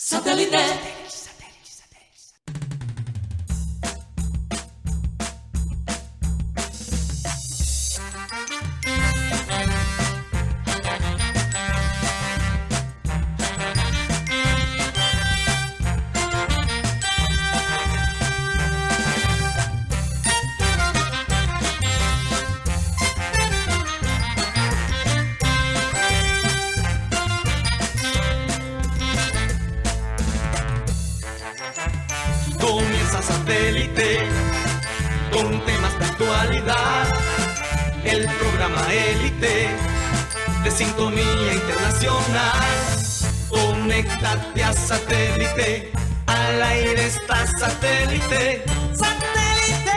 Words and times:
Satellite. 0.00 1.27
Satélite. 44.88 45.92
Al 46.24 46.62
aire 46.62 47.04
está 47.08 47.46
satélite. 47.46 48.64
¡Satélite! 48.94 49.92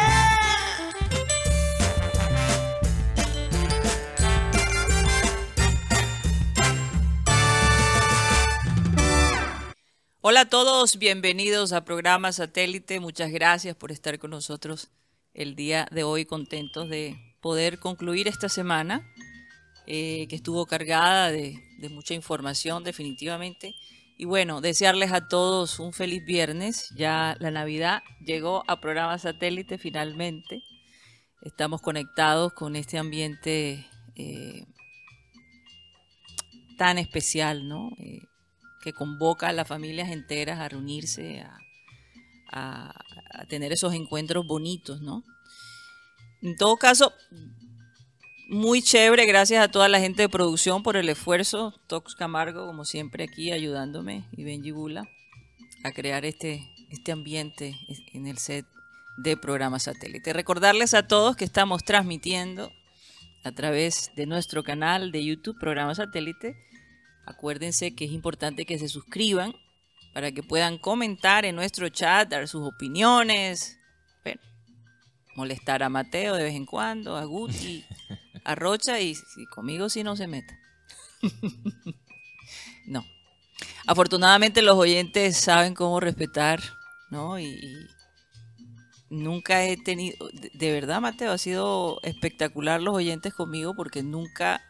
Hola 10.20 10.42
a 10.42 10.50
todos, 10.50 10.98
bienvenidos 10.98 11.72
a 11.72 11.86
programa 11.86 12.34
Satélite. 12.34 13.00
Muchas 13.00 13.32
gracias 13.32 13.78
por 13.78 13.94
estar 13.94 14.20
con 14.20 14.32
nosotros 14.32 14.90
el 15.34 15.56
día 15.56 15.88
de 15.92 16.04
hoy, 16.04 16.26
contentos 16.26 16.90
de 16.90 17.16
poder 17.40 17.80
concluir 17.80 18.28
esta 18.28 18.50
semana 18.50 19.10
eh, 19.88 20.28
que 20.28 20.36
estuvo 20.36 20.66
cargada 20.66 21.32
de, 21.32 21.64
de 21.80 21.88
mucha 21.88 22.14
información 22.14 22.84
definitivamente. 22.84 23.74
Y 24.22 24.26
bueno, 24.26 24.62
desearles 24.62 25.12
a 25.14 25.28
todos 25.28 25.80
un 25.80 25.94
feliz 25.94 26.24
viernes. 26.24 26.90
Ya 26.96 27.36
la 27.40 27.50
Navidad 27.50 28.04
llegó 28.24 28.64
a 28.68 28.80
programa 28.80 29.18
Satélite 29.18 29.80
finalmente. 29.80 30.62
Estamos 31.42 31.82
conectados 31.82 32.54
con 32.54 32.76
este 32.76 33.00
ambiente 33.00 33.84
eh, 34.16 34.68
tan 36.78 37.00
especial, 37.00 37.68
¿no? 37.68 37.90
Eh, 37.98 38.22
que 38.84 38.94
convoca 38.94 39.48
a 39.48 39.54
las 39.54 39.68
familias 39.68 40.12
enteras 40.12 40.60
a 40.60 40.70
reunirse, 40.70 41.44
a, 42.52 42.94
tener 43.50 43.74
esos 43.74 43.96
encuentros 43.96 44.46
bonitos, 44.46 45.02
¿no? 45.02 45.24
En 46.44 46.56
todo 46.58 46.78
caso, 46.78 47.12
muy 48.52 48.82
chévere, 48.82 49.26
gracias 49.26 49.64
a 49.64 49.72
toda 49.72 49.88
la 49.88 50.02
gente 50.02 50.24
de 50.24 50.30
producción 50.30 50.84
por 50.84 50.98
el 50.98 51.08
esfuerzo. 51.08 51.74
Tox 51.88 52.16
Camargo, 52.16 52.68
como 52.68 52.84
siempre, 52.84 53.24
aquí 53.24 53.50
ayudándome, 53.50 54.26
y 54.34 54.44
Benji 54.44 54.72
Bula, 54.72 55.08
a 55.86 55.94
crear 55.94 56.26
este, 56.26 56.62
este 56.90 57.14
ambiente 57.14 57.78
en 58.14 58.28
el 58.28 58.38
set 58.38 58.66
de 59.18 59.38
programa 59.38 59.80
satélite. 59.80 60.34
Recordarles 60.34 60.94
a 60.94 61.08
todos 61.08 61.38
que 61.38 61.46
estamos 61.46 61.86
transmitiendo 61.86 62.74
a 63.46 63.54
través 63.54 64.12
de 64.18 64.26
nuestro 64.26 64.64
canal 64.66 65.14
de 65.14 65.24
YouTube, 65.24 65.58
programa 65.58 65.96
satélite. 65.96 66.58
Acuérdense 67.26 67.96
que 67.96 68.04
es 68.04 68.12
importante 68.12 68.66
que 68.66 68.78
se 68.78 68.90
suscriban 68.90 69.56
para 70.14 70.34
que 70.34 70.44
puedan 70.44 70.78
comentar 70.78 71.46
en 71.46 71.56
nuestro 71.56 71.88
chat, 71.88 72.28
dar 72.28 72.50
sus 72.50 72.68
opiniones, 72.68 73.78
bueno, 74.26 74.42
molestar 75.38 75.84
a 75.84 75.90
Mateo 75.90 76.36
de 76.36 76.44
vez 76.44 76.56
en 76.56 76.66
cuando, 76.66 77.16
a 77.16 77.24
Guti, 77.24 77.86
a 78.44 78.56
Rocha 78.56 79.00
y, 79.00 79.16
conmigo 79.54 79.90
si 79.90 80.04
no 80.04 80.16
se 80.16 80.28
meta. 80.28 80.58
no. 82.86 83.06
Afortunadamente 83.88 84.62
los 84.62 84.76
oyentes 84.76 85.38
saben 85.38 85.74
cómo 85.74 86.00
respetar, 86.00 86.62
¿no? 87.10 87.40
Y, 87.40 87.88
nunca 89.10 89.66
he 89.66 89.78
tenido, 89.78 90.18
de, 90.54 90.72
verdad 90.72 91.02
Mateo, 91.02 91.32
ha 91.32 91.38
sido 91.38 92.00
espectacular 92.04 92.82
los 92.82 92.96
oyentes 92.96 93.34
conmigo 93.34 93.76
porque 93.76 94.04
nunca 94.04 94.62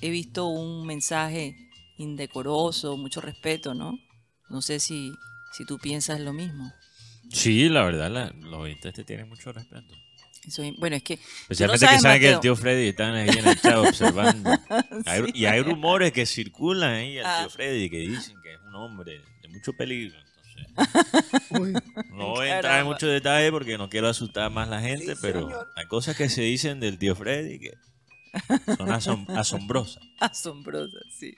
he 0.00 0.10
visto 0.10 0.46
un 0.46 0.84
mensaje 0.86 1.56
indecoroso, 1.96 2.96
mucho 2.96 3.20
respeto, 3.20 3.72
¿no? 3.72 3.98
No 4.50 4.60
sé 4.62 4.80
si, 4.80 5.12
si 5.52 5.64
tú 5.64 5.78
piensas 5.78 6.20
lo 6.20 6.32
mismo. 6.32 6.72
Sí, 7.30 7.68
la 7.68 7.84
verdad, 7.84 8.32
los 8.40 8.60
oyentes 8.60 8.92
te 8.92 9.04
tienen 9.04 9.28
mucho 9.28 9.52
respeto. 9.52 9.94
Eso- 10.46 10.62
bueno, 10.78 10.96
es 10.96 11.02
que... 11.02 11.14
Especialmente 11.14 11.86
sabes, 11.86 11.96
que 11.98 12.02
saben 12.02 12.20
que 12.20 12.30
el 12.30 12.40
tío 12.40 12.56
Freddy 12.56 12.88
está 12.88 13.12
ahí 13.12 13.28
en 13.28 13.48
el 13.48 13.60
chat 13.60 13.76
observando. 13.76 14.50
Hay- 15.06 15.30
y 15.34 15.46
hay 15.46 15.62
rumores 15.62 16.12
que 16.12 16.26
circulan 16.26 16.92
ahí 16.94 17.18
al 17.18 17.26
Ah. 17.26 17.38
tío 17.40 17.50
Freddy 17.50 17.88
que 17.90 17.98
dicen 17.98 18.36
que 18.42 18.54
es 18.54 18.60
un 18.60 18.74
hombre 18.76 19.20
de 19.42 19.48
mucho 19.48 19.72
peligro. 19.72 20.18
Entonces, 20.56 21.82
no 22.10 22.28
voy 22.30 22.48
a 22.48 22.56
entrar 22.56 22.80
en 22.80 22.86
mucho 22.86 23.06
detalle 23.06 23.50
porque 23.50 23.76
no 23.78 23.88
quiero 23.88 24.08
asustar 24.08 24.50
más 24.50 24.68
a 24.68 24.70
la 24.72 24.80
gente, 24.80 25.14
Sí, 25.14 25.18
pero 25.20 25.40
señor. 25.42 25.68
hay 25.76 25.86
cosas 25.86 26.16
que 26.16 26.28
se 26.28 26.42
dicen 26.42 26.80
del 26.80 26.98
tío 26.98 27.14
Freddy 27.16 27.58
que 27.58 27.72
son 28.76 28.88
asom- 28.88 29.26
asombrosas. 29.38 30.02
Asombrosa, 30.20 30.98
sí. 31.16 31.36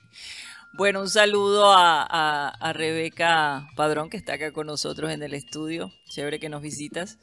Bueno, 0.72 1.00
un 1.00 1.08
saludo 1.08 1.72
a, 1.72 2.02
a- 2.02 2.48
a 2.50 2.72
Rebeca 2.72 3.66
Padrón, 3.76 4.10
que 4.10 4.16
está 4.18 4.34
acá 4.34 4.52
con 4.52 4.66
nosotros 4.66 5.10
en 5.10 5.22
el 5.22 5.32
estudio. 5.34 5.92
Chévere 6.08 6.38
que 6.38 6.48
nos 6.50 6.60
visitas. 6.62 7.18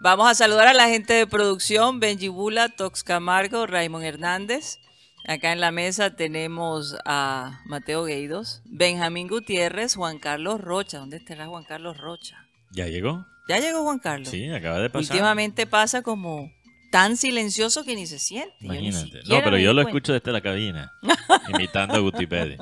Vamos 0.00 0.28
a 0.30 0.34
saludar 0.34 0.68
a 0.68 0.74
la 0.74 0.88
gente 0.88 1.14
de 1.14 1.26
producción, 1.26 2.00
Benji 2.00 2.28
Bula, 2.28 2.68
Tox 2.68 3.02
Camargo, 3.02 3.66
Raymond 3.66 4.04
Hernández. 4.04 4.78
Acá 5.26 5.52
en 5.52 5.60
la 5.60 5.72
mesa 5.72 6.14
tenemos 6.14 6.96
a 7.04 7.60
Mateo 7.64 8.04
Gueidos, 8.04 8.62
Benjamín 8.66 9.26
Gutiérrez, 9.26 9.96
Juan 9.96 10.18
Carlos 10.18 10.60
Rocha. 10.60 10.98
¿Dónde 10.98 11.16
estará 11.16 11.46
Juan 11.46 11.64
Carlos 11.64 11.96
Rocha? 11.96 12.46
¿Ya 12.70 12.86
llegó? 12.86 13.26
Ya 13.48 13.58
llegó 13.58 13.82
Juan 13.82 13.98
Carlos. 13.98 14.28
Sí, 14.28 14.48
acaba 14.50 14.78
de 14.78 14.90
pasar. 14.90 15.10
Últimamente 15.10 15.66
pasa 15.66 16.02
como 16.02 16.52
tan 16.92 17.16
silencioso 17.16 17.82
que 17.84 17.94
ni 17.96 18.06
se 18.06 18.18
siente. 18.18 18.54
Imagínate. 18.60 19.20
No, 19.26 19.42
pero 19.42 19.58
yo 19.58 19.72
lo 19.72 19.82
cuenta. 19.82 19.90
escucho 19.90 20.12
desde 20.12 20.30
la 20.30 20.40
cabina, 20.40 20.92
imitando 21.48 21.94
a 21.94 21.98
Guti 21.98 22.26
Pérez. 22.26 22.58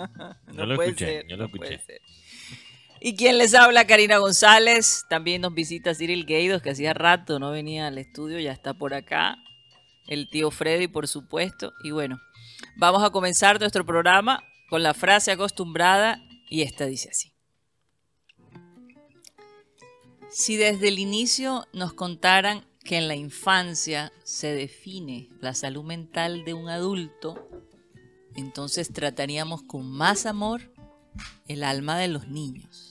Yo 0.53 0.65
lo 0.65 0.77
puede 0.77 0.91
escuché, 0.91 1.07
ser, 1.07 1.27
yo 1.27 1.37
lo 1.37 1.49
no 1.49 1.55
escuché. 1.55 1.81
Y 3.07 3.17
quien 3.17 3.37
les 3.37 3.53
habla, 3.55 3.87
Karina 3.87 4.17
González. 4.17 5.05
También 5.11 5.43
nos 5.43 5.53
visita 5.53 5.95
Cyril 5.95 6.25
Gueidos, 6.25 6.63
que 6.63 6.71
hacía 6.71 6.95
rato 6.95 7.39
no 7.39 7.51
venía 7.51 7.87
al 7.87 7.99
estudio, 7.99 8.41
ya 8.41 8.51
está 8.51 8.73
por 8.73 8.95
acá. 8.95 9.37
El 10.07 10.31
tío 10.31 10.51
Freddy, 10.51 10.89
por 10.89 11.07
supuesto. 11.07 11.75
Y 11.85 11.91
bueno, 11.91 12.19
vamos 12.79 13.05
a 13.05 13.11
comenzar 13.11 13.61
nuestro 13.61 13.85
programa 13.85 14.43
con 14.71 14.83
la 14.83 14.95
frase 14.95 15.33
acostumbrada 15.33 16.19
y 16.49 16.63
esta 16.63 16.87
dice 16.87 17.11
así. 17.11 17.35
Si 20.31 20.57
desde 20.57 20.89
el 20.89 20.99
inicio 20.99 21.67
nos 21.75 21.93
contaran 21.93 22.67
que 22.85 22.97
en 22.97 23.07
la 23.07 23.17
infancia 23.17 24.15
se 24.23 24.55
define 24.55 25.29
la 25.43 25.53
salud 25.53 25.85
mental 25.85 26.47
de 26.47 26.55
un 26.55 26.71
adulto, 26.71 27.51
entonces 28.35 28.91
trataríamos 28.95 29.63
con 29.63 29.91
más 29.91 30.25
amor 30.25 30.73
el 31.49 31.65
alma 31.65 31.99
de 31.99 32.09
los 32.09 32.29
niños. 32.29 32.84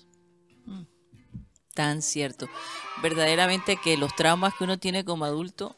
Tan 1.74 2.02
cierto. 2.02 2.48
Verdaderamente 3.02 3.78
que 3.78 3.98
los 3.98 4.16
traumas 4.16 4.54
que 4.56 4.64
uno 4.64 4.78
tiene 4.78 5.04
como 5.04 5.26
adulto 5.26 5.76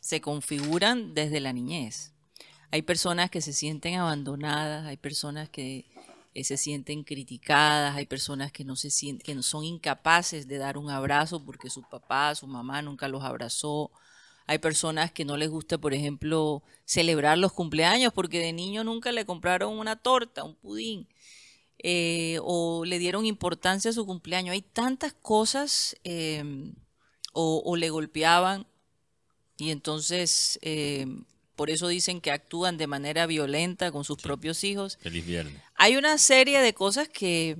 se 0.00 0.20
configuran 0.20 1.14
desde 1.14 1.40
la 1.40 1.52
niñez. 1.52 2.12
Hay 2.70 2.82
personas 2.82 3.30
que 3.30 3.40
se 3.40 3.52
sienten 3.52 3.94
abandonadas, 3.96 4.86
hay 4.86 4.96
personas 4.96 5.48
que 5.48 5.86
eh, 6.34 6.44
se 6.44 6.56
sienten 6.56 7.04
criticadas, 7.04 7.96
hay 7.96 8.06
personas 8.06 8.50
que 8.50 8.64
no 8.64 8.76
se 8.76 8.90
sienten, 8.90 9.36
que 9.36 9.42
son 9.42 9.64
incapaces 9.64 10.48
de 10.48 10.58
dar 10.58 10.76
un 10.76 10.90
abrazo 10.90 11.44
porque 11.44 11.70
su 11.70 11.82
papá, 11.82 12.34
su 12.34 12.46
mamá 12.46 12.82
nunca 12.82 13.08
los 13.08 13.22
abrazó. 13.22 13.90
Hay 14.46 14.58
personas 14.58 15.12
que 15.12 15.24
no 15.24 15.36
les 15.36 15.50
gusta, 15.50 15.78
por 15.78 15.94
ejemplo, 15.94 16.62
celebrar 16.84 17.38
los 17.38 17.52
cumpleaños 17.52 18.12
porque 18.12 18.40
de 18.40 18.52
niño 18.52 18.84
nunca 18.84 19.12
le 19.12 19.24
compraron 19.24 19.78
una 19.78 19.96
torta, 19.96 20.42
un 20.42 20.56
pudín, 20.56 21.06
eh, 21.82 22.38
o 22.42 22.84
le 22.84 22.98
dieron 22.98 23.26
importancia 23.26 23.90
a 23.90 23.94
su 23.94 24.06
cumpleaños. 24.06 24.52
Hay 24.52 24.62
tantas 24.62 25.12
cosas, 25.12 25.96
eh, 26.04 26.72
o, 27.32 27.62
o 27.64 27.76
le 27.76 27.90
golpeaban, 27.90 28.66
y 29.56 29.70
entonces 29.70 30.58
eh, 30.62 31.06
por 31.56 31.70
eso 31.70 31.88
dicen 31.88 32.20
que 32.20 32.30
actúan 32.30 32.78
de 32.78 32.86
manera 32.86 33.26
violenta 33.26 33.92
con 33.92 34.04
sus 34.04 34.18
propios 34.18 34.64
hijos. 34.64 34.98
Feliz 35.00 35.24
viernes. 35.24 35.62
Hay 35.74 35.96
una 35.96 36.18
serie 36.18 36.60
de 36.60 36.74
cosas 36.74 37.08
que, 37.08 37.56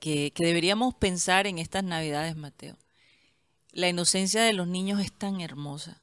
que, 0.00 0.32
que 0.32 0.44
deberíamos 0.44 0.94
pensar 0.94 1.46
en 1.46 1.58
estas 1.58 1.84
navidades, 1.84 2.36
Mateo. 2.36 2.76
La 3.72 3.88
inocencia 3.88 4.42
de 4.42 4.52
los 4.52 4.66
niños 4.68 5.00
es 5.00 5.12
tan 5.12 5.40
hermosa. 5.40 6.02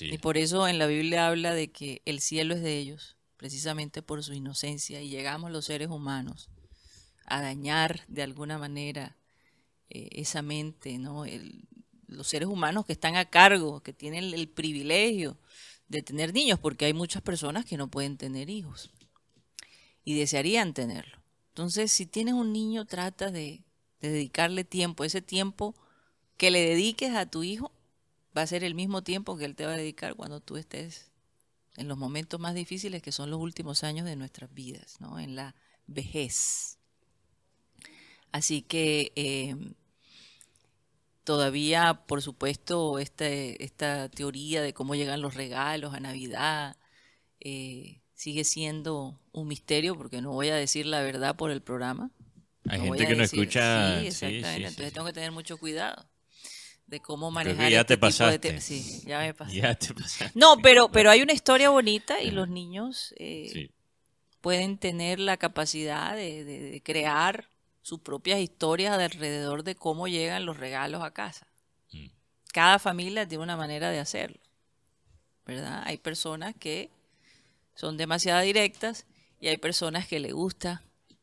Y 0.00 0.18
por 0.18 0.38
eso 0.38 0.68
en 0.68 0.78
la 0.78 0.86
Biblia 0.86 1.26
habla 1.26 1.52
de 1.52 1.72
que 1.72 2.00
el 2.04 2.20
cielo 2.20 2.54
es 2.54 2.62
de 2.62 2.78
ellos, 2.78 3.16
precisamente 3.44 4.00
por 4.00 4.24
su 4.24 4.32
inocencia, 4.32 5.02
y 5.02 5.10
llegamos 5.10 5.50
los 5.50 5.66
seres 5.66 5.90
humanos 5.90 6.48
a 7.26 7.42
dañar 7.42 8.00
de 8.08 8.22
alguna 8.22 8.56
manera 8.56 9.18
eh, 9.90 10.08
esa 10.12 10.40
mente, 10.40 10.96
¿no? 10.96 11.26
Los 12.06 12.26
seres 12.26 12.48
humanos 12.48 12.86
que 12.86 12.94
están 12.94 13.16
a 13.16 13.26
cargo, 13.26 13.82
que 13.82 13.92
tienen 13.92 14.32
el 14.32 14.48
privilegio 14.48 15.36
de 15.88 16.00
tener 16.00 16.32
niños, 16.32 16.58
porque 16.58 16.86
hay 16.86 16.94
muchas 16.94 17.20
personas 17.20 17.66
que 17.66 17.76
no 17.76 17.88
pueden 17.88 18.16
tener 18.16 18.48
hijos 18.48 18.90
y 20.04 20.18
desearían 20.18 20.72
tenerlo. 20.72 21.18
Entonces, 21.48 21.92
si 21.92 22.06
tienes 22.06 22.32
un 22.32 22.50
niño, 22.50 22.86
trata 22.86 23.30
de, 23.30 23.62
de 24.00 24.08
dedicarle 24.08 24.64
tiempo. 24.64 25.04
Ese 25.04 25.20
tiempo 25.20 25.74
que 26.38 26.50
le 26.50 26.60
dediques 26.66 27.14
a 27.14 27.26
tu 27.26 27.42
hijo 27.42 27.72
va 28.34 28.40
a 28.40 28.46
ser 28.46 28.64
el 28.64 28.74
mismo 28.74 29.02
tiempo 29.02 29.36
que 29.36 29.44
él 29.44 29.54
te 29.54 29.66
va 29.66 29.74
a 29.74 29.76
dedicar 29.76 30.14
cuando 30.14 30.40
tú 30.40 30.56
estés 30.56 31.12
en 31.76 31.88
los 31.88 31.98
momentos 31.98 32.40
más 32.40 32.54
difíciles 32.54 33.02
que 33.02 33.12
son 33.12 33.30
los 33.30 33.40
últimos 33.40 33.84
años 33.84 34.06
de 34.06 34.16
nuestras 34.16 34.52
vidas, 34.54 34.96
¿no? 35.00 35.18
En 35.18 35.36
la 35.36 35.54
vejez. 35.86 36.78
Así 38.32 38.62
que 38.62 39.12
eh, 39.16 39.54
todavía, 41.24 42.02
por 42.06 42.22
supuesto, 42.22 42.98
este- 42.98 43.62
esta 43.64 44.08
teoría 44.10 44.62
de 44.62 44.74
cómo 44.74 44.94
llegan 44.94 45.22
los 45.22 45.34
regalos 45.34 45.94
a 45.94 46.00
Navidad 46.00 46.76
eh, 47.40 48.00
sigue 48.14 48.44
siendo 48.44 49.20
un 49.32 49.48
misterio 49.48 49.96
porque 49.96 50.22
no 50.22 50.32
voy 50.32 50.48
a 50.50 50.56
decir 50.56 50.86
la 50.86 51.02
verdad 51.02 51.36
por 51.36 51.50
el 51.52 51.62
programa. 51.62 52.10
Hay 52.68 52.78
No 52.78 52.84
gente 52.86 53.06
que 53.06 53.14
no 53.16 53.22
escucha. 53.24 54.00
Sí, 54.00 54.06
sí, 54.06 54.06
exactamente. 54.08 54.44
sí, 54.44 54.66
sí, 54.66 54.66
Entonces 54.68 54.92
tengo 54.94 55.06
que 55.08 55.12
tener 55.14 55.32
mucho 55.32 55.58
cuidado 55.58 56.06
de 56.86 57.00
cómo 57.00 57.30
Creo 57.32 57.42
que 57.44 57.48
manejar 57.50 57.70
ya 57.72 57.80
este 57.80 57.88
te 57.88 57.96
tipo 57.96 58.06
de 58.06 58.10
pasaste. 58.12 58.60
Sí, 58.60 59.02
ya 59.06 59.18
me 59.20 59.34
pasé. 59.34 59.54
Ya 59.60 59.74
te 59.74 59.94
pasaste. 59.94 60.38
No, 60.38 60.58
pero, 60.58 60.90
pero 60.90 61.10
hay 61.10 61.22
una 61.22 61.32
historia 61.32 61.70
bonita 61.70 62.20
y 62.22 62.30
los 62.30 62.48
niños 62.48 63.14
eh, 63.18 63.48
Sí. 63.52 63.70
pueden 64.40 64.78
tener 64.78 65.18
la 65.18 65.36
capacidad 65.36 66.14
de, 66.14 66.44
de- 66.44 66.60
de 66.70 66.82
crear 66.82 67.48
sus 67.82 68.00
propias 68.00 68.38
historias 68.40 68.98
alrededor 68.98 69.62
de 69.62 69.74
cómo 69.74 70.08
llegan 70.08 70.46
los 70.46 70.56
regalos 70.58 71.02
a 71.02 71.10
casa. 71.12 71.46
Mm. 71.92 72.06
Cada 72.52 72.78
familia 72.78 73.26
tiene 73.28 73.44
una 73.44 73.56
manera 73.56 73.90
de 73.90 73.98
hacerlo, 73.98 74.38
¿verdad? 75.46 75.82
Hay 75.86 75.98
personas 75.98 76.54
que 76.58 76.90
son 77.74 77.96
demasiado 77.96 78.40
directas 78.42 79.06
y 79.40 79.48
hay 79.48 79.56
personas 79.58 80.06
que 80.06 80.20
les 80.20 80.32
gusta 80.32 80.82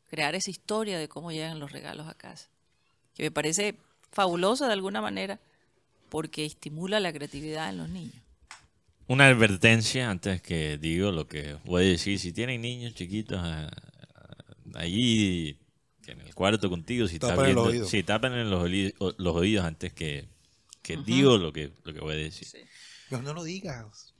crear 0.09 0.35
esa 0.35 0.51
historia 0.51 0.99
de 0.99 1.07
cómo 1.07 1.31
llegan 1.31 1.59
los 1.59 1.71
regalos 1.71 2.07
a 2.07 2.13
casa, 2.13 2.49
que 3.15 3.23
me 3.23 3.31
parece 3.31 3.75
fabuloso 4.11 4.67
de 4.67 4.73
alguna 4.73 5.01
manera 5.01 5.39
porque 6.11 6.43
estimula 6.45 6.99
la 6.99 7.13
creatividad 7.13 7.69
en 7.69 7.77
los 7.77 7.89
niños. 7.89 8.13
Una 9.07 9.27
advertencia 9.27 10.09
antes 10.09 10.41
que 10.41 10.77
digo 10.77 11.11
lo 11.11 11.25
que 11.25 11.55
voy 11.63 11.85
a 11.85 11.87
decir. 11.87 12.19
Si 12.19 12.33
tienen 12.33 12.61
niños 12.61 12.93
chiquitos 12.95 13.39
ah, 13.41 13.71
allí 14.75 15.57
en 16.07 16.19
el 16.19 16.35
cuarto 16.35 16.69
contigo, 16.69 17.07
si 17.07 17.15
estás 17.15 17.29
Tápenle 17.31 17.53
los 17.53 17.63
viendo, 17.63 17.71
oídos. 17.85 17.89
sí, 17.89 18.03
tápenle 18.03 18.43
los, 18.43 19.35
oídos 19.35 19.65
antes 19.65 19.93
que, 19.93 20.27
que 20.81 20.97
digo 20.97 21.37
lo 21.37 21.53
que, 21.53 21.71
lo 21.83 21.93
que 21.93 21.99
voy 22.01 22.13
a 22.13 22.17
decir. 22.17 22.45
Pero 23.09 23.21
no 23.21 23.33
lo 23.33 23.43
digas. 23.45 24.13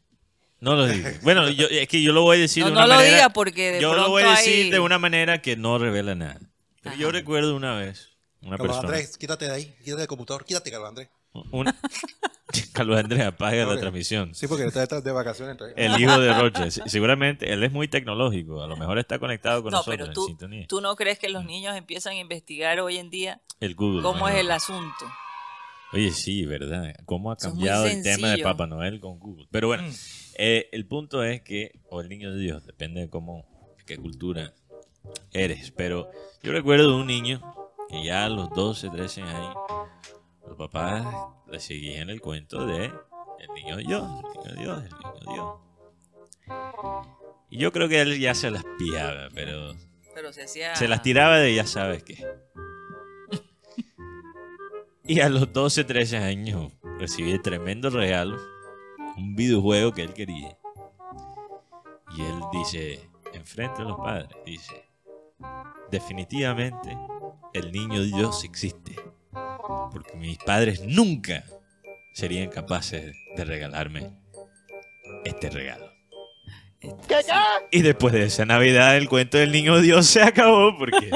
No 0.61 0.75
lo 0.75 0.87
digo. 0.87 1.09
Bueno, 1.23 1.49
yo, 1.49 1.67
es 1.67 1.89
que 1.89 2.01
yo 2.01 2.13
lo 2.13 2.21
voy 2.21 2.37
a 2.37 2.41
decir 2.41 2.63
No, 2.63 2.69
de 2.69 2.75
no 2.75 2.79
una 2.79 2.87
lo 2.87 2.95
manera. 2.95 3.15
diga 3.17 3.29
porque 3.29 3.71
de 3.73 3.81
yo 3.81 3.93
lo 3.95 4.09
voy 4.09 4.23
a 4.23 4.31
decir 4.31 4.65
hay- 4.65 4.71
de 4.71 4.79
una 4.79 4.97
manera 4.97 5.41
que 5.41 5.57
no 5.57 5.77
revela 5.77 6.15
nada. 6.15 6.39
Pero 6.81 6.95
yo 6.95 7.11
recuerdo 7.11 7.53
una 7.55 7.75
vez 7.75 8.09
una 8.41 8.57
Carlos 8.57 8.77
persona. 8.77 8.97
Andrés, 8.97 9.17
quítate 9.17 9.45
de 9.45 9.51
ahí. 9.51 9.75
Quítate 9.83 9.99
del 9.99 10.07
computador. 10.07 10.45
Quítate, 10.45 10.71
Carlos 10.71 10.87
Andrés. 10.89 11.09
Una- 11.51 11.75
Carlos 12.73 12.99
Andrés 12.99 13.21
apaga 13.21 13.65
la 13.65 13.79
transmisión. 13.79 14.35
Sí, 14.35 14.47
porque 14.47 14.65
está 14.65 14.85
de 15.01 15.11
vacaciones. 15.11 15.53
entonces- 15.53 15.75
El 15.77 15.99
hijo 16.01 16.19
de 16.19 16.33
Roche. 16.33 16.69
Se- 16.71 16.87
Seguramente 16.89 17.51
él 17.53 17.63
es 17.63 17.71
muy 17.71 17.87
tecnológico. 17.87 18.61
A 18.61 18.67
lo 18.67 18.75
mejor 18.75 18.99
está 18.99 19.19
conectado 19.19 19.63
con 19.63 19.71
No, 19.71 19.77
nosotros 19.77 19.95
pero 19.97 20.05
en 20.07 20.13
tú, 20.13 20.25
sintonía. 20.25 20.65
tú 20.67 20.81
no 20.81 20.95
crees 20.95 21.17
que 21.19 21.29
los 21.29 21.45
niños 21.45 21.75
empiezan 21.77 22.13
a 22.13 22.19
investigar 22.19 22.79
hoy 22.81 22.97
en 22.97 23.09
día 23.09 23.41
El 23.61 23.75
Google. 23.75 24.01
cómo 24.01 24.19
¿no? 24.21 24.27
es 24.29 24.35
el 24.35 24.51
asunto. 24.51 25.05
Oye, 25.93 26.11
sí, 26.11 26.45
¿verdad? 26.45 26.93
¿Cómo 27.05 27.31
ha 27.31 27.37
cambiado 27.37 27.85
el 27.85 28.01
tema 28.03 28.29
de. 28.29 28.39
Papá 28.43 28.65
Noel 28.67 28.99
con 29.01 29.19
Google? 29.19 29.47
Pero 29.51 29.67
bueno, 29.67 29.83
eh, 30.37 30.69
el 30.71 30.85
punto 30.87 31.23
es 31.23 31.41
que, 31.41 31.79
o 31.89 31.99
el 32.01 32.07
niño 32.09 32.31
de 32.33 32.39
Dios, 32.39 32.65
depende 32.65 33.01
de 33.01 33.09
cómo, 33.09 33.45
qué 33.85 33.97
cultura 33.97 34.53
eres. 35.33 35.71
Pero 35.71 36.09
yo 36.43 36.51
recuerdo 36.53 36.89
de 36.89 36.95
un 36.95 37.07
niño 37.07 37.41
que 37.89 38.03
ya 38.05 38.23
a 38.25 38.29
los 38.29 38.49
12, 38.51 38.89
13 38.89 39.21
años, 39.21 39.55
los 40.51 40.57
papás 40.57 41.07
le 41.47 41.61
seguían 41.61 42.09
el 42.09 42.19
cuento 42.19 42.65
de 42.65 42.85
el 42.85 43.53
niño 43.55 43.77
Dios, 43.77 44.03
el 44.03 44.53
niño 44.53 44.61
Dios, 44.61 44.83
el 44.83 44.89
niño 44.91 45.33
Dios. 45.33 45.55
Y 47.49 47.57
yo 47.57 47.71
creo 47.71 47.87
que 47.87 48.01
él 48.01 48.19
ya 48.19 48.35
se 48.35 48.51
las 48.51 48.65
pillaba, 48.77 49.29
pero 49.33 49.73
Pero 50.13 50.33
se 50.33 50.43
hacía... 50.43 50.75
se 50.75 50.89
las 50.89 51.01
tiraba 51.01 51.37
de 51.37 51.55
ya 51.55 51.65
sabes 51.65 52.03
qué. 52.03 52.27
Y 55.05 55.21
a 55.21 55.29
los 55.29 55.53
12, 55.53 55.85
13 55.85 56.17
años 56.17 56.73
recibí 56.99 57.31
el 57.31 57.41
tremendo 57.41 57.89
regalo, 57.89 58.37
un 59.15 59.35
videojuego 59.35 59.93
que 59.93 60.03
él 60.03 60.13
quería. 60.13 60.57
Y 62.17 62.21
él 62.23 62.41
dice, 62.51 63.09
enfrente 63.33 63.83
a 63.83 63.85
los 63.85 63.97
padres, 63.97 64.27
dice, 64.45 64.89
definitivamente 65.89 66.97
el 67.53 67.71
niño 67.71 68.01
Dios 68.03 68.43
existe. 68.43 68.95
Porque 69.91 70.15
mis 70.17 70.37
padres 70.37 70.81
nunca 70.85 71.43
serían 72.13 72.49
capaces 72.49 73.15
de 73.35 73.45
regalarme 73.45 74.09
este 75.25 75.49
regalo. 75.49 75.89
Y 77.69 77.81
después 77.83 78.11
de 78.13 78.23
esa 78.25 78.43
Navidad 78.43 78.97
el 78.97 79.07
cuento 79.07 79.37
del 79.37 79.51
niño 79.51 79.79
Dios 79.81 80.07
se 80.07 80.21
acabó 80.23 80.75
porque 80.79 81.11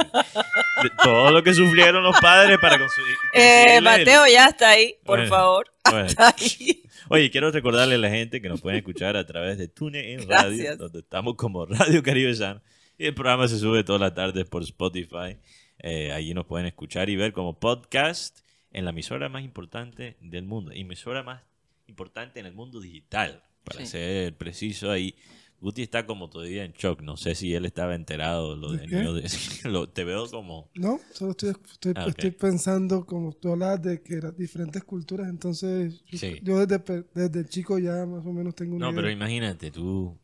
todo 1.03 1.31
lo 1.31 1.41
que 1.41 1.55
sufrieron 1.55 2.03
los 2.03 2.19
padres 2.19 2.59
para 2.59 2.77
conseguir... 2.77 3.15
Eh, 3.33 3.81
Mateo, 3.81 4.27
ya 4.27 4.47
está 4.49 4.69
ahí, 4.69 4.95
por 5.03 5.17
Bueno, 5.19 5.29
favor. 5.35 5.73
bueno. 5.89 6.05
Está 6.07 6.35
ahí. 6.37 6.83
Oye, 7.09 7.31
quiero 7.31 7.51
recordarle 7.51 7.95
a 7.95 7.97
la 7.99 8.09
gente 8.09 8.41
que 8.41 8.49
nos 8.49 8.61
pueden 8.61 8.77
escuchar 8.77 9.17
a 9.17 9.25
través 9.25 9.57
de 9.57 9.67
TuneIn 9.67 10.27
Radio, 10.29 10.77
donde 10.77 10.99
estamos 10.99 11.35
como 11.35 11.65
Radio 11.65 12.01
Caribe 12.03 12.33
San. 12.35 12.61
Y 12.97 13.07
el 13.07 13.13
programa 13.15 13.47
se 13.47 13.57
sube 13.59 13.83
todas 13.83 14.01
las 14.01 14.13
tardes 14.13 14.45
por 14.45 14.61
Spotify. 14.63 15.37
Eh, 15.87 16.11
allí 16.11 16.33
nos 16.33 16.47
pueden 16.47 16.65
escuchar 16.65 17.11
y 17.11 17.15
ver 17.15 17.31
como 17.31 17.59
podcast 17.59 18.39
en 18.71 18.85
la 18.85 18.89
emisora 18.89 19.29
más 19.29 19.43
importante 19.43 20.17
del 20.19 20.43
mundo. 20.45 20.71
Emisora 20.73 21.21
más 21.21 21.43
importante 21.87 22.39
en 22.39 22.47
el 22.47 22.53
mundo 22.53 22.79
digital, 22.81 23.43
para 23.63 23.81
Sí. 23.81 23.85
ser 23.87 24.35
preciso 24.35 24.89
ahí. 24.89 25.13
Guti 25.61 25.83
está 25.83 26.07
como 26.07 26.27
todavía 26.27 26.65
en 26.65 26.73
shock. 26.73 27.01
No 27.01 27.17
sé 27.17 27.35
si 27.35 27.53
él 27.53 27.65
estaba 27.65 27.93
enterado. 27.93 28.55
Lo 28.55 28.71
¿De 28.71 28.87
de- 28.87 29.29
lo- 29.69 29.87
te 29.87 30.03
veo 30.03 30.27
como... 30.29 30.69
No, 30.73 30.99
solo 31.13 31.31
estoy, 31.31 31.49
estoy, 31.51 31.93
Ah, 31.95 32.05
estoy 32.09 32.31
pensando, 32.31 33.05
como 33.05 33.31
tú 33.33 33.51
hablabas 33.51 33.81
de 33.83 34.01
que 34.01 34.15
eran 34.15 34.35
diferentes 34.35 34.83
culturas, 34.83 35.29
entonces 35.29 36.03
yo, 36.07 36.17
Sí. 36.17 36.39
yo 36.41 36.57
desde, 36.65 36.79
pe- 36.79 37.05
desde 37.13 37.47
chico 37.47 37.77
ya 37.77 38.05
más 38.07 38.25
o 38.25 38.33
menos 38.33 38.55
tengo 38.55 38.75
una 38.75 38.89
No, 38.89 38.95
pero 38.95 39.09
imagínate 39.11 39.69
tú 39.69 40.17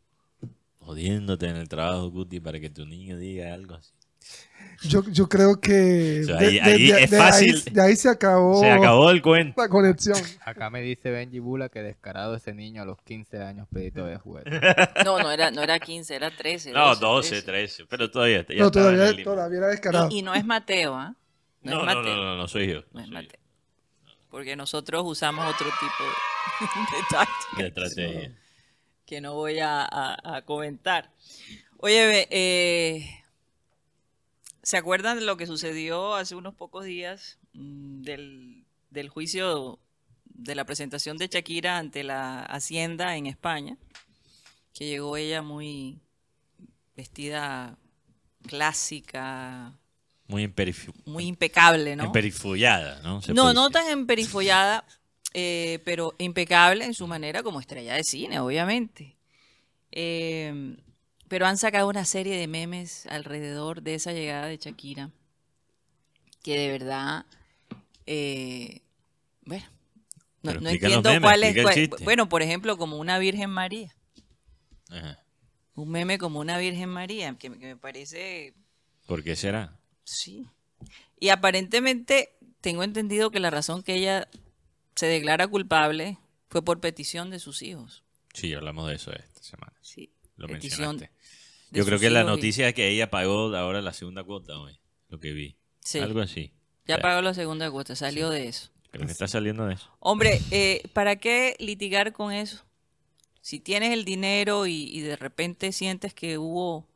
jodiéndote 0.80 1.48
en 1.48 1.56
el 1.58 1.70
trabajo, 1.70 2.10
Guti, 2.10 2.40
para 2.40 2.60
que 2.60 2.70
tu 2.72 2.86
niño 2.86 3.18
diga 3.18 3.54
algo 3.54 3.76
así. 3.76 3.94
Yo, 4.84 5.04
yo 5.10 5.30
creo 5.30 5.62
que 5.62 6.22
O 6.24 6.26
sea, 6.26 6.38
de, 6.38 6.46
ahí- 6.48 6.54
de- 6.56 6.62
ahí 6.62 6.88
de- 6.92 7.04
es 7.04 7.12
de 7.12 7.18
fácil. 7.18 7.56
ahí, 7.68 7.74
de 7.74 7.82
ahí 7.82 7.96
se 7.96 8.10
acabó, 8.10 8.60
Se 8.62 8.72
acabó 8.72 9.12
el 9.12 9.22
cuento. 9.22 9.62
la 9.62 9.70
conexión. 9.70 10.18
Acá 10.44 10.70
me 10.72 10.82
dice 10.82 11.12
Benji 11.12 11.38
Bula 11.40 11.70
que 11.70 11.84
descarado 11.84 12.36
ese 12.36 12.54
niño 12.56 12.82
a 12.82 12.86
los 12.86 13.00
15 13.04 13.44
años 13.44 13.68
pedito 13.72 14.06
de 14.06 14.18
juguete. 14.18 14.50
No, 15.06 15.20
no 15.20 15.30
era, 15.32 15.52
no 15.52 15.62
era 15.62 15.78
15, 15.80 16.16
era 16.16 16.36
13. 16.36 16.72
No, 16.72 16.96
12, 16.96 17.44
13, 17.44 17.86
pero 17.86 18.10
todavía. 18.10 18.44
ya 18.50 18.56
No, 18.56 18.72
todavía, 18.72 19.24
todavía 19.24 19.58
era 19.60 19.68
descarado. 19.68 20.10
Y, 20.12 20.20
y 20.20 20.22
no 20.24 20.34
es 20.34 20.44
Mateo, 20.46 20.96
¿ah? 20.96 21.14
No, 21.62 21.72
No, 21.72 21.78
no, 21.80 21.86
Mateo. 21.86 22.16
no, 22.16 22.24
no, 22.26 22.38
no 22.38 22.48
soy 22.48 22.68
yo. 22.68 22.80
No 22.80 22.86
no 22.94 23.00
es 23.02 23.06
soy 23.06 23.14
Mateo. 23.14 23.40
Porque 24.32 24.56
nosotros 24.56 25.04
usamos 25.06 25.46
otro 25.54 25.68
tipo 25.68 26.04
de, 26.10 26.98
yo. 27.12 27.58
De 27.62 27.68
estrategia. 27.68 28.36
que 29.06 29.22
no 29.22 29.36
voy 29.36 29.60
a, 29.60 29.82
a- 29.84 30.38
a 30.38 30.42
comentar. 30.44 31.12
Oye, 31.78 32.08
ve, 32.08 32.28
eh, 32.32 33.21
¿se 34.64 34.78
acuerdan 34.78 35.20
de 35.20 35.26
lo 35.26 35.38
que 35.38 35.48
sucedió 35.48 36.16
hace 36.16 36.36
unos 36.36 36.54
pocos 36.56 36.86
días 36.86 37.40
mm, 37.54 38.02
del, 38.02 38.66
del 38.90 39.10
juicio 39.10 39.80
de 40.26 40.56
la 40.56 40.66
presentación 40.66 41.18
de 41.18 41.28
Shakira 41.28 41.78
ante 41.78 42.04
la 42.04 42.44
Hacienda 42.44 43.16
en 43.18 43.26
España? 43.26 43.78
Que 44.74 44.86
llegó 44.86 45.18
ella 45.18 45.42
muy 45.42 46.00
vestida 46.96 47.78
clásica, 48.48 49.74
Muy 50.28 50.52
muy 51.06 51.26
impecable, 51.26 51.96
¿no? 51.96 52.06
emperifullada, 52.06 53.02
¿no? 53.02 53.22
Se 53.22 53.34
No, 53.34 53.54
no 53.54 53.70
tan 53.70 53.88
emperifollada, 53.90 54.86
eh, 55.34 55.80
pero 55.86 56.16
impecable 56.18 56.86
en 56.86 56.94
su 56.94 57.08
manera 57.08 57.44
como 57.44 57.60
estrella 57.60 57.96
de 57.96 58.04
cine, 58.04 58.40
obviamente. 58.40 59.18
Eh, 59.92 60.78
pero 61.32 61.46
han 61.48 61.58
sacado 61.58 61.88
una 61.88 62.04
serie 62.04 62.36
de 62.36 62.46
memes 62.46 63.06
alrededor 63.08 63.84
de 63.84 63.96
esa 63.96 64.12
llegada 64.12 64.48
de 64.48 64.58
Shakira, 64.58 65.12
que 66.44 66.58
de 66.60 66.68
verdad, 66.70 67.26
eh, 68.06 68.82
bueno, 69.46 69.66
no, 70.44 70.52
entiendo 70.70 71.10
memes, 71.10 71.22
cuál 71.22 71.44
es. 71.46 71.64
cuál- 71.64 72.04
bueno, 72.04 72.28
por 72.28 72.42
ejemplo, 72.42 72.76
como 72.78 72.98
una 72.98 73.18
Virgen 73.18 73.50
María. 73.50 73.96
Ajá. 74.90 75.24
Un 75.76 75.90
meme 75.90 76.18
como 76.18 76.42
una 76.42 76.58
Virgen 76.58 76.90
María, 76.90 77.34
que, 77.40 77.50
que 77.50 77.66
me 77.66 77.78
parece 77.78 78.54
¿Por 79.08 79.24
qué 79.24 79.38
será? 79.38 79.80
Sí. 80.04 80.46
Y 81.18 81.30
aparentemente 81.30 82.36
tengo 82.60 82.84
entendido 82.84 83.32
que 83.32 83.40
la 83.40 83.52
razón 83.52 83.84
que 83.84 83.96
ella 83.96 84.28
se 84.96 85.06
declara 85.06 85.48
culpable 85.48 86.18
fue 86.50 86.62
por 86.62 86.82
petición 86.82 87.30
de 87.30 87.40
sus 87.40 87.62
hijos. 87.62 88.04
Sí, 88.34 88.54
hablamos 88.54 88.90
de 88.90 88.96
eso 88.96 89.14
esta 89.14 89.42
semana. 89.42 89.74
Sí. 89.80 90.12
Lo 90.36 90.48
petición 90.48 90.98
mencionaste. 90.98 91.21
Yo 91.72 91.86
creo 91.86 92.00
que 92.00 92.10
la 92.10 92.24
noticia 92.24 92.68
es 92.68 92.74
que 92.74 92.90
ella 92.90 93.10
pagó 93.10 93.56
ahora 93.56 93.82
la 93.82 93.94
segunda 93.94 94.24
cuota 94.24 94.60
hoy, 94.60 94.80
lo 95.10 95.20
que 95.20 95.32
vi. 95.32 95.58
Sí. 95.80 96.00
Algo 96.00 96.20
así. 96.22 96.54
Ya 96.86 96.98
pagó 96.98 97.22
la 97.22 97.34
segunda 97.34 97.72
cuota, 97.72 97.96
salió 97.96 98.30
de 98.30 98.48
eso. 98.48 98.70
Creo 98.92 99.06
que 99.06 99.12
está 99.12 99.28
saliendo 99.28 99.66
de 99.66 99.76
eso. 99.76 99.90
Hombre, 100.00 100.42
eh, 100.52 100.84
¿para 100.94 101.16
qué 101.16 101.56
litigar 101.60 102.12
con 102.12 102.34
eso? 102.34 102.66
Si 103.42 103.60
tienes 103.60 103.92
el 103.92 104.04
dinero 104.04 104.68
y, 104.68 104.90
y 104.92 105.00
de 105.00 105.16
repente 105.16 105.72
sientes 105.72 106.14
que 106.14 106.38
hubo 106.38 106.88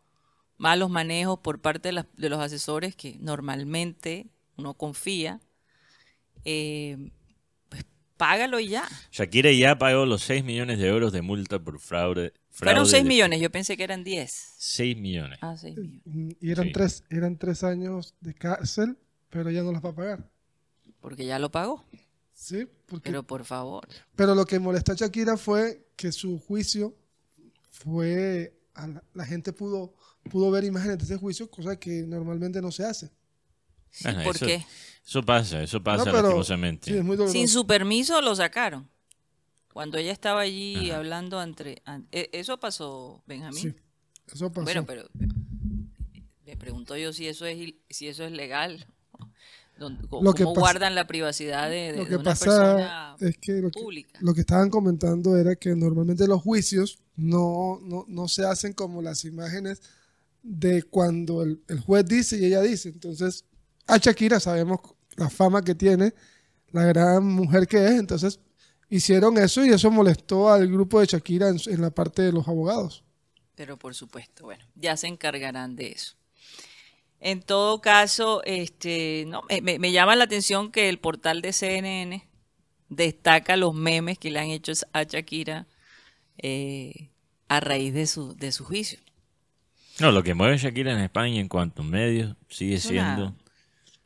malos 0.57 0.89
manejos 0.89 1.39
por 1.39 1.61
parte 1.61 1.91
de, 1.91 2.05
de 2.17 2.29
los 2.29 2.39
asesores 2.39 2.95
que 2.95 3.17
normalmente 3.19 4.27
uno 4.57 4.73
confía, 4.73 5.39
eh, 6.43 7.11
págalo 8.17 8.59
y 8.59 8.69
ya. 8.69 8.87
Shakira 9.11 9.51
ya 9.51 9.77
pagó 9.77 10.05
los 10.05 10.23
6 10.23 10.43
millones 10.43 10.79
de 10.79 10.87
euros 10.87 11.11
de 11.11 11.21
multa 11.21 11.59
por 11.59 11.79
fraude. 11.79 12.33
Fueron 12.49 12.75
fraude 12.75 12.89
6 12.91 13.03
de- 13.03 13.09
millones, 13.09 13.41
yo 13.41 13.51
pensé 13.51 13.75
que 13.77 13.83
eran 13.83 14.03
10. 14.03 14.53
6 14.57 14.97
millones. 14.97 15.39
Ah, 15.41 15.55
6 15.57 15.75
millones. 15.77 16.37
Y 16.41 16.51
eran, 16.51 16.65
Sí. 16.67 16.71
tres, 16.71 17.03
eran 17.09 17.37
tres 17.37 17.63
años 17.63 18.13
de 18.21 18.33
cárcel, 18.33 18.97
pero 19.29 19.49
ella 19.49 19.63
no 19.63 19.71
las 19.71 19.83
va 19.83 19.89
a 19.89 19.95
pagar. 19.95 20.29
Porque 21.01 21.25
ya 21.25 21.37
lo 21.39 21.51
pagó. 21.51 21.83
Sí, 22.33 22.65
porque, 22.85 23.09
Pero 23.11 23.23
pero, 23.23 23.23
por 23.27 23.45
favor. 23.45 23.87
lo 24.17 24.45
que 24.45 24.59
molestó 24.59 24.91
a 24.91 24.95
Shakira 24.95 25.37
fue 25.37 25.87
que 25.95 26.11
su 26.11 26.39
juicio 26.39 26.95
fue. 27.71 28.53
a 28.73 28.87
la, 28.87 29.01
la 29.13 29.25
gente 29.25 29.53
pudo, 29.53 29.93
pudo 30.29 30.51
ver 30.51 30.65
imágenes 30.65 30.97
de 30.97 31.05
ese 31.05 31.15
juicio, 31.17 31.49
cosa 31.49 31.79
que 31.79 32.01
normalmente 32.03 32.61
no 32.61 32.71
se 32.73 32.83
hace. 32.83 33.09
Sí, 33.89 34.03
Bueno, 34.03 34.23
¿Por 34.23 34.35
eso- 34.35 34.45
qué? 34.45 34.65
Eso 35.05 35.23
pasa, 35.23 35.61
eso 35.61 35.83
pasa 35.83 35.99
No, 35.99 36.11
pero- 36.11 36.21
lastimosamente. 36.23 36.91
Sí, 36.91 36.97
es 36.97 37.03
muy 37.03 37.15
doloroso. 37.15 37.37
Sin 37.37 37.47
su 37.47 37.67
permiso 37.67 38.21
lo 38.21 38.35
sacaron. 38.35 38.89
Cuando 39.73 39.97
ella 39.97 40.11
estaba 40.11 40.41
allí 40.41 40.89
Ajá. 40.89 40.97
hablando 40.99 41.41
entre... 41.43 41.81
an- 41.85 42.07
e- 42.11 42.29
Eso 42.33 42.59
pasó, 42.59 43.21
Benjamín. 43.27 43.59
Sí, 43.61 43.73
eso 44.33 44.49
pasó. 44.51 44.63
Bueno, 44.63 44.85
pero 44.85 45.07
me 46.45 46.57
pregunto 46.57 46.95
yo 46.97 47.11
si 47.13 47.27
eso 47.27 47.45
es 47.45 47.57
il- 47.57 47.79
si 47.89 48.07
eso 48.07 48.23
es 48.23 48.31
legal. 48.31 48.85
Lo 49.77 49.89
que 49.89 50.07
¿Cómo 50.07 50.53
pasa- 50.53 50.59
guardan 50.61 50.95
la 50.95 51.05
privacidad 51.05 51.69
de, 51.69 51.91
de- 51.91 51.97
lo 51.97 52.03
de 52.03 52.09
que 52.09 52.15
una 52.15 52.23
pasa 52.23 52.45
persona 52.45 53.15
es 53.19 53.37
que 53.37 53.51
lo, 53.61 53.69
que 53.71 53.79
pública? 53.81 54.17
lo 54.21 54.33
que 54.33 54.39
estaban 54.41 54.69
comentando 54.69 55.35
era 55.35 55.55
que 55.57 55.75
normalmente 55.75 56.25
los 56.27 56.41
juicios 56.41 56.99
no, 57.17 57.79
no, 57.83 58.05
no 58.07 58.27
se 58.29 58.45
hacen 58.45 58.71
como 58.71 59.01
las 59.01 59.25
imágenes 59.25 59.81
de 60.43 60.83
cuando 60.83 61.43
el, 61.43 61.61
el 61.67 61.81
juez 61.81 62.05
dice 62.05 62.37
y 62.37 62.45
ella 62.45 62.61
dice. 62.61 62.87
Entonces, 62.89 63.43
a 63.87 63.97
Shakira 63.97 64.39
sabemos 64.39 64.79
la 65.15 65.29
fama 65.29 65.63
que 65.63 65.75
tiene, 65.75 66.13
la 66.71 66.83
gran 66.85 67.25
mujer 67.25 67.67
que 67.67 67.85
es, 67.85 67.91
entonces 67.91 68.39
hicieron 68.89 69.37
eso 69.37 69.65
y 69.65 69.69
eso 69.69 69.89
molestó 69.91 70.49
al 70.49 70.67
grupo 70.67 70.99
de 70.99 71.07
Shakira 71.07 71.49
en, 71.49 71.81
la 71.81 71.91
parte 71.91 72.21
de 72.21 72.31
los 72.31 72.47
abogados. 72.47 73.03
Pero 73.55 73.77
por 73.77 73.95
supuesto, 73.95 74.43
bueno, 74.43 74.63
ya 74.75 74.97
se 74.97 75.07
encargarán 75.07 75.75
de 75.75 75.91
eso. 75.91 76.15
En 77.19 77.41
todo 77.41 77.81
caso, 77.81 78.43
este, 78.43 79.25
no, 79.27 79.43
me, 79.61 79.91
llama 79.91 80.15
la 80.15 80.25
atención 80.25 80.71
que 80.71 80.89
el 80.89 80.99
portal 80.99 81.41
de 81.41 81.53
CNN 81.53 82.27
destaca 82.89 83.57
los 83.57 83.73
memes 83.73 84.19
que 84.19 84.29
le 84.29 84.39
han 84.39 84.49
hecho 84.49 84.73
a 84.93 85.03
Shakira 85.03 85.65
eh, 86.37 87.09
a 87.47 87.59
raíz 87.61 87.93
de 87.93 88.05
su, 88.05 88.35
de 88.35 88.51
su 88.51 88.65
juicio. 88.65 88.99
No, 89.99 90.11
lo 90.11 90.23
que 90.23 90.33
mueve 90.33 90.57
Shakira 90.57 90.91
en 90.91 90.99
España 90.99 91.39
en 91.39 91.47
cuanto 91.47 91.81
a 91.81 91.85
medios 91.85 92.35
sigue 92.49 92.75
Es 92.75 92.85
una- 92.87 93.15
siendo... 93.15 93.44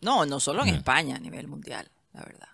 No, 0.02 0.26
no 0.26 0.40
solo 0.40 0.64
en. 0.66 0.76
España, 0.76 1.16
a 1.16 1.20
nivel 1.20 1.48
mundial, 1.48 1.90
la 2.14 2.22
verdad. 2.22 2.48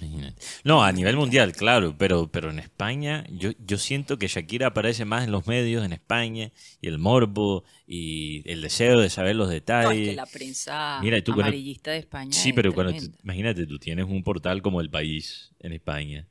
Imagínate. 0.00 0.42
No, 0.64 0.82
a 0.82 0.90
nivel 0.90 1.16
mundial, 1.16 1.52
claro, 1.52 1.96
pero, 1.96 2.26
pero 2.30 2.50
en 2.50 2.58
España 2.58 3.24
yo, 3.30 3.52
yo 3.64 3.78
siento 3.78 4.18
que 4.18 4.26
Shakira 4.26 4.66
aparece 4.66 5.04
más 5.04 5.22
en 5.24 5.30
los 5.30 5.46
medios 5.46 5.84
en 5.84 5.92
España 5.92 6.50
y 6.80 6.88
el 6.88 6.98
morbo 6.98 7.62
y 7.86 8.42
el 8.50 8.60
deseo 8.60 8.98
de 8.98 9.08
saber 9.08 9.36
los 9.36 9.46
No, 9.46 9.52
detalles. 9.54 10.00
es 10.02 10.08
que 10.10 10.16
la 10.16 10.26
prensa 10.26 10.98
Mira, 11.00 11.22
tú 11.22 11.32
cuando- 11.32 11.42
amarillista 11.44 11.92
de 11.92 11.98
España 11.98 12.32
Sí, 12.32 12.48
es 12.48 12.54
pero 12.56 12.74
cuando 12.74 12.92
tú- 12.92 13.12
imagínate, 13.22 13.66
tú 13.66 13.78
tienes 13.78 14.06
un 14.06 14.24
portal 14.24 14.62
como 14.62 14.80
El 14.80 14.90
País 14.90 15.52
en 15.60 15.72
España 15.72 16.26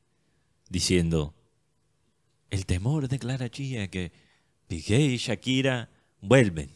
diciendo 0.70 1.34
el 2.52 2.66
temor 2.66 3.08
de 3.08 3.18
Clara 3.18 3.50
Chía 3.50 3.88
que 3.90 4.12
Piqué 4.68 5.00
y 5.00 5.18
Shakira 5.18 5.90
vuelven. 6.20 6.76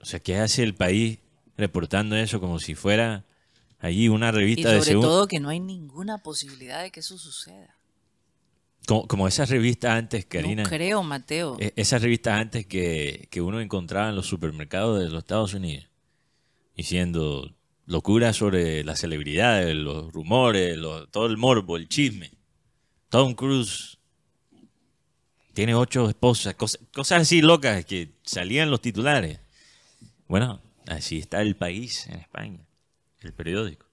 O 0.00 0.04
sea, 0.04 0.20
¿qué 0.20 0.36
hace 0.36 0.62
el 0.62 0.74
país 0.74 1.18
reportando 1.56 2.16
eso 2.16 2.40
como 2.40 2.58
si 2.58 2.74
fuera 2.74 3.24
allí 3.78 4.08
una 4.08 4.28
Y 4.28 4.32
revista 4.32 4.68
de 4.70 4.76
sobre 4.78 4.84
segundo? 4.90 5.08
todo 5.08 5.26
que 5.28 5.40
no 5.40 5.48
hay 5.48 5.60
ninguna 5.60 6.18
posibilidad 6.18 6.82
de 6.82 6.90
que 6.90 7.00
eso 7.00 7.18
suceda. 7.18 7.76
Como, 8.86 9.06
como 9.08 9.26
esas 9.26 9.50
revistas 9.50 9.92
antes, 9.98 10.26
Karina. 10.26 10.62
No 10.62 10.68
creo, 10.68 11.02
Mateo. 11.02 11.56
Eh, 11.58 11.72
Esas 11.76 12.02
revistas 12.02 12.40
antes 12.40 12.66
que, 12.66 13.26
que 13.30 13.40
uno 13.40 13.60
encontraba 13.60 14.10
en 14.10 14.14
los 14.16 14.26
supermercados 14.26 15.00
de 15.00 15.08
los 15.08 15.18
Estados 15.24 15.54
Unidos, 15.54 15.86
diciendo 16.76 17.52
locuras 17.86 18.36
sobre 18.36 18.84
las 18.84 19.00
celebridades, 19.00 19.74
los 19.74 20.12
rumores, 20.12 20.78
todo 21.10 21.26
el 21.26 21.36
morbo, 21.36 21.76
el 21.76 21.88
chisme. 21.88 22.30
Tom 23.08 23.34
Cruise 23.34 23.98
tiene 25.52 25.74
ocho 25.74 26.08
esposas, 26.08 26.54
cosas, 26.54 26.80
cosas 26.92 27.22
así 27.22 27.40
locas 27.40 27.84
que 27.84 28.12
salían 28.24 28.70
los 28.70 28.80
titulares. 28.82 29.40
Bueno, 30.28 30.60
así 30.86 31.18
está 31.18 31.40
el 31.42 31.56
país 31.56 32.06
en 32.08 32.16
España, 32.20 32.60
el 33.20 33.32
periódico, 33.32 33.86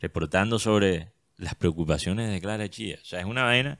reportando 0.00 0.58
sobre 0.58 1.12
las 1.36 1.54
preocupaciones 1.54 2.30
de 2.30 2.40
Clara 2.40 2.68
Chía. 2.68 2.98
O 3.02 3.04
sea, 3.04 3.20
es 3.20 3.26
una 3.26 3.42
vaina, 3.44 3.78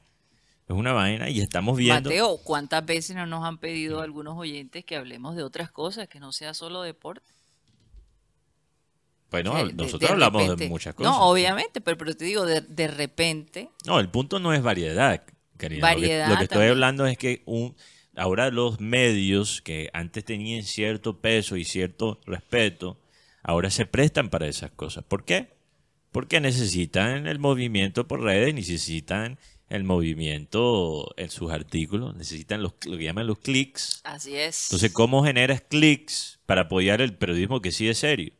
es 0.68 0.74
una 0.76 0.92
vaina 0.92 1.28
y 1.30 1.40
estamos 1.40 1.76
viendo... 1.76 2.10
Mateo, 2.10 2.38
¿cuántas 2.38 2.84
veces 2.84 3.14
no 3.16 3.26
nos 3.26 3.44
han 3.44 3.58
pedido 3.58 4.00
algunos 4.00 4.36
oyentes 4.36 4.84
que 4.84 4.96
hablemos 4.96 5.36
de 5.36 5.42
otras 5.42 5.70
cosas, 5.70 6.08
que 6.08 6.20
no 6.20 6.32
sea 6.32 6.54
solo 6.54 6.82
deporte? 6.82 7.26
Bueno, 9.30 9.54
nosotros 9.72 10.00
de 10.00 10.08
hablamos 10.08 10.42
repente- 10.42 10.64
de 10.64 10.70
muchas 10.70 10.94
cosas. 10.94 11.12
No, 11.12 11.28
obviamente, 11.28 11.80
pero, 11.80 11.98
pero 11.98 12.16
te 12.16 12.24
digo, 12.24 12.46
de, 12.46 12.60
de 12.60 12.86
repente, 12.86 13.68
No, 13.84 13.98
el 13.98 14.08
punto 14.08 14.38
no 14.38 14.52
es 14.52 14.62
variedad, 14.62 15.24
Karina. 15.56 15.80
Lo 15.80 15.86
que- 15.88 15.94
Variedad 16.00 16.28
lo 16.28 16.36
que, 16.38 16.44
estoy 16.44 16.66
hablando 16.68 17.06
es 17.06 17.18
que 17.18 17.42
un, 17.46 17.74
ahora 18.16 18.50
los 18.50 18.80
medios 18.80 19.60
que 19.62 19.90
antes 19.92 20.24
tenían 20.24 20.62
cierto 20.62 21.18
peso 21.20 21.56
y 21.56 21.64
cierto 21.64 22.20
respeto, 22.26 22.98
ahora 23.42 23.70
se 23.70 23.86
prestan 23.86 24.30
para 24.30 24.46
esas 24.46 24.70
cosas. 24.70 25.04
¿Por 25.04 25.24
qué? 25.24 25.48
Porque 26.12 26.40
necesitan 26.40 27.26
el 27.26 27.38
movimiento 27.38 28.06
por 28.06 28.22
redes, 28.22 28.54
necesitan 28.54 29.38
el 29.68 29.82
movimiento 29.84 31.12
en 31.16 31.30
sus 31.30 31.50
artículos, 31.50 32.14
necesitan 32.16 32.62
los, 32.62 32.74
lo 32.86 32.96
que 32.96 33.04
llaman 33.04 33.26
los 33.26 33.38
clics. 33.38 34.00
así 34.04 34.36
es. 34.36 34.66
Entonces, 34.68 34.92
¿cómo 34.92 35.24
generas 35.24 35.62
clics 35.62 36.38
para 36.46 36.62
apoyar 36.62 37.00
el 37.00 37.14
periodismo 37.14 37.60
que 37.60 37.72
sí 37.72 37.88
es 37.88 37.98
serio? 37.98 38.32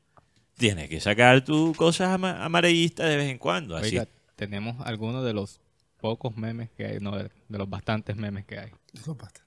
Tienes 0.56 0.88
que 0.88 1.00
sacar 1.00 1.44
tus 1.44 1.76
cosas 1.76 2.10
ama- 2.10 2.44
amarillistas 2.44 3.08
de 3.08 3.16
vez 3.16 3.28
en 3.30 3.38
cuando. 3.38 3.76
Así 3.76 3.96
Oiga, 3.98 4.08
tenemos 4.36 4.76
algunos 4.86 5.24
de 5.24 5.32
los 5.32 5.60
pocos 6.04 6.36
memes 6.36 6.68
que 6.76 6.84
hay, 6.84 6.98
no, 7.00 7.16
de, 7.16 7.30
de 7.48 7.58
los 7.58 7.66
bastantes 7.70 8.14
memes 8.14 8.44
que 8.44 8.58
hay. 8.58 8.70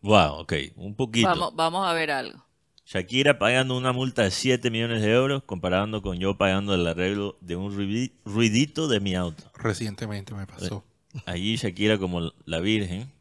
Wow, 0.01 0.39
ok, 0.39 0.53
un 0.75 0.95
poquito. 0.95 1.27
vamos, 1.27 1.55
vamos 1.55 1.87
a 1.87 1.93
ver 1.93 2.09
algo. 2.09 2.43
Shakira 2.83 3.37
pagando 3.37 3.77
una 3.77 3.91
multa 3.93 4.23
de 4.23 4.31
7 4.31 4.71
millones 4.71 5.03
de 5.03 5.11
euros, 5.11 5.43
comparando 5.43 6.01
con 6.01 6.17
yo 6.17 6.35
pagando 6.35 6.73
el 6.73 6.87
arreglo 6.87 7.37
de 7.41 7.55
un 7.57 7.71
ruidi- 7.77 8.11
ruidito 8.25 8.87
de 8.87 8.99
mi 8.99 9.13
auto. 9.13 9.43
Recientemente 9.53 10.33
me 10.33 10.47
pasó. 10.47 10.83
Allí 11.27 11.57
Shakira 11.57 11.99
como 11.99 12.31
la 12.45 12.59
virgen, 12.59 13.11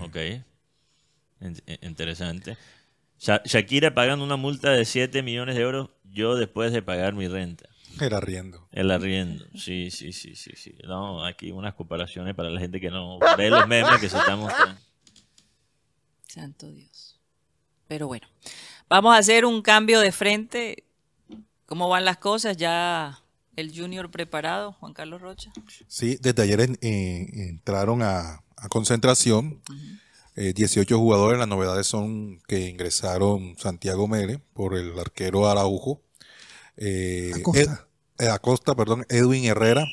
ok, 0.00 0.16
In- 1.42 1.62
interesante. 1.82 2.56
Sha- 3.20 3.42
Shakira 3.44 3.94
pagando 3.94 4.24
una 4.24 4.36
multa 4.36 4.72
de 4.72 4.84
7 4.84 5.22
millones 5.22 5.54
de 5.54 5.62
euros, 5.62 5.90
yo 6.02 6.34
después 6.34 6.72
de 6.72 6.82
pagar 6.82 7.14
mi 7.14 7.28
renta. 7.28 7.68
Era 7.98 8.20
riendo. 8.20 8.68
El 8.72 8.90
arriendo, 8.90 9.44
sí, 9.56 9.90
sí, 9.90 10.12
sí, 10.12 10.34
sí, 10.36 10.52
sí. 10.56 10.74
No, 10.84 11.24
aquí 11.24 11.50
unas 11.50 11.74
comparaciones 11.74 12.34
para 12.34 12.50
la 12.50 12.60
gente 12.60 12.80
que 12.80 12.90
no 12.90 13.18
ve 13.36 13.50
los 13.50 13.66
memes 13.66 13.98
que 14.00 14.08
se 14.08 14.18
están 14.18 14.38
mostrando. 14.38 14.80
Santo 16.28 16.70
Dios. 16.70 17.18
Pero 17.88 18.06
bueno, 18.06 18.26
vamos 18.88 19.14
a 19.14 19.18
hacer 19.18 19.44
un 19.44 19.62
cambio 19.62 20.00
de 20.00 20.12
frente. 20.12 20.84
¿Cómo 21.66 21.88
van 21.88 22.04
las 22.04 22.18
cosas? 22.18 22.56
Ya 22.56 23.20
el 23.56 23.76
Junior 23.76 24.10
preparado, 24.10 24.72
Juan 24.74 24.92
Carlos 24.94 25.20
Rocha. 25.20 25.52
Sí, 25.88 26.16
desde 26.20 26.42
ayer 26.42 26.60
en- 26.60 26.78
eh, 26.82 27.28
entraron 27.48 28.02
a, 28.02 28.42
a 28.56 28.68
concentración. 28.68 29.60
eh, 30.36 30.52
18 30.54 30.96
jugadores. 30.98 31.38
Las 31.38 31.48
novedades 31.48 31.86
son 31.88 32.40
que 32.46 32.68
ingresaron 32.68 33.56
Santiago 33.58 34.06
Mele 34.08 34.38
por 34.54 34.76
el 34.76 34.96
arquero 34.98 35.48
Araujo. 35.48 36.00
Eh, 36.76 37.32
Acosta. 37.34 37.60
Ed- 38.18 38.26
eh, 38.26 38.28
Acosta, 38.28 38.74
perdón, 38.74 39.06
Edwin 39.08 39.44
Herrera, 39.44 39.84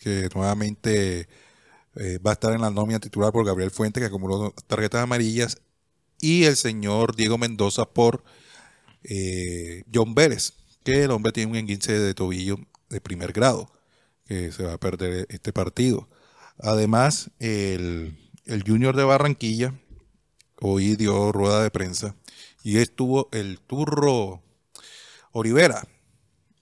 que 0.00 0.28
nuevamente 0.34 1.28
eh, 1.96 2.18
va 2.18 2.30
a 2.30 2.34
estar 2.34 2.52
en 2.52 2.60
la 2.60 2.70
nómina 2.70 3.00
titular 3.00 3.32
por 3.32 3.44
Gabriel 3.46 3.70
Fuente, 3.70 4.00
que 4.00 4.06
acumuló 4.06 4.52
tarjetas 4.66 5.02
amarillas. 5.02 5.58
Y 6.20 6.44
el 6.44 6.56
señor 6.56 7.14
Diego 7.14 7.36
Mendoza 7.38 7.84
por 7.84 8.24
eh, 9.04 9.84
John 9.92 10.14
Vélez, 10.14 10.54
que 10.84 11.04
el 11.04 11.10
hombre 11.10 11.32
tiene 11.32 11.50
un 11.52 11.56
enguince 11.58 11.98
de 11.98 12.14
tobillo 12.14 12.58
de 12.88 13.00
primer 13.00 13.32
grado, 13.32 13.70
que 14.26 14.52
se 14.52 14.62
va 14.62 14.74
a 14.74 14.80
perder 14.80 15.26
este 15.30 15.52
partido. 15.52 16.08
Además, 16.58 17.30
el, 17.38 18.16
el 18.46 18.62
Junior 18.66 18.96
de 18.96 19.04
Barranquilla 19.04 19.74
hoy 20.60 20.96
dio 20.96 21.32
rueda 21.32 21.62
de 21.62 21.70
prensa 21.70 22.16
y 22.62 22.78
estuvo 22.78 23.28
el 23.32 23.60
Turro 23.60 24.42
Olivera 25.38 25.86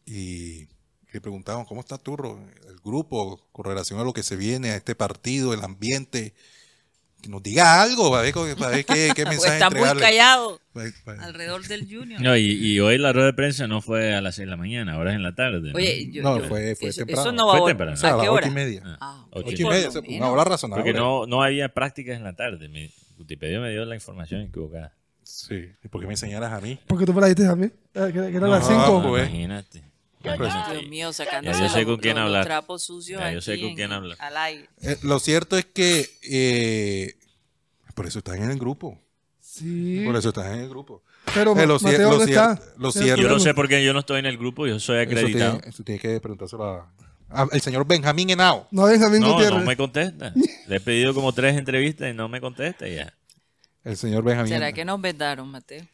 y 0.07 0.66
le 1.12 1.21
preguntamos 1.21 1.66
cómo 1.69 1.81
está 1.81 1.97
Turro, 1.99 2.40
el 2.69 2.76
grupo 2.85 3.47
con 3.52 3.64
relación 3.64 4.00
a 4.00 4.04
lo 4.04 4.12
que 4.12 4.23
se 4.23 4.37
viene 4.37 4.71
a 4.71 4.76
este 4.76 4.95
partido, 4.95 5.54
el 5.54 5.62
ambiente, 5.62 6.35
que 7.23 7.28
nos 7.28 7.43
diga 7.43 7.81
algo 7.83 8.11
para 8.11 8.23
ver, 8.23 8.35
para 8.57 8.71
ver 8.76 8.85
qué, 8.85 9.12
qué 9.14 9.23
Pues 9.25 9.28
mensaje 9.37 9.54
está 9.54 9.71
muy 9.71 9.78
entregarle. 9.78 10.02
callado 10.02 10.61
Pa- 10.73 10.83
pa- 11.04 11.25
alrededor 11.25 11.62
del 11.66 11.87
Junior. 11.88 12.21
No, 12.21 12.37
y, 12.37 12.43
y 12.50 12.81
hoy 12.81 12.99
la 12.99 13.12
rueda 13.12 13.26
de 13.28 13.33
prensa 13.35 13.66
no 13.69 13.81
fue 13.81 14.12
a 14.14 14.21
las 14.21 14.35
6 14.35 14.47
de 14.47 14.50
la 14.50 14.57
mañana, 14.57 14.95
ahora 14.95 15.11
es 15.11 15.16
en 15.16 15.23
la 15.23 15.35
tarde. 15.37 15.71
¿no? 15.71 15.76
Oye, 15.76 16.11
yo, 16.11 16.23
No, 16.23 16.38
yo- 16.40 16.49
fue- 16.49 16.75
fue 16.75 16.88
eso, 16.88 16.99
temprano. 16.99 17.23
eso 17.23 17.33
no 17.33 17.47
va 17.47 17.52
Fue 17.52 17.61
a 17.61 17.62
vol- 17.62 17.66
temprano. 17.69 17.93
O 17.93 17.97
sea, 17.97 18.11
a 18.11 18.12
¿A 18.12 18.16
las 18.16 18.23
qué 18.25 18.28
ocho 18.28 18.37
hora? 18.38 18.47
y 18.49 18.50
media. 18.50 18.83
Ah, 19.00 19.25
y 20.07 20.16
una 20.19 20.31
hora 20.31 20.45
razonable. 20.45 20.83
Porque 20.85 20.99
no, 20.99 21.26
no 21.26 21.43
había 21.43 21.69
prácticas 21.73 22.16
en 22.16 22.25
la 22.25 22.35
tarde. 22.35 22.69
Wikipedia 23.16 23.61
me 23.61 23.71
dio 23.71 23.85
la 23.85 23.95
información 23.95 24.43
equivocada. 24.43 24.93
Sí, 25.25 25.71
¿y 25.83 25.88
por 25.88 26.00
qué 26.00 26.07
me 26.07 26.16
señalas 26.16 26.52
a 26.52 26.61
mí? 26.61 26.78
Porque 26.87 27.04
tú 27.07 27.12
me 27.14 27.21
la 27.21 27.26
diste 27.28 27.47
a 27.47 27.54
mí. 27.57 27.66
eh, 27.66 27.73
Que, 28.07 28.12
que 28.12 28.37
eran 28.37 28.50
las 28.50 28.69
No, 28.71 28.87
5. 28.87 29.09
pues. 29.09 29.28
Imagínate. 29.28 29.83
Dios 30.23 30.37
Imagínate. 30.37 30.87
mío, 30.88 31.12
sacando 31.12 31.50
Ya 31.52 31.59
yo 31.59 31.69
sé 31.69 31.85
con 31.85 31.97
quién 31.99 32.16
hablar. 32.16 32.45
trapos 32.45 32.83
sucios 32.83 33.21
Ya 33.21 33.33
yo 33.33 33.40
sé 33.43 33.61
con 33.61 33.75
quién 33.75 33.93
hablar. 33.93 34.16
al 34.21 34.37
aire. 34.38 34.69
Eh, 34.83 34.97
lo 35.02 35.19
cierto 35.19 35.59
es 35.59 35.66
que 35.66 36.09
eh, 36.23 37.14
por 37.95 38.07
eso 38.07 38.21
están 38.21 38.43
en 38.43 38.50
el 38.50 38.59
grupo. 38.59 38.99
Sí. 39.40 40.02
Por 40.07 40.16
eso 40.16 40.31
están 40.31 40.52
en 40.54 40.61
el 40.61 40.69
grupo. 40.69 41.02
Pero 41.35 41.57
Eh, 41.59 41.66
lo 41.66 41.78
Mateo, 41.78 42.11
lo 42.11 42.16
¿dónde 42.19 42.33
cier- 42.33 42.52
está? 42.52 42.62
lo 42.78 42.90
Sí, 42.90 43.00
cierto- 43.00 43.23
Yo 43.23 43.28
no 43.28 43.38
sé 43.38 43.52
por 43.54 43.69
qué 43.69 43.85
yo 43.85 43.93
no 43.93 44.00
estoy 44.00 44.19
en 44.19 44.26
el 44.26 44.37
grupo, 44.38 44.66
yo 44.66 44.81
soy 44.81 44.97
Eso 45.02 45.11
acreditado. 45.11 45.52
tiene, 45.59 45.69
eso 45.69 45.83
tiene 45.85 46.00
que 46.00 46.21
preguntárselo 46.21 46.64
a- 46.64 46.93
a- 47.31 47.49
al 47.52 47.61
señor 47.61 47.87
Benjamín 47.87 48.31
Henao. 48.31 48.66
No, 48.71 48.85
Benjamín 48.85 49.21
No, 49.21 49.35
Gutiérrez. 49.35 49.59
no 49.61 49.64
me 49.66 49.76
contesta. 49.76 50.33
Le 50.66 50.76
he 50.76 50.81
pedido 50.81 51.12
como 51.14 51.33
tres 51.33 51.57
entrevistas 51.57 52.11
y 52.11 52.14
no 52.14 52.28
me 52.28 52.40
contesta 52.40 52.88
y 52.88 52.97
ya. 52.97 53.14
El 53.85 53.97
señor 53.97 54.23
Benjamín. 54.25 54.53
¿Será 54.53 54.73
que 54.73 54.85
nos 54.85 55.00
vendaron, 55.00 55.49
Mateo? 55.50 55.85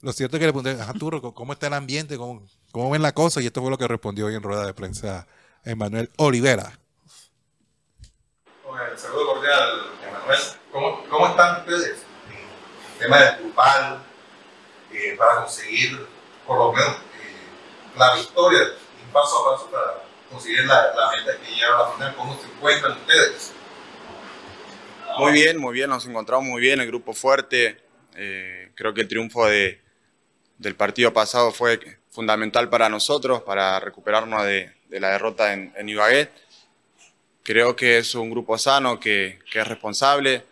Lo 0.00 0.12
cierto 0.12 0.36
es 0.36 0.40
que 0.40 0.46
le 0.46 0.52
pregunté, 0.52 0.80
ajá, 0.80 0.92
Turro, 0.94 1.20
¿cómo- 1.20 1.34
¿cómo 1.34 1.52
está 1.52 1.66
el 1.68 1.74
ambiente? 1.74 2.16
¿Cómo, 2.16 2.46
¿Cómo 2.72 2.90
ven 2.90 3.02
la 3.02 3.12
cosa? 3.12 3.40
Y 3.40 3.46
esto 3.46 3.60
fue 3.62 3.70
lo 3.70 3.78
que 3.78 3.88
respondió 3.88 4.26
hoy 4.26 4.34
en 4.34 4.42
rueda 4.42 4.66
de 4.66 4.74
prensa 4.74 5.26
Emanuel 5.64 6.10
Olivera. 6.16 6.78
saludo 8.96 9.26
cordial, 9.34 9.82
Emanuel. 10.08 10.38
¿Cómo, 10.72 11.04
¿Cómo 11.10 11.26
están 11.28 11.60
ustedes? 11.60 11.98
En 12.30 12.36
el 12.92 12.98
tema 12.98 13.18
del 13.18 13.36
grupal, 13.42 14.02
eh, 14.92 15.14
para 15.18 15.42
conseguir 15.42 16.06
por 16.46 16.58
lo 16.58 16.72
menos 16.72 16.96
eh, 16.96 17.98
la 17.98 18.14
victoria, 18.14 18.60
un 19.06 19.12
paso 19.12 19.36
a 19.48 19.52
paso 19.56 19.70
para 19.70 20.02
conseguir 20.30 20.64
la, 20.66 20.94
la 20.94 21.10
meta 21.10 21.38
que 21.42 21.54
lleva 21.54 21.76
a 21.76 21.82
la 21.88 21.94
final. 21.94 22.16
¿Cómo 22.16 22.38
se 22.40 22.46
encuentran 22.46 22.92
ustedes? 22.92 23.52
Muy 25.18 25.32
bien, 25.32 25.58
muy 25.58 25.72
bien, 25.74 25.90
nos 25.90 26.06
encontramos 26.06 26.44
muy 26.46 26.60
bien, 26.60 26.80
el 26.80 26.86
grupo 26.86 27.12
fuerte. 27.12 27.76
Eh, 28.14 28.70
creo 28.74 28.92
que 28.94 29.02
el 29.02 29.08
triunfo 29.08 29.46
de, 29.46 29.80
del 30.58 30.74
partido 30.74 31.12
pasado 31.12 31.52
fue 31.52 31.78
fundamental 32.10 32.68
para 32.70 32.88
nosotros, 32.88 33.42
para 33.42 33.78
recuperarnos 33.80 34.44
de, 34.44 34.72
de 34.88 35.00
la 35.00 35.10
derrota 35.10 35.52
en, 35.52 35.72
en 35.76 35.88
Ibagué. 35.88 36.30
Creo 37.42 37.76
que 37.76 37.98
es 37.98 38.14
un 38.14 38.30
grupo 38.30 38.58
sano, 38.58 38.98
que, 38.98 39.38
que 39.50 39.60
es 39.60 39.66
responsable. 39.68 40.44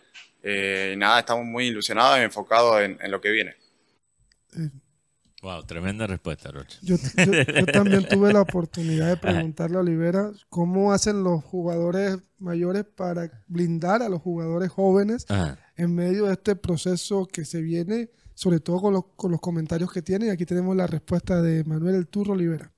eh, 0.43 0.93
y 0.95 0.97
nada, 0.97 1.21
estamos 1.21 1.45
muy 1.45 1.69
ilusionados 1.69 2.19
y 2.19 2.23
enfocados 2.23 2.83
en, 2.83 2.99
en 3.01 3.11
lo 3.11 3.21
que 3.21 3.31
viene. 3.31 3.57
Wow, 5.45 5.63
tremenda 5.65 6.07
respuesta, 6.07 6.51
Rocha. 6.51 6.79
Yo, 6.81 6.97
yo- 6.97 7.33
yo 7.33 7.67
también 7.67 8.09
tuve 8.09 8.33
la 8.33 8.41
oportunidad 8.41 9.09
de 9.09 9.17
preguntarle 9.19 9.77
a 9.77 9.81
Olivera 9.81 10.31
cómo 10.49 10.91
hacen 10.95 11.23
los 11.23 11.45
jugadores 11.45 12.17
mayores 12.39 12.85
para 12.87 13.31
blindar 13.47 14.01
a 14.03 14.09
los 14.09 14.23
jugadores 14.23 14.71
jóvenes 14.73 15.27
Ajá. 15.29 15.59
en 15.77 15.95
medio 15.95 16.25
de 16.27 16.33
este 16.33 16.57
proceso 16.57 17.27
que 17.31 17.45
se 17.45 17.61
viene, 17.61 18.09
sobre 18.35 18.59
todo 18.59 18.81
con 18.81 18.95
los, 18.95 19.05
con 19.17 19.31
los 19.33 19.41
comentarios 19.43 19.93
que 19.93 20.01
tiene. 20.01 20.27
Y 20.27 20.31
aquí 20.31 20.47
tenemos 20.47 20.75
la 20.75 20.87
respuesta 20.87 21.43
de 21.43 21.63
Manuel 21.65 21.97
El 21.97 22.09
Turro 22.09 22.33
Olivera. 22.33 22.73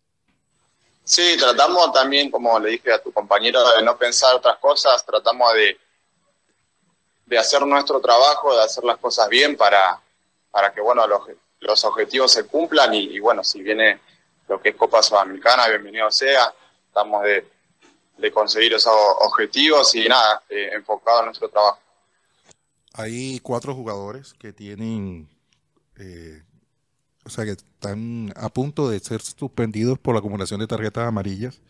Sí, 1.04 1.36
tratamos 1.38 1.92
también, 1.92 2.32
como 2.32 2.58
le 2.58 2.70
dije 2.70 2.92
a 2.92 3.00
tu 3.00 3.12
compañero, 3.12 3.60
de 3.76 3.84
no 3.84 3.96
pensar 3.96 4.34
otras 4.34 4.58
cosas, 4.58 5.06
tratamos 5.06 5.54
de, 5.54 5.76
de 7.26 7.38
hacer 7.38 7.64
nuestro 7.64 8.00
trabajo, 8.00 8.52
de 8.56 8.64
hacer 8.64 8.82
las 8.82 8.96
cosas 8.98 9.28
bien 9.28 9.56
para, 9.56 10.00
para 10.50 10.74
que 10.74 10.80
bueno, 10.80 11.06
los, 11.06 11.20
los 11.66 11.84
objetivos 11.84 12.32
se 12.32 12.44
cumplan 12.44 12.94
y, 12.94 13.18
bueno, 13.18 13.42
si 13.42 13.62
viene 13.62 14.00
lo 14.48 14.60
que 14.60 14.70
es 14.70 14.76
Copa 14.76 15.02
Sudamericana, 15.02 15.68
bienvenido 15.68 16.10
sea, 16.10 16.54
estamos 16.88 17.22
de, 17.24 17.46
de 18.18 18.32
conseguir 18.32 18.72
esos 18.74 18.94
objetivos 19.20 19.94
y 19.94 20.08
nada, 20.08 20.42
eh, 20.48 20.70
enfocado 20.72 21.20
en 21.20 21.26
nuestro 21.26 21.48
trabajo. 21.48 21.80
Hay 22.92 23.40
cuatro 23.40 23.74
jugadores 23.74 24.32
que 24.34 24.52
tienen, 24.52 25.28
eh, 25.98 26.42
o 27.24 27.30
sea, 27.30 27.44
que 27.44 27.50
están 27.50 28.32
a 28.36 28.48
punto 28.48 28.88
de 28.88 29.00
ser 29.00 29.20
suspendidos 29.20 29.98
por 29.98 30.14
la 30.14 30.20
acumulación 30.20 30.60
de 30.60 30.66
tarjetas 30.66 31.06
amarillas. 31.06 31.60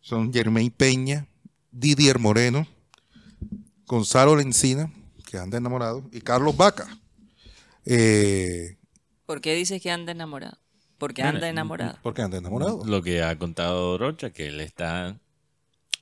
Son 0.00 0.32
Germain 0.32 0.70
Peña, 0.70 1.26
Didier 1.70 2.18
Moreno, 2.18 2.66
Gonzalo 3.86 4.36
Lencina, 4.36 4.92
que 5.30 5.38
anda 5.38 5.58
enamorado, 5.58 6.02
y 6.12 6.20
Carlos 6.20 6.56
Vaca. 6.56 6.86
Eh, 7.86 8.76
¿Por 9.26 9.40
qué 9.40 9.54
dices 9.54 9.82
que 9.82 9.90
anda 9.90 10.12
enamorado? 10.12 10.56
Porque 10.98 11.22
anda 11.22 11.48
enamorado. 11.48 11.98
porque 12.02 12.22
anda 12.22 12.38
enamorado. 12.38 12.84
Lo 12.86 13.02
que 13.02 13.22
ha 13.22 13.36
contado 13.38 13.98
Rocha, 13.98 14.30
que 14.30 14.46
él 14.48 14.60
está. 14.60 15.18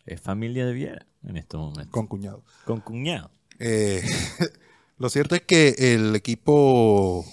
Es 0.06 0.20
familia 0.20 0.66
de 0.66 0.72
Viera 0.74 1.06
en 1.26 1.36
estos 1.36 1.58
momentos. 1.60 1.90
Con 1.90 2.06
cuñado. 2.06 2.44
Con 2.64 2.80
cuñado. 2.80 3.30
Eh, 3.58 4.02
lo 4.98 5.08
cierto 5.08 5.34
es 5.34 5.42
que 5.42 5.74
el 5.78 6.14
equipo 6.14 7.24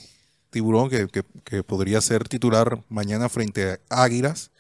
Tiburón, 0.50 0.90
que, 0.90 1.08
que- 1.08 1.24
que 1.44 1.64
podría 1.64 2.00
ser 2.02 2.28
titular 2.28 2.82
mañana 2.90 3.30
frente 3.30 3.80
a 3.90 4.04
Águilas, 4.04 4.52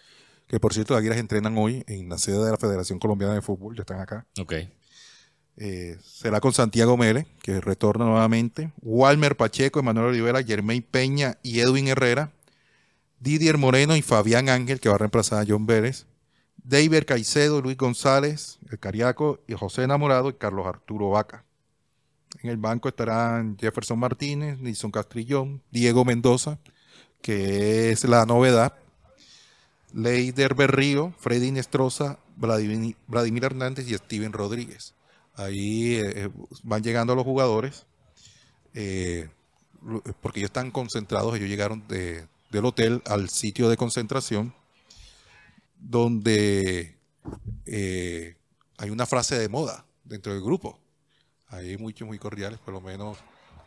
que 0.47 0.59
por 0.59 0.73
cierto, 0.73 0.95
Águilas 0.95 1.17
entrenan 1.17 1.57
hoy 1.57 1.83
en 1.87 2.09
la 2.09 2.17
sede 2.17 2.43
de 2.43 2.51
la 2.51 2.57
Federación 2.57 2.99
Colombiana 2.99 3.33
de 3.33 3.41
Fútbol, 3.41 3.75
ya 3.75 3.81
están 3.81 3.99
acá. 4.01 4.27
Ok. 4.39 4.53
Eh, 5.63 5.99
será 6.03 6.39
con 6.39 6.53
Santiago 6.53 6.97
Mele, 6.97 7.27
que 7.43 7.61
retorna 7.61 8.05
nuevamente, 8.05 8.71
Walmer 8.81 9.37
Pacheco, 9.37 9.79
Emanuel 9.79 10.07
Olivera, 10.07 10.41
Germain 10.41 10.81
Peña 10.81 11.37
y 11.43 11.59
Edwin 11.59 11.87
Herrera, 11.87 12.31
Didier 13.19 13.59
Moreno 13.59 13.95
y 13.95 14.01
Fabián 14.01 14.49
Ángel, 14.49 14.79
que 14.79 14.89
va 14.89 14.95
a 14.95 14.97
reemplazar 14.97 15.39
a 15.39 15.45
John 15.47 15.67
Vélez, 15.67 16.07
David 16.63 17.03
Caicedo, 17.05 17.61
Luis 17.61 17.77
González, 17.77 18.57
el 18.71 18.79
Cariaco, 18.79 19.39
y 19.47 19.53
José 19.53 19.83
Enamorado 19.83 20.29
y 20.29 20.33
Carlos 20.33 20.65
Arturo 20.65 21.11
Vaca. 21.11 21.45
En 22.41 22.49
el 22.49 22.57
banco 22.57 22.89
estarán 22.89 23.55
Jefferson 23.59 23.99
Martínez, 23.99 24.57
Nilson 24.57 24.89
Castrillón, 24.89 25.61
Diego 25.69 26.03
Mendoza, 26.03 26.57
que 27.21 27.91
es 27.91 28.03
la 28.05 28.25
novedad, 28.25 28.73
Leider 29.93 30.55
Berrío, 30.55 31.13
Freddy 31.19 31.51
Nestroza, 31.51 32.17
Vladimir, 32.35 32.95
Vladimir 33.05 33.43
Hernández 33.43 33.87
y 33.87 33.93
Steven 33.93 34.33
Rodríguez. 34.33 34.95
Ahí 35.43 35.95
eh, 35.95 36.29
van 36.63 36.83
llegando 36.83 37.15
los 37.15 37.23
jugadores, 37.23 37.85
eh, 38.73 39.29
porque 40.21 40.39
ellos 40.39 40.49
están 40.49 40.71
concentrados, 40.71 41.35
ellos 41.35 41.49
llegaron 41.49 41.87
de- 41.87 42.27
del 42.51 42.65
hotel 42.65 43.01
al 43.05 43.29
sitio 43.29 43.69
de 43.69 43.77
concentración, 43.77 44.53
donde 45.79 46.95
eh, 47.65 48.35
hay 48.77 48.89
una 48.89 49.05
frase 49.05 49.37
de 49.37 49.49
moda 49.49 49.85
dentro 50.03 50.33
del 50.33 50.41
grupo. 50.43 50.79
Hay 51.47 51.77
muchos 51.77 52.07
muy 52.07 52.19
cordiales, 52.19 52.59
por 52.59 52.73
lo 52.73 52.81
menos 52.81 53.17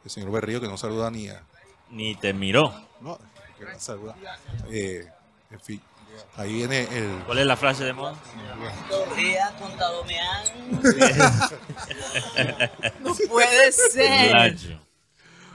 el 0.05 0.11
señor 0.11 0.31
Berrío, 0.31 0.61
que 0.61 0.69
no 0.69 0.77
saluda 0.77 1.11
ni 1.11 1.29
a... 1.29 1.43
Ni 1.91 2.15
te 2.15 2.33
miró. 2.33 2.73
No, 3.01 3.19
que 3.59 3.65
no 3.65 3.79
saluda. 3.81 4.17
Eh, 4.71 5.07
en 5.51 5.61
fin, 5.61 5.81
ahí 6.37 6.55
viene 6.55 6.89
el... 6.93 7.23
¿Cuál 7.27 7.39
es 7.39 7.47
la 7.47 7.57
frase 7.57 7.85
de 7.85 7.93
moda? 7.93 8.17
No 13.01 13.15
puede 13.29 13.73
ser. 13.73 14.33
Lacho. 14.33 14.81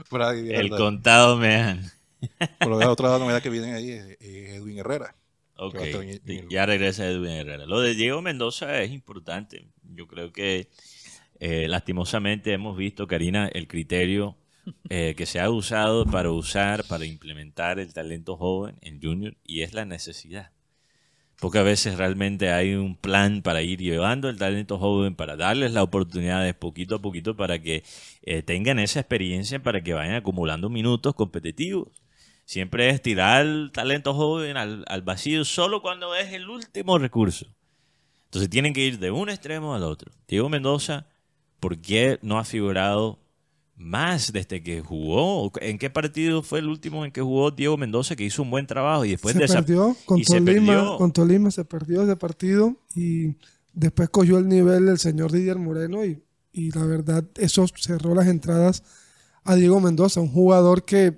por 0.09 0.21
ahí, 0.21 0.51
El 0.51 0.69
contado 0.69 1.37
me 1.37 1.55
han. 1.55 1.91
Por 2.59 2.69
lo 2.69 2.77
menos 2.77 2.93
otra 2.93 3.17
novedad 3.17 3.41
que 3.41 3.49
viene 3.49 3.73
ahí 3.73 3.91
es, 3.91 4.17
Edwin 4.19 4.79
Herrera. 4.79 5.15
Ok, 5.55 5.77
Que 5.77 5.91
en 5.91 6.21
en 6.25 6.49
ya 6.49 6.65
regresa 6.65 7.05
Edwin 7.05 7.31
Herrera. 7.31 7.65
Lo 7.65 7.81
de 7.81 7.93
Diego 7.93 8.21
Mendoza 8.21 8.81
es 8.81 8.91
importante. 8.91 9.67
Yo 9.83 10.07
creo 10.07 10.31
que 10.31 10.69
eh, 11.39 11.67
lastimosamente 11.67 12.53
hemos 12.53 12.77
visto, 12.77 13.07
Karina, 13.07 13.49
el 13.53 13.67
criterio 13.67 14.37
eh, 14.89 15.15
que 15.17 15.25
se 15.25 15.39
ha 15.39 15.49
usado 15.49 16.05
para 16.05 16.31
usar, 16.31 16.83
para 16.85 17.05
implementar 17.05 17.79
el 17.79 17.93
talento 17.93 18.37
joven 18.37 18.77
en 18.81 19.01
Junior 19.01 19.35
y 19.43 19.61
es 19.61 19.73
la 19.73 19.85
necesidad. 19.85 20.51
Pocas 21.39 21.63
veces 21.63 21.97
realmente 21.97 22.51
hay 22.51 22.73
un 22.73 22.97
plan 22.97 23.41
para 23.41 23.61
ir 23.61 23.79
llevando 23.79 24.27
el 24.27 24.37
talento 24.37 24.77
joven, 24.77 25.15
para 25.15 25.37
darles 25.37 25.71
las 25.71 25.83
oportunidades 25.83 26.53
poquito 26.53 26.95
a 26.95 26.99
poquito 26.99 27.37
para 27.37 27.59
que 27.59 27.83
eh, 28.23 28.41
tengan 28.43 28.77
esa 28.77 28.99
experiencia, 28.99 29.63
para 29.63 29.81
que 29.81 29.93
vayan 29.93 30.15
acumulando 30.15 30.69
minutos 30.69 31.15
competitivos. 31.15 31.87
siempre 32.43 32.89
es 32.89 33.01
tirar 33.01 33.45
el 33.45 33.71
talento 33.71 34.13
joven 34.13 34.57
al, 34.57 34.83
al 34.87 35.01
vacío 35.01 35.45
solo 35.45 35.81
cuando 35.81 36.13
es 36.15 36.33
el 36.33 36.49
último 36.49 36.97
recurso. 36.97 37.47
Entonces 38.25 38.49
tienen 38.49 38.73
que 38.73 38.81
ir 38.81 38.99
de 38.99 39.11
un 39.11 39.29
extremo 39.29 39.73
al 39.73 39.83
otro. 39.83 40.11
Diego 40.27 40.49
Mendoza, 40.49 41.07
¿por 41.59 41.79
qué 41.79 42.19
no 42.21 42.37
ha 42.37 42.43
figurado 42.43 43.19
más 43.79 44.31
desde 44.31 44.61
que 44.61 44.81
jugó? 44.81 45.51
¿En 45.61 45.77
qué 45.79 45.89
partido 45.89 46.43
fue 46.43 46.59
el 46.59 46.67
último 46.67 47.05
en 47.05 47.11
que 47.11 47.21
jugó 47.21 47.49
Diego 47.49 47.77
Mendoza 47.77 48.15
que 48.15 48.25
hizo 48.25 48.43
un 48.43 48.51
buen 48.51 48.67
trabajo 48.67 49.05
y 49.05 49.11
después 49.11 49.35
se 49.35 49.47
perdió 49.47 49.95
con 50.05 50.19
y 50.19 50.25
se 50.25 50.39
Tolima, 50.39 50.73
perdió? 50.73 50.97
con 50.97 51.11
Tolima 51.11 51.49
se 51.49 51.65
perdió 51.65 52.03
ese 52.03 52.15
partido 52.17 52.75
y 52.93 53.35
después 53.73 54.09
cogió 54.09 54.37
el 54.37 54.47
nivel 54.47 54.89
el 54.89 54.99
señor 54.99 55.31
Didier 55.31 55.57
Moreno 55.57 56.05
y, 56.05 56.21
y 56.51 56.71
la 56.71 56.85
verdad 56.85 57.23
eso 57.37 57.65
cerró 57.75 58.13
las 58.13 58.27
entradas 58.27 58.83
a 59.45 59.55
Diego 59.55 59.79
Mendoza, 59.79 60.19
un 60.19 60.31
jugador 60.31 60.83
que 60.83 61.17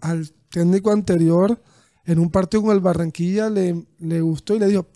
al 0.00 0.30
técnico 0.50 0.90
anterior 0.90 1.62
en 2.04 2.18
un 2.18 2.30
partido 2.30 2.62
con 2.64 2.72
el 2.74 2.80
Barranquilla 2.80 3.50
le, 3.50 3.86
le 3.98 4.20
gustó 4.20 4.56
y 4.56 4.58
le 4.58 4.66
dijo, 4.66 4.88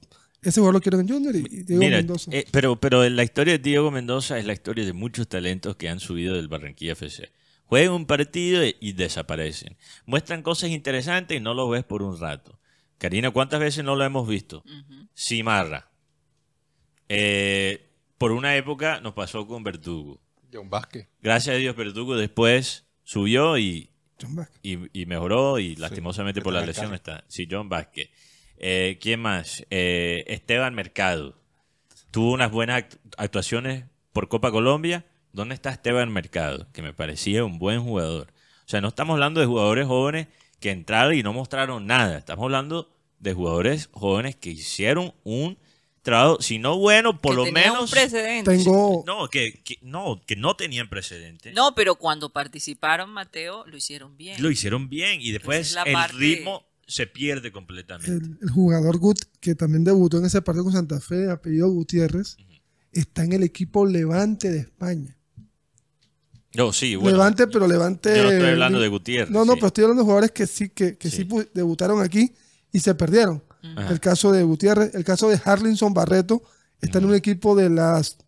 ese 0.42 0.61
jugador 0.61 0.74
lo 0.74 0.81
quiero 0.81 1.00
en 1.00 1.09
Junior 1.09 1.35
y, 1.37 1.38
y 1.38 1.62
Diego 1.62 1.81
Mira, 1.81 1.96
Mendoza. 1.98 2.31
eh, 2.33 2.46
pero, 2.50 2.76
pero 2.81 3.09
la 3.09 3.22
historia 3.22 3.55
de 3.55 3.59
Diego 3.59 3.90
Mendoza 3.90 4.38
es 4.38 4.44
la 4.44 4.52
historia 4.52 4.85
de 4.85 4.92
muchos 4.92 5.28
talentos 5.28 5.76
que 5.76 5.88
han 5.88 6.00
subido 6.00 6.35
del 6.35 6.48
Barranquilla 6.48 6.92
FC. 6.92 7.31
Juegan 7.66 7.92
un 7.94 8.07
partido 8.07 8.64
y, 8.66 8.76
y 8.81 8.92
desaparecen. 8.92 9.76
Muestran 10.05 10.42
cosas 10.42 10.70
interesantes 10.70 11.37
y 11.37 11.40
no 11.40 11.55
lo 11.55 11.68
ves 11.68 11.85
por 11.85 12.02
un 12.02 12.18
rato. 12.20 12.59
Karina, 12.98 13.31
¿cuántas 13.31 13.61
veces 13.61 13.83
no 13.85 13.96
lo 13.96 14.05
hemos 14.05 14.28
visto? 14.28 14.62
Ujú. 14.66 15.09
Cimarra. 15.16 15.90
Eh, 17.09 17.88
por 18.18 18.33
una 18.33 18.57
época 18.57 19.00
nos 19.00 19.14
pasó 19.14 19.46
con 19.46 19.62
Verdugo. 19.62 20.20
John 20.52 20.68
Vázquez. 20.70 21.09
Gracias 21.20 21.57
a 21.57 21.59
Dios, 21.59 21.74
Verdugo 21.76 22.16
después 22.16 22.85
subió 23.05 23.59
y, 23.59 23.90
y, 24.62 24.78
y 25.02 25.07
mejoró 25.07 25.59
y 25.59 25.76
lastimosamente 25.76 26.42
por 26.42 26.52
la 26.52 26.64
lesión 26.64 26.94
está. 26.94 27.24
Sí, 27.28 27.48
John 27.50 27.68
Vázquez. 27.68 28.11
Eh, 28.62 28.98
¿Quién 29.01 29.20
más? 29.20 29.64
Eh, 29.70 30.25
Esteban 30.29 30.75
Mercado. 30.75 31.37
Tuvo 32.11 32.33
unas 32.33 32.51
buenas 32.51 32.85
act- 32.85 32.98
actuaciones 33.16 33.85
por 34.12 34.29
Copa 34.29 34.51
Colombia. 34.51 35.05
¿Dónde 35.33 35.55
está 35.55 35.70
Esteban 35.70 36.12
Mercado? 36.12 36.68
Que 36.72 36.83
me 36.83 36.92
parecía 36.92 37.44
un 37.44 37.59
buen 37.59 37.83
jugador. 37.83 38.33
O 38.64 38.68
sea, 38.68 38.81
no 38.81 38.88
estamos 38.88 39.14
hablando 39.14 39.40
de 39.40 39.46
jugadores 39.46 39.87
jóvenes 39.87 40.29
que 40.61 40.70
entraron 40.70 41.14
y 41.14 41.22
no 41.22 41.33
mostraron 41.33 41.87
nada. 41.87 42.18
Estamos 42.18 42.44
hablando 42.44 42.88
de 43.18 43.33
jugadores 43.35 43.88
jóvenes 43.92 44.37
que 44.37 44.51
hicieron 44.51 45.12
un 45.25 45.59
trabajo, 46.03 46.38
si 46.40 46.59
no 46.59 46.77
bueno, 46.79 47.20
por 47.20 47.33
Que 47.33 47.37
lo 47.37 47.42
un 47.44 47.53
menos... 47.53 47.90
precedente. 47.90 48.57
Tengo, 48.59 49.05
No 49.07 49.29
que, 49.29 49.62
que- 49.62 49.79
no, 49.83 50.20
que 50.27 50.37
no 50.37 50.55
tenían 50.57 50.88
precedente. 50.88 51.53
No, 51.53 51.75
pero 51.75 51.94
cuando 51.96 52.31
participaron, 52.31 53.11
Mateo, 53.11 53.64
lo 53.66 53.77
hicieron 53.77 54.16
bien. 54.16 54.40
Lo 54.42 54.51
hicieron 54.51 54.88
bien 54.88 55.20
y 55.20 55.31
después 55.33 55.61
Esa 55.61 55.68
es 55.68 55.75
la 55.87 55.90
el 55.90 55.92
parte- 55.94 56.16
ritmo 56.18 56.64
se 56.87 57.07
pierde 57.07 57.53
completamente. 57.53 58.12
el, 58.12 58.38
el 58.40 58.51
jugador 58.51 58.99
Gut, 58.99 59.21
que 59.40 59.55
también 59.55 59.85
debutó 59.85 60.18
en 60.18 60.27
ese 60.27 60.42
partido 60.42 60.64
con 60.64 60.73
Santa 60.73 61.01
Fe, 61.01 61.31
apellido 61.31 61.68
Gutiérrez, 61.71 62.37
está 62.92 63.25
en 63.25 63.33
el 63.33 63.42
equipo 63.42 63.87
Levante 63.87 64.51
de 64.51 64.59
España. 64.59 65.16
No, 66.55 66.73
sí, 66.73 66.97
bueno. 66.97 67.16
Levante, 67.16 67.47
pero 67.47 67.66
Levante. 67.66 68.14
yo 68.14 68.25
no 68.25 68.31
estoy 68.31 68.51
hablando 68.51 68.81
de 68.81 68.88
Gutiérrez. 68.88 69.31
No, 69.31 69.45
no, 69.45 69.53
sí. 69.53 69.59
pero 69.59 69.66
estoy 69.68 69.85
hablando 69.85 70.03
de 70.03 70.05
jugadores 70.05 70.31
que 70.33 70.47
sí, 70.47 70.68
que, 70.68 70.99
que 70.99 71.11
sí. 71.11 71.27
Debutaron 71.55 72.03
aquí 72.03 72.33
y 72.73 72.81
se 72.81 72.95
perdieron. 72.95 73.42
Ajá. 73.62 73.90
El 73.90 74.01
caso 74.01 74.33
de 74.33 74.42
Gutiérrez, 74.42 74.95
el 74.95 75.05
caso 75.05 75.29
de 75.29 75.40
Harlinson 75.42 75.95
Barreto, 75.95 76.42
está 76.81 76.99
en 76.99 77.07
un 77.07 77.14
equipo 77.14 77.57
de 77.57 77.71
las 77.71 78.18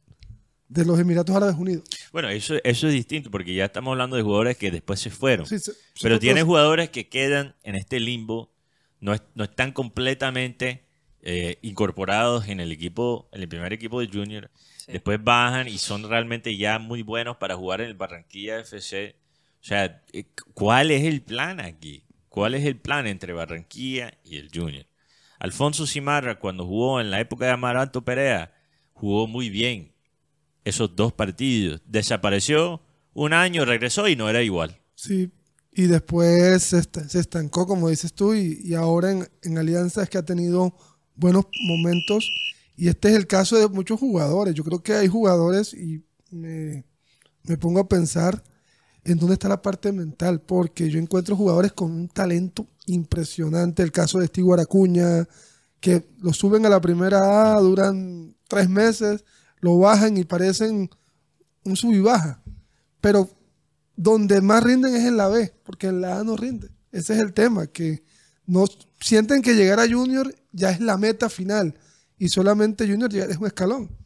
de 0.74 0.84
los 0.84 0.98
Emiratos 0.98 1.34
Árabes 1.34 1.56
Unidos. 1.56 1.84
Bueno, 2.12 2.28
eso, 2.28 2.56
eso 2.64 2.86
es 2.88 2.92
distinto 2.92 3.30
porque 3.30 3.54
ya 3.54 3.64
estamos 3.66 3.92
hablando 3.92 4.16
de 4.16 4.22
jugadores 4.22 4.56
que 4.56 4.70
después 4.70 5.00
se 5.00 5.10
fueron. 5.10 5.46
Sí, 5.46 5.58
se- 5.58 5.72
se 5.72 5.78
Pero 6.02 6.18
tiene 6.18 6.42
jugadores 6.42 6.90
que 6.90 7.08
quedan 7.08 7.54
en 7.62 7.76
este 7.76 8.00
limbo, 8.00 8.52
no, 9.00 9.14
es- 9.14 9.22
no 9.34 9.44
están 9.44 9.72
completamente 9.72 10.82
eh, 11.26 11.56
incorporados 11.62 12.48
en 12.48 12.60
el 12.60 12.70
equipo, 12.70 13.30
en 13.32 13.40
el 13.40 13.48
primer 13.48 13.72
equipo 13.72 13.98
de 14.00 14.08
Junior. 14.08 14.50
Sí. 14.76 14.92
Después 14.92 15.18
bajan 15.24 15.68
y 15.68 15.78
son 15.78 16.06
realmente 16.06 16.54
ya 16.58 16.78
muy 16.78 17.00
buenos 17.02 17.38
para 17.38 17.56
jugar 17.56 17.80
en 17.80 17.86
el 17.88 17.94
Barranquilla 17.94 18.58
FC. 18.60 19.16
O 19.62 19.64
sea, 19.64 20.02
eh, 20.12 20.26
¿cuál 20.52 20.90
es 20.90 21.04
el 21.04 21.22
plan 21.22 21.60
aquí? 21.60 22.04
¿Cuál 22.28 22.54
es 22.54 22.66
el 22.66 22.76
plan 22.76 23.06
entre 23.06 23.32
Barranquilla 23.32 24.12
y 24.22 24.36
el 24.36 24.50
Junior? 24.52 24.84
Alfonso 25.38 25.86
Cimarra, 25.86 26.38
cuando 26.38 26.66
jugó 26.66 27.00
en 27.00 27.10
la 27.10 27.20
época 27.20 27.46
de 27.46 27.52
Amaranto 27.52 28.04
Perea, 28.04 28.52
jugó 28.92 29.26
muy 29.26 29.48
bien 29.48 29.93
esos 30.64 30.94
dos 30.96 31.12
partidos. 31.12 31.82
Desapareció 31.86 32.80
un 33.12 33.32
año, 33.32 33.64
regresó 33.64 34.08
y 34.08 34.16
no 34.16 34.28
era 34.28 34.42
igual. 34.42 34.80
Sí, 34.94 35.30
y 35.72 35.86
después 35.86 36.62
se, 36.62 36.78
est- 36.78 36.98
se 37.08 37.18
estancó, 37.18 37.66
como 37.66 37.88
dices 37.88 38.12
tú, 38.14 38.34
y, 38.34 38.74
ahora 38.74 39.10
en, 39.12 39.28
en 39.42 39.58
Alianza 39.58 40.02
es 40.02 40.08
que 40.10 40.18
ha 40.18 40.24
tenido 40.24 40.74
buenos 41.16 41.46
momentos. 41.66 42.30
Y 42.76 42.88
este 42.88 43.08
es 43.10 43.14
el 43.16 43.26
caso 43.26 43.56
de 43.56 43.68
muchos 43.68 44.00
jugadores. 44.00 44.54
Yo 44.54 44.64
creo 44.64 44.82
que 44.82 44.94
hay 44.94 45.08
jugadores 45.08 45.74
y 45.74 46.04
me, 46.30 46.84
pongo 47.60 47.80
a 47.80 47.88
pensar 47.88 48.42
en 49.04 49.18
dónde 49.18 49.34
está 49.34 49.48
la 49.48 49.62
parte 49.62 49.92
mental, 49.92 50.40
porque 50.40 50.90
yo 50.90 50.98
encuentro 50.98 51.36
jugadores 51.36 51.72
con 51.72 51.92
un 51.92 52.08
talento 52.08 52.66
impresionante. 52.86 53.82
El 53.82 53.92
caso 53.92 54.18
de 54.18 54.26
Steve 54.26 54.60
Acuña, 54.60 55.28
que 55.80 56.04
lo 56.20 56.32
suben 56.32 56.66
a 56.66 56.70
la 56.70 56.80
primera 56.80 57.54
A, 57.54 57.60
duran 57.60 58.34
tres 58.48 58.68
meses, 58.68 59.24
lo 59.64 59.78
bajan 59.78 60.18
y 60.18 60.24
parecen 60.24 60.90
un 61.64 61.74
sub 61.74 61.94
y 61.94 62.00
baja. 62.00 62.42
Pero 63.00 63.30
donde 63.96 64.42
más 64.42 64.62
rinden 64.62 64.94
es 64.94 65.06
en 65.06 65.16
la 65.16 65.28
B, 65.28 65.54
porque 65.64 65.86
en 65.86 66.02
la 66.02 66.20
A 66.20 66.22
no 66.22 66.36
rinde. 66.36 66.68
Ese 66.92 67.14
es 67.14 67.20
el 67.20 67.32
tema, 67.32 67.66
que 67.68 68.04
no 68.44 68.66
sienten 69.00 69.40
que 69.40 69.54
llegar 69.54 69.80
a 69.80 69.88
Junior 69.88 70.34
ya 70.52 70.68
es 70.68 70.80
la 70.80 70.98
meta 70.98 71.30
final 71.30 71.78
y 72.18 72.28
solamente 72.28 72.86
Junior 72.86 73.10
llegar 73.10 73.30
es 73.30 73.38
un 73.38 73.46
escalón. 73.46 73.96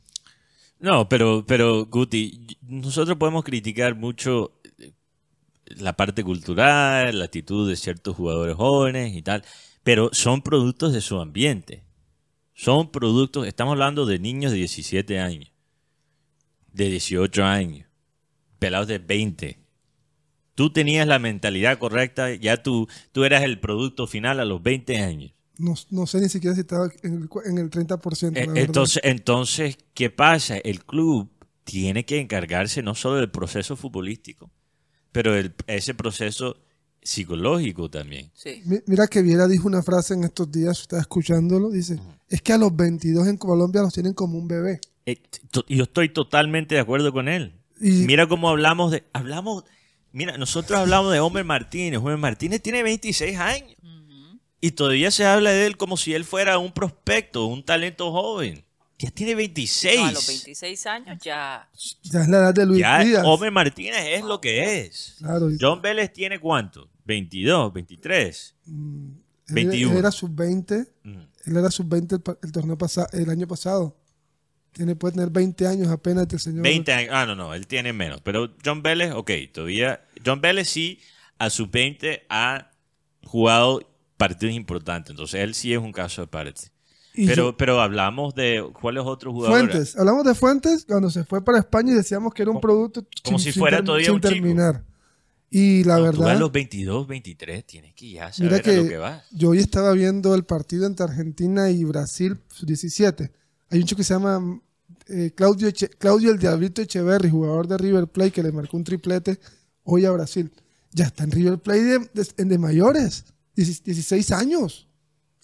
No, 0.78 1.08
pero, 1.08 1.44
pero 1.44 1.86
Guti, 1.86 2.56
nosotros 2.62 3.18
podemos 3.18 3.42
criticar 3.42 3.96
mucho 3.96 4.60
eh, 4.78 4.92
la 5.66 5.96
parte 5.96 6.22
cultural, 6.22 7.18
la 7.18 7.24
actitud 7.24 7.68
de 7.68 7.74
ciertos 7.74 8.14
jugadores 8.14 8.54
jóvenes 8.54 9.12
y 9.12 9.22
tal, 9.22 9.42
pero 9.82 10.10
son 10.12 10.40
productos 10.40 10.92
de 10.92 11.00
su 11.00 11.18
ambiente. 11.18 11.87
Son 12.60 12.90
productos, 12.90 13.46
estamos 13.46 13.70
hablando 13.74 14.04
de 14.04 14.18
niños 14.18 14.50
de 14.50 14.58
17 14.58 15.20
años, 15.20 15.52
de 16.72 16.90
18 16.90 17.44
años, 17.44 17.86
pelados 18.58 18.88
de 18.88 18.98
20. 18.98 19.60
Tú 20.56 20.72
tenías 20.72 21.06
la 21.06 21.20
mentalidad 21.20 21.78
correcta, 21.78 22.34
ya 22.34 22.60
tú, 22.60 22.88
tú 23.12 23.22
eras 23.22 23.44
el 23.44 23.60
producto 23.60 24.08
final 24.08 24.40
a 24.40 24.44
los 24.44 24.60
20 24.60 24.98
años. 24.98 25.32
No, 25.56 25.74
no 25.90 26.06
sé 26.08 26.20
ni 26.20 26.28
siquiera 26.28 26.56
si 26.56 26.62
estaba 26.62 26.90
en 27.04 27.14
el, 27.22 27.28
en 27.44 27.58
el 27.58 27.70
30%. 27.70 28.32
la 28.34 28.40
Eh, 28.42 28.46
verdad. 28.48 28.64
Entonces, 28.64 29.02
entonces, 29.04 29.78
¿qué 29.94 30.10
pasa? 30.10 30.56
El 30.58 30.84
club 30.84 31.30
tiene 31.62 32.04
que 32.04 32.18
encargarse 32.18 32.82
no 32.82 32.96
solo 32.96 33.18
del 33.18 33.30
proceso 33.30 33.76
futbolístico, 33.76 34.50
pero 35.12 35.36
el- 35.36 35.54
ese 35.68 35.94
proceso 35.94 36.56
psicológico 37.02 37.88
también. 37.88 38.32
Sí. 38.34 38.62
Mi- 38.64 38.80
Mira 38.88 39.06
que 39.06 39.22
Viera 39.22 39.46
dijo 39.46 39.68
una 39.68 39.84
frase 39.84 40.14
en 40.14 40.24
estos 40.24 40.50
días, 40.50 40.80
estaba 40.80 41.02
escuchándolo, 41.02 41.70
dice, 41.70 42.00
es 42.28 42.42
que 42.42 42.52
a 42.52 42.58
los 42.58 42.74
22 42.74 43.26
en 43.28 43.36
Colombia 43.36 43.82
los 43.82 43.92
tienen 43.94 44.12
como 44.14 44.38
un 44.38 44.48
bebé. 44.48 44.80
Eh, 45.06 45.16
Yo 45.68 45.84
estoy 45.84 46.08
totalmente 46.10 46.74
de 46.74 46.80
acuerdo 46.80 47.12
con 47.12 47.28
él. 47.28 47.54
Y 47.80 47.90
Mira 48.06 48.26
cómo 48.26 48.48
hablamos 48.48 48.90
de... 48.90 49.04
Hablamos... 49.12 49.64
Mira, 50.12 50.36
nosotros 50.38 50.78
hablamos 50.78 51.12
de 51.12 51.20
Homer 51.20 51.44
Martínez. 51.44 51.98
Homer 52.00 52.16
Martínez 52.18 52.60
tiene 52.62 52.82
26 52.82 53.38
años. 53.38 53.74
Y 54.60 54.72
todavía 54.72 55.10
se 55.12 55.24
habla 55.24 55.50
de 55.50 55.66
él 55.66 55.76
como 55.76 55.96
si 55.96 56.14
él 56.14 56.24
fuera 56.24 56.58
un 56.58 56.72
prospecto, 56.72 57.46
un 57.46 57.64
talento 57.64 58.10
joven. 58.10 58.64
Ya 58.98 59.10
tiene 59.12 59.36
26. 59.36 60.00
No, 60.00 60.06
a 60.06 60.12
los 60.12 60.26
26 60.26 60.86
años 60.86 61.18
ya. 61.22 61.68
ya 62.02 62.22
es 62.22 62.28
la 62.28 62.38
edad 62.38 62.54
de 62.54 62.66
Luis 62.66 62.80
Ya 62.80 62.98
Díaz. 63.04 63.22
Homer 63.24 63.52
Martínez 63.52 64.00
es 64.08 64.24
lo 64.24 64.40
que 64.40 64.80
es. 64.80 65.14
Claro, 65.18 65.48
y- 65.52 65.56
John 65.60 65.80
Vélez 65.80 66.12
tiene 66.12 66.40
cuánto? 66.40 66.90
22, 67.04 67.72
23. 67.72 68.56
mm, 68.66 69.06
él- 69.10 69.54
21. 69.54 69.92
Él 69.92 69.98
era 69.98 70.10
sub-20, 70.10 70.88
Mm. 71.04 71.18
Él 71.48 71.56
era 71.56 71.70
sub-20 71.70 72.38
el, 72.42 72.52
torneo 72.52 72.78
pasado, 72.78 73.08
el 73.12 73.28
año 73.30 73.46
pasado. 73.46 73.96
Tiene, 74.72 74.94
puede 74.94 75.14
tener 75.14 75.30
20 75.30 75.66
años 75.66 75.88
apenas 75.88 76.26
el 76.30 76.38
señor. 76.38 76.62
20 76.62 76.92
años. 76.92 77.10
Ah, 77.12 77.26
no, 77.26 77.34
no, 77.34 77.54
él 77.54 77.66
tiene 77.66 77.92
menos. 77.92 78.20
Pero 78.22 78.54
John 78.64 78.82
Vélez, 78.82 79.12
ok, 79.12 79.30
todavía. 79.52 80.04
John 80.24 80.40
Vélez 80.40 80.68
sí, 80.68 81.00
a 81.38 81.50
sus 81.50 81.70
20 81.70 82.26
ha 82.28 82.70
jugado 83.24 83.80
partidos 84.16 84.54
importantes. 84.54 85.10
Entonces 85.10 85.40
él 85.40 85.54
sí 85.54 85.72
es 85.72 85.78
un 85.78 85.92
caso 85.92 86.22
aparte. 86.22 86.70
Pero, 87.14 87.34
yo- 87.50 87.56
pero 87.56 87.80
hablamos 87.80 88.34
de 88.34 88.64
cuáles 88.80 89.02
otros 89.04 89.32
jugadores. 89.34 89.70
Fuentes, 89.70 89.96
hablamos 89.98 90.24
de 90.24 90.34
Fuentes 90.34 90.84
cuando 90.86 91.10
se 91.10 91.24
fue 91.24 91.44
para 91.44 91.58
España 91.58 91.92
y 91.92 91.96
decíamos 91.96 92.32
que 92.32 92.42
era 92.42 92.50
un 92.52 92.60
producto 92.60 93.04
como 93.24 93.38
si 93.40 93.50
fuera 93.50 93.82
todavía 93.82 94.06
sin 94.06 94.14
un 94.14 94.20
chico. 94.20 94.46
Y 95.50 95.82
la 95.84 95.94
Cuando 95.98 96.12
tú 96.12 96.22
a 96.22 96.26
verdad, 96.26 96.40
los 96.40 96.52
22, 96.52 97.06
23, 97.08 97.64
tienes 97.66 97.94
que 97.94 98.10
ya 98.10 98.30
saber 98.32 98.52
mira 98.52 98.70
a 98.70 98.76
lo 98.76 98.82
que, 98.82 98.88
que 98.90 98.96
vas. 98.98 99.24
yo 99.30 99.48
hoy 99.50 99.58
estaba 99.58 99.92
viendo 99.92 100.34
el 100.34 100.44
partido 100.44 100.86
entre 100.86 101.04
Argentina 101.04 101.70
y 101.70 101.84
Brasil 101.84 102.36
17. 102.62 103.30
Hay 103.70 103.78
un 103.80 103.84
chico 103.86 103.98
que 103.98 104.04
se 104.04 104.12
llama 104.14 104.60
eh, 105.08 105.32
Claudio, 105.34 105.70
Claudio 105.98 106.30
el 106.32 106.38
Diablito 106.38 106.82
Echeverry, 106.82 107.30
jugador 107.30 107.66
de 107.66 107.78
River 107.78 108.06
Plate, 108.08 108.30
que 108.32 108.42
le 108.42 108.52
marcó 108.52 108.76
un 108.76 108.84
triplete 108.84 109.38
hoy 109.84 110.04
a 110.04 110.10
Brasil. 110.10 110.50
ya 110.92 111.06
está 111.06 111.24
en 111.24 111.30
River 111.30 111.58
Plate 111.58 111.82
de, 111.82 111.98
de- 112.12 112.44
de 112.44 112.58
mayores, 112.58 113.24
16 113.56 114.30
años. 114.32 114.86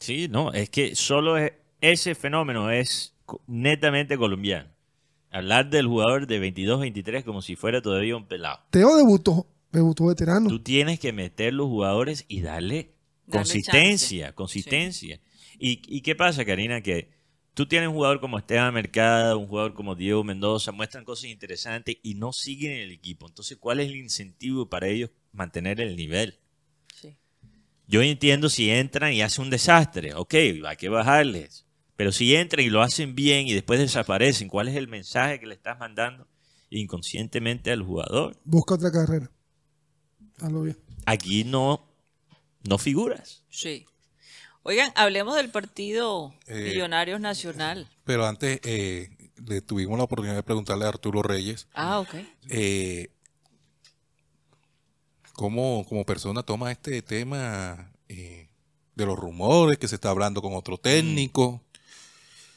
Sí, 0.01 0.29
no, 0.29 0.53
es 0.53 0.69
que 0.71 0.95
solo 0.97 1.37
es- 1.39 1.53
ese 1.81 2.15
fenómeno 2.15 2.71
es 2.71 3.15
netamente 3.47 4.17
colombiano. 4.19 4.69
Hablar 5.31 5.69
del 5.71 5.87
jugador 5.87 6.27
de 6.27 6.39
22, 6.39 6.81
23 6.81 7.25
como 7.25 7.43
si 7.43 7.57
fuera 7.57 7.81
todavía 7.83 8.17
un 8.17 8.27
pelado. 8.27 8.61
Teo 8.71 8.97
debutó, 8.97 9.47
debutó 9.79 10.07
veterano. 10.07 10.49
Tú 10.49 10.61
tienes 10.63 10.99
que 11.01 11.13
meter 11.13 11.53
los 11.53 11.67
jugadores 11.67 12.25
y 12.29 12.41
darle 12.41 12.95
Darle 13.27 13.39
consistencia, 13.39 14.27
chance. 14.27 14.35
consistencia. 14.35 15.21
¿Y, 15.59 15.81
¿Y 15.87 16.01
qué 16.03 16.15
pasa, 16.15 16.45
Karina? 16.45 16.81
Que 16.83 17.11
tú 17.55 17.67
tienes 17.67 17.89
un 17.89 17.95
jugador 17.95 18.21
como 18.21 18.39
Esteban 18.39 18.75
Mercado, 18.75 19.39
un 19.39 19.47
jugador 19.47 19.75
como 19.75 19.95
Diego 19.95 20.25
Mendoza, 20.25 20.73
muestran 20.73 21.05
cosas 21.05 21.31
interesantes 21.31 21.97
y 22.03 22.15
no 22.15 22.33
siguen 22.33 22.73
en 22.73 22.81
el 22.81 22.91
equipo. 22.91 23.27
Entonces, 23.27 23.57
¿cuál 23.59 23.81
es 23.81 23.89
el 23.89 23.97
incentivo 23.97 24.69
para 24.69 24.89
ellos 24.89 25.11
mantener 25.33 25.81
el 25.81 25.97
nivel? 25.97 26.39
Sí. 27.01 27.17
Yo 27.87 28.03
entiendo 28.03 28.49
si 28.49 28.71
entran 28.71 29.13
y 29.13 29.23
hacen 29.23 29.45
un 29.45 29.51
desastre, 29.51 30.15
ok, 30.15 30.35
hay 30.67 30.77
que 30.77 30.89
bajarles. 30.89 31.65
Pero 31.97 32.11
si 32.11 32.35
entran 32.35 32.67
y 32.67 32.71
lo 32.71 32.83
hacen 32.83 33.15
bien 33.15 33.47
y 33.47 33.55
después 33.55 33.79
desaparecen, 33.79 34.49
¿cuál 34.49 34.69
es 34.69 34.75
el 34.77 34.89
mensaje 34.89 35.39
que 35.39 35.47
le 35.47 35.55
estás 35.55 35.79
mandando 35.79 36.27
inconscientemente 36.71 37.71
al 37.71 37.83
jugador? 37.83 38.37
Busca 38.45 38.75
otra 38.75 38.91
carrera. 38.91 39.31
Hazlo 40.41 40.63
bien. 40.63 40.77
Aquí 41.07 41.45
no, 41.45 41.81
no 42.65 42.79
figuras. 42.79 43.43
Sí. 43.51 43.87
Oigan, 44.63 44.91
hablemos 44.97 45.37
del 45.37 45.51
partido 45.51 46.35
Eh, 46.47 46.71
Millonarios 46.73 47.21
Nacional. 47.21 47.89
Pero 48.05 48.27
antes 48.27 48.61
eh, 48.65 49.11
le 49.47 49.61
tuvimos 49.61 49.99
la 49.99 50.05
oportunidad 50.05 50.35
de 50.37 50.43
preguntarle 50.43 50.87
a 50.87 50.89
Arturo 50.89 51.23
Reyes 51.23 51.69
Ah, 51.75 52.01
ok. 52.01 52.15
eh, 52.49 53.11
cómo 55.33 55.85
como 55.89 56.05
persona 56.05 56.43
toma 56.43 56.71
este 56.73 57.03
tema 57.03 57.93
eh, 58.09 58.49
de 58.95 59.07
los 59.07 59.19
rumores 59.19 59.79
que 59.79 59.89
se 59.89 59.97
está 59.97 60.11
hablando 60.11 60.41
con 60.41 60.55
otro 60.55 60.79
técnico. 60.79 61.61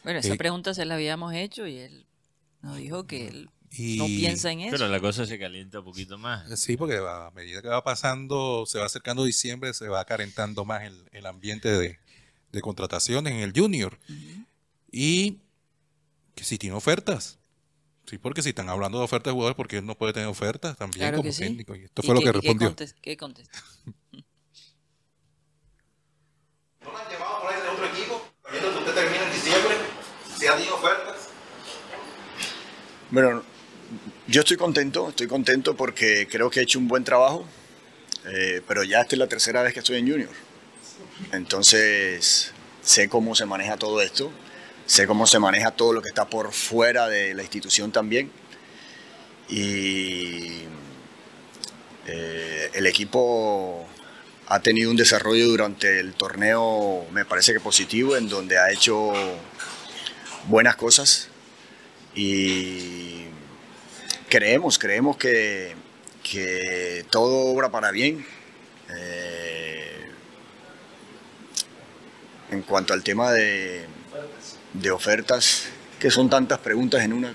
Bueno, 0.04 0.20
esa 0.20 0.34
Eh, 0.34 0.38
pregunta 0.38 0.74
se 0.74 0.86
la 0.86 0.96
habíamos 0.96 1.34
hecho 1.34 1.68
y 1.68 1.78
él 1.80 2.06
nos 2.62 2.78
dijo 2.78 3.06
que 3.08 3.28
él 3.28 3.50
Y, 3.72 3.98
no 3.98 4.06
piensa 4.06 4.52
en 4.52 4.62
eso. 4.62 4.72
Pero 4.72 4.88
la 4.88 5.00
cosa 5.00 5.26
se 5.26 5.38
calienta 5.38 5.80
un 5.80 5.86
poquito 5.86 6.18
más. 6.18 6.60
Sí, 6.60 6.78
porque 6.78 6.98
a 6.98 7.32
medida 7.36 7.62
que 7.62 7.68
va 7.68 7.84
pasando, 7.84 8.66
se 8.66 8.80
va 8.80 8.86
acercando 8.86 9.24
diciembre, 9.24 9.74
se 9.74 9.88
va 9.90 10.04
calentando 10.06 10.66
más 10.66 10.84
el, 10.84 11.08
el 11.12 11.26
ambiente 11.26 11.70
de, 11.70 12.00
de 12.52 12.62
contrataciones 12.62 13.34
en 13.34 13.40
el 13.40 13.52
Junior. 13.54 14.00
Y 14.92 15.40
que 16.34 16.44
si 16.44 16.58
tiene 16.58 16.76
ofertas. 16.76 17.40
Sí, 18.10 18.18
porque 18.18 18.42
si 18.42 18.50
están 18.50 18.70
hablando 18.70 19.00
de 19.00 19.04
ofertas 19.04 19.32
de 19.32 19.34
jugadores, 19.34 19.58
porque 19.58 19.80
él 19.80 19.86
no 19.86 19.98
puede 19.98 20.14
tener 20.14 20.30
ofertas 20.30 20.78
también 20.78 21.00
Claro 21.02 21.18
como 21.18 21.32
sí. 21.34 21.40
técnico. 21.42 21.76
Y 21.76 21.84
esto 21.84 22.02
¿Y 22.02 22.06
fue 22.06 22.16
lo 22.16 22.22
qué- 22.22 22.26
que 22.28 22.32
respondió. 22.32 22.76
¿Qué 23.02 23.18
contesta? 23.18 23.60
¿No 26.84 26.92
lo 26.92 26.98
han 26.98 27.12
llamado 27.12 27.42
por 27.42 27.54
ahí 27.54 27.62
de 27.62 27.68
otro 27.68 27.86
equipo? 27.86 28.22
Que 28.50 28.58
usted 28.66 28.94
termina 28.94 29.24
en 29.26 29.34
diciembre, 29.34 29.76
si 30.38 30.48
ha 30.48 30.56
tenido 30.56 30.76
ofertas. 30.76 31.28
Bueno, 33.12 33.44
yo 34.28 34.42
estoy 34.42 34.58
contento, 34.58 35.10
estoy 35.10 35.28
contento 35.28 35.76
porque 35.76 36.28
creo 36.30 36.50
que 36.50 36.60
he 36.60 36.64
hecho 36.64 36.80
un 36.80 36.88
buen 36.88 37.04
trabajo, 37.04 37.46
eh, 38.26 38.62
pero 38.68 38.84
ya 38.84 39.02
esta 39.02 39.16
es 39.16 39.20
la 39.20 39.28
tercera 39.28 39.62
vez 39.62 39.74
que 39.74 39.80
estoy 39.80 39.98
en 39.98 40.10
Junior. 40.10 40.30
Entonces, 41.32 42.52
sé 42.82 43.08
cómo 43.08 43.36
se 43.36 43.46
maneja 43.46 43.78
todo 43.78 44.02
esto, 44.02 44.32
sé 44.86 45.08
cómo 45.08 45.28
se 45.28 45.40
maneja 45.40 45.72
todo 45.72 45.94
lo 45.94 46.02
que 46.02 46.10
está 46.10 46.26
por 46.30 46.52
fuera 46.52 47.08
de 47.08 47.34
la 47.34 47.42
institución 47.42 47.92
también. 47.92 48.30
Y 49.48 50.64
eh, 52.06 52.70
el 52.74 52.86
equipo 52.86 53.88
ha 54.48 54.60
tenido 54.60 54.92
un 54.92 54.98
desarrollo 54.98 55.48
durante 55.48 56.00
el 56.00 56.14
torneo, 56.14 57.06
me 57.12 57.24
parece 57.24 57.54
que 57.54 57.62
positivo, 57.62 58.18
en 58.18 58.28
donde 58.28 58.58
ha 58.58 58.72
hecho 58.72 59.14
buenas 60.50 60.76
cosas 60.76 61.30
y 62.14 63.17
creemos, 64.30 64.78
creemos 64.80 65.18
que, 65.18 65.76
que 66.24 67.06
todo 67.10 67.48
obra 67.48 67.70
para 67.70 67.92
bien. 67.92 68.26
Eh, 68.90 70.12
en 72.52 72.62
cuanto 72.62 72.94
al 72.94 73.04
tema 73.04 73.32
de, 73.32 73.86
de 74.74 74.92
ofertas, 74.92 75.68
que 76.00 76.10
son 76.12 76.30
tantas 76.30 76.60
preguntas 76.60 77.04
en 77.04 77.14
una. 77.14 77.34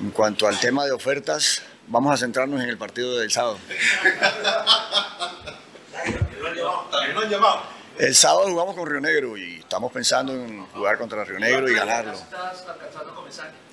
En 0.00 0.10
cuanto 0.10 0.46
al 0.46 0.58
tema 0.58 0.84
de 0.84 0.92
ofertas, 0.92 1.62
vamos 1.86 2.12
a 2.12 2.16
centrarnos 2.16 2.62
en 2.62 2.68
el 2.68 2.78
partido 2.78 3.18
del 3.18 3.30
sábado. 3.30 3.58
También 6.90 7.14
lo 7.14 7.20
han 7.20 7.30
llamado. 7.30 7.62
El 7.98 8.14
sábado 8.14 8.48
jugamos 8.48 8.74
con 8.74 8.88
Río 8.88 9.00
Negro 9.00 9.36
y 9.36 9.58
estamos 9.58 9.92
pensando 9.92 10.32
en 10.32 10.64
jugar 10.66 10.96
contra 10.96 11.22
Río 11.24 11.38
Negro 11.38 11.68
y 11.68 11.74
ganarlo. 11.74 12.18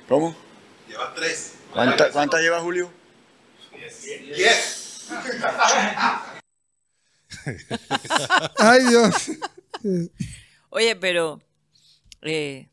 ¿Cómo? 0.10 0.47
Lleva 0.98 1.14
tres. 1.14 1.54
¿Cuánta- 1.72 2.12
¿Cuántas 2.12 2.42
lleva 2.42 2.60
Julio? 2.62 2.92
Yes. 4.36 5.08
Ay, 8.58 8.86
Dios. 8.88 9.14
Oye, 10.70 10.96
pero 10.96 11.42
eh, 12.22 12.70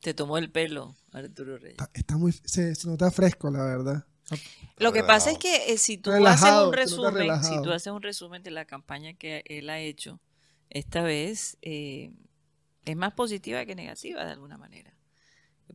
te 0.00 0.14
tomó 0.14 0.38
el 0.38 0.50
pelo, 0.50 0.94
Arturo 1.12 1.58
Reyes. 1.58 1.72
está, 1.78 1.90
está 1.94 2.16
muy, 2.16 2.32
se, 2.32 2.74
se 2.74 2.88
nota 2.88 3.10
fresco, 3.10 3.50
la 3.50 3.64
verdad. 3.64 4.04
Lo 4.76 4.92
que 4.92 5.02
pasa 5.02 5.30
es 5.30 5.38
que 5.38 5.72
eh, 5.72 5.78
si 5.78 5.96
tú 5.98 6.10
Relajado, 6.12 6.58
haces 6.58 6.68
un 6.68 6.72
resumen, 6.74 7.42
si 7.44 7.62
tú 7.62 7.72
haces 7.72 7.92
un 7.92 8.02
resumen 8.02 8.42
de 8.42 8.50
la 8.50 8.66
campaña 8.66 9.14
que 9.14 9.42
él 9.46 9.68
ha 9.70 9.80
hecho 9.80 10.20
esta 10.70 11.02
vez, 11.02 11.56
eh, 11.62 12.12
es 12.84 12.96
más 12.96 13.14
positiva 13.14 13.64
que 13.64 13.74
negativa 13.74 14.24
de 14.24 14.32
alguna 14.32 14.58
manera. 14.58 14.94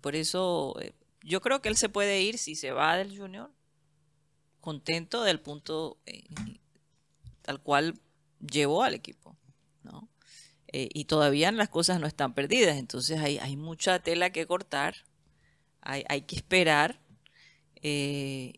Por 0.01 0.15
eso 0.15 0.75
yo 1.23 1.41
creo 1.41 1.61
que 1.61 1.69
él 1.69 1.77
se 1.77 1.89
puede 1.89 2.21
ir 2.21 2.37
si 2.37 2.55
se 2.55 2.71
va 2.71 2.95
del 2.97 3.17
Junior 3.17 3.49
contento 4.63 5.23
del 5.23 5.41
punto 5.41 5.97
eh, 6.05 6.23
al 7.45 7.61
cual 7.61 7.99
llevó 8.39 8.83
al 8.83 8.93
equipo, 8.93 9.35
¿no? 9.83 10.07
Eh, 10.67 10.87
y 10.93 11.05
todavía 11.05 11.51
las 11.51 11.69
cosas 11.69 11.99
no 11.99 12.07
están 12.07 12.33
perdidas, 12.33 12.77
entonces 12.77 13.19
hay, 13.19 13.37
hay 13.39 13.57
mucha 13.57 13.99
tela 13.99 14.31
que 14.31 14.47
cortar, 14.47 14.95
hay, 15.81 16.05
hay 16.07 16.21
que 16.21 16.37
esperar 16.37 17.01
eh, 17.75 18.53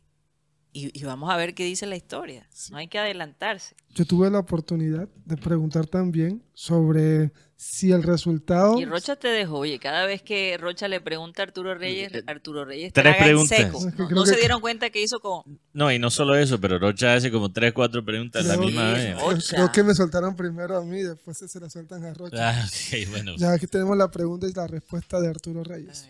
y, 0.77 0.91
y 0.99 1.03
vamos 1.05 1.31
a 1.31 1.37
ver 1.37 1.53
qué 1.55 1.63
dice 1.63 1.85
la 1.85 1.95
historia. 1.95 2.47
No 2.69 2.77
hay 2.77 2.87
que 2.89 2.99
adelantarse. 2.99 3.75
Yo 3.95 4.05
tuve 4.05 4.29
la 4.29 4.39
oportunidad 4.39 5.07
de 5.25 5.37
preguntar 5.37 5.87
también 5.87 6.43
sobre 6.53 7.31
si 7.55 7.93
el 7.93 8.03
resultado... 8.03 8.77
Y 8.79 8.83
Rocha 8.83 9.15
te 9.15 9.29
dejó, 9.29 9.59
oye, 9.59 9.79
cada 9.79 10.05
vez 10.05 10.21
que 10.21 10.57
Rocha 10.59 10.89
le 10.89 10.99
pregunta 10.99 11.41
a 11.41 11.45
Arturo 11.45 11.73
Reyes, 11.75 12.11
Arturo 12.27 12.65
Reyes 12.65 12.91
Tres 12.91 13.15
en 13.17 13.23
preguntas. 13.23 13.57
seco. 13.57 13.87
Es 13.87 13.95
que 13.95 14.01
No, 14.01 14.07
creo 14.09 14.25
se 14.25 14.35
dieron 14.35 14.59
cuenta 14.59 14.89
que 14.89 15.01
hizo 15.01 15.19
como 15.21 15.45
No, 15.71 15.89
y 15.91 15.97
no 15.97 16.09
solo 16.09 16.35
eso, 16.35 16.59
pero 16.59 16.77
Rocha 16.77 17.13
hace 17.15 17.31
como 17.31 17.53
tres, 17.53 17.71
cuatro 17.71 18.03
preguntas 18.03 18.43
a 18.43 18.47
la 18.49 18.55
Creo- 18.55 18.65
misma 18.67 18.91
vez. 18.91 19.15
Rocha. 19.21 19.27
Creo, 19.31 19.39
creo 19.47 19.71
que 19.71 19.83
me 19.83 19.95
soltaron 19.95 20.35
primero 20.35 20.75
a 20.77 20.83
mí, 20.83 21.01
después 21.01 21.37
se 21.37 21.59
la 21.61 21.69
sueltan 21.69 22.03
a 22.03 22.13
Rocha. 22.13 22.35
Ah, 22.49 22.65
ok, 22.67 23.09
bueno. 23.11 23.35
Ya 23.37 23.53
aquí 23.53 23.67
tenemos 23.67 23.95
la 23.95 24.11
pregunta 24.11 24.45
y 24.49 24.51
la 24.53 24.67
respuesta 24.67 25.21
de 25.21 25.29
Arturo 25.29 25.63
Reyes. 25.63 26.09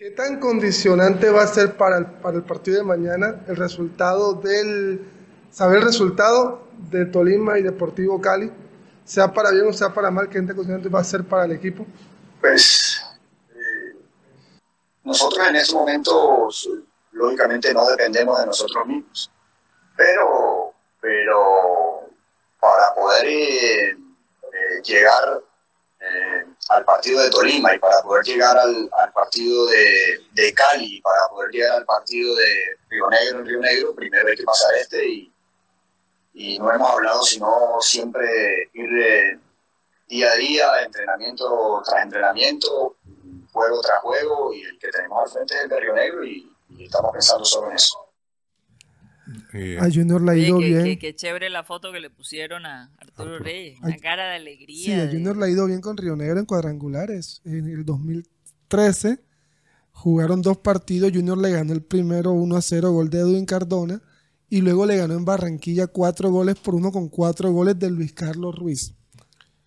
¿Qué 0.00 0.10
tan 0.12 0.40
condicionante 0.40 1.28
va 1.28 1.42
a 1.42 1.46
ser 1.46 1.76
para 1.76 1.98
el, 1.98 2.06
para 2.06 2.38
el 2.38 2.42
partido 2.42 2.78
de 2.78 2.84
mañana 2.84 3.44
el 3.46 3.54
resultado 3.54 4.32
del... 4.32 5.06
saber 5.50 5.80
el 5.80 5.84
resultado 5.84 6.66
de 6.90 7.04
Tolima 7.04 7.58
y 7.58 7.62
Deportivo 7.62 8.18
Cali? 8.18 8.50
Sea 9.04 9.30
para 9.30 9.50
bien 9.50 9.68
o 9.68 9.74
sea 9.74 9.92
para 9.92 10.10
mal, 10.10 10.30
¿qué 10.30 10.38
tan 10.38 10.56
condicionante 10.56 10.88
va 10.88 11.00
a 11.00 11.04
ser 11.04 11.22
para 11.24 11.44
el 11.44 11.52
equipo? 11.52 11.86
Pues 12.40 13.04
eh, 13.50 13.98
nosotros 15.04 15.46
en 15.46 15.56
ese 15.56 15.74
momento, 15.74 16.48
lógicamente, 17.12 17.74
no 17.74 17.86
dependemos 17.86 18.40
de 18.40 18.46
nosotros 18.46 18.86
mismos. 18.86 19.30
Pero, 19.98 20.72
pero 20.98 22.08
para 22.58 22.94
poder 22.94 23.26
eh, 23.26 23.90
eh, 23.90 24.82
llegar 24.82 25.42
al 26.70 26.84
partido 26.84 27.20
de 27.20 27.30
Tolima 27.30 27.74
y 27.74 27.78
para 27.78 27.96
poder 28.02 28.24
llegar 28.24 28.56
al, 28.56 28.88
partido 29.12 29.66
de, 29.66 30.20
de 30.32 30.54
Cali 30.54 31.00
para 31.00 31.28
poder 31.28 31.50
llegar 31.50 31.78
al 31.78 31.84
partido 31.84 32.34
de 32.36 32.78
Río 32.88 33.08
Negro 33.10 33.40
en 33.40 33.46
Río 33.46 33.58
Negro, 33.58 33.94
primero 33.94 34.28
hay 34.28 34.36
que 34.36 34.44
pasar 34.44 34.74
este 34.76 35.04
y, 35.06 35.32
no 36.58 36.72
hemos 36.72 36.90
hablado 36.90 37.22
sino 37.22 37.76
siempre 37.80 38.70
ir 38.72 38.88
eh, 38.98 39.38
día 40.08 40.30
a 40.30 40.36
día, 40.36 40.82
entrenamiento 40.84 41.82
tras 41.84 42.02
entrenamiento, 42.02 42.96
juego 43.52 43.80
tras 43.82 44.00
juego 44.00 44.54
y 44.54 44.62
el 44.62 44.78
que 44.78 44.88
tenemos 44.88 45.22
al 45.22 45.28
frente 45.28 45.54
es 45.54 45.62
el 45.64 45.68
de 45.68 45.80
Río 45.80 45.94
Negro 45.94 46.24
y 46.24 46.50
estamos 46.78 47.12
pensando 47.12 47.44
solo 47.44 47.70
en 47.70 47.76
eso. 47.76 48.09
Eh, 49.52 49.78
A 49.80 49.90
Junior 49.90 50.22
le 50.22 50.30
ha 50.32 50.36
ido 50.36 50.58
bien. 50.58 50.84
qué- 50.84 50.98
qué 50.98 51.14
chévere 51.14 51.50
la 51.50 51.64
foto 51.64 51.90
que 51.92 51.98
le 52.00 52.08
pusieron 52.10 52.66
a 52.66 52.92
Arturo 52.98 53.38
Reyes. 53.40 53.78
Una 53.80 53.94
Ay, 53.94 54.00
cara 54.00 54.30
de 54.30 54.36
alegría. 54.36 54.84
Sí, 54.84 54.92
a 54.92 55.10
Junior 55.10 55.36
le 55.36 55.46
ha 55.46 55.48
ido 55.50 55.66
bien 55.66 55.80
con 55.80 55.96
Río 55.96 56.14
Negro 56.16 56.38
en 56.38 56.46
cuadrangulares. 56.46 57.40
En 57.44 57.66
el 57.68 57.84
2013 57.84 59.18
jugaron 59.92 60.40
dos 60.42 60.58
partidos. 60.58 61.10
Junior 61.12 61.36
le 61.38 61.50
ganó 61.50 61.72
el 61.72 61.82
primero 61.82 62.32
1 62.32 62.56
a 62.56 62.62
0, 62.62 62.92
gol 62.92 63.10
de 63.10 63.18
Edwin 63.20 63.44
Cardona. 63.46 64.00
y 64.52 64.62
luego 64.62 64.84
le 64.84 64.96
ganó 64.96 65.14
en 65.14 65.24
Barranquilla 65.24 65.86
cuatro 65.86 66.28
goles 66.32 66.56
por 66.56 66.74
uno 66.74 66.90
con 66.90 67.08
cuatro 67.08 67.52
goles 67.52 67.78
de 67.78 67.88
Luis 67.88 68.12
Carlos 68.12 68.56
Ruiz. 68.58 68.94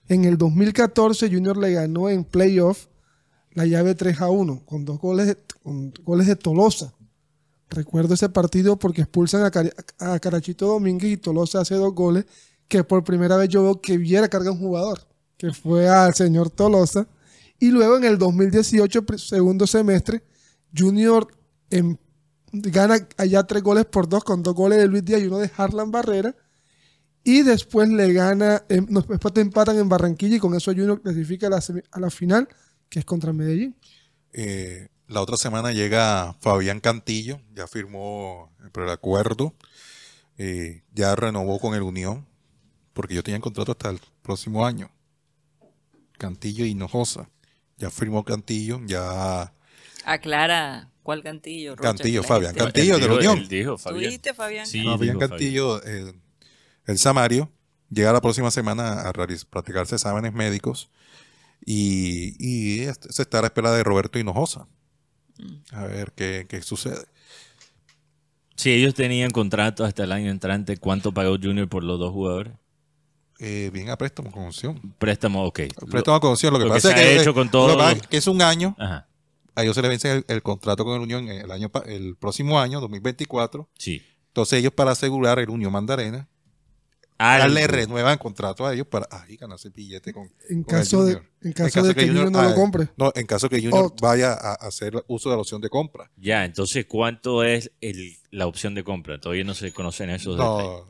En 0.10 0.26
el 0.26 0.38
2014 0.38 1.30
Junior 1.32 1.56
le 1.56 1.72
ganó 1.72 2.10
en 2.10 2.26
playoff 2.26 2.88
la 3.54 3.66
llave 3.66 3.96
3 3.96 4.20
a 4.20 4.30
1 4.30 4.66
con 4.66 4.84
dos 4.84 5.00
goles 5.00 5.28
de, 5.28 5.38
con 5.64 5.94
goles 6.04 6.28
de 6.28 6.36
Tolosa. 6.36 6.94
Recuerdo 7.74 8.14
ese 8.14 8.30
partido 8.30 8.78
porque 8.78 9.02
expulsan 9.02 9.44
a, 9.46 10.20
Carachito 10.20 10.68
Domínguez 10.68 11.12
y 11.12 11.18
Tolosa 11.18 11.62
hace 11.62 11.76
dos 11.76 11.94
goles 11.94 12.26
que 12.68 12.84
por 12.84 13.04
primera 13.04 13.36
vez 13.36 13.50
yo 13.50 13.64
veo 13.64 13.82
que 13.82 13.98
Viera 13.98 14.28
carga 14.30 14.52
un 14.52 14.60
jugador, 14.60 15.08
que 15.38 15.52
fue 15.54 15.90
al 15.90 16.14
señor 16.14 16.50
Tolosa. 16.50 17.08
Y 17.60 17.72
luego 17.72 17.98
en 17.98 18.04
el 18.04 18.18
2018, 18.18 19.06
pr- 19.06 19.18
segundo 19.18 19.66
semestre, 19.68 20.24
Junior 20.76 21.28
em- 21.70 21.98
gana 22.52 22.98
allá 23.18 23.44
tres 23.44 23.64
goles 23.64 23.86
por 23.86 24.08
dos, 24.08 24.24
con 24.24 24.44
dos 24.44 24.54
goles 24.54 24.78
de 24.80 24.88
Luis 24.88 25.04
Díaz 25.04 25.22
y 25.22 25.28
uno 25.28 25.40
de 25.40 25.50
Harlan 25.58 25.92
Barrera. 25.92 26.36
Y 27.24 27.42
después 27.44 27.90
le 27.90 28.12
gana, 28.14 28.64
em, 28.70 28.86
después 28.86 29.34
te 29.34 29.42
empatan 29.42 29.78
en 29.80 29.90
Barranquilla 29.90 30.36
y 30.36 30.40
con 30.40 30.54
eso 30.56 30.72
Junior 30.72 31.02
clasifica 31.02 31.48
a 31.48 31.52
la, 31.52 31.64
a 31.92 32.00
la 32.00 32.10
final, 32.10 32.48
que 32.90 33.00
es 33.00 33.06
contra 33.06 33.34
Medellín. 33.34 33.76
Eh, 34.34 34.90
la 35.08 35.22
otra 35.22 35.38
semana 35.38 35.72
llega 35.72 36.36
Fabián 36.42 36.80
Cantillo, 36.80 37.40
ya 37.54 37.68
firmó 37.68 38.52
el 38.64 38.72
preacuerdo, 38.72 39.54
eh, 40.38 40.84
ya 40.94 41.16
renovó 41.16 41.60
con 41.60 41.76
el 41.76 41.82
Unión, 41.82 42.26
porque 42.94 43.16
yo 43.16 43.24
tenía 43.24 43.40
contrato 43.40 43.74
hasta 43.74 43.90
el 43.90 44.00
próximo 44.22 44.66
año. 44.66 44.90
Cantillo 46.18 46.66
y 46.66 46.70
Hinojosa. 46.70 47.30
Ya 47.78 47.90
firmó 47.90 48.24
Cantillo, 48.24 48.80
ya 48.86 49.54
Aclara 50.06 50.90
cuál 51.02 51.24
Cantillo. 51.24 51.76
Rocha, 51.76 51.90
Cantillo, 51.90 52.24
Fabián 52.24 52.56
Cantillo 52.56 52.98
de 52.98 53.08
la 53.08 53.14
Unión. 53.16 53.38
él 53.40 53.48
dijo, 53.48 53.72
¿Tú 53.72 53.78
Fabián. 53.80 54.04
dijiste, 54.04 54.34
Fabián? 54.34 54.66
Sí, 54.68 54.84
Fabián 54.84 55.18
dijo 55.18 55.30
Cantillo, 55.30 55.84
el, 55.84 56.16
el 56.86 56.98
Samario, 56.98 57.52
llega 57.90 58.14
la 58.14 58.22
próxima 58.22 58.52
semana 58.52 59.02
a 59.02 59.14
practicarse 59.14 59.96
exámenes 59.96 60.34
médicos 60.34 60.90
y, 61.66 62.36
y 62.40 62.86
se 63.10 63.22
está 63.22 63.40
a 63.40 63.42
la 63.42 63.48
espera 63.48 63.72
de 63.72 63.84
Roberto 63.84 64.20
Hinojosa. 64.20 64.68
A 65.72 65.86
ver 65.86 66.12
qué, 66.16 66.46
qué 66.48 66.62
sucede. 66.62 67.06
Si 68.56 68.72
ellos 68.72 68.94
tenían 68.94 69.32
contrato 69.32 69.84
hasta 69.84 70.04
el 70.04 70.12
año 70.12 70.30
entrante, 70.30 70.78
¿cuánto 70.78 71.12
pagó 71.14 71.38
Junior 71.42 71.68
por 71.68 71.84
los 71.84 72.00
dos 72.00 72.12
jugadores? 72.12 72.54
Eh, 73.40 73.72
bien 73.74 73.90
a 73.90 73.98
préstamo 73.98 74.32
con 74.32 74.46
opción. 74.48 74.80
Préstamo, 75.00 75.44
ok. 75.46 75.60
Préstamo 75.90 76.20
con 76.20 76.32
opción. 76.34 76.54
Lo 76.54 76.60
que 76.60 76.66
lo 76.66 76.72
que 76.72 76.76
pasa 76.76 76.90
se 76.90 76.94
es 76.96 77.00
ha 77.02 77.04
que, 77.16 77.22
hecho 77.22 77.34
con 77.34 77.50
todo- 77.50 77.76
que 77.78 77.92
es 77.94 78.08
que 78.08 78.18
es 78.18 78.28
un 78.28 78.42
año. 78.42 78.76
Ajá, 78.80 79.08
A 79.56 79.64
ellos 79.64 79.76
se 79.76 79.82
les 79.82 79.90
vence 79.90 80.12
el, 80.12 80.26
el 80.28 80.42
contrato 80.44 80.86
con 80.86 80.96
el 80.96 81.02
Unión 81.02 81.28
el 81.28 81.52
año 81.52 81.72
el 81.88 82.16
próximo 82.16 82.60
año, 82.60 82.80
2024. 82.80 83.68
sí. 83.78 84.02
Entonces 84.28 84.58
ellos 84.60 84.74
para 84.74 84.92
asegurar 84.92 85.38
el 85.38 85.50
Unión 85.52 85.72
Mandarena. 85.72 86.28
Le 87.20 87.68
renuevan 87.68 88.18
contrato 88.18 88.66
a 88.66 88.74
ellos 88.74 88.88
para 88.88 89.08
ahí 89.12 89.38
ganarse 89.38 89.68
el 89.70 89.74
billete 89.74 90.14
con, 90.14 90.24
En 90.50 90.64
con 90.64 90.76
el 90.76 90.82
caso 90.82 91.06
de, 91.06 91.22
en 91.42 91.54
caso 91.54 91.84
de 91.84 91.96
que 91.96 92.08
Junior 92.08 92.32
no 92.32 92.40
ah, 92.40 92.50
lo 92.50 92.56
compre. 92.56 92.90
No, 92.98 93.12
en 93.16 93.26
caso 93.26 93.48
que 93.50 93.62
Junior 93.62 93.94
vaya 94.02 94.34
a 94.34 94.54
hacer 94.56 95.04
uso 95.08 95.30
de 95.30 95.36
la 95.36 95.42
opción 95.42 95.62
de 95.62 95.70
compra. 95.70 96.10
Ya, 96.18 96.44
entonces, 96.46 96.86
¿cuánto 96.86 97.44
es 97.44 97.72
el, 97.82 98.18
la 98.32 98.48
opción 98.48 98.76
de 98.76 98.84
compra? 98.84 99.20
Todavía 99.20 99.44
no 99.44 99.54
se 99.54 99.72
conocen 99.74 100.10
esos 100.10 100.38
detalles. 100.38 100.82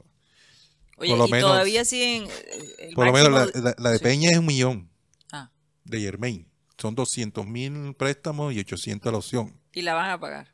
Oye, 0.98 1.10
Por 1.10 1.18
lo 1.18 1.28
y 1.28 1.32
menos- 1.32 1.50
todavía 1.52 1.86
siguen. 1.86 2.24
eh, 2.30 2.76
el 2.80 2.94
por 2.94 3.06
lo 3.06 3.14
menos 3.14 3.32
la, 3.32 3.62
la- 3.62 3.76
la 3.78 3.90
de 3.92 3.98
Sí. 3.98 4.04
Peña 4.04 4.30
es 4.32 4.38
un 4.38 4.46
millón 4.46 4.90
Ah, 5.32 5.52
de 5.84 6.00
Germain. 6.00 6.48
Son 6.78 6.96
200 6.96 7.46
mil 7.48 7.94
préstamos 7.96 8.54
y 8.54 8.60
800 8.60 9.12
la 9.12 9.18
opción. 9.18 9.60
y 9.74 9.82
la 9.82 9.94
van 9.96 10.12
a 10.12 10.20
pagar. 10.20 10.54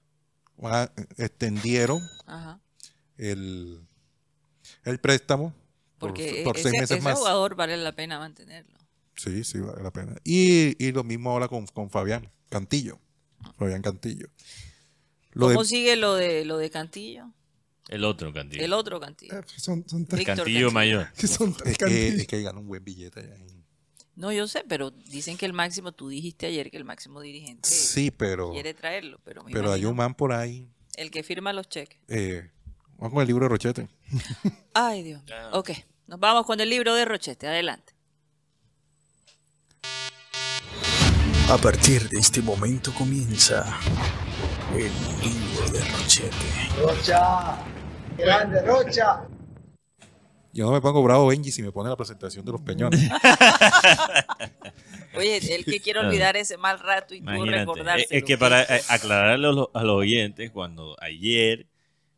Van 0.58 0.74
a- 0.74 0.92
extendieron 1.18 2.02
Ajá. 2.26 2.60
el, 3.18 3.82
el 4.86 5.00
préstamo 5.00 5.54
por, 5.98 6.10
Porque 6.12 6.42
por 6.44 6.56
ese, 6.58 6.70
seis 6.70 6.82
meses 6.82 6.98
ese 6.98 7.02
más. 7.04 7.18
jugador 7.18 7.56
vale 7.56 7.76
la 7.78 7.92
pena 7.96 8.20
mantenerlo. 8.20 8.78
Sí, 9.16 9.44
sí, 9.44 9.60
vale 9.60 9.84
la 9.84 9.92
pena. 9.92 10.16
Y, 10.24 10.82
y 10.84 10.92
lo 10.92 11.04
mismo 11.04 11.32
ahora 11.32 11.48
con, 11.48 11.66
con 11.68 11.90
Fabián 11.90 12.32
Cantillo. 12.50 13.00
Fabián 13.58 13.82
Cantillo. 13.82 14.28
Lo 15.32 15.48
¿Cómo 15.48 15.62
de, 15.64 15.68
sigue 15.68 15.96
lo 15.96 16.16
de 16.16 16.46
lo 16.46 16.58
de 16.58 16.70
Cantillo? 16.70 17.32
El 17.90 18.04
otro 18.06 18.32
Cantillo. 18.34 18.64
El 18.64 18.74
otro 18.74 19.00
Cantillo. 19.00 19.40
Eh, 19.40 19.44
son, 19.58 19.84
son 19.88 20.06
tres, 20.06 20.20
Víctor 20.20 20.38
Cantillo 20.38 20.72
mayor. 20.72 21.12
que 21.18 21.28
son 21.28 21.54
tres 21.54 21.72
es, 21.74 21.78
que, 21.78 21.86
cantillos. 21.86 22.20
es 22.22 22.28
que 22.28 22.42
ganó 22.42 22.60
un 22.62 22.68
buen 22.68 22.84
billete 22.84 23.20
allá 23.20 23.36
en- 23.36 23.66
No, 24.16 24.32
yo 24.32 24.48
sé, 24.48 24.64
pero 24.68 24.92
dicen 24.92 25.38
que 25.38 25.46
el 25.46 25.54
máximo, 25.54 25.92
tú 25.92 26.08
dijiste 26.10 26.46
ayer 26.46 26.70
que 26.72 26.78
el 26.78 26.86
máximo 26.86 27.20
dirigente 27.22 27.68
Sí, 27.70 28.12
pero, 28.12 28.52
quiere 28.52 28.74
traerlo, 28.74 29.20
pero 29.24 29.44
pero 29.52 29.72
hay 29.72 29.86
un 29.86 29.96
man 29.96 30.14
por 30.16 30.32
ahí. 30.34 30.70
el 30.96 31.10
que 31.12 31.24
firma 31.24 31.52
los 31.54 31.68
cheques. 31.70 32.00
Eh, 32.10 32.50
vamos 33.00 33.14
con 33.14 33.22
el 33.22 33.28
libro 33.28 33.46
de 33.46 33.50
Rochete. 33.50 33.88
Ay, 34.74 35.04
Dios. 35.04 35.22
Ok, 35.54 35.72
nos 36.08 36.20
vamos 36.20 36.46
con 36.46 36.60
el 36.60 36.70
libro 36.70 36.94
de 36.94 37.06
Rochete. 37.06 37.48
Adelante. 37.48 37.94
A 41.50 41.58
partir 41.58 42.08
de 42.10 42.20
este 42.20 42.42
momento 42.42 42.94
comienza 42.94 43.66
el 44.76 44.92
libro 45.24 45.72
de 45.72 45.84
Rochete. 45.84 46.36
Rocha, 46.80 47.58
grande 48.18 48.62
Rocha. 48.62 49.24
Yo 50.52 50.66
no 50.66 50.72
me 50.72 50.82
pongo 50.82 51.02
bravo, 51.04 51.28
Benji, 51.28 51.52
si 51.52 51.62
me 51.62 51.72
pone 51.72 51.90
la 51.90 51.96
presentación 51.96 52.44
de 52.44 52.52
los 52.52 52.62
peñones. 52.62 53.00
Oye, 55.16 55.56
el 55.56 55.64
que 55.64 55.80
quiere 55.80 56.00
olvidar 56.00 56.38
ese 56.38 56.58
mal 56.58 56.80
rato 56.80 57.14
y 57.14 57.20
tú 57.22 57.30
Imagínate. 57.30 57.60
recordárselo. 57.60 58.08
Es, 58.10 58.24
que 58.24 58.38
para 58.38 58.64
eh, 58.64 58.82
aclararle 58.90 59.48
a 59.48 59.52
los, 59.52 59.70
a 59.74 59.84
los 59.84 59.96
oyentes, 59.96 60.52
cuando 60.52 60.96
ayer 61.02 61.68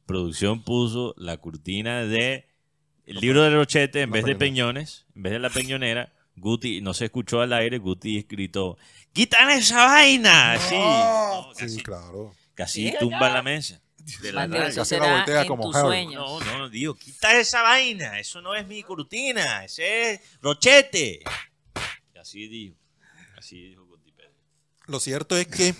producción 0.05 0.63
puso 0.63 1.13
la 1.17 1.37
cortina 1.37 2.03
de 2.03 2.47
el 3.05 3.17
libro 3.17 3.43
de 3.43 3.49
Rochete, 3.49 4.01
en 4.01 4.11
vez 4.11 4.25
de 4.25 4.35
peñones, 4.35 5.05
en 5.15 5.23
vez 5.23 5.33
de 5.33 5.39
la 5.39 5.49
peñonera, 5.49 6.13
Guti, 6.35 6.81
no 6.81 6.93
se 6.93 7.05
escuchó 7.05 7.41
al 7.41 7.53
aire, 7.53 7.77
Guti 7.77 8.25
gritó, 8.29 8.77
¡quitan 9.11 9.49
esa 9.51 9.85
vaina! 9.85 10.53
Así, 10.53 10.75
no, 10.75 11.49
casi, 11.57 11.69
sí, 11.69 11.83
claro. 11.83 12.33
casi 12.53 12.93
tumba 12.99 13.29
la 13.29 13.43
mesa. 13.43 13.81
De 14.21 14.31
la 14.31 14.45
eso 14.67 14.81
Casi 14.81 14.97
la 14.97 15.17
voltea 15.17 15.45
como. 15.45 15.71
No, 15.71 16.39
no, 16.39 16.69
digo, 16.69 16.95
quita 16.95 17.39
esa 17.39 17.61
vaina, 17.61 18.19
eso 18.19 18.41
no 18.41 18.55
es 18.55 18.65
mi 18.65 18.81
cortina, 18.81 19.63
ese 19.63 20.13
es 20.13 20.21
Rochete. 20.41 21.21
Y 22.15 22.17
así 22.17 22.47
dijo, 22.47 22.75
así 23.37 23.69
dijo 23.69 23.85
Guti 23.85 24.11
Pérez. 24.11 24.31
Lo 24.87 24.99
cierto 24.99 25.37
es 25.37 25.47
que, 25.47 25.75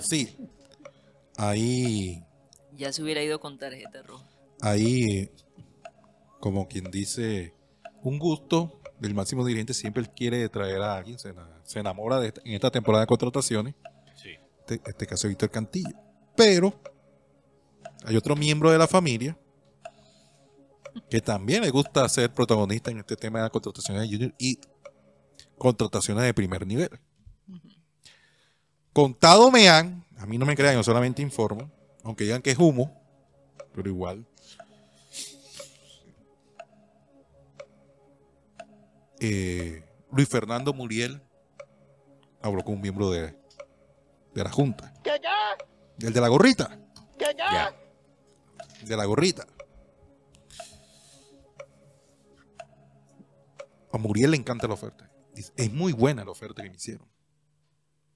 sí, 0.00 0.36
ahí, 1.36 2.24
Ya 2.78 2.92
se 2.92 3.02
hubiera 3.02 3.22
ido 3.22 3.40
con 3.40 3.58
tarjeta 3.58 4.02
roja. 4.02 4.24
ahí, 4.60 5.30
como 6.40 6.66
quien 6.68 6.90
dice, 6.90 7.54
un 8.02 8.18
gusto 8.18 8.80
del 9.00 9.14
máximo 9.14 9.44
dirigente 9.44 9.74
siempre 9.74 10.04
quiere 10.14 10.48
traer 10.48 10.80
a 10.82 10.96
alguien, 10.96 11.18
se, 11.18 11.28
ena- 11.30 11.60
se 11.64 11.78
enamora 11.80 12.18
de 12.20 12.28
esta- 12.28 12.40
en 12.44 12.52
esta 12.54 12.70
temporada 12.70 13.02
de 13.02 13.06
contrataciones, 13.08 13.74
Sí. 14.14 14.30
este, 14.60 14.80
este 14.88 15.06
caso 15.06 15.28
Víctor 15.28 15.50
Cantillo. 15.50 15.90
Pero 16.36 16.72
hay 18.04 18.16
otro 18.16 18.34
miembro 18.36 18.70
de 18.70 18.78
la 18.78 18.86
familia 18.88 19.36
que 21.10 21.20
también 21.20 21.62
le 21.62 21.70
gusta 21.70 22.08
ser 22.08 22.32
protagonista 22.32 22.90
en 22.90 22.98
este 22.98 23.14
tema 23.16 23.38
de 23.38 23.42
las 23.44 23.50
contrataciones 23.52 24.02
de 24.02 24.08
Junior 24.16 24.34
y 24.38 24.58
contrataciones 25.56 26.24
de 26.24 26.34
primer 26.34 26.66
nivel. 26.66 26.90
Contado 28.92 29.50
me 29.50 29.68
han, 29.68 30.04
a 30.16 30.26
mí 30.26 30.38
no 30.38 30.46
me 30.46 30.56
crean, 30.56 30.74
yo 30.74 30.82
solamente 30.82 31.22
informo, 31.22 31.70
aunque 32.08 32.24
digan 32.24 32.40
que 32.40 32.50
es 32.50 32.58
humo, 32.58 32.90
pero 33.74 33.90
igual. 33.90 34.26
Eh, 39.20 39.84
Luis 40.10 40.26
Fernando 40.26 40.72
Muriel 40.72 41.20
habló 42.40 42.64
con 42.64 42.76
un 42.76 42.80
miembro 42.80 43.10
de, 43.10 43.38
de 44.34 44.42
la 44.42 44.50
Junta. 44.50 44.94
El 46.00 46.14
de 46.14 46.20
la 46.22 46.28
gorrita. 46.28 46.80
Ya. 47.18 47.76
De 48.86 48.96
la 48.96 49.04
gorrita. 49.04 49.46
A 53.92 53.98
Muriel 53.98 54.30
le 54.30 54.38
encanta 54.38 54.66
la 54.66 54.74
oferta. 54.74 55.10
Es 55.34 55.70
muy 55.74 55.92
buena 55.92 56.24
la 56.24 56.30
oferta 56.30 56.62
que 56.62 56.70
me 56.70 56.76
hicieron. 56.76 57.06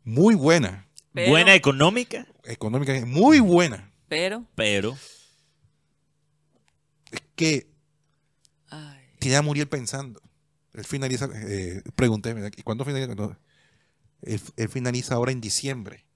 Muy 0.03 0.35
buena. 0.35 0.89
Pero- 1.13 1.31
Buena 1.31 1.55
económica, 1.55 2.27
Económica, 2.45 2.93
muy 3.07 3.39
buena. 3.41 3.93
Pero, 4.09 4.47
pero 4.55 4.97
Es 7.11 7.21
que 7.37 7.69
ay, 8.71 9.05
tiene 9.19 9.37
a 9.37 9.43
Muriel 9.43 9.69
pensando. 9.69 10.21
Él 10.75 10.85
finaliza, 10.85 11.29
eh, 11.35 11.83
pregunté, 11.95 12.35
¿y 12.57 12.63
cuándo 12.63 12.85
finaliza? 12.85 13.15
No, 13.15 13.37
él, 14.23 14.41
él 14.57 14.69
finaliza 14.69 15.15
ahora 15.15 15.33
en 15.33 15.41
diciembre. 15.41 16.07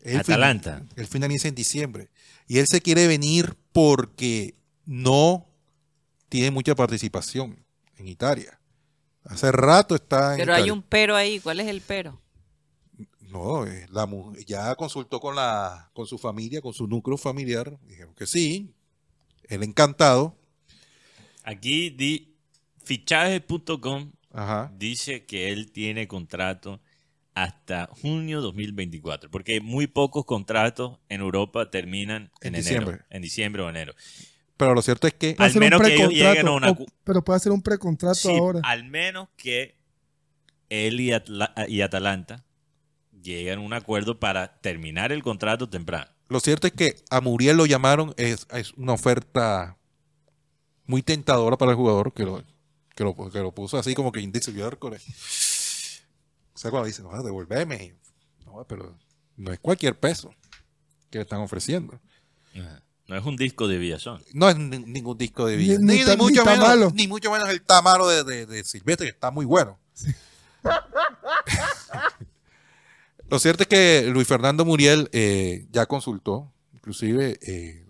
Él 0.00 0.18
Atalanta. 0.18 0.84
él 0.96 1.06
finaliza 1.06 1.48
en 1.48 1.54
diciembre. 1.54 2.10
Y 2.46 2.58
él 2.58 2.66
se 2.66 2.80
quiere 2.80 3.06
venir 3.06 3.56
porque 3.72 4.56
no 4.86 5.46
tiene 6.28 6.50
mucha 6.50 6.74
participación 6.74 7.64
en 7.96 8.08
Italia. 8.08 8.58
Hace 9.24 9.52
rato 9.52 9.94
está 9.94 10.32
en 10.34 10.38
pero 10.40 10.54
hay 10.54 10.70
un 10.70 10.82
pero 10.82 11.14
ahí. 11.16 11.38
¿Cuál 11.40 11.60
es 11.60 11.66
el 11.68 11.80
pero? 11.80 12.20
No, 13.30 13.66
eh, 13.66 13.86
la 13.90 14.08
ya 14.46 14.74
consultó 14.74 15.20
con 15.20 15.34
la 15.36 15.90
con 15.92 16.06
su 16.06 16.18
familia, 16.18 16.60
con 16.60 16.72
su 16.72 16.86
núcleo 16.86 17.16
familiar, 17.18 17.78
dijeron 17.86 18.14
que 18.14 18.26
sí, 18.26 18.72
el 19.48 19.62
encantado. 19.62 20.36
Aquí 21.44 21.90
di 21.90 22.34
fichajes.com 22.84 24.12
Ajá. 24.32 24.72
dice 24.76 25.24
que 25.24 25.50
él 25.52 25.72
tiene 25.72 26.06
contrato 26.08 26.80
hasta 27.34 27.86
junio 28.02 28.40
2024, 28.40 29.30
porque 29.30 29.60
muy 29.60 29.86
pocos 29.86 30.24
contratos 30.24 30.98
en 31.08 31.20
Europa 31.20 31.70
terminan 31.70 32.30
en, 32.40 32.54
En 32.54 32.54
enero, 32.54 32.62
diciembre. 32.80 32.98
en 33.10 33.22
diciembre 33.22 33.62
o 33.62 33.68
enero. 33.68 33.94
Pero 34.56 34.74
lo 34.74 34.82
cierto 34.82 35.06
es 35.06 35.14
que 35.14 35.36
Al 35.38 35.54
menos 35.54 35.80
que 35.80 35.94
ellos 35.94 36.12
lleguen 36.12 36.48
a 36.48 36.50
una 36.52 36.70
o- 36.70 36.86
pero 37.04 37.22
puede 37.22 37.36
hacer 37.36 37.52
un 37.52 37.62
precontrato 37.62 38.16
Sí, 38.16 38.28
ahora. 38.36 38.60
al 38.64 38.84
menos 38.84 39.28
que 39.36 39.76
él 40.68 41.00
y, 41.00 41.12
Atla- 41.12 41.54
y 41.68 41.80
Atalanta 41.80 42.44
lleguen 43.28 43.58
a 43.60 43.62
un 43.62 43.72
acuerdo 43.72 44.18
para 44.18 44.58
terminar 44.60 45.12
el 45.12 45.22
contrato 45.22 45.68
temprano. 45.68 46.10
lo 46.28 46.40
cierto 46.40 46.66
es 46.66 46.72
que 46.72 46.96
a 47.10 47.20
Muriel 47.20 47.56
lo 47.56 47.66
llamaron, 47.66 48.12
es, 48.16 48.46
es 48.52 48.72
una 48.74 48.92
oferta 48.94 49.76
muy 50.86 51.02
tentadora 51.02 51.56
para 51.56 51.70
el 51.72 51.76
jugador 51.76 52.12
que 52.12 52.24
lo, 52.24 52.42
que 52.96 53.04
lo, 53.04 53.14
que 53.30 53.38
lo 53.40 53.52
puso 53.52 53.78
así 53.78 53.94
como 53.94 54.10
que 54.12 54.20
indice 54.20 54.50
miércoles. 54.52 55.02
O 56.54 56.58
sea, 56.58 56.70
cuando 56.70 56.86
dice, 56.86 57.02
no, 57.02 57.22
devolveme. 57.22 57.94
No, 58.44 58.64
pero 58.68 58.96
no 59.36 59.52
es 59.52 59.60
cualquier 59.60 59.98
peso 59.98 60.34
que 61.10 61.18
le 61.18 61.22
están 61.22 61.40
ofreciendo. 61.40 62.00
No 63.06 63.16
es 63.16 63.24
un 63.24 63.36
disco 63.36 63.68
de 63.68 63.78
Villazón. 63.78 64.22
No 64.34 64.48
es 64.50 64.56
ni- 64.58 64.78
ningún 64.80 65.16
disco 65.16 65.46
de 65.46 65.56
Ni- 65.56 65.62
Villa. 65.62 65.78
ni 65.78 65.98
Ni, 65.98 66.04
ta- 66.04 66.10
ni 66.16 66.16
mucho 66.22 66.44
ni 66.44 66.50
menos, 66.58 66.94
ni 66.94 67.06
mucho 67.08 67.30
menos 67.30 67.48
el 67.48 67.62
Tamaro 67.62 68.08
de, 68.08 68.24
de, 68.24 68.44
de 68.46 68.64
Silvestre, 68.64 69.06
que 69.06 69.12
está 69.12 69.30
muy 69.30 69.44
bueno. 69.46 69.78
Lo 73.30 73.38
cierto 73.38 73.62
es 73.64 73.68
que 73.68 74.08
Luis 74.10 74.26
Fernando 74.26 74.64
Muriel 74.64 75.08
eh, 75.12 75.66
ya 75.70 75.86
consultó, 75.86 76.52
inclusive 76.72 77.38
eh, 77.42 77.86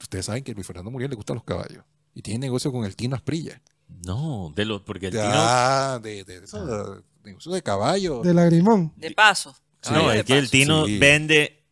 ustedes 0.00 0.26
saben 0.26 0.42
que 0.42 0.52
a 0.52 0.54
Luis 0.54 0.66
Fernando 0.66 0.90
Muriel 0.90 1.10
le 1.10 1.16
gustan 1.16 1.34
los 1.36 1.44
caballos 1.44 1.84
y 2.14 2.22
tiene 2.22 2.38
negocio 2.40 2.72
con 2.72 2.84
el 2.84 2.96
Tino 2.96 3.14
Asprilla. 3.16 3.60
No, 4.06 4.52
de 4.56 4.64
los, 4.64 4.82
porque 4.82 5.06
el 5.06 5.12
Tino. 5.12 5.24
Ya, 5.24 5.98
de, 5.98 6.24
de, 6.24 6.44
eso, 6.44 6.64
de- 6.64 7.02
negocio 7.24 7.52
de 7.52 7.62
caballos. 7.62 8.22
De 8.24 8.32
lagrimón. 8.32 8.92
De 8.96 9.10
paso. 9.10 9.54
Sí. 9.82 9.92
No, 9.92 10.00
Caballo 10.00 10.12
es 10.12 10.26
de 10.26 10.32
que 10.32 10.38
el. 10.38 10.50
Tino 10.50 10.86
Sí. 10.86 10.98
vende 10.98 11.64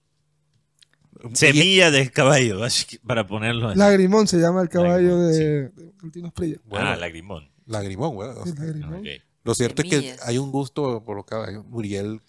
semilla 1.35 1.91
de 1.91 2.11
caballo, 2.11 2.61
para 3.07 3.27
ponerlo 3.27 3.69
así. 3.69 3.79
Lagrimón 3.79 4.27
se 4.29 4.39
llama 4.39 4.63
el 4.63 4.69
caballo 4.69 5.17
Lagrimón, 5.19 5.33
de, 5.33 5.69
de 5.71 5.93
Altino 6.03 6.27
Esprilla. 6.29 6.57
Bueno, 6.65 6.89
ah, 6.89 6.97
lagrimón. 6.97 7.51
lagrimón, 7.67 8.15
güey. 8.15 8.31
O 8.31 8.45
Sí, 8.45 8.53
sea, 8.53 8.65
lagrimón. 8.65 9.01
Ok. 9.01 9.07
Lo 9.45 9.55
cierto 9.55 9.83
es 9.83 9.89
que 9.89 10.17
hay 10.25 10.39
un 10.39 10.51
gusto 10.53 11.03
por 11.05 11.17
los 11.17 11.25
caballos. 11.25 11.65
Muriel 11.67 12.21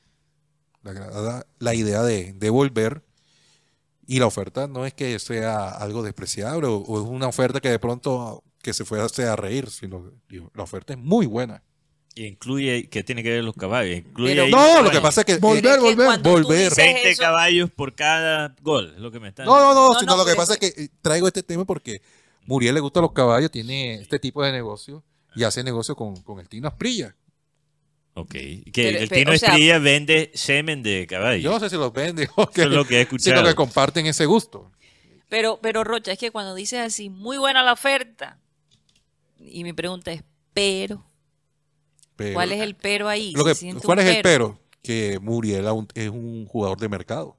le 0.84 0.92
agrada 0.92 1.46
la 1.60 1.74
idea 1.76 2.02
de, 2.04 2.34
de 2.34 2.50
volver 2.50 3.04
y 4.08 4.20
la 4.20 4.26
oferta 4.28 4.68
no 4.68 4.86
es 4.86 4.94
que 4.94 5.18
sea 5.20 5.70
algo 5.70 6.02
despreciable 6.04 6.68
o, 6.68 6.78
o 6.78 7.04
es 7.04 7.08
una 7.10 7.28
oferta 7.28 7.60
que 7.60 7.70
de 7.70 7.80
pronto 7.80 8.44
que 8.62 8.74
se 8.74 8.84
fue 8.86 9.00
a, 9.02 9.36
reír, 9.36 9.70
sino 9.70 10.12
digo, 10.28 10.52
la 10.54 10.64
oferta 10.64 10.94
es 10.94 11.00
muy 11.00 11.26
buena. 11.26 11.64
Y 12.16 12.26
incluye, 12.26 12.90
¿qué 12.90 13.04
tiene 13.04 13.24
que 13.24 13.30
ver 13.30 13.44
los 13.44 13.54
caballos? 13.56 13.98
Incluye 13.98 14.34
Pero- 14.36 14.48
No, 14.48 14.58
lo 14.58 14.68
caballos. 14.74 14.92
que 14.92 15.02
pasa 15.02 15.22
es 15.22 15.26
que... 15.26 15.34
eh, 15.34 15.38
Volver, 15.40 15.66
Es 15.66 15.76
que 15.78 15.82
volver, 15.96 16.20
volver. 16.22 16.58
dices 16.70 16.76
20 16.76 17.10
eso- 17.12 17.22
caballos 17.22 17.70
por 17.72 17.96
cada 17.96 18.56
gol, 18.62 18.94
es 18.96 19.00
lo 19.00 19.12
que 19.12 19.20
me 19.20 19.30
está 19.30 19.46
no, 19.46 19.58
no, 19.60 19.74
no, 19.74 19.94
No, 19.94 20.00
sino 20.00 20.12
no, 20.14 20.18
lo 20.18 20.26
que 20.26 20.32
pero 20.32 20.42
pasa 20.42 20.54
es 20.56 20.60
que 20.60 20.84
eh, 20.84 20.90
traigo 21.02 21.28
este 21.28 21.44
tema 21.44 21.64
porque 21.66 22.02
Muriel 22.46 22.74
le 22.74 22.82
gustan 22.82 23.04
los 23.04 23.14
caballos, 23.14 23.52
tiene 23.52 23.96
este 24.02 24.20
tipo 24.20 24.44
de 24.44 24.52
negocio 24.52 25.04
y 25.36 25.44
hace 25.44 25.64
negocio 25.64 25.96
con, 25.96 26.16
con 26.24 26.40
el 26.40 26.50
Tino 26.50 26.68
Asprilla. 26.68 27.16
Ok. 28.16 28.32
Que 28.32 28.64
Pero- 28.74 29.00
el 29.00 29.10
Tino 29.10 29.32
o 29.32 29.38
sea- 29.38 29.80
vende 29.80 30.32
semen 30.34 30.84
de 30.84 31.08
caballo. 31.08 31.40
Yo 31.42 31.52
no 31.52 31.60
sé 31.60 31.70
si 31.70 31.76
los 31.78 31.94
vende 31.94 32.28
o 32.36 32.48
que, 32.48 32.62
Eso 32.62 32.70
es 32.70 32.76
lo 32.76 32.86
que 32.86 33.02
he 33.02 33.06
sino 33.06 33.18
escuchado. 33.18 33.46
que 33.48 33.56
comparten 33.56 34.06
ese 34.08 34.26
gusto. 34.26 34.72
Pero, 35.30 35.60
pero 35.62 35.84
Rocha, 35.84 36.12
es 36.12 36.20
que 36.20 36.32
cuando 36.32 36.56
dices 36.56 36.80
así, 36.80 37.10
muy 37.10 37.38
buena 37.38 37.64
la 37.64 37.74
oferta, 37.74 38.40
y 39.40 39.64
mi 39.64 39.74
pregunta 39.74 40.12
es, 40.12 40.24
pero, 40.54 41.06
Pero- 42.16 42.34
¿cuál 42.34 42.52
es 42.52 42.62
el 42.62 42.76
pero 42.76 43.08
ahí? 43.08 43.32
Lo 43.34 43.46
que- 43.46 43.54
¿Cuál 43.84 44.00
es 44.00 44.16
el 44.18 44.22
pero? 44.24 44.60
Que 44.82 45.20
Muriel 45.22 45.66
es 45.94 46.10
un 46.10 46.46
jugador 46.48 46.80
de 46.80 46.90
mercado. 46.90 47.38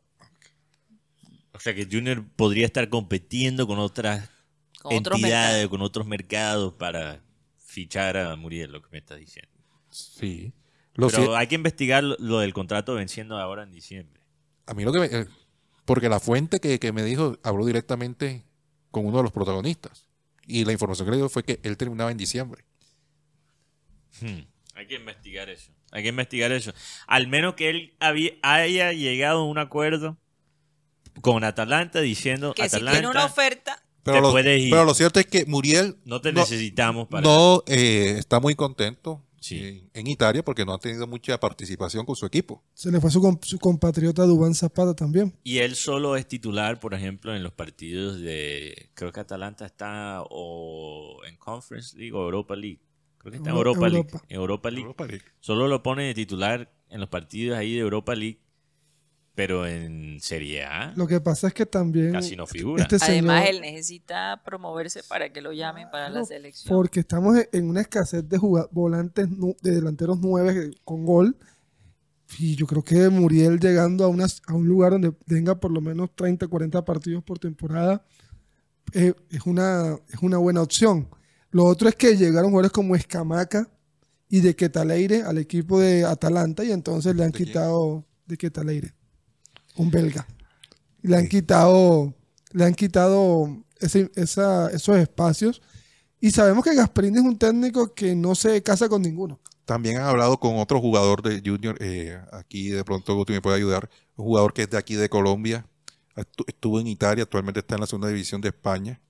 O 1.52 1.58
sea 1.58 1.74
que 1.74 1.86
Junior 1.90 2.24
podría 2.36 2.64
estar 2.64 2.88
compitiendo 2.88 3.66
con 3.66 3.78
otras 3.78 4.30
Con 4.80 4.92
entidades, 4.92 5.68
con 5.68 5.82
otros 5.82 6.06
mercados 6.06 6.74
para 6.74 7.20
fichar 7.58 8.16
a 8.16 8.34
Muriel, 8.36 8.70
lo 8.72 8.80
que 8.80 8.88
me 8.92 8.98
está 8.98 9.16
diciendo. 9.16 9.50
Sí. 9.90 10.52
Lo 11.00 11.08
Pero 11.08 11.36
hay 11.36 11.46
que 11.46 11.54
investigar 11.54 12.02
lo, 12.04 12.16
lo 12.18 12.38
del 12.40 12.52
contrato 12.52 12.94
venciendo 12.94 13.38
ahora 13.38 13.62
en 13.62 13.72
diciembre. 13.72 14.20
a 14.66 14.74
mí 14.74 14.84
lo 14.84 14.92
que 14.92 14.98
me, 15.00 15.06
eh, 15.06 15.26
porque 15.84 16.08
la 16.08 16.20
fuente 16.20 16.60
que, 16.60 16.78
que 16.78 16.92
me 16.92 17.02
dijo 17.02 17.38
habló 17.42 17.64
directamente 17.66 18.44
con 18.90 19.06
uno 19.06 19.16
de 19.18 19.22
los 19.24 19.32
protagonistas. 19.32 20.06
Y 20.46 20.64
la 20.64 20.72
información 20.72 21.06
que 21.06 21.10
le 21.12 21.16
dio 21.18 21.28
fue 21.28 21.42
que 21.44 21.60
él 21.62 21.76
terminaba 21.76 22.10
en 22.10 22.16
diciembre. 22.16 22.64
Hmm. 24.20 24.40
Hay 24.74 24.86
que 24.86 24.94
investigar 24.96 25.48
eso. 25.48 25.72
Hay 25.92 26.02
que 26.02 26.08
investigar 26.08 26.52
eso. 26.52 26.72
Al 27.06 27.26
menos 27.28 27.54
que 27.54 27.70
él 27.70 27.96
había- 28.00 28.32
haya 28.42 28.92
llegado 28.92 29.40
a 29.40 29.44
un 29.46 29.58
acuerdo 29.58 30.16
con 31.20 31.44
Atalanta 31.44 32.00
diciendo 32.00 32.54
Que 32.54 32.62
si 32.68 32.76
Atalanta 32.76 32.92
tiene 33.00 33.08
una 33.10 33.24
oferta, 33.26 33.82
Pero, 34.02 34.16
Te 34.16 34.22
lo, 34.22 34.30
puedes 34.30 34.60
ir. 34.62 34.70
pero 34.70 34.84
lo 34.84 34.94
cierto 34.94 35.20
es 35.20 35.26
que 35.26 35.44
Muriel 35.46 35.98
no 36.04 36.20
te 36.20 36.32
no- 36.32 36.40
necesitamos 36.40 37.08
para 37.08 37.20
no 37.22 37.62
eh, 37.66 38.14
está 38.18 38.40
muy 38.40 38.54
contento 38.54 39.22
Sí. 39.40 39.58
en, 39.58 39.90
en 39.94 40.06
Italia 40.06 40.44
porque 40.44 40.64
no 40.64 40.74
ha 40.74 40.78
tenido 40.78 41.06
mucha 41.06 41.40
participación 41.40 42.04
con 42.06 42.14
su 42.14 42.26
equipo. 42.26 42.62
Se 42.74 42.90
le 42.92 43.00
fue 43.00 43.10
su, 43.10 43.38
su 43.42 43.58
compatriota 43.58 44.24
Dubán 44.24 44.54
Zapata 44.54 44.94
también. 44.94 45.34
Y 45.42 45.58
él 45.58 45.74
solo 45.76 46.14
es 46.16 46.28
titular, 46.28 46.78
por 46.78 46.94
ejemplo, 46.94 47.34
en 47.34 47.42
los 47.42 47.52
partidos 47.52 48.20
de. 48.20 48.90
Creo 48.94 49.10
que 49.12 49.20
Atalanta 49.20 49.64
está 49.66 50.22
o 50.28 51.24
en 51.26 51.36
Conference 51.36 51.96
League 51.96 52.12
o 52.12 52.22
Europa 52.22 52.54
League. 52.54 52.80
Creo 53.18 53.32
que 53.32 53.36
está 53.38 53.50
en 53.50 53.56
Euro- 53.56 53.70
Europa, 53.70 53.88
League. 53.88 54.06
Europa. 54.08 54.24
En 54.28 54.36
Europa 54.36 54.70
League. 54.70 54.82
Europa 54.82 55.06
League. 55.06 55.24
Solo 55.40 55.68
lo 55.68 55.82
pone 55.82 56.04
de 56.04 56.14
titular 56.14 56.72
en 56.88 57.00
los 57.00 57.08
partidos 57.08 57.56
ahí 57.58 57.74
de 57.74 57.80
Europa 57.80 58.14
League. 58.14 58.40
Pero 59.34 59.66
en 59.66 60.20
Serie 60.20 60.64
A 60.64 60.92
Lo 60.96 61.06
que 61.06 61.20
pasa 61.20 61.46
es 61.48 61.54
que 61.54 61.64
también. 61.64 62.12
casi 62.12 62.36
no 62.36 62.46
figura. 62.46 62.82
Este 62.82 62.96
además 63.00 63.46
él 63.48 63.60
necesita 63.60 64.42
promoverse 64.44 65.02
para 65.04 65.32
que 65.32 65.40
lo 65.40 65.52
llamen 65.52 65.88
para 65.90 66.04
la 66.08 66.10
Claro, 66.10 66.26
selección. 66.26 66.74
Porque 66.76 67.00
estamos 67.00 67.36
en- 67.36 67.48
en 67.52 67.68
una 67.68 67.80
escasez 67.80 68.28
de 68.28 68.38
volantes, 68.72 69.28
de 69.62 69.70
delanteros 69.70 70.18
nueve 70.20 70.72
con 70.84 71.04
gol. 71.06 71.36
Y 72.38 72.54
yo 72.54 72.66
creo 72.66 72.82
que 72.82 73.08
Muriel 73.08 73.58
llegando 73.58 74.04
a, 74.04 74.08
unas- 74.08 74.42
a 74.46 74.54
un 74.54 74.66
lugar 74.66 74.92
donde 74.92 75.12
tenga 75.26 75.58
por 75.58 75.70
lo 75.72 75.80
menos 75.80 76.10
30, 76.14 76.46
40 76.48 76.84
partidos 76.84 77.22
por 77.24 77.38
temporada 77.38 78.04
eh, 78.92 79.14
es, 79.30 79.46
una, 79.46 79.96
es 80.12 80.20
una 80.22 80.38
buena 80.38 80.62
opción. 80.62 81.08
Lo 81.52 81.64
otro 81.64 81.88
es 81.88 81.94
que 81.94 82.16
llegaron 82.16 82.50
jugadores 82.50 82.72
como 82.72 82.94
Escamaca 82.96 83.68
y 84.28 84.40
de 84.40 84.54
Quetaleire 84.56 85.22
al 85.22 85.38
equipo 85.38 85.78
de 85.80 86.04
Atalanta 86.04 86.64
y 86.64 86.72
entonces 86.72 87.14
le 87.16 87.24
han 87.24 87.32
quitado 87.32 88.04
de 88.26 88.36
Quetaleire, 88.36 88.92
un 89.76 89.90
belga. 89.90 90.26
Le 91.02 91.16
han 91.16 91.28
quitado, 91.28 92.14
le 92.52 92.64
han 92.64 92.74
quitado 92.74 93.64
ese- 93.78 94.10
esa- 94.14 94.70
esos 94.70 94.96
espacios. 94.98 95.62
Y 96.20 96.30
sabemos 96.32 96.62
que 96.64 96.74
Gasperini 96.74 97.18
es 97.18 97.24
un 97.24 97.38
técnico 97.38 97.94
que 97.94 98.14
no 98.14 98.34
se 98.34 98.62
casa 98.62 98.88
con 98.88 99.00
ninguno. 99.02 99.40
También 99.64 99.96
han 99.98 100.04
hablado 100.04 100.38
con 100.38 100.56
otro 100.58 100.80
jugador 100.80 101.22
de 101.22 101.40
Junior. 101.44 101.76
eh, 101.80 102.18
aquí 102.32 102.68
de 102.70 102.84
pronto 102.84 103.14
Guti 103.14 103.32
me 103.32 103.40
puede 103.40 103.56
ayudar. 103.56 103.88
Un 104.16 104.24
jugador 104.26 104.52
que 104.52 104.62
es 104.62 104.70
de 104.70 104.76
aquí 104.76 104.96
de 104.96 105.08
Colombia. 105.08 105.64
Estu- 106.16 106.44
Estuvo 106.46 106.80
en 106.80 106.88
Italia, 106.88 107.22
actualmente 107.24 107.60
está 107.60 107.76
en 107.76 107.80
la 107.82 107.86
segunda 107.86 108.08
división 108.08 108.40
de 108.40 108.48
España. 108.48 109.00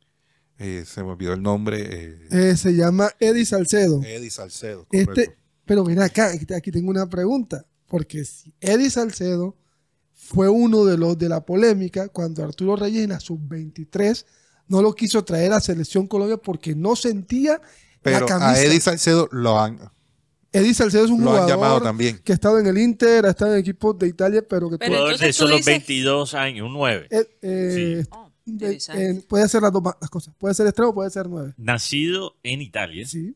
Eh, 0.58 0.84
se 0.86 1.02
me 1.02 1.11
olvidó 1.11 1.32
el 1.32 1.42
nombre. 1.42 2.18
eh, 2.30 2.56
se 2.56 2.74
llama 2.76 3.11
Eddie 3.18 3.46
Salcedo. 3.46 4.02
Eddie 4.04 4.30
Salcedo. 4.30 4.86
Este, 4.92 5.06
correcto. 5.06 5.34
pero 5.64 5.82
ven 5.84 6.00
acá, 6.02 6.26
aquí- 6.32 6.52
aquí 6.54 6.70
tengo 6.70 6.90
una 6.90 7.08
pregunta. 7.08 7.64
Porque 7.88 8.24
si 8.24 8.54
Eddie 8.61 8.90
Salcedo 8.90 9.56
fue 10.33 10.49
uno 10.49 10.85
de 10.85 10.97
los 10.97 11.18
de 11.18 11.28
la 11.28 11.45
polémica 11.45 12.09
cuando 12.09 12.45
Arturo 12.45 12.76
Reyes 12.76 13.03
en 13.03 13.11
la 13.11 13.18
sub-23 13.20 14.24
no 14.68 14.81
lo 14.83 14.95
quiso 14.95 15.24
traer 15.24 15.53
a 15.53 15.61
Selección 15.61 16.07
Colombia 16.07 16.37
porque 16.37 16.74
no 16.76 16.95
sentía 16.95 17.55
la 17.55 17.61
Pero 18.03 18.26
camisa. 18.26 18.51
a 18.53 18.62
Eddie 18.62 18.81
Salcedo 18.81 19.28
lo 19.33 19.61
han, 19.61 19.81
Eddie 20.53 20.74
Salcedo 20.74 21.05
es 21.05 21.11
un 21.11 21.20
lo 21.24 21.31
jugador 21.31 21.49
llamado 21.51 21.81
también. 21.83 22.18
que 22.24 22.33
ha 22.33 22.35
estado 22.35 22.59
en 22.59 22.66
el 22.66 22.78
Inter, 22.78 23.26
ha 23.26 23.31
estado 23.31 23.55
en 23.55 23.61
equipos 23.61 23.99
de 23.99 24.07
Italia, 24.09 24.43
pero 24.49 24.70
que 24.70 24.78
Pero 24.78 24.91
tuvo- 24.93 24.99
Jugador 25.01 25.18
de 25.20 25.26
tú 25.28 25.33
solo 25.33 25.57
dices- 25.57 25.66
22 25.66 26.35
años, 26.35 26.66
un 26.66 26.72
9. 26.74 27.07
eh, 27.11 27.24
eh, 27.43 28.05
Oh, 28.11 28.26
eh, 28.26 28.31
interesante. 28.47 29.11
eh, 29.11 29.24
puede 29.28 29.49
ser 29.49 29.62
las 29.62 29.72
dos 29.72 29.83
las 30.01 30.11
cosas. 30.11 30.35
Puede 30.39 30.55
ser 30.55 30.66
extremo, 30.66 30.95
puede 30.95 31.11
ser 31.11 31.28
nueve. 31.28 31.55
Nacido 31.57 32.37
en 32.43 32.62
Italia, 32.62 33.07
Sí. 33.07 33.35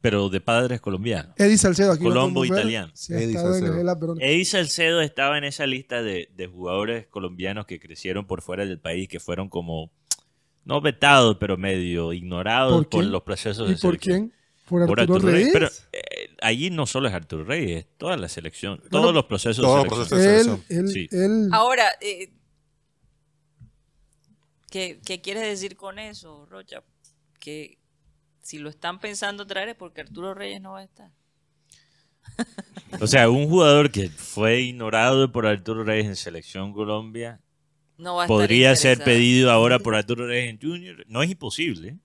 Pero 0.00 0.28
de 0.28 0.40
padres 0.40 0.80
colombianos. 0.80 1.34
Eddie 1.36 1.58
Salcedo 1.58 1.92
aquí 1.92 2.04
lo 2.04 2.10
Colombo 2.10 2.44
italiano. 2.44 2.90
Sí, 2.94 3.12
Eddie 3.14 3.34
Salcedo. 3.34 4.16
Eddie 4.20 4.44
Salcedo 4.44 5.00
estaba 5.00 5.36
en 5.38 5.44
esa 5.44 5.66
lista 5.66 6.02
de, 6.02 6.30
de 6.36 6.46
jugadores 6.46 7.06
colombianos 7.08 7.66
que 7.66 7.80
crecieron 7.80 8.26
por 8.26 8.42
fuera 8.42 8.64
del 8.64 8.78
país, 8.78 9.08
que 9.08 9.18
fueron 9.20 9.48
como, 9.48 9.90
no 10.64 10.80
vetados, 10.80 11.36
pero 11.40 11.56
medio 11.56 12.12
ignorados 12.12 12.86
¿Por 12.86 13.04
los 13.04 13.22
procesos 13.22 13.68
¿Y 13.70 13.74
de 13.74 13.80
por 13.80 13.98
quién? 13.98 14.32
Por 14.68 14.86
Por 14.86 15.00
Arturo, 15.00 15.16
Arturo 15.16 15.32
Reyes. 15.32 15.52
Reyes. 15.52 15.52
Pero 15.52 15.66
eh, 15.92 16.36
allí 16.42 16.70
no 16.70 16.86
solo 16.86 17.08
es 17.08 17.14
Arturo 17.14 17.44
Reyes, 17.44 17.84
es 17.84 17.86
toda 17.98 18.16
la 18.16 18.28
selección, 18.28 18.78
Bueno, 18.78 18.90
todos 18.90 19.14
los 19.14 19.24
procesos 19.26 19.64
de 19.64 19.72
selección. 19.72 19.88
procesos 19.88 20.18
de 20.18 20.36
él, 20.36 20.44
selección. 20.44 20.86
él, 20.86 20.88
Sí. 20.88 21.08
él- 21.12 21.48
Ahora, 21.52 21.84
eh, 22.00 22.32
¿Qué, 24.70 25.00
qué 25.04 25.20
quieres 25.20 25.44
decir 25.44 25.76
con 25.76 25.98
eso, 25.98 26.46
Rocha? 26.50 26.82
Que 27.38 27.78
si 28.46 28.58
lo 28.58 28.68
están 28.70 29.00
pensando 29.00 29.44
traer 29.44 29.70
es 29.70 29.74
porque 29.74 30.02
Arturo 30.02 30.32
Reyes 30.32 30.60
no 30.60 30.72
va 30.72 30.78
a 30.80 30.84
estar. 30.84 31.10
O 33.00 33.06
sea, 33.08 33.28
un 33.28 33.48
jugador 33.48 33.90
que 33.90 34.08
fue 34.08 34.60
ignorado 34.60 35.32
por 35.32 35.46
Arturo 35.46 35.82
Reyes 35.82 36.06
en 36.06 36.14
Selección 36.16 36.72
Colombia 36.72 37.40
No 37.98 38.14
va 38.14 38.22
a 38.22 38.24
estar 38.26 38.36
podría 38.36 38.76
ser 38.76 39.02
pedido 39.02 39.50
ahora 39.50 39.80
por 39.80 39.96
Arturo 39.96 40.26
Reyes 40.28 40.50
en 40.50 40.60
Junior. 40.60 41.04
No 41.08 41.22
es 41.22 41.30
imposible. 41.30 41.98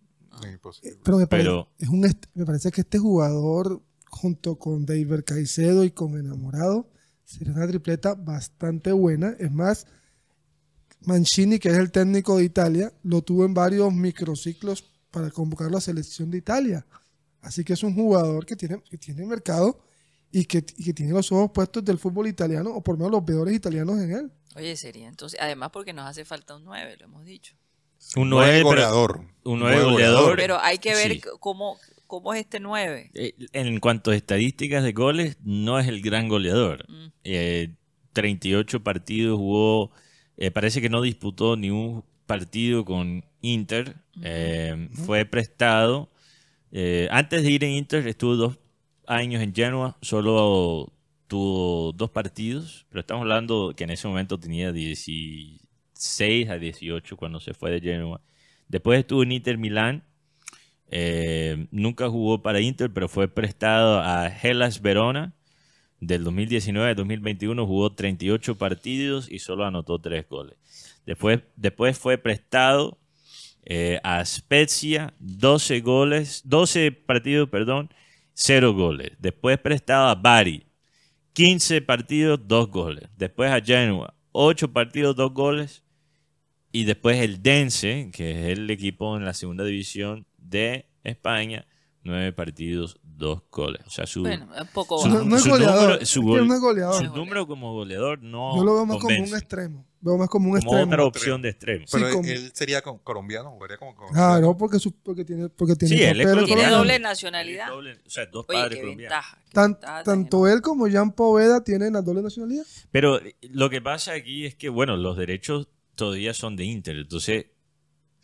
Es 0.43 0.51
imposible. 0.53 0.97
Pero 1.03 1.17
me, 1.17 1.27
pare- 1.27 1.43
Pero- 1.43 1.69
es 1.77 1.87
un 1.89 2.01
me 2.33 2.45
parece 2.45 2.71
que 2.71 2.81
este 2.81 2.97
jugador, 2.97 3.81
junto 4.09 4.57
con 4.57 4.85
David 4.85 5.21
Caicedo 5.25 5.83
y 5.83 5.91
con 5.91 6.17
Enamorado, 6.17 6.89
sería 7.23 7.53
una 7.53 7.67
tripleta 7.67 8.15
bastante 8.15 8.91
buena. 8.91 9.35
Es 9.39 9.51
más, 9.51 9.85
Mancini, 11.05 11.59
que 11.59 11.69
es 11.69 11.77
el 11.77 11.91
técnico 11.91 12.37
de 12.37 12.45
Italia, 12.45 12.91
lo 13.03 13.21
tuvo 13.21 13.45
en 13.45 13.53
varios 13.53 13.93
microciclos 13.93 14.90
para 15.12 15.30
convocar 15.30 15.70
la 15.70 15.82
selección 15.82 16.32
de 16.32 16.38
Italia. 16.39 16.86
Así 17.41 17.64
que 17.64 17.74
es 17.74 17.84
un 17.84 17.93
jugador 17.95 18.45
que 18.45 18.55
tiene, 18.55 18.82
que 18.89 18.97
tiene 18.97 19.26
mercado 19.26 19.80
y 20.32 20.45
que, 20.45 20.64
y 20.78 20.86
que 20.86 20.93
tiene 20.93 21.12
los 21.12 21.32
ojos 21.32 21.51
puestos 21.53 21.84
del 21.84 21.97
fútbol 21.97 22.28
italiano, 22.28 22.70
o 22.72 22.82
por 22.82 22.95
lo 22.95 22.99
menos 22.99 23.12
los 23.12 23.26
veedores 23.26 23.53
italianos 23.55 23.99
en 23.99 24.12
él. 24.12 24.32
Oye, 24.55 24.76
sería 24.78 25.07
entonces, 25.07 25.39
además 25.41 25.70
porque 25.72 25.93
nos 25.93 26.05
hace 26.07 26.24
falta 26.26 26.55
un 26.55 26.64
9, 26.66 26.97
lo 26.99 27.05
hemos 27.05 27.26
dicho. 27.26 27.55
Un 28.16 28.30
Nueve 28.30 28.62
9 28.62 28.64
goleador. 28.64 29.26
Un 29.43 29.59
9 29.59 29.84
goleador. 29.84 30.36
Pero 30.36 30.59
hay 30.59 30.78
que 30.80 30.93
ver 30.95 31.14
Sí. 31.14 31.22
cómo, 31.39 31.78
cómo 32.07 32.34
es 32.34 32.41
este 32.41 32.59
9. 32.59 33.12
Eh, 33.14 33.34
En 33.53 33.80
cuanto 33.80 34.12
a 34.12 34.16
estadísticas 34.16 34.84
de 34.84 34.91
goles, 34.93 35.38
no 35.43 35.78
es 35.80 35.88
el 35.88 36.01
gran 36.01 36.28
goleador. 36.28 36.86
Mm. 36.89 37.07
Eh, 37.24 37.76
38 38.14 38.84
partidos 38.84 39.38
jugó, 39.38 39.91
eh, 40.38 40.51
parece 40.51 40.82
que 40.82 40.89
no 40.89 41.01
disputó 41.01 41.55
ni 41.57 41.70
un 41.70 42.03
partido 42.26 42.86
con 42.86 43.24
Inter. 43.41 43.95
Eh, 44.21 44.89
Fue 45.05 45.25
prestado. 45.25 46.09
eh, 46.71 47.07
antes 47.11 47.43
de 47.43 47.51
ir 47.51 47.63
en 47.63 47.71
Inter 47.71 48.07
estuvo 48.07 48.35
dos 48.35 48.59
años 49.07 49.41
en 49.41 49.53
Genoa, 49.53 49.97
solo 50.01 50.93
tuvo 51.27 51.91
dos 51.93 52.09
partidos, 52.11 52.85
pero 52.89 53.01
estamos 53.01 53.21
hablando 53.23 53.73
que 53.75 53.83
en 53.85 53.91
ese 53.91 54.07
momento 54.07 54.39
tenía 54.39 54.71
16 54.71 56.49
a 56.49 56.57
18 56.57 57.17
cuando 57.17 57.39
se 57.39 57.53
fue 57.53 57.71
de 57.71 57.81
Genoa. 57.81 58.21
Después 58.67 58.99
estuvo 58.99 59.23
en 59.23 59.31
Inter 59.33 59.57
Milán, 59.57 60.03
eh, 60.89 61.67
nunca 61.71 62.09
jugó 62.09 62.41
para 62.41 62.59
Inter, 62.61 62.91
pero 62.93 63.07
fue 63.07 63.27
prestado 63.27 63.99
a 64.01 64.27
Hellas 64.27 64.81
Verona. 64.81 65.33
Del 65.99 66.23
2019 66.23 66.89
al 66.89 66.95
2021 66.95 67.67
jugó 67.67 67.93
38 67.93 68.57
partidos 68.57 69.31
y 69.31 69.39
solo 69.39 69.65
anotó 69.65 69.99
3 69.99 70.27
goles. 70.27 70.57
Después, 71.05 71.41
después 71.55 71.97
fue 71.97 72.17
prestado 72.17 72.97
eh, 73.64 73.99
a 74.03 74.24
Spezia, 74.26 75.14
12 75.20 75.82
goles, 75.82 76.41
12 76.45 76.91
partidos, 76.91 77.49
perdón, 77.49 77.89
0 78.34 78.74
goles. 78.74 79.12
Después 79.20 79.57
prestado 79.59 80.09
a 80.09 80.16
Bari, 80.16 80.66
15 81.34 81.82
partidos, 81.82 82.39
2 82.47 82.70
goles. 82.70 83.09
Después 83.18 83.51
a 83.51 83.62
Genoa, 83.62 84.16
8 84.32 84.72
partidos, 84.74 85.16
2 85.16 85.34
goles. 85.34 85.84
Y 86.72 86.86
después 86.86 87.20
el 87.20 87.41
Dense, 87.43 88.09
que 88.14 88.32
es 88.32 88.57
el 88.57 88.70
equipo 88.70 89.18
en 89.18 89.26
la 89.26 89.34
segunda 89.34 89.66
división 89.66 90.26
de 90.38 90.86
España, 91.03 91.68
9 92.03 92.32
partidos, 92.32 92.97
2 93.22 93.43
goles. 93.49 93.82
O 93.88 93.89
sea, 93.89 94.05
su, 94.05 94.22
Bueno, 94.22 94.47
es 94.61 94.67
poco 94.72 94.97
su- 95.01 95.07
bajo. 95.07 95.19
No, 95.19 95.26
no 95.30 95.36
es 95.38 95.43
su 95.43 95.49
goleador, 95.49 95.82
número- 95.82 95.97
su 95.97 96.03
es 96.03 96.13
que 96.13 96.19
gol- 96.22 96.47
no 96.47 96.53
es 96.55 96.59
goleador. 96.59 97.05
su 97.05 97.15
número 97.15 97.47
como 97.47 97.74
goleador 97.74 98.22
no 98.22 98.57
Yo 98.57 98.63
lo 98.65 98.74
veo 98.76 98.86
más 98.86 98.97
como 98.97 99.15
un 99.17 99.24
extremo. 99.36 99.86
Veo 100.03 100.17
más 100.17 100.30
como 100.30 100.45
un 100.51 100.59
Como 100.59 100.74
extremo. 100.74 100.91
otra 100.93 101.05
opción 101.05 101.41
de 101.43 101.49
extremo. 101.49 101.86
Sí, 101.86 101.91
Pero 101.97 102.11
como- 102.11 102.28
él 102.28 102.51
sería 102.55 102.82
con- 102.82 102.97
colombiano, 102.99 103.51
jugaría 103.51 103.78
como 103.78 103.95
colombiano. 103.95 104.28
Claro, 104.39 104.57
porque, 104.57 104.80
su- 104.80 104.91
porque 104.93 105.24
tiene, 105.24 105.47
porque 105.49 105.76
tiene 105.76 105.95
Sí, 105.95 106.01
él 106.01 106.19
es 106.22 106.26
papeles 106.26 106.34
colombiano. 106.34 106.59
Tiene 106.61 106.76
doble 106.76 106.99
nacionalidad. 106.99 107.67
Doble- 107.69 107.99
o 108.05 108.09
sea, 108.09 108.26
dos 108.26 108.45
Oye, 108.49 108.57
padres 108.57 108.76
qué 108.78 108.82
colombianos. 108.82 109.15
ventaja. 109.17 109.38
qué 109.45 109.51
Tan- 109.53 109.72
ventaja 109.74 110.03
tanto 110.03 110.47
él 110.47 110.61
como 110.63 110.88
Jean 110.88 111.11
Poveda 111.11 111.63
tienen 111.63 111.93
la 111.93 112.01
doble 112.01 112.24
nacionalidad. 112.24 112.63
Pero 112.89 113.19
lo 113.51 113.69
que 113.69 113.80
pasa 113.82 114.13
aquí 114.13 114.45
es 114.47 114.55
que, 114.55 114.69
bueno, 114.69 114.97
los 114.97 115.15
derechos 115.17 115.67
todavía 115.93 116.34
son 116.34 116.55
de 116.55 116.63
Inter. 116.65 116.95
Entonces, 116.97 117.45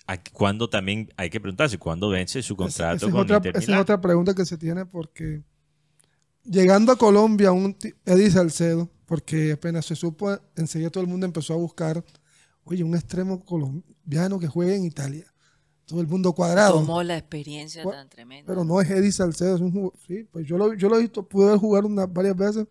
¿a- 0.07 0.23
¿cuándo 0.33 0.69
también 0.69 1.09
hay 1.17 1.29
que 1.29 1.39
preguntarse? 1.39 1.77
¿Cuándo 1.77 2.09
vence 2.09 2.41
su 2.41 2.55
contrato 2.55 2.95
esa 2.95 3.05
es 3.05 3.11
con 3.11 3.21
otra, 3.21 3.35
Inter 3.37 3.57
esa 3.57 3.75
es 3.75 3.81
otra 3.81 4.01
pregunta 4.01 4.33
que 4.33 4.45
se 4.45 4.57
tiene 4.57 4.85
porque 4.85 5.43
llegando 6.43 6.91
a 6.91 6.95
Colombia 6.97 7.51
un 7.51 7.75
Eddie 8.05 8.31
Salcedo, 8.31 8.89
porque 9.05 9.51
apenas 9.53 9.85
se 9.85 9.95
supo, 9.95 10.37
enseguida 10.55 10.89
todo 10.89 11.03
el 11.03 11.09
mundo 11.09 11.25
empezó 11.25 11.53
a 11.53 11.57
buscar, 11.57 12.03
oye, 12.63 12.83
un 12.83 12.95
extremo 12.95 13.43
colombiano 13.43 14.39
que 14.39 14.47
juegue 14.47 14.75
en 14.75 14.85
Italia. 14.85 15.25
Todo 15.85 16.01
el 16.01 16.07
mundo 16.07 16.33
cuadrado. 16.33 16.81
Tomó 16.81 17.01
la 17.01 17.17
experiencia 17.17 17.81
tan 17.83 18.09
tremenda. 18.09 18.45
Pero 18.45 18.65
no 18.65 18.81
es 18.81 18.89
Eddie 18.89 19.11
Salcedo, 19.13 19.55
es 19.55 19.61
un 19.61 19.71
jugador. 19.71 19.93
Sí, 20.05 20.27
pues 20.29 20.45
yo 20.45 20.57
lo, 20.57 20.73
yo 20.73 20.89
lo 20.89 20.97
he 20.97 21.01
visto, 21.01 21.25
pude 21.25 21.47
ver 21.51 21.57
jugar 21.57 21.85
unas 21.85 22.11
varias 22.11 22.35
veces. 22.35 22.67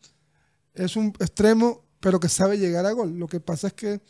Es 0.75 0.97
un 0.97 1.07
extremo, 1.19 1.87
pero 1.99 2.21
que 2.21 2.29
sabe 2.29 2.59
llegar 2.59 2.85
a 2.85 2.93
gol. 2.93 3.15
Lo 3.19 3.27
que 3.27 3.41
pasa 3.41 3.69
es 3.69 3.73
que 3.73 4.03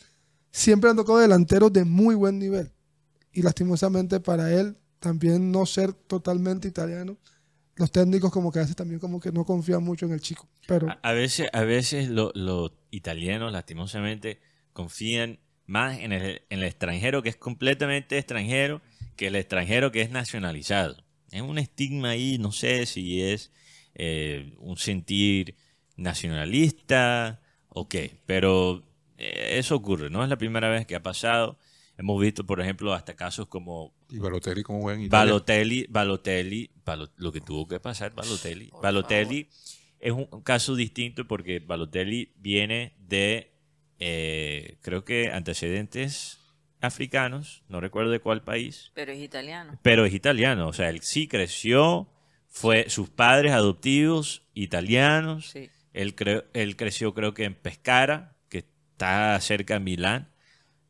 siempre 0.50 0.90
han 0.90 0.96
tocado 0.96 1.18
delanteros 1.18 1.72
de 1.72 1.84
muy 1.84 2.16
buen 2.16 2.40
nivel. 2.40 2.72
Y 3.36 3.42
lastimosamente 3.42 4.18
para 4.18 4.50
él, 4.50 4.78
también 4.98 5.52
no 5.52 5.66
ser 5.66 5.92
totalmente 5.92 6.66
italiano, 6.66 7.18
los 7.74 7.92
técnicos 7.92 8.32
como 8.32 8.50
que 8.50 8.60
a 8.60 8.66
también 8.66 8.98
como 8.98 9.20
que 9.20 9.30
no 9.30 9.44
confían 9.44 9.84
mucho 9.84 10.06
en 10.06 10.12
el 10.12 10.20
chico. 10.20 10.48
Pero 10.66 10.88
A, 11.02 11.12
veces, 11.12 11.48
a 11.52 11.60
veces 11.60 12.08
lo- 12.08 12.32
los 12.34 12.72
italianos, 12.90 13.52
lastimosamente, 13.52 14.40
confían 14.72 15.38
más 15.66 15.98
en 15.98 16.12
el, 16.12 16.42
en 16.48 16.60
el 16.60 16.64
extranjero 16.64 17.22
que 17.22 17.28
es 17.28 17.36
completamente 17.36 18.16
extranjero 18.16 18.80
que 19.16 19.26
el 19.26 19.36
extranjero 19.36 19.92
que 19.92 20.00
es 20.00 20.10
nacionalizado. 20.10 20.96
Es 21.30 21.42
un 21.42 21.58
estigma 21.58 22.10
ahí, 22.10 22.38
no 22.38 22.52
sé 22.52 22.86
si 22.86 23.20
es 23.20 23.52
eh, 23.96 24.54
un 24.60 24.78
sentir 24.78 25.56
nacionalista 25.96 27.40
o 27.68 27.86
qué, 27.86 28.12
pero 28.24 28.82
eh, 29.18 29.56
eso 29.58 29.76
ocurre, 29.76 30.08
no 30.08 30.22
es 30.22 30.30
la 30.30 30.38
primera 30.38 30.70
vez 30.70 30.86
que 30.86 30.94
ha 30.96 31.02
pasado. 31.02 31.58
Hemos 31.98 32.20
visto, 32.20 32.44
por 32.44 32.60
ejemplo, 32.60 32.92
hasta 32.92 33.14
casos 33.16 33.48
como 33.48 33.94
Y 34.10 34.18
Balotelli 34.18 34.62
como 34.62 34.82
juega 34.82 34.98
en 34.98 35.06
Italia. 35.06 35.24
Balotelli, 35.32 35.86
Balotelli, 35.88 36.70
Balo- 36.84 37.10
lo 37.16 37.32
que 37.32 37.40
tuvo 37.40 37.66
que 37.66 37.80
pasar 37.80 38.14
Balotelli. 38.14 38.66
Por 38.68 38.82
Balotelli 38.82 39.48
es 39.98 40.12
un, 40.12 40.28
un 40.30 40.42
caso 40.42 40.74
distinto 40.74 41.26
porque 41.26 41.58
Balotelli 41.60 42.32
viene 42.36 42.94
de, 42.98 43.50
eh, 43.98 44.76
creo 44.82 45.04
que 45.04 45.30
antecedentes 45.32 46.38
africanos, 46.82 47.62
no 47.68 47.80
recuerdo 47.80 48.10
de 48.10 48.20
cuál 48.20 48.42
país, 48.44 48.92
Pero 48.94 49.12
es 49.12 49.20
italiano. 49.20 49.78
pero 49.82 50.04
es 50.04 50.12
italiano. 50.14 50.68
O 50.68 50.72
sea, 50.74 50.90
él 50.90 51.00
sí 51.00 51.26
creció, 51.26 52.08
fue 52.48 52.90
sus 52.90 53.08
padres 53.08 53.52
adoptivos 53.52 54.42
italianos. 54.54 55.46
Sí. 55.50 55.70
Él, 55.94 56.14
cre- 56.14 56.44
él 56.52 56.76
creció 56.76 57.14
creo 57.14 57.32
que 57.32 57.44
en 57.44 57.54
Pescara, 57.54 58.36
que 58.50 58.58
está 58.58 59.40
cerca 59.40 59.74
de 59.74 59.80
Milán. 59.80 60.28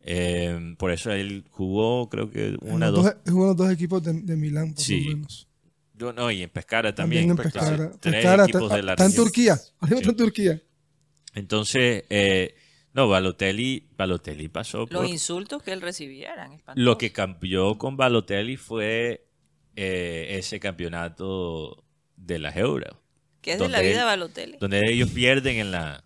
Eh, 0.09 0.75
por 0.79 0.93
eso 0.93 1.11
él 1.11 1.45
jugó 1.51 2.09
creo 2.09 2.31
que 2.31 2.57
una, 2.61 2.87
los 2.91 2.95
dos 2.95 3.05
dos, 3.07 3.15
jugó 3.27 3.43
en 3.43 3.49
los 3.49 3.57
dos 3.57 3.71
equipos 3.73 4.03
de, 4.05 4.13
de 4.13 4.37
Milán, 4.37 4.73
por 4.75 4.85
Sí. 4.85 5.01
lo 5.01 5.11
menos. 5.17 5.49
Yo 5.95 6.13
no, 6.13 6.31
y 6.31 6.43
en 6.43 6.51
Pescara 6.51 6.95
También, 6.95 7.27
también. 7.29 7.47
en 7.47 7.53
Pescara. 7.53 7.75
Entonces, 7.75 8.01
tres 8.01 8.15
Pescara 8.15 8.43
equipos 8.45 8.63
está, 8.63 8.77
de 8.77 8.83
la 8.83 8.93
está 8.93 9.07
en. 9.07 9.15
Turquía. 9.15 9.57
Sí. 9.89 9.95
está 9.95 10.11
en 10.11 10.17
Turquía. 10.17 10.63
Entonces, 11.35 12.05
eh, 12.09 12.55
no, 12.95 13.09
Balotelli, 13.09 13.89
Balotelli 13.97 14.49
pasó 14.49 14.81
Los 14.81 14.89
por... 14.91 15.07
insultos 15.07 15.63
que 15.63 15.73
él 15.73 15.81
recibía 15.81 16.33
eran 16.33 16.53
espantosos. 16.53 16.85
Lo 16.85 16.99
que 16.99 17.13
cambió 17.13 17.77
con 17.77 17.97
Balotelli 17.97 18.57
fue 18.57 19.27
eh, 19.75 20.37
ese 20.39 20.61
campeonato 20.61 21.85
de 22.17 22.39
la 22.39 22.51
Euro. 22.53 23.03
Que 23.41 23.53
es 23.55 23.59
de 23.59 23.69
la 23.69 23.81
vida 23.81 23.91
de 23.91 23.99
él- 24.01 24.05
Balotelli. 24.05 24.57
Donde 24.61 24.83
ellos 24.89 25.11
pierden 25.11 25.57
en 25.57 25.71
la, 25.73 26.05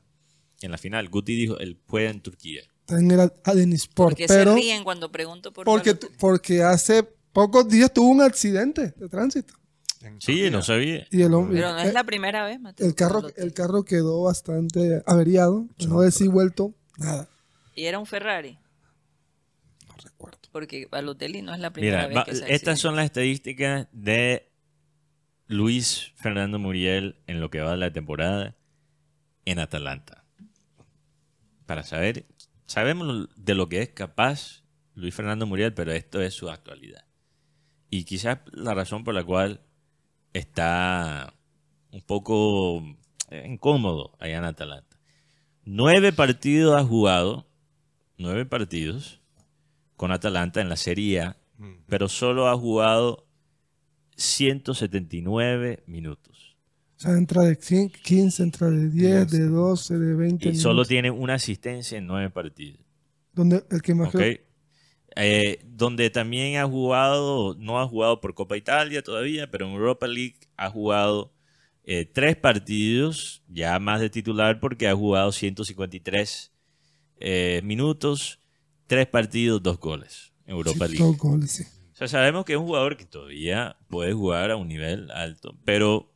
en 0.63 0.71
la 0.71 0.79
final. 0.79 1.09
Guti 1.09 1.35
dijo, 1.37 1.59
él 1.59 1.79
juega 1.87 2.11
en 2.11 2.21
Turquía. 2.21 2.63
Está 2.91 3.01
en 3.01 3.11
el 3.11 3.33
Adensport. 3.45 4.11
Porque 4.11 4.27
Pero 4.27 4.55
se 4.55 4.61
ríen 4.61 4.85
cuando 4.85 5.11
pregunto 5.13 5.53
por 5.53 5.65
porque, 5.65 5.95
porque 5.95 6.63
hace 6.63 7.03
pocos 7.33 7.69
días 7.69 7.93
tuvo 7.93 8.09
un 8.09 8.23
accidente 8.23 8.93
de 8.97 9.09
tránsito. 9.09 9.55
Sí, 10.19 10.51
no 10.51 10.63
sabía. 10.63 11.07
Y 11.11 11.23
el 11.23 11.35
hombre. 11.35 11.61
Pero 11.61 11.73
no 11.75 11.79
es 11.81 11.93
la 11.93 12.05
primera 12.05 12.45
vez, 12.45 12.59
Mateo. 12.59 12.87
el, 12.87 12.95
carro, 12.95 13.23
el 13.37 13.53
carro 13.53 13.85
quedó 13.85 14.23
bastante 14.23 15.03
averiado. 15.07 15.67
No 15.87 16.01
decir 16.01 16.31
vuelto 16.31 16.75
nada. 16.97 17.29
Y 17.75 17.85
era 17.85 17.99
un 17.99 18.07
Ferrari. 18.07 18.59
No 19.87 19.95
recuerdo. 20.03 20.39
Porque 20.53 20.87
Balotelli 20.91 21.43
no 21.43 21.55
es 21.55 21.61
la 21.61 21.71
primera 21.71 22.09
Mira, 22.09 22.09
vez 22.09 22.17
va- 22.17 22.25
que 22.25 22.35
se 22.35 22.55
estas 22.55 22.79
son 22.79 22.97
las 22.97 23.05
estadísticas 23.05 23.89
de 23.93 24.51
Luis 25.47 26.13
Fernando 26.17 26.59
Muriel 26.59 27.17
en 27.27 27.41
lo 27.41 27.51
que 27.51 27.61
va 27.61 27.73
de 27.73 27.77
la 27.77 27.93
temporada 27.93 28.57
en 29.45 29.59
Atalanta. 29.59 30.25
Para 31.67 31.83
saber, 31.85 32.25
sabemos 32.71 33.29
de 33.35 33.55
lo 33.57 33.69
que 33.69 33.83
es 33.83 33.89
capaz 33.89 34.63
Luis 34.95 35.13
Fernando 35.13 35.45
Muriel, 35.45 35.75
pero 35.75 35.91
esto 35.91 36.21
es 36.21 36.35
su 36.35 36.49
actualidad. 36.49 37.05
Y 37.91 38.05
quizás 38.05 38.39
la 38.53 38.75
razón 38.75 39.03
por 39.03 39.13
la 39.13 39.25
cual 39.25 39.61
está 40.33 41.35
un 41.91 42.01
poco 42.03 42.81
eh, 43.29 43.45
incómodo 43.49 44.17
allá 44.21 44.39
en 44.39 44.45
Atalanta. 44.45 44.97
Nueve 45.65 46.13
partidos 46.13 46.81
ha 46.81 46.85
jugado, 46.85 47.49
nueve 48.17 48.47
partidos, 48.47 49.21
con 49.97 50.13
Atalanta 50.13 50.61
en 50.61 50.69
la 50.69 50.77
Serie 50.77 51.23
A, 51.23 51.37
pero 51.89 52.09
solo 52.09 52.49
ha 52.49 52.57
jugado 52.57 53.27
179 54.17 55.83
minutos. 55.87 56.30
O 57.01 57.03
sea, 57.03 57.13
entra 57.17 57.43
de 57.45 57.55
100, 57.55 57.89
15, 57.91 58.43
entra 58.43 58.69
de 58.69 58.91
10, 58.91 59.31
de 59.31 59.49
12, 59.49 59.99
de 59.99 60.15
20. 60.15 60.51
Y 60.51 60.55
solo 60.57 60.85
tiene 60.85 61.11
una 61.11 61.33
asistencia 61.35 61.97
en 61.97 62.07
nueve 62.07 62.29
partidos. 62.29 62.81
Donde 63.33 63.65
el 63.71 63.81
que 63.81 63.95
más 63.95 64.09
Ok. 64.09 64.15
creo- 64.17 64.39
Eh, 65.17 65.65
donde 65.67 66.09
también 66.11 66.59
ha 66.59 66.67
jugado, 66.69 67.57
no 67.59 67.81
ha 67.81 67.89
jugado 67.89 68.21
por 68.21 68.35
Copa 68.35 68.57
Italia 68.57 69.03
todavía, 69.03 69.51
pero 69.51 69.67
en 69.67 69.73
Europa 69.73 70.07
League 70.07 70.37
ha 70.57 70.69
jugado 70.71 71.33
eh, 71.85 72.05
tres 72.05 72.37
partidos, 72.37 73.43
ya 73.49 73.79
más 73.81 74.01
de 74.01 74.11
titular, 74.11 74.61
porque 74.61 74.87
ha 74.87 74.95
jugado 74.95 75.33
153 75.33 76.53
eh, 77.19 77.61
minutos, 77.65 78.39
tres 78.87 79.07
partidos, 79.07 79.63
dos 79.63 79.81
goles 79.81 80.33
en 80.47 80.53
Europa 80.55 80.87
Sí, 80.87 80.93
League. 80.93 81.05
dos 81.05 81.19
goles, 81.19 81.51
sí. 81.51 81.65
O 81.65 81.97
sea, 81.97 82.07
sabemos 82.07 82.45
que 82.45 82.53
es 82.53 82.59
un 82.59 82.67
jugador 82.67 82.97
que 82.97 83.07
todavía 83.07 83.77
puede 83.89 84.13
jugar 84.13 84.51
a 84.53 84.57
un 84.57 84.69
nivel 84.69 85.11
alto, 85.11 85.59
pero 85.65 86.13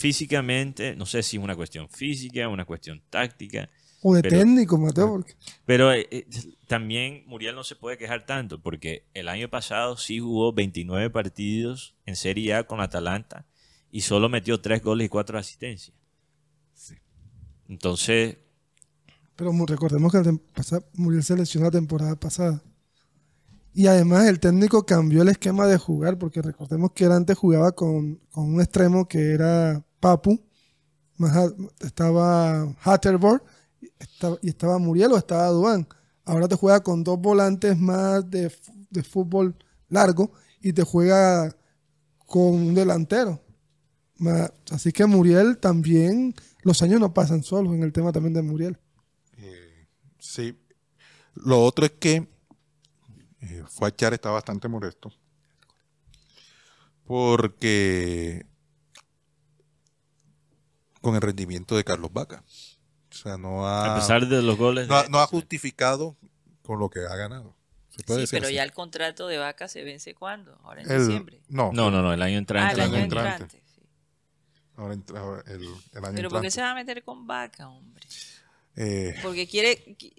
físicamente, 0.00 0.96
no 0.96 1.04
sé 1.04 1.22
si 1.22 1.36
es 1.36 1.42
una 1.42 1.54
cuestión 1.54 1.86
física, 1.90 2.48
una 2.48 2.64
cuestión 2.64 3.02
táctica. 3.10 3.68
O 4.02 4.14
de 4.14 4.22
pero- 4.22 4.38
técnico, 4.38 4.78
Mateo, 4.78 5.08
porque 5.10 5.34
pero 5.66 5.92
eh, 5.92 6.08
eh, 6.10 6.26
también 6.66 7.22
Muriel 7.26 7.54
no 7.54 7.64
se 7.64 7.76
puede 7.76 7.98
quejar 7.98 8.24
tanto, 8.24 8.62
porque 8.62 9.04
el 9.12 9.28
año 9.28 9.50
pasado 9.50 9.98
sí 9.98 10.18
jugó 10.18 10.54
29 10.54 11.10
partidos 11.10 11.94
en 12.06 12.16
Serie 12.16 12.54
A 12.54 12.64
con 12.64 12.80
Atalanta 12.80 13.44
y 13.92 14.00
solo 14.00 14.30
metió 14.30 14.58
3 14.58 14.82
goles 14.82 15.04
y 15.04 15.08
4 15.10 15.38
asistencias. 15.38 15.94
Entonces, 17.68 18.38
Pero 19.36 19.52
recordemos 19.66 20.10
que 20.12 20.38
Muriel 20.94 21.22
se 21.22 21.36
lesionó 21.36 21.66
la 21.66 21.70
temporada 21.72 22.16
pasada. 22.16 22.62
Y 23.74 23.86
además 23.86 24.26
el 24.26 24.40
técnico 24.40 24.84
cambió 24.84 25.22
el 25.22 25.28
esquema 25.28 25.66
de 25.66 25.76
jugar, 25.78 26.18
porque 26.18 26.42
recordemos 26.42 26.90
que 26.92 27.04
él 27.04 27.12
antes 27.12 27.36
jugaba 27.38 27.72
con, 27.72 28.16
con 28.32 28.54
un 28.54 28.60
extremo 28.60 29.06
que 29.06 29.32
era 29.32 29.84
Papu, 30.00 30.42
estaba 31.80 32.74
Hatterborn 32.80 33.42
y 34.42 34.48
estaba, 34.48 34.78
Muriel 34.78 35.12
o 35.12 35.18
estaba 35.18 35.48
Duan. 35.48 35.86
Ahora 36.24 36.48
te 36.48 36.56
juega 36.56 36.82
con 36.82 37.04
dos 37.04 37.18
volantes 37.18 37.78
más 37.78 38.28
de, 38.30 38.52
de 38.90 39.02
fútbol 39.02 39.54
largo 39.88 40.32
y 40.60 40.72
te 40.72 40.82
juega 40.82 41.54
con 42.26 42.54
un 42.54 42.74
delantero. 42.74 43.40
Así 44.70 44.92
que 44.92 45.06
Muriel 45.06 45.58
también, 45.58 46.34
los 46.62 46.82
años 46.82 47.00
no 47.00 47.14
pasan 47.14 47.42
solos 47.42 47.74
en 47.74 47.82
el 47.82 47.92
tema 47.92 48.12
también 48.12 48.34
de 48.34 48.42
Muriel. 48.42 48.78
Sí. 50.18 50.56
Lo 51.34 51.62
otro 51.62 51.86
es 51.86 51.92
que 51.92 52.28
eh, 53.40 53.64
Fuachar 53.66 54.12
está 54.12 54.30
bastante 54.30 54.68
molesto. 54.68 55.10
Porque 57.04 58.46
con 61.00 61.14
el 61.14 61.20
rendimiento 61.20 61.76
de 61.76 61.84
Carlos 61.84 62.12
Vaca. 62.12 62.44
O 63.10 63.14
sea, 63.14 63.36
no 63.38 63.66
ha, 63.66 63.92
a 63.92 63.98
pesar 63.98 64.26
de 64.28 64.42
los 64.42 64.56
goles... 64.56 64.86
no 64.88 64.94
ha, 64.96 65.02
de- 65.04 65.08
no 65.08 65.18
ha 65.20 65.26
justificado 65.26 66.16
con 66.62 66.78
lo 66.78 66.88
que 66.90 67.00
ha 67.00 67.16
ganado. 67.16 67.56
Se 67.88 68.04
puede 68.04 68.18
Sí, 68.18 68.22
decir 68.22 68.36
pero 68.38 68.46
así. 68.46 68.54
ya 68.54 68.62
el 68.62 68.72
contrato 68.72 69.26
de 69.26 69.38
vaca 69.38 69.66
se 69.66 69.82
vence 69.82 70.14
cuándo? 70.14 70.58
Ahora 70.62 70.82
en 70.82 70.90
El- 70.90 70.98
diciembre. 71.06 71.40
no, 71.48 71.72
No, 71.72 71.90
no, 71.90 72.02
no, 72.02 72.12
el 72.12 72.22
año 72.22 72.36
Ah, 72.36 72.38
entrante. 72.38 72.74
el 72.74 72.80
año 72.82 72.96
entrante. 72.96 73.42
entrante. 73.44 73.62
ahora 74.76 74.94
entra- 74.94 75.42
el, 75.48 75.62
el 75.92 76.04
año 76.04 76.14
Pero 76.14 76.28
¿por 76.30 76.40
qué 76.40 76.50
se 76.50 76.60
va 76.62 76.70
a 76.70 76.74
meter 76.74 77.02
con 77.02 77.26
vaca, 77.26 77.68
hombre? 77.68 78.06
Eh, 78.76 79.14
Porque 79.22 79.46
quiere... 79.48 79.96
qui- 79.98 80.14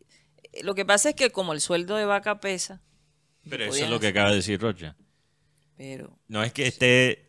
Lo 0.63 0.75
que 0.75 0.83
pasa 0.85 1.09
es 1.09 1.15
que 1.15 1.31
como 1.31 1.53
el 1.53 1.61
sueldo 1.61 1.95
de 1.95 2.05
vaca 2.05 2.39
pesa, 2.41 2.81
Pero 3.49 3.63
eso 3.65 3.83
es 3.85 3.89
lo 3.89 3.99
que 4.01 4.07
acaba 4.07 4.29
de 4.31 4.35
decir 4.35 4.59
Rocha. 4.61 4.95
pero 5.77 6.19
No 6.27 6.43
es 6.43 6.51
que 6.53 6.67
esté... 6.67 7.27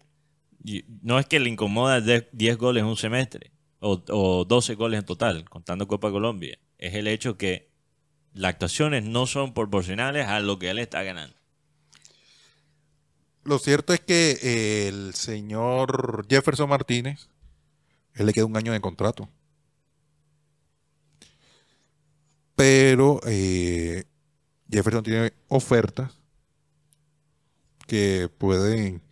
No 1.02 1.18
es 1.18 1.26
que 1.26 1.40
le 1.40 1.48
incomoda 1.50 2.00
de- 2.00 2.28
10 2.32 2.56
goles 2.56 2.82
en 2.82 2.88
un 2.88 2.96
semestre 2.96 3.50
o, 3.80 4.02
o 4.08 4.44
12 4.44 4.74
goles 4.74 5.00
en 5.00 5.06
total, 5.06 5.48
contando 5.48 5.88
Copa 5.88 6.10
Colombia. 6.10 6.58
Es 6.78 6.94
el 6.94 7.08
hecho 7.08 7.36
que 7.36 7.70
las 8.32 8.50
actuaciones 8.50 9.04
no 9.04 9.26
son 9.26 9.54
proporcionales 9.54 10.26
a 10.26 10.40
lo 10.40 10.58
que 10.58 10.70
él 10.70 10.78
está 10.78 11.02
ganando. 11.02 11.36
Lo 13.44 13.58
cierto 13.58 13.92
es 13.92 14.00
que 14.00 14.38
eh, 14.40 14.88
el 14.88 15.14
señor 15.14 16.26
Jefferson 16.28 16.68
Martínez, 16.68 17.28
él 18.14 18.26
le 18.26 18.32
queda 18.32 18.44
un 18.46 18.56
año 18.56 18.72
de 18.72 18.80
contrato. 18.80 19.28
Pero 22.54 23.20
eh, 23.26 24.04
Jefferson 24.70 25.02
tiene 25.02 25.32
ofertas 25.48 26.12
que 27.86 28.30
pueden, 28.38 29.02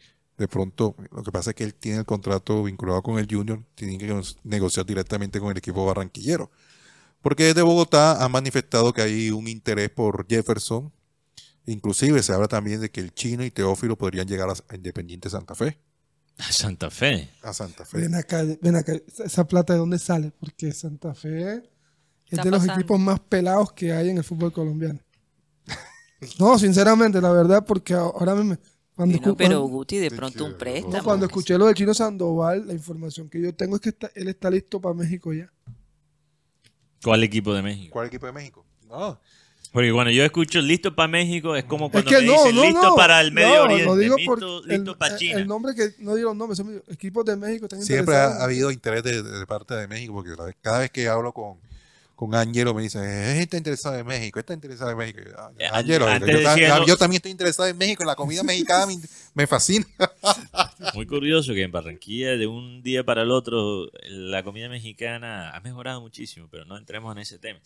de 0.41 0.49
pronto, 0.49 0.97
lo 1.13 1.23
que 1.23 1.31
pasa 1.31 1.51
es 1.51 1.57
que 1.57 1.65
él 1.65 1.75
tiene 1.75 1.99
el 1.99 2.05
contrato 2.07 2.65
vinculado 2.65 3.03
con 3.03 3.19
el 3.19 3.29
Junior, 3.31 3.63
tiene 3.75 3.99
que 3.99 4.23
negociar 4.43 4.87
directamente 4.87 5.39
con 5.39 5.51
el 5.51 5.59
equipo 5.59 5.85
barranquillero. 5.85 6.51
Porque 7.21 7.45
desde 7.45 7.63
Bogotá 7.63 8.25
ha 8.25 8.29
manifestado 8.29 8.93
que 8.93 9.03
hay 9.03 9.31
un 9.31 9.47
interés 9.47 9.91
por 9.91 10.27
Jefferson 10.27 10.91
Inclusive 11.67 12.23
se 12.23 12.33
habla 12.33 12.49
también 12.49 12.81
de 12.81 12.91
que 12.91 13.01
el 13.01 13.13
chino 13.15 13.45
y 13.45 13.51
Teófilo 13.51 13.97
podrían 13.97 14.27
llegar 14.27 14.49
a, 14.49 14.75
Independiente 14.75 15.29
Santa 15.29 15.55
Fe. 15.55 15.79
A 16.39 16.51
Santa 16.51 16.91
Fe. 16.91 17.31
A 17.43 17.53
Santa 17.53 17.85
Fe. 17.85 17.99
Ven 17.99 18.15
acá, 18.15 18.43
ven 18.63 18.77
acá. 18.77 18.95
¿Esa- 18.95 19.25
¿Esa 19.25 19.47
plata 19.47 19.75
de 19.75 19.79
dónde 19.79 19.99
sale? 19.99 20.33
Porque 20.41 20.73
Santa 20.73 21.15
Fe 21.15 21.53
es 21.57 21.63
Está 22.31 22.45
de 22.45 22.51
los 22.51 22.61
pasando. 22.61 22.81
equipos 22.81 22.99
más 22.99 23.21
pelados 23.21 23.73
que 23.73 23.93
hay 23.93 24.09
en 24.09 24.17
el 24.19 24.25
fútbol 24.25 24.53
colombiano. 24.53 25.01
No, 26.39 26.59
sinceramente, 26.59 27.19
la 27.21 27.31
verdad, 27.31 27.65
porque 27.65 27.95
ahora 27.95 28.35
me... 28.35 28.59
Cuando, 29.01 29.17
escu- 29.17 29.35
pero 29.35 29.63
Guti 29.63 29.97
de 29.97 30.11
pronto 30.11 30.45
un 30.45 30.53
no, 30.53 30.59
préstamo. 30.59 31.03
cuando 31.03 31.25
escuché 31.25 31.57
lo 31.57 31.67
de 31.67 31.73
Chino 31.75 31.95
Sandoval, 31.95 32.67
la 32.67 32.75
información 32.75 33.31
que 33.31 33.41
yo 33.41 33.55
tengo 33.55 33.77
es 33.77 33.81
que 33.81 33.89
está- 33.89 34.11
él 34.15 34.29
está 34.29 34.51
listo 34.51 34.79
para 34.79 34.95
México 34.95 35.33
ya. 35.33 35.51
¿Cuál 37.03 37.25
equipo 37.25 37.55
de 37.55 37.63
México? 37.63 37.93
¿Cuál 37.93 38.09
equipo 38.09 38.27
de 38.27 38.33
México? 38.33 38.67
No. 38.89 39.19
Porque 39.73 39.91
cuando 39.91 40.11
yo 40.11 40.23
escucho 40.23 40.61
listo 40.61 40.95
para 40.95 41.09
México 41.09 41.57
es 41.57 41.65
como 41.65 41.91
cuando 41.91 42.11
es 42.11 42.17
que 42.17 42.21
me 42.23 42.27
no, 42.27 42.33
dicen 42.35 42.57
no, 42.57 42.63
listo 42.63 42.83
no, 42.83 42.95
para 42.95 43.21
el 43.23 43.33
Medio 43.33 43.55
no, 43.57 43.63
Oriente, 43.63 43.99
digo 44.01 44.17
listo, 44.67 44.99
para 44.99 45.17
China. 45.17 45.39
el 45.39 45.47
nombre 45.47 45.75
que 45.75 45.95
no 46.01 46.15
digo 46.15 46.29
los 46.29 46.37
nombres, 46.37 46.59
son 46.59 46.83
equipos 46.89 47.25
de 47.25 47.37
México 47.37 47.65
están 47.67 47.81
Siempre 47.83 48.17
ha, 48.17 48.43
habido 48.43 48.71
interés 48.71 49.03
de, 49.03 49.23
de 49.23 49.47
parte 49.47 49.75
de 49.75 49.89
México, 49.89 50.13
porque 50.13 50.33
cada 50.61 50.81
vez 50.81 50.91
que 50.91 51.09
hablo 51.09 51.33
con, 51.33 51.57
con 52.21 52.35
Ángelo 52.35 52.75
me 52.75 52.83
dicen, 52.83 53.03
"Eh, 53.03 53.41
está 53.41 53.57
interesado 53.57 53.97
en 53.97 54.07
México, 54.07 54.39
está 54.39 54.53
interesado 54.53 54.91
en 54.91 54.99
México. 54.99 55.21
Yo, 55.25 55.35
"Ah, 55.39 55.53
Eh, 55.57 56.87
yo, 56.87 56.99
también 56.99 57.17
estoy 57.17 57.31
interesado 57.31 57.67
en 57.67 57.79
México, 57.79 58.05
la 58.05 58.15
comida 58.15 58.43
mexicana 58.43 58.85
me, 58.85 58.99
me 59.33 59.47
fascina. 59.47 59.87
Muy 60.95 61.07
curioso 61.07 61.55
que 61.55 61.63
en 61.63 61.73
Barranquilla 61.73 62.37
de 62.37 62.47
un 62.47 62.83
día 62.83 63.05
para 63.05 63.23
el 63.23 63.31
otro 63.31 63.91
la 64.07 64.43
comida 64.43 64.69
mexicana 64.69 65.49
ha 65.57 65.61
mejorado 65.61 66.03
muchísimo, 66.03 66.47
pero 66.51 66.67
no 66.67 66.77
entremos 66.77 67.11
en 67.17 67.23
ese 67.23 67.39
tema. 67.39 67.59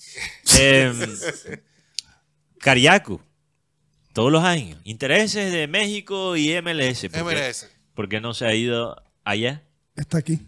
Em, 0.57 1.00
Cariaco, 2.61 3.20
todos 4.12 4.30
los 4.30 4.44
años, 4.44 4.80
intereses 4.84 5.52
de 5.52 5.66
México 5.66 6.36
y 6.36 6.52
MLS. 6.62 7.09
MLS. 7.11 7.68
¿Por 7.92 8.09
qué 8.09 8.20
no 8.20 8.34
se 8.34 8.46
ha 8.46 8.55
ido 8.55 9.02
allá? 9.24 9.64
Está 9.96 10.18
aquí. 10.18 10.38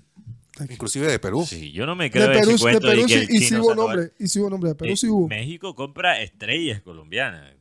Inclusive 0.71 1.07
de 1.07 1.19
Perú. 1.19 1.45
Sí, 1.47 1.73
yo 1.73 1.87
no 1.87 1.95
me 1.95 2.05
De 2.05 2.11
creo 2.11 2.31
ese 2.31 2.41
Perú, 2.41 2.53
de 2.53 2.59
cuento 2.59 2.87
de 2.87 2.95
Perú 2.95 3.07
que 3.07 3.15
sí, 3.15 3.27
el 3.29 3.35
y 3.35 3.39
sí 3.47 3.57
hubo 3.57 3.75
nombre, 3.75 4.13
y 4.19 4.29
sí 4.29 4.41
hubo 4.41 4.51
nombre, 4.51 4.71
de 4.71 4.75
Perú 4.75 4.93
Eh, 4.93 4.97
sí 4.97 5.09
hubo. 5.09 5.29
México 5.29 5.75
compra 5.75 6.21
estrellas 6.21 6.81
colombianas. 6.83 7.55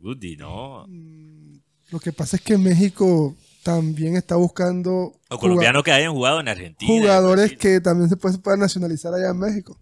Guti, 0.00 0.36
¿no? 0.36 0.86
Lo 1.90 2.00
que 2.00 2.12
pasa 2.12 2.36
es 2.36 2.42
que 2.42 2.56
México 2.56 3.34
también 3.62 4.16
está 4.16 4.36
buscando 4.36 5.12
O 5.28 5.38
colombianos 5.38 5.82
que 5.82 5.92
hayan 5.92 6.12
jugado 6.14 6.40
en 6.40 6.48
Argentina. 6.48 6.90
en 6.92 7.00
jugadores 7.00 7.56
que 7.56 7.80
también 7.80 8.08
se 8.08 8.16
pueden, 8.16 8.60
nacionalizar 8.60 9.12
allá 9.12 9.30
en 9.30 9.38
México. 9.38 9.78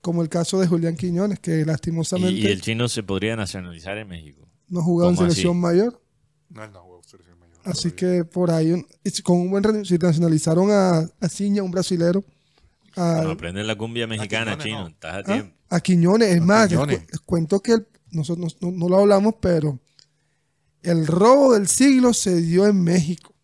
Como 0.00 0.22
el 0.22 0.28
caso 0.28 0.58
de 0.58 0.66
Julián 0.66 0.96
Quiñones, 0.96 1.38
que 1.40 1.64
lastimosamente 1.64 2.40
y 2.40 2.46
el 2.46 2.60
chino 2.62 2.88
se 2.88 3.02
podría 3.02 3.36
nacionalizar 3.36 3.98
en 3.98 4.08
México. 4.08 4.48
no 4.68 4.82
jugó 4.82 5.08
en 5.08 5.16
selección 5.16 5.58
mayor. 5.60 6.02
No, 6.48 6.66
no 6.66 6.80
jugó 6.80 6.80
selección 6.80 6.86
mayor. 6.86 6.89
Así 7.64 7.90
que 7.92 8.24
por 8.24 8.50
ahí, 8.50 8.72
un- 8.72 8.86
con 9.22 9.36
un 9.38 9.50
buen 9.50 9.62
rendimiento, 9.62 9.88
si 9.94 9.98
nacionalizaron 9.98 10.70
a, 10.70 10.98
a 11.20 11.28
Ciña, 11.28 11.62
un 11.62 11.70
brasilero, 11.70 12.24
a, 12.96 13.20
No, 13.22 13.30
aprende 13.30 13.62
la 13.64 13.76
cumbia 13.76 14.06
mexicana, 14.06 14.56
Quiñones, 14.56 14.64
chino. 14.64 14.80
no. 14.82 14.88
Estás 14.88 15.14
a 15.14 15.18
¿ah? 15.18 15.22
tiempo. 15.24 15.56
a 15.68 15.80
Quiñones. 15.80 16.28
Es 16.34 16.42
más, 16.42 16.62
les, 16.62 16.70
Quiñones. 16.70 16.98
cu- 17.00 17.06
les 17.12 17.20
cuento 17.20 17.60
que 17.60 17.72
el- 17.72 17.86
nosotros 18.12 18.56
no, 18.60 18.70
no 18.72 18.88
lo 18.88 18.98
hablamos, 18.98 19.34
pero 19.40 19.78
el 20.82 21.06
robo 21.06 21.52
del 21.54 21.68
siglo 21.68 22.12
se 22.14 22.40
dio 22.40 22.66
en 22.66 22.82
México. 22.82 23.34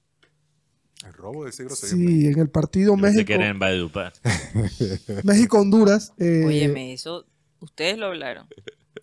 El 1.06 1.12
robo 1.12 1.44
del 1.44 1.52
siglo 1.52 1.76
se 1.76 1.94
dio 1.94 2.08
en 2.08 2.16
Sí, 2.20 2.26
en 2.26 2.38
el 2.40 2.48
partido 2.48 2.94
Yo 2.94 2.96
México, 2.96 3.32
era 3.32 3.48
en 3.48 3.58
Valledupar. 3.58 4.12
México-Honduras. 5.24 6.12
eh, 6.18 6.44
Óyeme, 6.46 6.92
eso, 6.92 7.26
ustedes 7.60 7.98
lo 7.98 8.06
hablaron. 8.06 8.46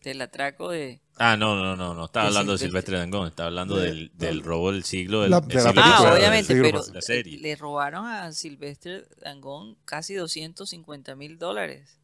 Del 0.01 0.21
atraco 0.21 0.69
de... 0.69 1.01
Ah, 1.17 1.37
no, 1.37 1.55
no, 1.55 1.75
no, 1.75 1.93
no. 1.93 2.05
Estaba 2.05 2.27
hablando 2.27 2.53
de 2.53 2.57
Silvestre. 2.57 2.97
Dangón. 2.97 3.27
Estaba 3.27 3.47
hablando 3.47 3.75
del, 3.77 4.11
del 4.15 4.41
robo 4.43 4.71
del 4.71 4.83
siglo. 4.83 5.21
Del, 5.21 5.31
La- 5.31 5.41
de 5.41 5.53
la 5.55 5.61
siglo 5.61 5.73
película, 5.73 5.83
pasado, 5.91 6.07
Ah, 6.07 6.11
del 6.13 6.19
obviamente, 6.19 6.47
siglo 6.47 6.63
pero 6.63 6.77
pasado. 6.79 6.93
La 6.95 7.01
serie. 7.01 7.39
le 7.39 7.55
robaron 7.55 8.05
a 8.07 8.31
Silvestre 8.31 9.05
Dangón 9.21 9.77
casi 9.85 10.13
250 10.15 11.15
mil 11.15 11.37
dólares 11.37 11.99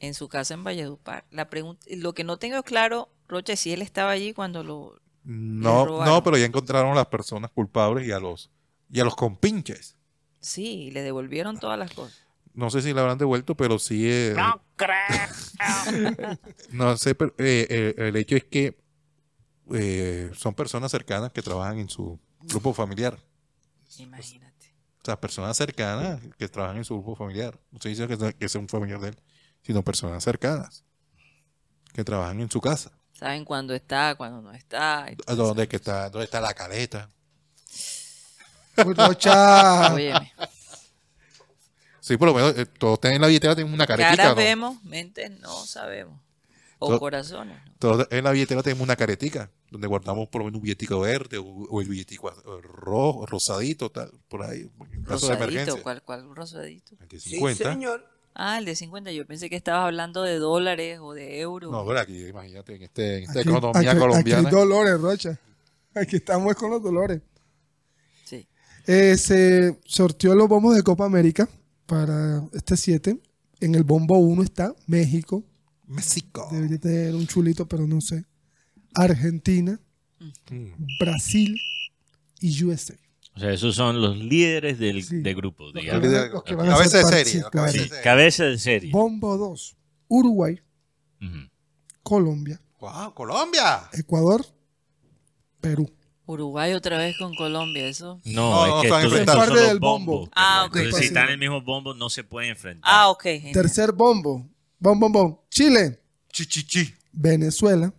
en 0.00 0.14
su 0.14 0.28
casa 0.28 0.54
en 0.54 0.64
Valledupar. 0.64 1.24
La 1.30 1.48
pregunta, 1.50 1.84
lo 1.90 2.14
que 2.14 2.24
no 2.24 2.38
tengo 2.38 2.62
claro 2.62 3.08
Rocha, 3.28 3.56
si 3.56 3.72
él 3.72 3.82
estaba 3.82 4.12
allí 4.12 4.32
cuando 4.32 4.62
lo... 4.64 5.00
No, 5.24 6.04
no, 6.04 6.22
pero 6.22 6.36
ya 6.38 6.46
encontraron 6.46 6.92
a 6.92 6.94
las 6.94 7.06
personas 7.06 7.50
culpables 7.50 8.06
y 8.06 8.12
a 8.12 8.20
los 8.20 8.50
y 8.90 9.00
a 9.00 9.04
los 9.04 9.16
compinches. 9.16 9.96
Sí, 10.38 10.90
le 10.92 11.02
devolvieron 11.02 11.58
todas 11.58 11.76
las 11.78 11.92
cosas. 11.92 12.25
No 12.56 12.70
sé 12.70 12.80
si 12.80 12.94
la 12.94 13.02
habrán 13.02 13.18
devuelto, 13.18 13.54
pero 13.54 13.78
sí. 13.78 14.08
eh, 14.08 14.34
no 16.70 16.96
sé, 16.96 17.14
pero, 17.14 17.34
eh, 17.36 17.66
eh, 17.68 17.94
el 17.98 18.16
hecho 18.16 18.34
es 18.34 18.44
que 18.44 18.78
eh, 19.74 20.30
son 20.34 20.54
personas 20.54 20.90
cercanas 20.90 21.32
que 21.32 21.42
trabajan 21.42 21.78
en 21.78 21.90
su 21.90 22.18
grupo 22.40 22.72
familiar. 22.72 23.18
Imagínate. 23.98 24.74
O 25.02 25.04
sea, 25.04 25.20
personas 25.20 25.54
cercanas 25.54 26.18
que 26.38 26.48
trabajan 26.48 26.78
en 26.78 26.84
su 26.86 26.94
grupo 26.94 27.14
familiar. 27.14 27.60
No 27.70 27.76
estoy 27.76 27.90
diciendo 27.90 28.16
que 28.16 28.24
sea, 28.24 28.32
que 28.32 28.48
sea 28.48 28.60
un 28.60 28.68
familiar 28.68 29.00
de 29.00 29.08
él, 29.08 29.18
sino 29.62 29.82
personas 29.82 30.24
cercanas 30.24 30.82
que 31.92 32.04
trabajan 32.04 32.40
en 32.40 32.50
su 32.50 32.62
casa. 32.62 32.90
Saben 33.12 33.44
cuándo 33.44 33.74
está, 33.74 34.14
cuándo 34.14 34.40
no 34.40 34.52
está. 34.52 35.08
¿Dónde, 35.26 35.68
que 35.68 35.76
está, 35.76 36.08
¿Dónde 36.08 36.24
está 36.24 36.40
la 36.40 36.54
caleta? 36.54 37.10
Rocha. 38.76 39.86
eso. 39.86 39.94
Óyeme, 39.94 40.32
Sí, 42.06 42.16
por 42.16 42.28
lo 42.28 42.34
menos 42.34 42.56
eh, 42.56 42.66
todos 42.66 43.00
tienen 43.00 43.16
en 43.16 43.22
la 43.22 43.26
billetera 43.26 43.56
tienen 43.56 43.72
una 43.74 43.84
caretica. 43.84 44.14
caras 44.16 44.28
¿no? 44.30 44.36
vemos, 44.36 44.84
mentes 44.84 45.28
no 45.40 45.52
sabemos. 45.66 46.20
O 46.78 46.88
Todo- 46.88 47.00
corazones. 47.00 47.58
¿no? 47.66 47.72
Todos 47.80 48.06
en 48.12 48.22
la 48.22 48.30
billetera 48.30 48.62
tenemos 48.62 48.84
una 48.84 48.94
caretica, 48.94 49.50
donde 49.72 49.88
guardamos 49.88 50.28
por 50.28 50.40
lo 50.42 50.44
menos 50.44 50.58
un 50.58 50.62
billetico 50.62 51.00
verde 51.00 51.38
o, 51.38 51.44
o 51.44 51.80
el 51.80 51.88
billetico 51.88 52.28
az- 52.28 52.36
rojo, 52.62 53.26
rosadito, 53.26 53.90
tal, 53.90 54.12
por 54.28 54.44
ahí, 54.44 54.60
en 54.92 55.02
caso 55.02 55.26
de 55.26 55.32
Rosadito, 55.32 55.34
emergencia. 55.44 55.82
¿cuál, 55.82 56.02
cuál 56.02 56.32
rosadito? 56.36 56.94
El 57.00 57.08
de 57.08 57.18
50. 57.18 58.00
Ah, 58.36 58.58
el 58.58 58.66
de 58.66 58.76
50. 58.76 59.10
Yo 59.10 59.26
pensé 59.26 59.50
que 59.50 59.56
estabas 59.56 59.86
hablando 59.86 60.22
de 60.22 60.38
dólares 60.38 61.00
o 61.02 61.12
de 61.12 61.40
euros. 61.40 61.72
No, 61.72 61.84
pero 61.84 61.98
aquí, 61.98 62.24
imagínate, 62.26 62.76
en, 62.76 62.82
este, 62.84 63.16
en 63.18 63.22
esta 63.24 63.40
Aquí- 63.40 63.48
economía 63.48 63.80
aquí- 63.80 63.88
Aquí 63.88 63.98
colombiana. 63.98 64.48
hay 64.48 64.54
dolores, 64.54 65.00
Rocha. 65.00 65.40
Aquí 65.94 66.16
estamos 66.16 66.54
con 66.54 66.70
los 66.70 66.80
dolores. 66.82 67.20
Sí. 68.24 68.46
Eh, 68.86 69.16
se 69.16 69.76
sorteó 69.86 70.34
los 70.36 70.46
bombos 70.48 70.76
de 70.76 70.82
Copa 70.84 71.04
América 71.06 71.48
para 71.86 72.42
este 72.52 72.76
7. 72.76 73.18
En 73.60 73.74
el 73.74 73.84
bombo 73.84 74.18
1 74.18 74.42
está 74.42 74.74
México. 74.86 75.44
México. 75.86 76.48
Debería 76.52 76.78
tener 76.78 77.14
un 77.14 77.26
chulito, 77.26 77.66
pero 77.66 77.86
no 77.86 78.00
sé. 78.00 78.24
Argentina, 78.94 79.78
Mm. 80.50 80.86
Brasil 80.98 81.56
y 82.40 82.64
USA. 82.64 82.94
O 83.34 83.38
sea, 83.38 83.52
esos 83.52 83.74
son 83.76 84.00
los 84.00 84.16
líderes 84.16 84.78
del, 84.78 85.04
Sí. 85.04 85.20
de 85.20 85.34
grupo, 85.34 85.70
digamos. 85.72 86.02
los 86.32 86.42
que 86.42 86.54
van 86.54 86.68
a 86.70 86.72
cabeza 86.72 87.02
ser 87.02 87.04
de 87.18 87.24
serie, 87.24 87.42
cabeza 87.50 87.72
de 87.82 87.88
serie. 87.88 88.02
Cabeza 88.02 88.44
de 88.44 88.58
serie. 88.58 88.90
Bombo 88.92 89.36
2, 89.36 89.76
Uruguay, 90.08 90.58
Ujú. 91.20 91.38
Colombia, 92.02 92.60
¡Wow! 92.80 93.12
¡Colombia! 93.14 93.82
Ecuador, 93.92 94.44
Perú. 95.60 95.90
Uruguay 96.26 96.72
otra 96.72 96.98
vez 96.98 97.16
con 97.18 97.34
Colombia, 97.34 97.86
eso. 97.86 98.20
No, 98.24 98.50
No, 98.50 98.64
es 98.66 98.70
no 98.70 98.80
que 98.80 98.86
están 98.88 99.20
estos 99.20 99.34
son 99.34 99.48
Parte 99.48 99.60
del 99.66 99.78
bombo. 99.78 100.28
Ah, 100.34 100.64
ok. 100.66 100.76
Entonces, 100.76 100.94
si 100.96 101.00
Sí. 101.02 101.06
están 101.08 101.24
en 101.26 101.30
el 101.30 101.38
mismo 101.38 101.62
bombo, 101.62 101.94
no 101.94 102.10
se 102.10 102.24
pueden 102.24 102.50
enfrentar. 102.50 102.82
Ah, 102.92 103.08
ok. 103.10 103.22
genial. 103.22 103.52
Tercer 103.52 103.92
bombo, 103.92 104.46
bom, 104.78 104.98
bom, 104.98 105.12
bom. 105.12 105.38
Chile, 105.50 106.00
Chi, 106.32 106.46
chi, 106.46 106.66
chi. 106.66 106.94
Venezuela, 107.12 107.92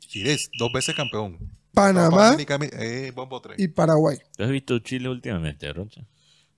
Chile 0.00 0.32
es 0.32 0.50
dos 0.58 0.72
veces 0.72 0.94
campeón. 0.94 1.38
Panamá 1.72 2.36
eh, 2.72 3.12
bombo 3.14 3.40
3. 3.40 3.58
y 3.60 3.68
Paraguay. 3.68 4.18
¿Tú 4.36 4.42
has 4.42 4.50
visto 4.50 4.78
Chile 4.80 5.08
últimamente, 5.10 5.70
Rocha? 5.72 6.00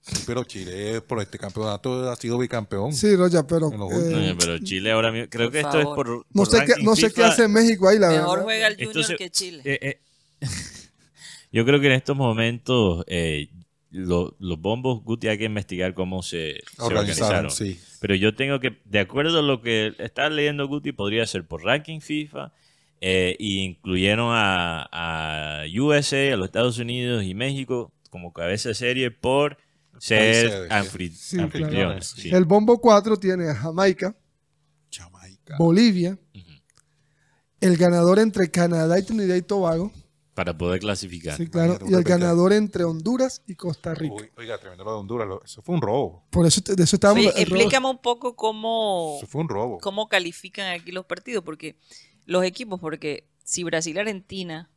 Sí, 0.01 0.23
pero 0.25 0.43
Chile 0.45 1.01
por 1.01 1.21
este 1.21 1.37
campeonato 1.37 2.09
ha 2.09 2.15
sido 2.15 2.37
bicampeón. 2.37 2.93
Sí, 2.93 3.15
Rocha, 3.17 3.45
pero 3.45 3.69
eh, 3.91 4.35
pero 4.39 4.57
Chile 4.59 4.91
ahora 4.93 5.11
mismo, 5.11 5.27
creo 5.29 5.51
que 5.51 5.59
esto 5.59 5.77
es 5.79 5.85
por, 5.87 6.25
no 6.31 6.45
sé 6.45 6.63
qué, 6.65 6.81
no 6.81 6.95
sé 6.95 7.11
qué 7.11 7.23
hace 7.25 7.47
México 7.49 7.89
ahí, 7.89 7.99
la 7.99 8.07
Mejor 8.09 8.29
verdad. 8.29 8.43
juega 8.43 8.67
el 8.67 8.73
Junior 8.75 8.89
Entonces, 8.91 9.17
que 9.17 9.29
Chile. 9.29 9.61
Eh, 9.65 9.79
eh, 9.81 10.01
yo 11.51 11.65
creo 11.65 11.79
que 11.79 11.87
en 11.87 11.93
estos 11.93 12.15
momentos 12.15 13.03
eh, 13.07 13.49
lo- 13.91 14.35
los 14.39 14.59
bombos, 14.59 15.03
Guti, 15.03 15.27
hay 15.29 15.37
que 15.37 15.45
investigar 15.45 15.93
cómo 15.93 16.21
se, 16.21 16.61
se 16.77 16.83
Organizaron, 16.83 17.49
sí. 17.51 17.79
Pero 17.99 18.15
yo 18.15 18.35
tengo 18.35 18.59
que, 18.59 18.77
de 18.85 18.99
acuerdo 18.99 19.39
a 19.39 19.41
lo 19.41 19.61
que 19.61 19.93
está 19.99 20.29
leyendo 20.29 20.67
Guti, 20.67 20.91
podría 20.91 21.25
ser 21.25 21.45
por 21.47 21.63
ranking 21.63 21.99
FIFA, 21.99 22.53
eh, 23.01 23.35
y 23.39 23.59
incluyeron 23.63 24.29
a, 24.31 24.89
a 24.91 25.63
USA, 25.79 26.33
a 26.33 26.37
los 26.37 26.45
Estados 26.47 26.77
Unidos 26.77 27.23
y 27.23 27.33
México 27.33 27.91
como 28.09 28.31
cabeza 28.33 28.69
de 28.69 28.75
serie 28.75 29.09
por 29.11 29.57
ser 29.99 30.49
Países, 30.69 30.69
anfri- 30.71 31.11
Sí, 31.11 31.35
claro. 31.37 31.45
anfitriones. 31.53 32.07
sí. 32.07 32.29
El 32.29 32.45
bombo 32.45 32.79
4 32.79 33.17
tiene 33.17 33.49
a 33.49 33.55
Jamaica, 33.55 34.15
Jamaica. 34.91 35.55
Bolivia, 35.57 36.17
el 37.61 37.75
ganador 37.77 38.19
entre 38.19 38.49
Canadá 38.49 38.97
y 38.99 39.03
Trinidad 39.03 39.35
y 39.35 39.41
Tobago, 39.41 39.91
Para 40.39 40.57
poder 40.57 40.79
clasificar. 40.79 41.35
sí, 41.35 41.47
claro, 41.47 41.77
y 41.85 41.93
el 41.93 42.01
ganador 42.03 42.53
entre 42.53 42.85
Honduras 42.85 43.41
y 43.45 43.55
Costa 43.55 43.93
Rica. 43.93 44.13
Uy, 44.15 44.29
oiga, 44.37 44.57
tremendo 44.57 44.85
lo 44.85 44.91
de 44.93 44.97
Honduras. 44.99 45.27
lo- 45.27 45.43
Eso 45.43 45.61
fue 45.61 45.75
un 45.75 45.81
robo. 45.81 46.23
Por 46.29 46.47
eso 46.47 46.61
te- 46.61 46.75
de 46.75 46.83
eso 46.85 46.95
estábamos. 46.95 47.25
Robo- 47.25 47.35
explícame 47.37 47.89
un 47.89 47.97
poco 47.97 48.37
cómo, 48.37 49.15
Eso 49.17 49.27
fue 49.27 49.41
un 49.41 49.49
robo. 49.49 49.79
cómo 49.79 50.07
califican 50.07 50.67
aquí 50.73 50.93
los 50.93 51.03
partidos, 51.05 51.43
porque 51.43 51.75
los 52.25 52.45
equipos, 52.45 52.79
porque 52.79 53.27
si 53.43 53.65
Brasil 53.65 53.97
y 53.97 53.99
Argentina 53.99 54.69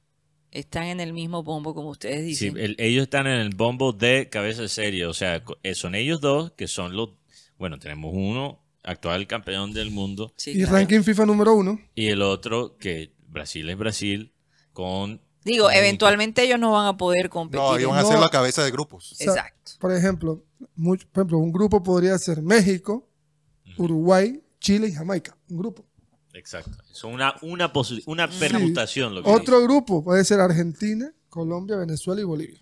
están 0.51 0.87
en 0.87 0.99
el 0.99 1.13
mismo 1.13 1.45
bombo, 1.45 1.75
como 1.77 1.91
ustedes 1.91 2.23
Sí, 2.37 2.47
dicen, 2.47 2.59
el- 2.59 2.75
ellos 2.81 3.05
están 3.05 3.29
en 3.29 3.35
el 3.39 3.51
bombo 3.55 3.93
de 3.93 4.29
cabeza 4.29 4.63
de 4.63 4.69
serie. 4.69 5.07
O 5.07 5.15
sea, 5.15 5.45
eh, 5.63 5.75
son 5.77 5.95
ellos 5.95 6.21
dos 6.21 6.51
que 6.57 6.67
son 6.67 6.97
los. 6.97 7.11
Bueno, 7.57 7.79
tenemos 7.79 8.11
uno, 8.13 8.59
actual 8.83 9.29
campeón 9.29 9.73
del 9.73 9.93
mundo, 9.93 10.33
sí, 10.37 10.51
y 10.51 10.55
claro. 10.65 10.73
ranking 10.73 11.03
FIFA 11.03 11.27
número 11.27 11.55
uno. 11.55 11.79
y 11.95 12.09
el 12.09 12.21
otro 12.21 12.77
que 12.79 13.13
Brasil 13.29 13.71
es 13.71 13.79
Brasil 13.79 14.33
con. 14.73 15.21
Digo, 15.45 15.71
eventualmente 15.71 16.43
ellos 16.43 16.59
no 16.59 16.73
van 16.73 16.87
a 16.87 16.97
poder 16.97 17.29
competir. 17.29 17.61
No, 17.65 17.79
iban 17.79 17.99
a 17.99 18.03
No. 18.03 18.09
ser 18.09 18.19
la 18.19 18.29
cabeza 18.29 18.63
de 18.65 18.71
grupos. 18.71 19.13
O 19.13 19.15
sea, 19.15 19.27
Exacto. 19.33 19.73
Por 19.79 19.93
ejemplo, 19.93 20.45
por 20.77 20.99
ejemplo, 21.15 21.39
un 21.39 21.53
grupo 21.53 21.83
podría 21.83 22.17
ser 22.19 22.43
México, 22.43 23.09
Uruguay, 23.79 24.43
Chile 24.61 24.89
y 24.89 24.93
Jamaica. 24.93 25.37
Un 25.51 25.59
grupo. 25.59 25.85
Exacto. 26.35 26.71
Son 26.93 27.13
una, 27.13 27.35
una, 27.43 27.71
una 28.07 28.29
permutación. 28.31 29.15
Lo 29.15 29.23
que 29.23 29.31
Otro 29.31 29.61
grupo 29.63 30.03
puede 30.03 30.25
ser 30.25 30.41
Argentina, 30.41 31.13
Colombia, 31.29 31.77
Venezuela 31.77 32.21
y 32.21 32.25
Bolivia. 32.25 32.61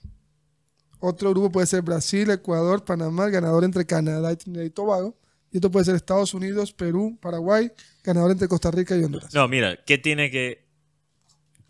Otro 0.99 1.31
grupo 1.31 1.51
puede 1.51 1.67
ser 1.67 1.83
Brasil, 1.83 2.31
Ecuador, 2.31 2.85
Panamá, 2.85 3.27
el 3.27 3.31
ganador 3.33 3.65
entre 3.65 3.87
Canadá 3.87 4.33
y 4.33 4.37
Trinidad 4.37 4.65
y 4.65 4.71
Tobago. 4.71 5.17
Y 5.53 5.59
otro 5.59 5.71
puede 5.71 5.85
ser 5.87 5.95
Estados 5.97 6.35
Unidos, 6.35 6.73
Perú, 6.73 7.19
Paraguay, 7.21 7.73
ganador 8.05 8.31
entre 8.31 8.49
Costa 8.49 8.71
Rica 8.71 8.97
y 8.97 9.03
Honduras. 9.03 9.33
No, 9.35 9.49
mira, 9.49 9.77
¿qué 9.85 9.99
tiene 9.99 10.31
que 10.31 10.60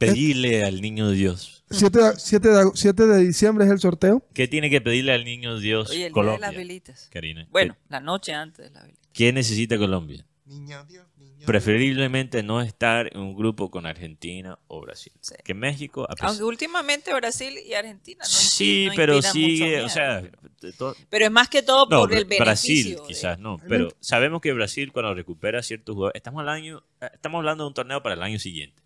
pedirle 0.06 0.64
al 0.64 0.80
niño 0.80 1.10
Dios? 1.10 1.62
7 1.70 1.98
de, 2.00 2.12
siete 2.18 2.48
de- 2.48 2.70
siete 2.74 3.06
de 3.06 3.24
diciembre 3.24 3.64
es 3.64 3.70
el 3.70 3.78
sorteo. 3.78 4.26
¿Qué 4.34 4.48
tiene 4.48 4.70
que 4.70 4.80
pedirle 4.80 5.12
al 5.12 5.24
niño 5.24 5.58
Dios 5.60 5.88
Oye, 5.90 5.96
el 5.96 5.98
día 6.00 6.06
de 6.08 6.12
Colombia? 6.12 6.46
las 6.48 6.56
velitas. 6.56 7.08
Karina? 7.12 7.46
Bueno, 7.50 7.76
la 7.88 8.00
noche 8.00 8.32
antes 8.32 8.64
de 8.66 8.70
las 8.72 8.82
velitas. 8.82 9.08
¿Qué, 9.12 9.32
necesita 9.32 9.78
Colombia? 9.78 10.26
Niña 10.46 10.82
Dios, 10.84 11.06
Preferiblemente 11.46 12.42
no 12.42 12.60
estar 12.60 13.08
en 13.14 13.20
un 13.20 13.34
grupo 13.34 13.70
con 13.70 13.86
Argentina 13.86 14.58
o 14.68 14.82
Brasil. 14.82 15.12
Sí. 15.20 15.34
Que 15.42 15.54
México, 15.54 16.06
a 16.08 16.14
Aunque 16.26 16.42
últimamente 16.44 17.14
Brasil 17.14 17.54
y 17.66 17.72
Argentina 17.72 18.22
no 18.22 18.28
sí, 18.30 18.86
no 18.88 18.92
pero 18.94 19.22
sigue, 19.22 19.66
miedo. 19.68 19.86
o 19.86 19.88
sea, 19.88 20.20
de 20.20 20.72
todo- 20.74 20.94
Pero 21.08 21.24
es 21.24 21.30
más 21.30 21.48
que 21.48 21.62
todo 21.62 21.86
no, 21.88 22.00
por 22.00 22.12
el 22.12 22.26
Bra- 22.28 22.38
Brasil 22.40 22.74
beneficio. 22.84 23.00
de- 23.02 23.06
quizás 23.08 23.38
no, 23.38 23.56
pero 23.68 23.88
sabemos 24.00 24.40
que 24.42 24.52
Brasil 24.52 24.92
cuando 24.92 25.14
recupera 25.14 25.62
ciertos 25.62 25.94
jugadores, 25.94 26.18
estamos, 26.18 26.40
al 26.42 26.48
año, 26.50 26.82
eh, 27.00 27.08
estamos 27.14 27.38
hablando 27.38 27.64
de 27.64 27.68
un 27.68 27.74
torneo 27.74 28.02
para 28.02 28.14
el 28.16 28.22
año 28.22 28.38
siguiente. 28.38 28.82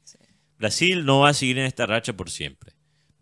Brasil 0.58 1.04
no 1.04 1.20
va 1.20 1.30
a 1.30 1.34
seguir 1.34 1.58
en 1.58 1.66
esta 1.66 1.86
racha 1.86 2.12
por 2.16 2.30
siempre. 2.30 2.72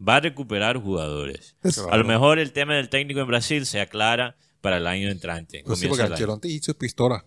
Va 0.07 0.17
a 0.17 0.21
recuperar 0.21 0.77
jugadores. 0.79 1.57
Es- 1.63 1.79
A 1.79 1.97
lo 1.97 2.05
mejor 2.05 2.39
el 2.39 2.53
tema 2.53 2.75
del 2.75 2.89
técnico 2.89 3.21
en 3.21 3.27
Brasil 3.27 3.67
se 3.67 3.81
aclara 3.81 4.37
para 4.61 4.77
el 4.79 4.87
año 4.87 5.09
entrante. 5.11 5.63
Pues 5.65 5.79
sí, 5.79 5.87
porque. 5.89 6.03
Ancelotti 6.05 6.49
hizo 6.49 6.75
pistola. 6.77 7.25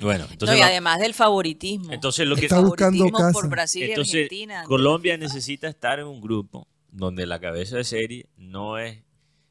Bueno, 0.00 0.24
No, 0.26 0.32
entonces, 0.32 0.56
y 0.56 0.60
va- 0.60 0.66
además 0.66 0.98
del 0.98 1.14
favoritismo. 1.14 1.92
entonces 1.92 2.26
lo 2.26 2.34
que 2.36 2.46
Está 2.46 2.58
buscando 2.60 3.04
favoritismo 3.04 3.32
por 3.32 3.42
casa. 3.42 3.48
Brasil 3.48 3.82
y 3.82 3.90
entonces 3.90 4.14
Argentina. 4.14 4.64
Colombia 4.64 5.16
necesita 5.16 5.68
estar 5.68 6.00
en 6.00 6.06
un 6.06 6.20
grupo 6.20 6.66
donde 6.90 7.26
la 7.26 7.38
cabeza 7.40 7.76
de 7.76 7.84
serie 7.84 8.26
no 8.36 8.78
es 8.78 8.98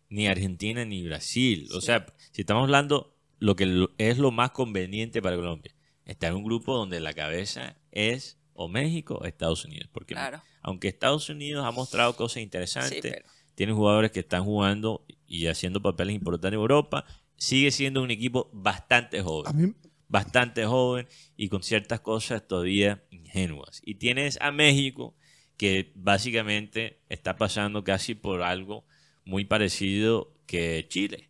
ni 0.10 0.28
Argentina 0.28 0.84
ni 0.86 1.04
Brasil. 1.08 1.70
O 1.74 1.80
sea, 1.82 2.06
si 2.32 2.42
estamos 2.42 2.64
hablando 2.64 3.16
lo 3.40 3.56
que 3.56 3.88
es 3.98 4.18
lo 4.18 4.32
más 4.32 4.52
conveniente 4.52 5.22
para 5.22 5.36
Colombia, 5.38 5.74
estar 6.06 6.32
en 6.32 6.38
un 6.38 6.44
grupo 6.44 6.76
donde 6.76 7.00
la 7.00 7.14
cabeza 7.14 7.78
es 7.92 8.38
o 8.54 8.68
México 8.68 9.20
o 9.22 9.26
Estados 9.26 9.66
Unidos. 9.66 9.90
Porque 9.92 10.14
Claro. 10.14 10.42
aunque 10.62 10.88
Estados 10.88 11.30
Unidos 11.30 11.66
ha 11.66 11.72
mostrado 11.72 12.16
cosas 12.16 12.44
interesantes, 12.44 12.94
Sí, 12.96 13.02
pero- 13.02 13.26
tiene 13.56 13.74
jugadores 13.74 14.12
que 14.12 14.22
están 14.22 14.44
jugando 14.44 15.06
y 15.28 15.48
haciendo 15.48 15.82
papeles 15.82 16.16
importantes 16.16 16.50
en 16.50 16.60
Europa, 16.60 17.06
sigue 17.38 17.72
siendo 17.72 18.02
un 18.02 18.10
equipo 18.12 18.50
bastante 18.54 19.22
joven 19.22 19.48
A 19.48 19.54
mí, 19.54 19.74
bastante 20.08 20.66
joven 20.66 21.08
y 21.38 21.50
con 21.50 21.62
ciertas 21.64 22.00
cosas 22.00 22.48
todavía 22.48 23.04
ingenuas. 23.12 23.82
Y 23.86 23.96
tienes 23.96 24.38
a 24.42 24.52
México 24.52 25.16
que 25.58 25.92
básicamente 25.96 27.02
está 27.10 27.36
pasando 27.38 27.84
casi 27.84 28.16
por 28.16 28.42
algo 28.42 28.86
muy 29.26 29.46
parecido 29.46 30.34
que 30.48 30.86
Chile, 30.90 31.30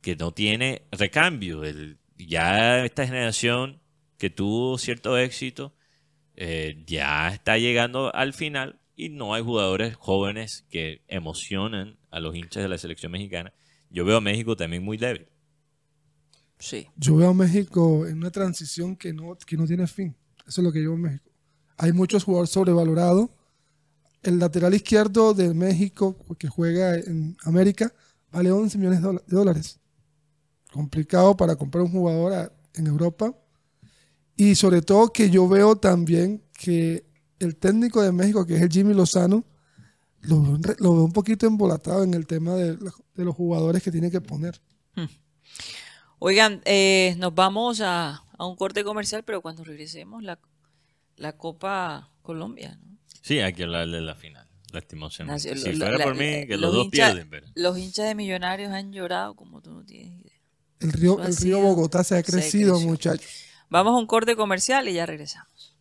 que 0.00 0.14
no 0.16 0.32
tiene 0.32 0.82
recambio. 0.92 1.64
El- 1.64 1.98
ya 2.16 2.84
esta 2.84 3.06
generación 3.06 3.80
que 4.16 4.30
tuvo 4.30 4.78
cierto 4.78 5.16
éxito 5.18 5.74
eh, 6.40 6.84
ya 6.86 7.28
está 7.28 7.58
llegando 7.58 8.14
al 8.14 8.32
final 8.32 8.78
y 8.94 9.08
no 9.08 9.34
hay 9.34 9.42
jugadores 9.42 9.96
jóvenes 9.96 10.64
que 10.70 11.02
emocionan 11.08 11.98
a 12.12 12.20
los 12.20 12.36
hinchas 12.36 12.62
de 12.62 12.68
la 12.68 12.78
selección 12.78 13.10
mexicana. 13.10 13.52
Yo 13.90 14.04
veo 14.04 14.18
a 14.18 14.20
México 14.20 14.54
también 14.56 14.84
muy 14.84 14.96
débil. 14.98 15.26
Sí. 16.60 16.86
Yo 16.96 17.16
veo 17.16 17.30
a 17.30 17.34
México 17.34 18.06
en 18.06 18.18
una 18.18 18.30
transición 18.30 18.94
que 18.96 19.12
no, 19.12 19.36
que 19.36 19.56
no 19.56 19.66
tiene 19.66 19.86
fin. 19.88 20.14
Eso 20.46 20.60
es 20.60 20.64
lo 20.64 20.72
que 20.72 20.80
yo 20.82 20.90
veo 20.90 20.96
en 20.96 21.02
México. 21.02 21.30
Hay 21.76 21.92
muchos 21.92 22.22
jugadores 22.24 22.50
sobrevalorados. 22.50 23.30
El 24.22 24.38
lateral 24.38 24.74
izquierdo 24.74 25.34
de 25.34 25.54
México, 25.54 26.16
que 26.38 26.48
juega 26.48 26.94
en 26.96 27.36
América, 27.44 27.92
vale 28.32 28.50
11 28.50 28.78
millones 28.78 29.02
de 29.02 29.20
dólares. 29.36 29.80
Complicado 30.72 31.36
para 31.36 31.56
comprar 31.56 31.82
un 31.84 31.90
jugador 31.90 32.32
a- 32.32 32.52
en 32.74 32.86
Europa. 32.86 33.34
Y 34.38 34.54
sobre 34.54 34.80
todo 34.82 35.12
que 35.12 35.28
yo 35.30 35.46
veo 35.48 35.76
también 35.76 36.42
que 36.56 37.04
el 37.40 37.56
técnico 37.56 38.00
de 38.02 38.12
México, 38.12 38.46
que 38.46 38.54
es 38.56 38.62
el 38.62 38.70
Jimmy 38.70 38.94
Lozano, 38.94 39.44
lo 40.22 40.36
lo 40.78 40.94
veo 40.94 41.04
un 41.04 41.12
poquito 41.12 41.46
embolatado 41.46 42.02
en 42.04 42.14
el 42.14 42.26
tema 42.26 42.54
de, 42.54 42.78
los 43.16 43.34
jugadores 43.34 43.82
que 43.82 43.90
tiene 43.92 44.10
que 44.10 44.20
poner. 44.20 44.60
Oigan, 46.20 46.60
eh, 46.64 47.14
nos 47.18 47.34
vamos 47.34 47.80
a, 47.80 48.24
a 48.36 48.46
un 48.46 48.56
corte 48.56 48.82
comercial, 48.84 49.22
pero 49.24 49.40
cuando 49.40 49.62
regresemos, 49.64 50.22
la, 50.22 50.38
la 51.16 51.36
Copa 51.36 52.10
Colombia. 52.22 52.78
¿no? 52.82 52.98
Sí, 53.22 53.38
hay 53.40 53.52
que 53.52 53.64
hablar 53.64 53.88
de 53.88 54.00
la 54.00 54.14
final, 54.16 54.48
lastimosamente. 54.72 55.32
Nació- 55.50 55.56
Si 55.64 55.72
lo- 55.76 55.84
fuera 55.86 55.98
la- 55.98 56.04
por 56.04 56.14
mí, 56.16 56.40
la- 56.40 56.46
que 56.46 56.56
los, 56.56 56.72
dos 56.72 56.86
hinchas- 56.86 56.90
pierden, 57.12 57.30
pero... 57.30 57.46
Los 57.54 57.78
hinchas 57.78 58.06
de 58.06 58.14
Millonarios 58.16 58.72
han 58.72 58.92
llorado 58.92 59.34
como 59.36 59.60
tú 59.62 59.70
no 59.72 59.84
tienes 59.84 60.12
idea. 60.20 60.32
El 60.80 60.92
río, 60.92 61.20
el 61.22 61.36
río 61.36 61.60
Bogotá 61.60 62.02
se 62.04 62.16
ha 62.16 62.18
se 62.18 62.24
crecido, 62.24 62.78
muchachos. 62.80 63.28
Vamos 63.70 63.94
a 63.94 63.98
un 63.98 64.06
corte 64.06 64.34
comercial 64.34 64.88
y 64.88 64.94
ya 64.94 65.04
regresamos. 65.04 65.76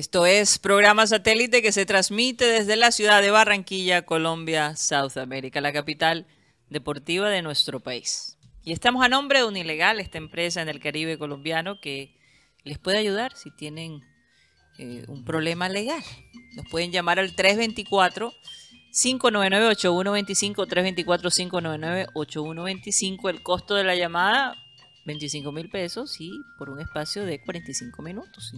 Esto 0.00 0.24
es 0.24 0.58
programa 0.58 1.06
satélite 1.06 1.60
que 1.60 1.72
se 1.72 1.84
transmite 1.84 2.46
desde 2.46 2.76
la 2.76 2.90
ciudad 2.90 3.20
de 3.20 3.30
Barranquilla, 3.30 4.06
Colombia, 4.06 4.74
South 4.74 5.18
America, 5.18 5.60
la 5.60 5.74
capital 5.74 6.26
deportiva 6.70 7.28
de 7.28 7.42
nuestro 7.42 7.80
país. 7.80 8.38
Y 8.64 8.72
estamos 8.72 9.04
a 9.04 9.10
nombre 9.10 9.40
de 9.40 9.44
Unilegal, 9.44 10.00
esta 10.00 10.16
empresa 10.16 10.62
en 10.62 10.70
el 10.70 10.80
Caribe 10.80 11.18
colombiano 11.18 11.82
que 11.82 12.16
les 12.64 12.78
puede 12.78 12.96
ayudar 12.96 13.36
si 13.36 13.50
tienen 13.50 14.00
eh, 14.78 15.04
un 15.06 15.26
problema 15.26 15.68
legal. 15.68 16.02
Nos 16.56 16.66
pueden 16.70 16.92
llamar 16.92 17.18
al 17.18 17.36
324 17.36 18.32
599-8125, 18.92 20.66
324-599-8125. 22.14 23.28
El 23.28 23.42
costo 23.42 23.74
de 23.74 23.84
la 23.84 23.96
llamada, 23.96 24.56
25 25.04 25.52
mil 25.52 25.68
pesos 25.68 26.18
y 26.22 26.40
por 26.56 26.70
un 26.70 26.80
espacio 26.80 27.26
de 27.26 27.42
45 27.42 28.00
minutos. 28.00 28.54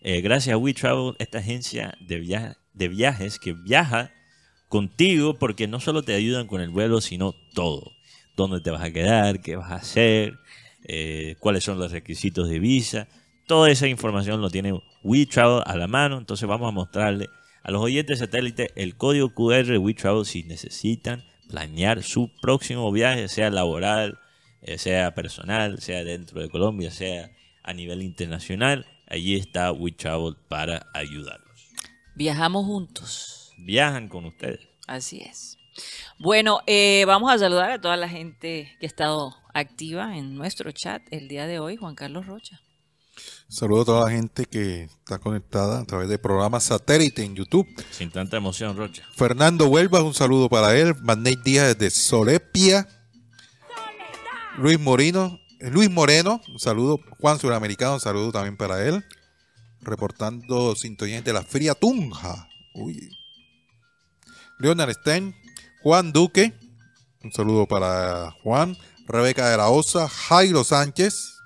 eh, 0.02 0.22
gracias 0.22 0.54
a 0.54 0.56
We 0.56 0.72
Travel, 0.72 1.14
esta 1.18 1.38
agencia 1.38 1.94
de 2.00 2.88
viajes 2.88 3.38
que 3.38 3.52
viaja 3.52 4.10
contigo 4.68 5.38
porque 5.38 5.66
no 5.66 5.78
solo 5.78 6.02
te 6.02 6.14
ayudan 6.14 6.46
con 6.46 6.62
el 6.62 6.70
vuelo, 6.70 7.02
sino 7.02 7.34
todo. 7.54 7.92
Dónde 8.34 8.60
te 8.60 8.70
vas 8.70 8.82
a 8.82 8.92
quedar, 8.92 9.42
qué 9.42 9.56
vas 9.56 9.70
a 9.70 9.76
hacer, 9.76 10.38
eh, 10.84 11.36
cuáles 11.38 11.64
son 11.64 11.78
los 11.78 11.92
requisitos 11.92 12.48
de 12.48 12.58
visa. 12.58 13.08
Toda 13.50 13.68
esa 13.68 13.88
información 13.88 14.40
lo 14.40 14.48
tiene 14.48 14.80
We 15.02 15.26
Travel 15.26 15.64
a 15.66 15.76
la 15.76 15.88
mano. 15.88 16.18
Entonces 16.18 16.48
vamos 16.48 16.68
a 16.68 16.70
mostrarle 16.70 17.28
a 17.64 17.72
los 17.72 17.82
oyentes 17.82 18.20
satélite 18.20 18.70
el 18.76 18.96
código 18.96 19.34
QR 19.34 19.66
de 19.66 19.76
We 19.76 19.92
Travel 19.92 20.24
si 20.24 20.44
necesitan 20.44 21.24
planear 21.48 22.04
su 22.04 22.30
próximo 22.40 22.92
viaje, 22.92 23.26
sea 23.26 23.50
laboral, 23.50 24.20
eh, 24.62 24.78
sea 24.78 25.16
personal, 25.16 25.80
sea 25.80 26.04
dentro 26.04 26.40
de 26.40 26.48
Colombia, 26.48 26.92
sea 26.92 27.32
a 27.64 27.72
nivel 27.72 28.02
internacional. 28.02 28.86
Allí 29.08 29.34
está 29.34 29.72
We 29.72 29.90
Travel 29.90 30.36
para 30.48 30.86
ayudarlos. 30.94 31.72
Viajamos 32.14 32.66
juntos. 32.66 33.52
Viajan 33.58 34.06
con 34.06 34.26
ustedes. 34.26 34.60
Así 34.86 35.22
es. 35.22 35.58
Bueno, 36.20 36.60
eh, 36.68 37.02
vamos 37.04 37.32
a 37.32 37.38
saludar 37.38 37.72
a 37.72 37.80
toda 37.80 37.96
la 37.96 38.08
gente 38.08 38.76
que 38.78 38.86
ha 38.86 38.94
estado 38.94 39.34
activa 39.52 40.16
en 40.16 40.36
nuestro 40.36 40.70
chat 40.70 41.02
el 41.10 41.26
día 41.26 41.48
de 41.48 41.58
hoy. 41.58 41.74
Juan 41.74 41.96
Carlos 41.96 42.26
Rocha. 42.26 42.60
Saludo 43.50 43.82
a 43.82 43.84
toda 43.84 44.04
la 44.04 44.12
gente 44.12 44.46
que 44.46 44.84
está 44.84 45.18
conectada 45.18 45.80
a 45.80 45.84
través 45.84 46.08
del 46.08 46.20
programa 46.20 46.60
satélite 46.60 47.24
en 47.24 47.34
YouTube. 47.34 47.66
Sin 47.90 48.08
tanta 48.12 48.36
emoción, 48.36 48.76
Rocha. 48.76 49.02
Fernando 49.16 49.66
Huelva, 49.66 50.04
un 50.04 50.14
saludo 50.14 50.48
para 50.48 50.76
él. 50.76 50.94
Magney 51.02 51.34
Díaz 51.34 51.76
desde 51.76 51.90
Solepia. 51.90 52.86
Luis 54.56 54.78
Moreno, 54.78 55.40
eh, 55.58 55.68
Luis 55.68 55.90
Moreno, 55.90 56.40
un 56.48 56.60
saludo. 56.60 57.00
Juan 57.18 57.40
Suramericano, 57.40 57.94
un 57.94 58.00
saludo 58.00 58.30
también 58.30 58.56
para 58.56 58.86
él. 58.86 59.04
Reportando 59.80 60.76
sintonía 60.76 61.20
de 61.20 61.32
la 61.32 61.42
Fría 61.42 61.74
Tunja. 61.74 62.48
Uy. 62.74 63.10
Leonard 64.60 64.92
Stein, 64.92 65.34
Juan 65.82 66.12
Duque, 66.12 66.54
un 67.24 67.32
saludo 67.32 67.66
para 67.66 68.30
Juan. 68.44 68.76
Rebeca 69.08 69.50
de 69.50 69.56
la 69.56 69.70
Osa, 69.70 70.08
Jairo 70.08 70.62
Sánchez. 70.62 71.39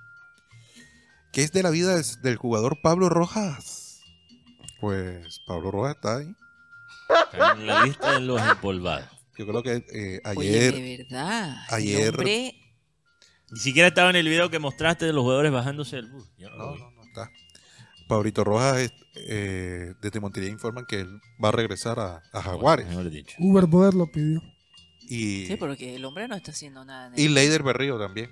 ¿Qué 1.34 1.42
es 1.42 1.52
de 1.52 1.62
la 1.62 1.70
vida 1.70 2.00
del 2.22 2.36
jugador 2.36 2.80
Pablo 2.80 3.08
Rojas? 3.08 4.00
Pues 4.80 5.40
Pablo 5.46 5.70
Rojas 5.70 5.96
está 5.96 6.16
ahí. 6.18 6.34
Está 7.32 7.52
en 7.52 7.66
la 7.66 7.84
lista 7.84 8.12
de 8.14 8.20
los 8.20 8.40
empolvados. 8.40 9.08
Yo 9.36 9.46
creo 9.46 9.62
que 9.62 9.84
eh, 9.92 10.20
Oye, 10.36 10.48
ayer, 10.48 10.74
de 10.74 10.96
verdad. 10.98 11.56
el 11.70 11.74
ayer- 11.74 12.08
hombre- 12.10 12.54
Ni 13.50 13.58
siquiera 13.58 13.88
estaba 13.88 14.10
en 14.10 14.16
el 14.16 14.28
video 14.28 14.48
que 14.50 14.58
mostraste 14.60 15.04
de 15.06 15.12
los 15.12 15.22
jugadores 15.22 15.50
bajándose 15.52 15.96
del 15.96 16.06
bus. 16.06 16.30
Yo 16.38 16.48
no 16.50 16.56
no, 16.56 16.76
no, 16.76 16.90
no 16.92 17.02
está. 17.04 17.30
Pablito 18.08 18.44
Rojas 18.44 18.76
es- 18.78 18.92
eh, 19.16 19.94
desde 20.00 20.20
Montería 20.20 20.50
informan 20.50 20.86
que 20.86 21.00
él 21.00 21.20
va 21.42 21.48
a 21.48 21.52
regresar 21.52 21.98
a, 21.98 22.22
a 22.32 22.42
Jaguares. 22.42 22.86
Dicho. 23.10 23.36
Uber 23.40 23.66
Poder 23.68 23.94
lo 23.94 24.06
pidió. 24.10 24.40
Y, 25.08 25.46
Sí, 25.46 25.56
porque 25.56 25.96
el 25.96 26.04
hombre 26.04 26.28
no 26.28 26.36
está 26.36 26.52
haciendo 26.52 26.84
nada. 26.84 27.08
en 27.08 27.18
y 27.18 27.24
el- 27.26 27.34
Leider 27.34 27.62
Berrío 27.64 27.98
también. 27.98 28.30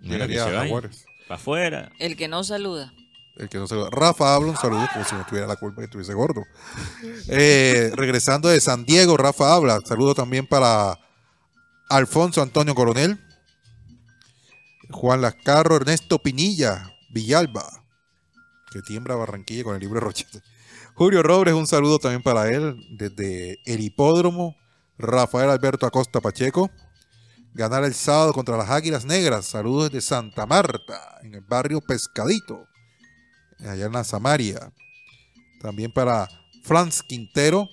Llegaría 0.00 0.44
a. 0.44 0.50
Jaguares. 0.50 1.06
Para 1.28 1.40
afuera. 1.40 1.92
El 1.98 2.16
que 2.16 2.28
no 2.28 2.44
saluda. 2.44 2.92
El 3.36 3.48
que 3.48 3.58
no 3.58 3.66
se 3.66 3.76
Rafa 3.90 4.34
habla 4.34 4.50
un 4.50 4.56
saludo 4.56 4.86
como 4.92 5.04
si 5.04 5.14
no 5.14 5.24
tuviera 5.24 5.46
la 5.46 5.56
culpa 5.56 5.80
que 5.80 5.86
estuviese 5.86 6.12
gordo. 6.12 6.42
Eh, 7.28 7.90
regresando 7.94 8.48
de 8.48 8.60
San 8.60 8.84
Diego, 8.84 9.16
Rafa 9.16 9.54
habla. 9.54 9.80
Saludo 9.84 10.14
también 10.14 10.46
para 10.46 10.98
Alfonso 11.88 12.42
Antonio 12.42 12.74
Coronel. 12.74 13.18
Juan 14.90 15.22
Lascarro, 15.22 15.76
Ernesto 15.76 16.18
Pinilla, 16.18 16.94
Villalba, 17.08 17.64
que 18.70 18.82
tiembra 18.82 19.16
Barranquilla 19.16 19.64
con 19.64 19.74
el 19.74 19.80
libro 19.80 20.00
Rochete. 20.00 20.42
Julio 20.94 21.22
Robles, 21.22 21.54
un 21.54 21.66
saludo 21.66 21.98
también 21.98 22.22
para 22.22 22.48
él 22.48 22.76
desde 22.90 23.58
el 23.64 23.80
hipódromo. 23.80 24.56
Rafael 24.98 25.50
Alberto 25.50 25.86
Acosta 25.86 26.20
Pacheco. 26.20 26.70
Ganar 27.54 27.84
el 27.84 27.94
sábado 27.94 28.32
contra 28.32 28.56
las 28.56 28.70
Águilas 28.70 29.04
Negras. 29.04 29.44
Saludos 29.46 29.90
desde 29.90 30.06
Santa 30.06 30.46
Marta, 30.46 31.18
en 31.22 31.34
el 31.34 31.42
barrio 31.42 31.80
Pescadito, 31.82 32.66
allá 33.60 33.86
en 33.86 33.92
la 33.92 34.04
Samaria. 34.04 34.72
También 35.60 35.92
para 35.92 36.28
Franz 36.62 37.02
Quintero. 37.02 37.68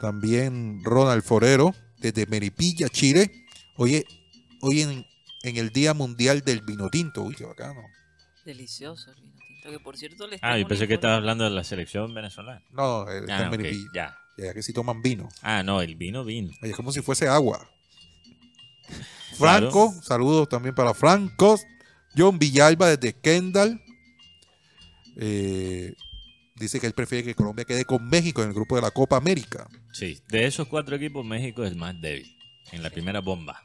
También 0.00 0.82
Ronald 0.84 1.22
Forero, 1.22 1.74
desde 1.98 2.26
Meripilla, 2.26 2.88
Chile. 2.88 3.30
Hoy, 3.76 4.04
hoy 4.60 4.82
en, 4.82 5.06
en 5.44 5.56
el 5.56 5.70
Día 5.70 5.94
Mundial 5.94 6.42
del 6.42 6.60
Vino 6.60 6.90
Tinto. 6.90 7.22
Uy, 7.22 7.34
qué 7.34 7.44
bacano. 7.44 7.80
Delicioso 8.44 9.10
el 9.10 9.22
vino 9.22 9.38
tinto, 9.48 9.70
que 9.70 9.80
por 9.82 9.96
cierto 9.96 10.26
les 10.26 10.38
Ah, 10.42 10.58
yo 10.58 10.68
pensé 10.68 10.86
que 10.86 10.94
estabas 10.94 11.16
hablando 11.16 11.44
de 11.44 11.50
la 11.50 11.64
selección 11.64 12.12
venezolana. 12.12 12.62
No, 12.72 13.08
está 13.08 13.38
Ah, 13.38 13.42
en 13.42 13.48
ok, 13.48 13.56
Meripilla. 13.56 13.88
ya. 13.94 14.18
Ya 14.36 14.52
que 14.52 14.62
si 14.62 14.72
toman 14.74 15.00
vino. 15.00 15.28
Ah, 15.40 15.62
no, 15.62 15.80
el 15.80 15.96
vino, 15.96 16.24
vino. 16.24 16.52
Oye, 16.60 16.72
es 16.72 16.76
como 16.76 16.92
si 16.92 17.00
fuese 17.00 17.26
agua. 17.28 17.66
Franco, 19.34 19.94
saludos 20.02 20.48
también 20.48 20.74
para 20.74 20.94
Franco. 20.94 21.58
John 22.16 22.38
Villalba 22.38 22.88
desde 22.96 23.12
Kendall. 23.20 23.80
Eh, 25.16 25.94
dice 26.56 26.80
que 26.80 26.86
él 26.86 26.92
prefiere 26.92 27.24
que 27.24 27.34
Colombia 27.34 27.64
quede 27.64 27.84
con 27.84 28.08
México 28.08 28.42
en 28.42 28.48
el 28.48 28.54
grupo 28.54 28.76
de 28.76 28.82
la 28.82 28.90
Copa 28.90 29.16
América. 29.16 29.68
Sí, 29.92 30.20
de 30.28 30.46
esos 30.46 30.66
cuatro 30.68 30.96
equipos, 30.96 31.24
México 31.24 31.64
es 31.64 31.70
el 31.70 31.76
más 31.76 32.00
débil. 32.00 32.26
En 32.72 32.82
la 32.82 32.90
primera 32.90 33.20
bomba. 33.20 33.60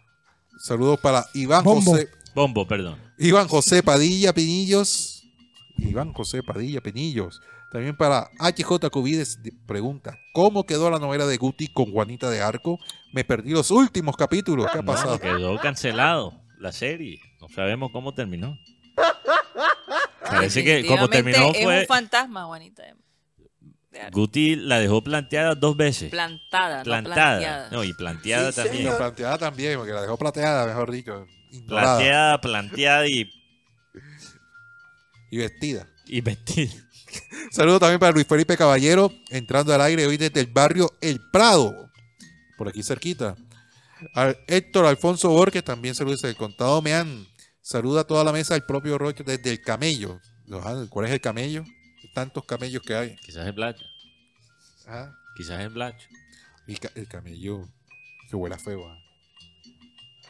Saludos 0.60 1.00
para 1.00 1.26
Iván 1.34 1.64
Bombo. 1.64 1.92
José. 1.92 2.10
Bombo, 2.36 2.68
perdón. 2.68 3.00
Iván 3.18 3.48
José 3.48 3.82
Padilla 3.82 4.34
Pinillos. 4.34 5.24
Iván 5.78 6.14
José 6.14 6.44
Padilla 6.44 6.82
Pinillos. 6.82 7.42
También 7.72 7.96
para 7.96 8.30
HJ 8.40 8.90
Cubides 8.92 9.42
de- 9.42 9.54
pregunta, 9.68 10.20
¿cómo 10.34 10.66
quedó 10.66 10.90
la 10.90 11.00
novela 11.00 11.26
de 11.28 11.38
Guti 11.38 11.68
con 11.68 11.92
Juanita 11.92 12.30
de 12.30 12.42
Arco? 12.42 12.80
Me 13.12 13.24
perdí 13.24 13.52
los 13.52 13.72
últimos 13.72 14.16
capítulos. 14.16 14.68
¿Qué 14.72 14.78
ha 14.80 14.82
No, 14.82 14.86
pasado? 14.88 15.20
quedó 15.20 15.58
cancelado 15.60 16.42
la 16.60 16.72
serie. 16.72 17.20
No 17.42 17.50
sabemos 17.50 17.92
cómo 17.92 18.14
terminó. 18.14 18.58
Parece 20.30 20.64
que 20.64 20.86
como 20.86 21.10
terminó 21.10 21.52
Es 21.54 21.64
fue... 21.64 21.80
un 21.82 21.86
fantasma, 21.88 22.46
Juanita. 22.46 22.84
Guti 24.12 24.56
la 24.56 24.80
dejó 24.80 25.04
planteada 25.04 25.56
dos 25.56 25.76
veces. 25.76 26.12
Plantada, 26.12 26.78
no 26.80 26.84
plantada. 26.84 27.40
planteada. 27.40 27.70
No, 27.72 27.84
y 27.84 27.94
planteada 27.94 28.52
Sí, 28.52 28.56
también. 28.58 28.78
señor. 28.84 28.98
Planteada 28.98 29.38
también, 29.40 29.78
porque 29.78 29.94
la 29.94 30.02
dejó 30.02 30.18
plateada, 30.18 30.68
mejor 30.68 30.92
dicho. 30.92 31.26
ignorada. 31.52 31.96
Planteada, 31.98 32.42
planteada 32.42 33.08
y, 33.08 33.32
Y 35.32 35.38
vestida. 35.38 35.88
y 36.06 36.22
vestida. 36.22 36.72
Saludos 37.52 37.80
también 37.80 38.00
para 38.00 38.12
Luis 38.12 38.28
Felipe 38.28 38.56
Caballero, 38.56 39.12
entrando 39.32 39.74
al 39.74 39.82
aire 39.82 40.06
hoy 40.06 40.18
desde 40.18 40.40
el 40.40 40.48
barrio 40.48 40.94
El 41.02 41.20
Prado, 41.32 41.89
por 42.60 42.68
aquí 42.68 42.84
cerquita. 42.84 43.36
A 44.14 44.34
Héctor 44.48 44.86
Alfonso 44.86 45.30
Borges, 45.30 45.64
también 45.64 45.96
saludos 45.96 46.22
desde 46.22 46.32
el 46.32 46.38
Contado 46.38 46.82
Meán. 46.82 47.26
Saluda 47.62 48.02
a 48.02 48.04
toda 48.04 48.24
la 48.24 48.32
mesa 48.32 48.56
el 48.56 48.64
propio 48.66 48.98
Roche 48.98 49.24
desde 49.24 49.50
el 49.52 49.62
Camello. 49.62 50.20
Los- 50.46 50.90
¿Cuál 50.90 51.06
es 51.06 51.12
el 51.12 51.22
camello? 51.22 51.64
Tantos 52.14 52.44
camellos 52.46 52.82
que 52.84 52.96
hay. 52.96 53.16
Quizás 53.18 53.48
es 53.48 53.54
Blacho. 53.56 53.86
Ajá. 54.88 55.16
Quizás 55.38 55.62
es 55.62 55.72
Blacho. 55.74 56.08
Y 56.68 56.76
ca- 56.78 56.92
el 56.96 57.08
camello 57.08 57.68
que 58.30 58.36
huele 58.36 58.56
a 58.56 58.60
feo. 58.60 58.88
ah. 58.90 58.98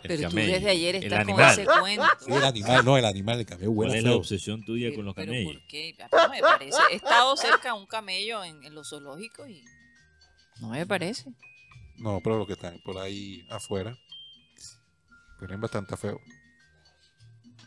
El 0.03 0.07
Pero 0.17 0.29
tú 0.29 0.35
desde 0.37 0.69
ayer 0.69 0.95
estás 0.95 1.09
con 1.25 1.29
animal. 1.29 1.51
ese 1.59 1.65
cuento. 1.65 2.05
Sí, 2.25 2.31
el 2.33 2.43
animal, 2.43 2.85
no, 2.85 2.97
el 2.97 3.05
animal, 3.05 3.39
el 3.39 3.45
camello 3.45 3.71
¿Cuál 3.73 3.89
huele 3.89 3.99
es 3.99 4.05
a 4.05 4.09
la 4.09 4.15
obsesión 4.15 4.63
tuya 4.63 4.87
Pero- 4.87 4.95
con 4.97 5.05
los 5.05 5.15
pero 5.15 5.27
camellos? 5.31 5.53
¿por 5.53 5.67
qué? 5.67 5.95
No 6.11 6.29
me 6.29 6.39
parece. 6.41 6.77
He 6.91 6.95
estado 6.95 7.35
cerca 7.37 7.73
de 7.73 7.79
un 7.79 7.85
camello 7.85 8.43
en, 8.43 8.63
en 8.63 8.75
los 8.75 8.89
zoológicos 8.89 9.49
y 9.49 9.63
no 10.61 10.69
me 10.69 10.85
parece. 10.85 11.25
No, 11.99 12.21
pero 12.23 12.37
los 12.37 12.47
que 12.47 12.53
están 12.53 12.79
por 12.79 12.97
ahí 12.97 13.45
afuera, 13.49 13.97
tienen 15.39 15.61
bastante 15.61 15.95
feo. 15.97 16.19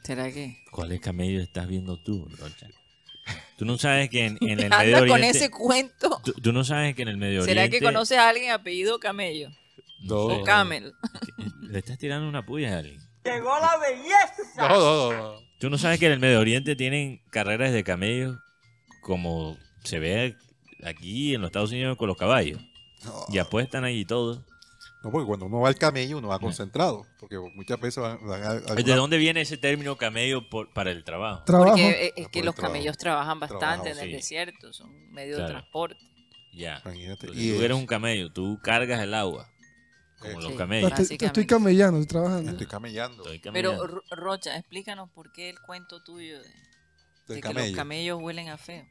¿Será 0.05 0.31
que? 0.33 0.59
¿Cuáles 0.71 1.01
camellos 1.01 1.43
estás 1.43 1.69
viendo 1.69 1.97
tú, 2.03 2.29
Rocha? 2.39 2.69
Tú 3.57 3.65
no 3.65 3.79
sabes 3.79 4.11
que 4.11 4.27
en, 4.27 4.39
en 4.41 4.59
el 4.59 4.65
Anda 4.73 4.79
Medio 4.79 4.99
con 4.99 5.11
Oriente... 5.11 5.39
ese 5.39 5.51
cuento. 5.51 6.21
Tú, 6.25 6.33
tú 6.33 6.53
no 6.53 6.65
sabes 6.65 6.95
que 6.95 7.03
en 7.03 7.09
el 7.09 7.17
Medio 7.17 7.43
¿Será 7.43 7.63
Oriente... 7.63 7.79
que 7.79 7.85
conoces 7.85 8.19
a 8.19 8.29
alguien 8.29 8.51
apellido 8.51 8.99
Camello? 8.99 9.51
No, 10.01 10.17
O 10.17 10.43
Camel. 10.43 10.93
Le 11.63 11.79
estás 11.79 11.99
tirando 11.99 12.29
una 12.29 12.45
puya 12.45 12.75
a 12.75 12.79
alguien. 12.79 13.01
Llegó 13.25 13.57
la 13.61 13.77
belleza. 13.79 14.69
no, 14.69 14.69
no, 14.69 15.13
no, 15.13 15.23
no. 15.35 15.53
Tú 15.61 15.71
no 15.71 15.79
sabes 15.79 16.01
que 16.01 16.07
en 16.07 16.13
el 16.13 16.19
Medio 16.19 16.41
Oriente 16.41 16.75
tienen 16.75 17.23
carreras 17.31 17.73
de 17.73 17.85
camellos 17.85 18.37
como 19.01 19.57
se 19.85 20.01
ve 20.01 20.37
aquí 20.83 21.35
en 21.35 21.41
los 21.41 21.49
Estados 21.49 21.71
Unidos 21.71 21.97
con 21.97 22.09
los 22.09 22.17
caballos. 22.17 22.61
No. 23.05 23.25
Y 23.29 23.39
apuestan 23.39 23.85
ahí 23.85 24.05
todo. 24.05 24.45
No, 25.03 25.11
porque 25.11 25.27
cuando 25.27 25.47
uno 25.47 25.61
va 25.61 25.69
al 25.69 25.75
camello, 25.77 26.19
uno 26.19 26.29
va 26.29 26.39
concentrado. 26.39 27.05
Porque 27.19 27.37
muchas 27.57 27.81
veces 27.81 28.01
van, 28.01 28.25
van 28.25 28.43
a- 28.43 28.51
alguna- 28.51 28.75
¿De 28.77 28.95
dónde 28.95 29.19
viene 29.19 29.41
ese 29.41 29.57
término 29.57 29.97
camello 29.97 30.49
por- 30.49 30.73
para 30.73 30.93
el 30.93 31.03
trabajo? 31.03 31.43
Trabajo. 31.45 31.73
Porque 31.73 32.13
es 32.17 32.27
Ah, 32.27 32.31
que 32.31 32.39
por 32.41 32.45
los 32.47 32.55
trabajo. 32.55 32.73
camellos 32.75 32.97
trabajan 32.99 33.41
bastante 33.41 33.61
Trabajo, 33.67 33.87
en 33.89 33.99
el 33.99 34.07
sí. 34.11 34.13
desierto, 34.13 34.73
son 34.73 34.91
un 34.91 35.11
medio 35.11 35.35
Claro. 35.37 35.49
de 35.49 35.53
transporte. 35.55 36.01
Ya. 36.53 36.81
Imagínate. 36.85 37.27
Entonces, 37.27 37.45
Y 37.45 37.49
tú 37.51 37.57
es- 37.57 37.63
eres 37.63 37.77
un 37.77 37.87
camello, 37.87 38.33
tú 38.33 38.61
cargas 38.63 39.01
el 39.03 39.15
agua. 39.15 39.49
Como 40.21 40.41
los 40.41 40.53
camellos. 40.53 40.91
Te, 40.91 40.97
te 40.99 41.03
estoy 41.03 41.17
básicamente. 41.19 41.47
camellando, 41.49 41.99
estoy 41.99 42.13
trabajando. 42.21 42.51
Estoy 42.53 42.67
camellando. 42.69 43.23
Estoy 43.25 43.39
Pero 43.53 43.71
camellando. 43.73 44.03
Rocha, 44.13 44.57
explícanos 44.57 45.11
por 45.11 45.33
qué 45.33 45.51
el 45.51 45.59
cuento 45.61 46.01
tuyo 46.05 46.39
de, 46.39 46.45
que 47.27 47.35
los 47.35 47.41
camello. 47.43 47.77
camellos 47.77 48.23
huelen 48.23 48.49
a 48.51 48.57
feo. 48.57 48.87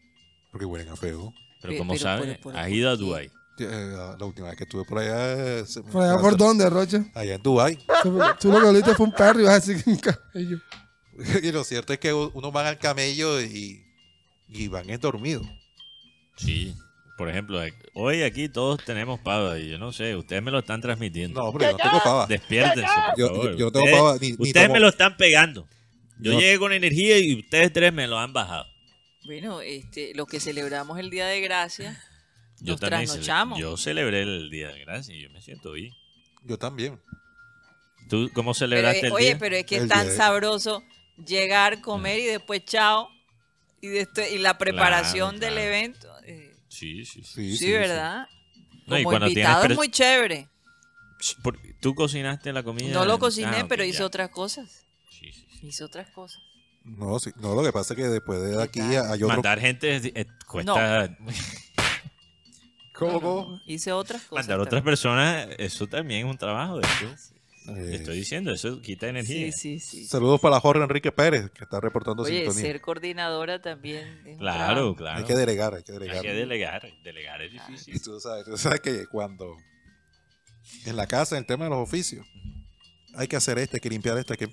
Porque 0.52 0.66
huelen 0.66 0.90
a 0.90 0.98
feo. 0.98 1.34
Pero 1.62 1.72
Pe- 1.72 1.78
como 1.78 1.96
sabes, 1.96 2.32
has 2.34 2.38
¿por 2.40 2.54
ido 2.70 2.90
a? 2.90 2.98
Dubái. 2.98 3.32
Eh, 3.60 3.94
La, 4.20 4.26
última 4.26 4.48
vez 4.48 4.58
que 4.58 4.64
estuve 4.64 4.84
por 4.86 5.00
allá. 5.00 5.60
eh, 5.60 5.64
se- 5.68 5.82
¿Por 5.84 6.02
allá 6.04 6.18
por 6.20 6.36
dónde, 6.38 6.70
Rocha? 6.70 7.06
Allá 7.14 7.36
en 7.36 7.44
Dubái. 7.44 7.78
Tú, 8.02 8.12
lo 8.12 8.60
que 8.60 8.66
volviste 8.66 8.96
fue 8.96 9.06
un 9.06 9.12
perro 9.14 9.40
y 9.40 9.44
vas 9.44 9.54
a 9.54 9.60
decir 9.60 9.84
que 9.84 9.90
un 9.92 9.98
camello. 9.98 10.60
y 11.44 11.52
lo 11.52 11.64
cierto 11.64 11.94
es 11.94 12.00
que 12.00 12.14
uno 12.14 12.52
van 12.52 12.66
al 12.66 12.80
camello 12.80 13.40
y, 13.42 13.84
y 14.48 14.68
van 14.68 14.90
es 14.90 15.00
dormido. 15.00 15.42
Sí. 16.38 16.76
Por 17.18 17.30
ejemplo, 17.30 17.64
eh, 17.64 17.74
hoy 17.94 18.24
aquí 18.24 18.50
todos 18.50 18.84
tenemos 18.84 19.20
pava 19.20 19.60
y 19.60 19.70
yo 19.70 19.78
no 19.78 19.92
sé, 19.92 20.16
ustedes 20.16 20.42
me 20.42 20.50
lo 20.50 20.60
están 20.60 20.82
transmitiendo. 20.82 21.44
No, 21.44 21.52
porque 21.52 21.66
yo 21.66 21.72
no 21.74 21.78
tengo 21.78 22.00
pava. 22.04 22.26
Despiértense, 22.26 22.82
por 23.10 23.20
Yo- 23.20 23.28
favor. 23.28 23.52
yo- 23.52 23.58
yo 23.58 23.66
no 23.66 23.72
tengo 23.72 23.86
Ustedes- 23.86 24.00
pava, 24.02 24.18
ni- 24.20 24.28
ni 24.32 24.34
ustedes 24.40 24.66
tomo- 24.68 24.74
me 24.74 24.80
lo 24.80 24.88
están 24.88 25.18
pegando. 25.18 25.68
Yo 26.20 26.32
llegué 26.40 26.58
con 26.58 26.72
energía 26.74 27.20
y 27.20 27.40
ustedes 27.40 27.72
tres 27.74 27.94
me 27.94 28.08
lo 28.08 28.18
han 28.18 28.34
bajado. 28.34 28.66
Bueno, 29.26 29.62
este, 29.62 30.14
los 30.16 30.28
que 30.28 30.40
celebramos 30.40 30.98
el 30.98 31.12
Día 31.12 31.28
de 31.28 31.42
Gracia, 31.42 32.02
Yo 32.62 32.74
Nos 32.74 32.80
también 32.80 33.06
trasnochamos. 33.06 33.60
yo 33.60 33.76
celebré 33.78 34.22
el 34.22 34.50
Día 34.50 34.70
de 34.70 34.80
Gracia 34.82 35.16
y 35.16 35.22
yo 35.22 35.30
me 35.32 35.42
siento 35.42 35.72
bien. 35.72 35.94
Yo 36.44 36.58
también. 36.58 37.00
¿Tú 38.10 38.30
cómo 38.34 38.52
pero, 38.52 38.60
celebraste 38.60 39.00
eh, 39.00 39.08
el 39.08 39.12
oye, 39.14 39.26
día? 39.28 39.38
pero 39.40 39.56
es 39.56 39.66
que 39.66 39.78
El 39.78 39.84
es 39.84 39.90
tan 39.90 40.08
de- 40.08 40.16
sabroso 40.16 40.84
llegar, 41.26 41.82
comer 41.82 42.20
y 42.20 42.26
después 42.26 42.64
chao. 42.66 43.10
Y, 43.82 43.88
de 43.88 44.08
y 44.32 44.38
la 44.38 44.58
preparación 44.60 45.38
Claro, 45.40 45.56
del 45.56 45.64
evento. 45.66 46.08
eh, 46.26 46.56
Sí, 46.70 47.04
Sí, 47.04 47.06
sí, 47.06 47.24
sí. 47.24 47.34
sí, 47.34 47.58
sí, 47.58 47.66
sí. 47.66 47.72
¿verdad? 47.72 48.28
No, 48.86 48.98
y 48.98 49.04
Como 49.04 49.12
cuando 49.12 49.28
invitado 49.28 49.66
es 49.66 49.76
muy 49.76 49.90
chévere. 49.90 50.48
¿Tú 51.80 51.94
cocinaste 51.96 52.54
la 52.54 52.64
comida? 52.64 52.94
No 52.94 53.06
lo 53.06 53.18
cociné, 53.20 53.58
Ah, 53.62 53.66
pero 53.68 53.84
ya. 53.84 53.90
hice 53.90 54.04
otras 54.04 54.30
cosas. 54.30 54.86
Sí, 55.10 55.32
sí, 55.34 55.46
sí. 55.60 55.68
Hice 55.68 55.84
otras 55.84 56.10
cosas. 56.12 56.42
No, 56.84 57.20
sí, 57.20 57.32
no, 57.38 57.54
lo 57.54 57.64
que 57.64 57.72
pasa 57.72 57.94
es 57.94 57.98
que 58.00 58.08
después 58.08 58.42
de 58.42 58.62
aquí 58.62 58.80
hay 58.82 59.22
otro. 59.22 59.28
Mandar 59.28 59.60
gente 59.60 59.96
es- 59.96 60.06
eh, 60.06 60.26
cuesta... 60.48 61.16
¿Cómo, 63.08 63.22
cómo? 63.22 63.62
Hice 63.66 63.92
otras 63.92 64.22
cosas. 64.24 64.46
Mandar 64.48 64.60
otras 64.60 64.82
personas, 64.84 65.48
eso 65.58 65.88
también 65.88 66.26
es 66.26 66.32
un 66.32 66.38
trabajo. 66.38 66.80
de 66.80 66.88
eso. 66.88 67.34
Eh, 67.68 67.96
Estoy 67.96 68.18
diciendo, 68.18 68.52
eso 68.52 68.82
quita 68.82 69.08
energía. 69.08 69.52
Sí, 69.52 69.80
sí, 69.80 69.80
sí. 69.80 70.06
Saludos 70.08 70.42
para 70.42 70.60
Jorge 70.60 70.82
Enrique 70.84 71.12
Pérez, 71.12 71.52
que 71.52 71.64
está 71.64 71.80
reportando 71.80 72.24
Oye, 72.24 72.40
sintonía. 72.46 72.62
ser 72.62 72.82
coordinadora 72.82 73.62
también. 73.62 74.22
es 74.26 74.38
Claro, 74.40 74.96
claro. 74.96 75.20
Hay 75.20 75.26
que 75.26 75.36
delegar, 75.36 75.76
hay 75.76 75.84
que 75.84 75.92
Hay 75.92 76.00
delegar. 76.00 76.22
que 76.24 76.34
delegar. 76.34 76.82
Delegar 77.04 77.42
es 77.44 77.50
Y 77.54 77.58
difícil. 77.58 78.02
tú 78.02 78.20
sabes, 78.20 78.46
tú 78.46 78.58
sabes 78.58 78.80
que 78.80 79.06
cuando 79.08 79.56
en 80.86 80.96
la 80.96 81.06
casa, 81.08 81.36
en 81.36 81.42
el 81.42 81.46
tema 81.46 81.66
de 81.66 81.70
los 81.70 81.80
oficios, 81.80 82.26
hay 83.16 83.28
que 83.28 83.36
hacer 83.36 83.60
esto, 83.60 83.76
hay 83.78 83.82
que 83.82 83.90
limpiar 83.90 84.18
esto, 84.18 84.34
hay 84.34 84.38
que... 84.38 84.50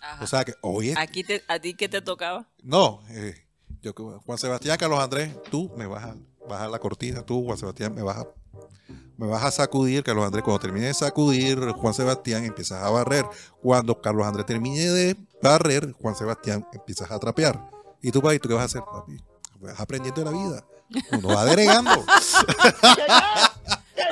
Ajá. 0.00 0.24
O 0.24 0.26
sea 0.26 0.44
que, 0.44 0.54
oye, 0.62 0.94
Aquí 0.96 1.22
te, 1.24 1.42
¿A 1.48 1.58
ti 1.58 1.74
qué 1.74 1.88
te 1.88 2.00
tocaba? 2.00 2.48
no, 2.62 3.02
eh, 3.10 3.34
yo, 3.82 3.92
Juan 3.92 4.38
Sebastián, 4.38 4.76
Carlos 4.78 4.98
Andrés, 5.00 5.34
tú 5.50 5.72
me 5.76 5.86
vas 5.86 6.04
a 6.04 6.16
bajar 6.48 6.70
la 6.70 6.78
cortina, 6.78 7.24
tú, 7.24 7.44
Juan 7.44 7.58
Sebastián, 7.58 7.94
me 7.94 8.02
vas 8.02 8.18
a, 8.18 8.26
me 9.16 9.26
vas 9.26 9.42
a 9.44 9.50
sacudir, 9.50 10.02
Carlos 10.02 10.24
Andrés, 10.24 10.44
cuando 10.44 10.60
termine 10.60 10.86
de 10.86 10.94
sacudir, 10.94 11.58
Juan 11.70 11.94
Sebastián, 11.94 12.44
empiezas 12.44 12.82
a 12.82 12.90
barrer. 12.90 13.24
Cuando 13.60 14.00
Carlos 14.00 14.26
Andrés 14.26 14.46
termine 14.46 14.90
de 14.90 15.16
barrer, 15.40 15.92
Juan 15.92 16.14
Sebastián, 16.14 16.66
empiezas 16.72 17.10
a 17.10 17.18
trapear. 17.18 17.70
Y 18.00 18.10
tú, 18.10 18.20
papi, 18.20 18.38
¿tú 18.38 18.48
qué 18.48 18.54
vas 18.54 18.62
a 18.62 18.66
hacer, 18.66 18.82
papi? 18.82 19.16
Vas 19.60 19.78
aprendiendo 19.78 20.22
de 20.22 20.30
la 20.30 20.36
vida. 20.36 20.64
Uno 21.12 21.28
va 21.28 21.44
delegando. 21.44 21.90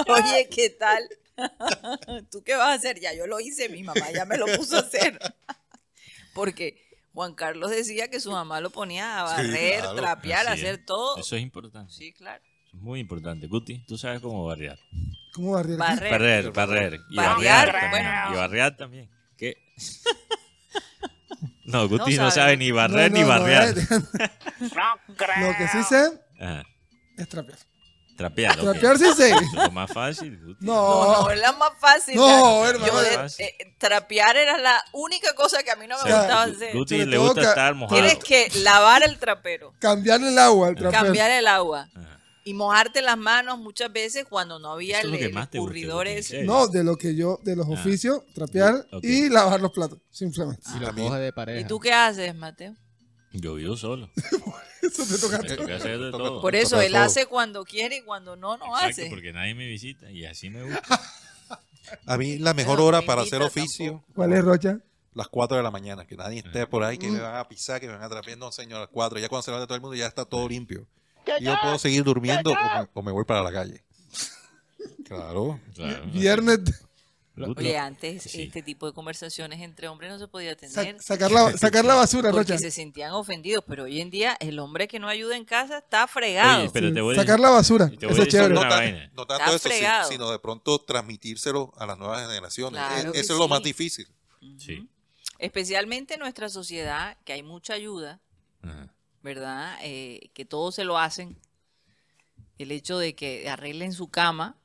Oye, 0.09 0.49
¿qué 0.51 0.71
tal? 0.71 1.09
¿Tú 2.31 2.43
qué 2.43 2.55
vas 2.55 2.69
a 2.69 2.73
hacer? 2.75 3.01
Ya 3.01 3.13
yo 3.15 3.27
lo 3.27 3.41
hice, 3.41 3.69
mi 3.69 3.83
mamá 3.83 4.11
ya 4.13 4.25
me 4.25 4.37
lo 4.37 4.47
puso 4.57 4.77
a 4.77 4.81
hacer. 4.81 5.19
Porque 6.35 6.90
Juan 7.13 7.35
Carlos 7.35 7.71
decía 7.71 8.09
que 8.09 8.21
su 8.21 8.31
mamá 8.31 8.61
lo 8.61 8.71
ponía 8.71 9.23
a 9.25 9.29
Sí, 9.29 9.49
barrer, 9.49 9.81
claro. 9.81 9.97
trapear, 9.97 10.47
Así 10.47 10.61
es. 10.61 10.65
hacer 10.69 10.85
todo. 10.85 11.17
Eso 11.17 11.37
es 11.37 11.43
importante. 11.43 11.93
Sí, 11.93 12.13
claro. 12.13 12.43
Eso 12.67 12.77
es 12.77 12.83
muy 12.83 13.01
importante. 13.01 13.47
Guti, 13.49 13.85
tú 13.87 13.99
sabes 13.99 14.21
cómo 14.21 14.45
barrear. 14.47 14.79
¿Cómo 15.35 15.53
barrer? 15.53 15.77
Barrer. 15.77 16.11
Barrer, 16.13 16.51
barrer. 16.53 17.01
Y 17.11 17.17
Barrear, 17.17 17.67
barrear 17.67 17.73
también. 17.73 17.91
bueno. 17.91 18.33
Y 18.33 18.37
barrear 18.37 18.77
también. 18.77 19.11
¿Qué? 19.37 19.57
No, 21.65 21.89
Guti 21.89 22.17
No 22.17 22.25
no, 22.25 22.31
sabe. 22.33 22.57
ni 22.57 22.73
barrer 22.73 23.13
No, 23.13 23.17
ni 23.19 23.23
no, 23.23 23.29
no, 23.29 23.41
barrear. 23.41 23.69
eh. 23.79 23.83
Lo 25.41 25.57
que 25.57 25.69
sí 25.69 25.83
sé 25.85 26.21
Ajá. 26.41 26.65
es 27.17 27.29
trapear. 27.29 27.59
Trapear. 28.21 28.59
ok. 28.61 28.65
Trapear 28.73 28.99
sí. 28.99 29.05
Eso 29.05 29.25
es 29.41 29.53
lo 29.55 29.71
más 29.71 29.91
fácil. 29.93 30.39
No, 30.61 30.75
No, 31.07 31.23
no, 31.23 31.31
es 31.31 31.41
la 31.41 31.53
más 31.53 31.71
fácil. 31.81 32.15
No, 32.17 32.63
La- 32.65 32.71
hermano. 32.71 32.93
yo 32.93 33.01
de- 33.03 33.11
Fácil. 33.17 33.47
eh, 33.47 33.75
trapear 33.79 34.37
era 34.37 34.59
la 34.59 34.83
única 34.93 35.35
cosa 35.35 35.63
que 35.63 35.71
a 35.71 35.77
mí 35.77 35.87
no 35.87 35.97
me 35.97 36.03
gustaba 36.13 36.47
Gu- 36.47 36.55
hacer. 36.57 36.77
Guti 36.77 36.95
Sobre 36.97 37.07
le 37.11 37.17
todo 37.17 37.27
gusta 37.27 37.43
ca- 37.43 37.49
estar 37.49 37.75
mojado. 37.75 38.01
Tienes 38.01 38.23
que 38.23 38.51
lavar 38.61 39.03
el 39.03 39.19
trapero, 39.19 39.73
cambiar 39.79 40.21
el 40.23 40.39
agua 40.39 40.69
al 40.69 40.75
trapear. 40.77 41.03
cambiar 41.05 41.31
el 41.31 41.47
agua 41.47 41.89
Ajá. 41.95 42.21
y 42.45 42.53
mojarte 42.55 43.01
las 43.03 43.17
manos 43.17 43.59
muchas 43.59 43.91
veces 43.93 44.27
cuando 44.29 44.59
no 44.59 44.73
había 44.73 44.99
Eso 44.99 45.01
es 45.01 45.05
el, 45.07 45.11
lo 45.13 45.19
que 45.19 45.25
el 45.25 45.33
más 45.33 45.51
te 45.51 45.59
gusta, 45.59 45.71
escurridor 45.75 45.99
Guti, 46.05 46.11
en 46.13 46.19
ese. 46.19 46.29
serio. 46.29 46.47
No, 46.47 46.67
de 46.69 46.85
lo 46.85 46.97
que 46.97 47.15
yo, 47.17 47.39
de 47.43 47.57
los 47.57 47.67
Ah. 47.67 47.71
oficios, 47.73 48.21
trapear 48.35 48.87
Ok. 48.93 49.03
y 49.05 49.29
lavar 49.31 49.61
los 49.61 49.73
platos, 49.73 49.99
simplemente. 50.11 50.63
Y 50.77 50.81
los 50.81 50.89
A 50.91 50.93
mí- 50.93 51.03
coge 51.09 51.19
de 51.21 51.33
pareja. 51.33 51.61
¿Y 51.61 51.65
tú 51.65 51.81
qué 51.81 51.93
haces, 51.95 52.35
Mateo? 52.35 52.75
Yo 53.33 53.55
vivo 53.55 53.77
solo. 53.77 54.11
Eso 54.83 55.05
te 55.07 55.19
toca. 55.19 55.39
Me 55.43 55.57
toca 55.57 55.77
hacer 55.77 55.99
de 55.99 56.11
todo. 56.11 56.41
Por 56.41 56.57
eso 56.57 56.81
él 56.81 56.93
todo. 56.93 57.03
hace 57.03 57.27
cuando 57.27 57.65
quiere 57.65 57.97
y 57.99 58.03
cuando 58.03 58.35
no, 58.35 58.57
no 58.57 58.65
Exacto, 58.75 58.87
hace. 59.03 59.11
porque 59.11 59.33
nadie 59.33 59.55
me 59.55 59.67
visita 59.69 60.11
y 60.11 60.25
así 60.25 60.51
me 60.51 60.63
gusta. 60.65 60.81
A 62.07 62.17
mí 62.17 62.39
la 62.39 62.55
mejor 62.55 62.81
hora 62.81 63.03
para 63.03 63.23
hacer 63.23 63.43
oficio, 63.43 63.93
tampoco. 63.93 64.13
¿Cuál 64.15 64.33
es, 64.33 64.45
Rocha? 64.45 64.79
las 65.13 65.29
4 65.29 65.57
de 65.57 65.63
la 65.63 65.71
mañana, 65.73 66.07
que 66.07 66.17
nadie 66.17 66.39
esté 66.39 66.67
por 66.67 66.83
ahí, 66.85 66.97
que 66.99 67.09
Mm. 67.09 67.13
me 67.15 67.21
van 67.21 67.37
a 67.37 67.49
pisar, 67.49 67.81
que 67.81 67.89
me 67.89 67.95
van 67.95 68.03
a 68.05 68.09
trapear. 68.09 68.39
No, 68.39 68.51
señor, 68.53 68.79
a 68.79 68.81
las 68.83 68.89
4. 68.91 69.19
Ya 69.19 69.29
cuando 69.29 69.43
se 69.43 69.51
levanta 69.51 69.67
todo 69.67 69.75
el 69.77 69.81
mundo 69.83 69.97
ya 69.97 70.07
está 70.07 70.25
todo 70.25 70.49
limpio. 70.49 70.87
Y 71.41 71.45
yo 71.45 71.55
puedo 71.61 71.79
seguir 71.79 72.03
durmiendo 72.05 72.53
o 72.53 72.55
me, 72.55 72.89
o 72.95 73.03
me 73.03 73.13
voy 73.13 73.25
para 73.25 73.43
la 73.43 73.53
calle. 73.53 73.83
Claro. 75.05 75.61
Claro. 75.75 76.07
Viernes, 76.13 76.61
Oye, 77.49 77.79
antes 77.79 78.23
Sí. 78.25 78.43
este 78.43 78.63
tipo 78.63 78.87
de 78.87 78.93
conversaciones 78.93 79.61
entre 79.61 79.89
hombres 79.89 80.11
no 80.11 80.19
se 80.19 80.29
podía 80.29 80.51
sa- 80.53 80.83
tener. 80.83 81.03
sacar, 81.03 81.31
la, 81.31 81.57
sacar 81.57 81.85
la 81.85 81.95
basura, 81.95 82.31
porque 82.31 82.53
Rocha. 82.53 82.59
se 82.59 82.71
sentían 82.71 83.13
ofendidos, 83.13 83.65
pero 83.67 83.85
hoy 83.85 84.01
en 84.01 84.11
día 84.11 84.37
el 84.41 84.59
hombre 84.59 84.89
que 84.89 84.99
no 84.99 85.09
ayuda 85.09 85.37
en 85.37 85.45
casa 85.45 85.79
está 85.79 86.07
fregado. 86.07 86.61
Oye, 86.63 86.71
pero 86.73 86.93
te 86.93 87.01
voy 87.01 87.15
a 87.17 87.21
Sacar 87.21 87.41
la 87.41 87.51
basura. 87.51 87.89
te 87.91 88.07
voy 88.07 88.09
a 88.09 88.13
Eso 88.13 88.23
es 88.23 88.29
chévere. 88.29 88.53
una 88.53 88.63
No, 88.65 88.69
tan- 88.69 89.11
no 89.15 89.27
tanto 89.27 89.45
Está 89.45 89.57
eso, 89.57 89.69
fregado. 89.69 90.09
sino 90.11 90.31
de 90.31 90.39
pronto 90.39 90.79
transmitírselo 90.81 91.73
a 91.77 91.87
las 91.87 91.99
nuevas 91.99 92.27
generaciones. 92.27 92.81
Claro 92.81 93.13
que 93.13 93.21
eso 93.21 93.33
es 93.35 93.39
lo 93.39 93.49
más 93.49 93.63
difícil. 93.63 94.07
Sí. 94.59 94.89
Especialmente 95.39 96.15
en 96.15 96.21
nuestra 96.21 96.49
sociedad, 96.49 97.17
que 97.25 97.33
hay 97.33 97.43
mucha 97.43 97.75
ayuda. 97.75 98.21
¿verdad? 99.23 99.77
Eh, 99.83 100.31
que 100.33 100.45
todos 100.47 100.75
se 100.75 100.85
lo 100.85 100.97
hacen. 100.99 101.39
El 102.59 102.73
hecho 102.73 102.99
de 102.99 103.15
que 103.15 103.49
arreglen 103.49 103.93
su 103.93 104.09
cama, 104.09 104.57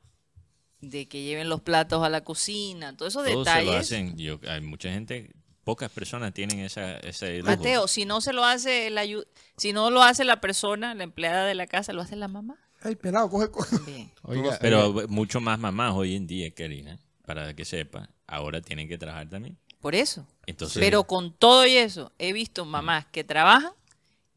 de 0.90 1.08
que 1.08 1.24
lleven 1.24 1.50
los 1.50 1.62
platos 1.62 2.04
a 2.04 2.10
la 2.10 2.22
cocina, 2.22 2.96
todos 2.96 3.14
esos 3.14 3.26
Todos 3.26 3.46
se 3.48 3.52
detalles. 3.52 3.72
lo 3.74 3.78
hacen. 3.80 4.18
Yo, 4.18 4.40
hay 4.48 4.62
mucha 4.62 4.90
gente, 4.92 5.32
pocas 5.64 5.92
personas 5.92 6.34
tienen 6.34 6.60
esa, 6.60 6.98
ese 6.98 7.40
lujo. 7.40 7.50
Mateo, 7.52 7.88
si 7.88 8.06
no 8.06 8.22
se 8.22 8.34
lo 8.34 8.44
hace 8.46 8.88
el 8.88 8.98
ayu- 8.98 9.26
si 9.58 9.74
no 9.74 9.90
lo 9.90 10.04
hace 10.04 10.24
la 10.26 10.42
persona, 10.42 10.94
la 10.94 11.04
empleada 11.04 11.46
de 11.46 11.56
la 11.56 11.68
casa, 11.68 11.94
lo 11.94 12.02
hace 12.02 12.16
la 12.16 12.28
mamá. 12.28 12.56
Ay, 12.82 12.96
pelado, 12.96 13.30
coge, 13.30 13.50
coge. 13.50 13.78
Bien. 13.86 14.12
Oiga, 14.24 14.58
Pero 14.62 14.90
oiga, 14.92 15.08
mucho 15.08 15.40
más 15.42 15.58
mamás 15.60 15.94
hoy 15.94 16.16
en 16.16 16.28
día, 16.28 16.54
Karina, 16.54 17.00
para 17.26 17.54
que 17.56 17.66
sepa, 17.66 18.10
ahora 18.28 18.62
tienen 18.62 18.88
que 18.88 18.98
trabajar 18.98 19.28
también. 19.30 19.58
Por 19.80 19.96
eso. 19.96 20.28
Entonces, 20.46 20.80
Pero 20.80 21.04
con 21.06 21.34
todo 21.34 21.66
y 21.66 21.78
eso, 21.78 22.12
he 22.20 22.34
visto 22.34 22.66
mamás 22.66 23.06
que 23.08 23.24
trabajan, 23.24 23.72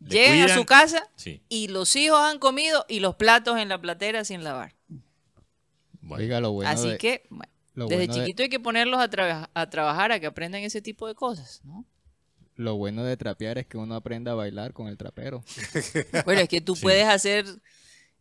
Le 0.01 0.11
llegan 0.15 0.51
a 0.51 0.55
su 0.55 0.65
casa 0.65 1.09
sí. 1.17 1.43
y 1.49 1.69
los 1.69 1.95
hijos 1.97 2.21
han 2.21 2.39
comido 2.39 2.85
y 2.89 3.01
los 3.01 3.17
platos 3.17 3.59
en 3.59 3.69
la 3.69 3.81
platera 3.81 4.25
sin 4.25 4.45
lavar. 4.45 4.75
Bueno, 6.09 6.23
oiga, 6.25 6.41
lo 6.41 6.53
bueno 6.53 6.71
Así 6.71 6.89
de- 6.91 6.99
que, 6.99 7.23
bueno, 7.31 7.53
lo 7.75 7.87
desde 7.87 7.97
bueno 8.07 8.15
de- 8.15 8.21
chiquito 8.21 8.43
hay 8.43 8.49
que 8.49 8.61
ponerlos 8.61 9.01
a, 9.01 9.09
traba- 9.09 9.51
a 9.55 9.71
trabajar, 9.71 10.11
a 10.13 10.19
que 10.21 10.27
aprendan 10.27 10.63
ese 10.63 10.81
tipo 10.83 11.07
de 11.07 11.15
cosas, 11.15 11.61
¿no? 11.65 11.85
Lo 12.57 12.77
bueno 12.77 13.05
de 13.05 13.17
trapear 13.17 13.57
es 13.59 13.67
que 13.67 13.77
uno 13.79 13.95
aprende 13.95 14.31
a 14.31 14.35
bailar 14.35 14.73
con 14.73 14.89
el 14.89 14.97
trapero. 14.97 15.45
Bueno, 16.25 16.41
es 16.41 16.49
que 16.49 16.61
tú 16.61 16.75
Sí. 16.75 16.83
puedes 16.83 17.07
hacer 17.07 17.47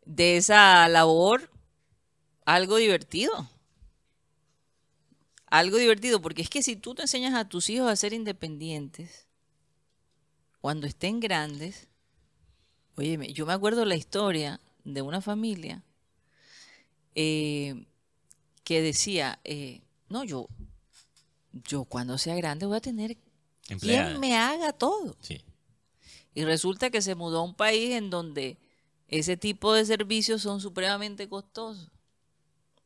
de 0.05 0.37
esa 0.37 0.87
labor 0.89 1.49
algo 2.45 2.77
divertido. 2.77 3.49
Algo 5.49 5.77
divertido, 5.77 6.21
porque 6.21 6.41
es 6.41 6.49
que 6.49 6.61
si 6.61 6.75
tú 6.75 6.93
te 6.93 7.03
enseñas 7.03 7.33
a 7.33 7.47
tus 7.47 7.69
hijos 7.69 7.89
a 7.89 7.95
ser 7.95 8.11
independientes, 8.13 9.27
cuando 10.59 10.87
estén 10.87 11.19
grandes, 11.21 11.87
oye, 12.95 13.17
yo 13.33 13.45
me 13.45 13.53
acuerdo 13.53 13.85
la 13.85 13.95
historia 13.95 14.59
de 14.83 15.01
una 15.01 15.21
familia 15.21 15.83
eh, 17.19 17.87
que 18.63 18.81
decía, 18.81 19.39
eh, 19.43 19.81
no, 20.07 20.23
yo, 20.23 20.47
yo 21.51 21.83
cuando 21.85 22.17
sea 22.19 22.35
grande 22.35 22.67
voy 22.67 22.77
a 22.77 22.81
tener 22.81 23.17
empleada. 23.69 24.09
quien 24.09 24.19
me 24.19 24.37
haga 24.37 24.71
todo. 24.71 25.17
Sí. 25.21 25.41
Y 26.35 26.45
resulta 26.45 26.91
que 26.91 27.01
se 27.01 27.15
mudó 27.15 27.39
a 27.39 27.43
un 27.43 27.55
país 27.55 27.91
en 27.95 28.11
donde 28.11 28.59
ese 29.07 29.35
tipo 29.35 29.73
de 29.73 29.83
servicios 29.85 30.43
son 30.43 30.61
supremamente 30.61 31.27
costosos. 31.27 31.89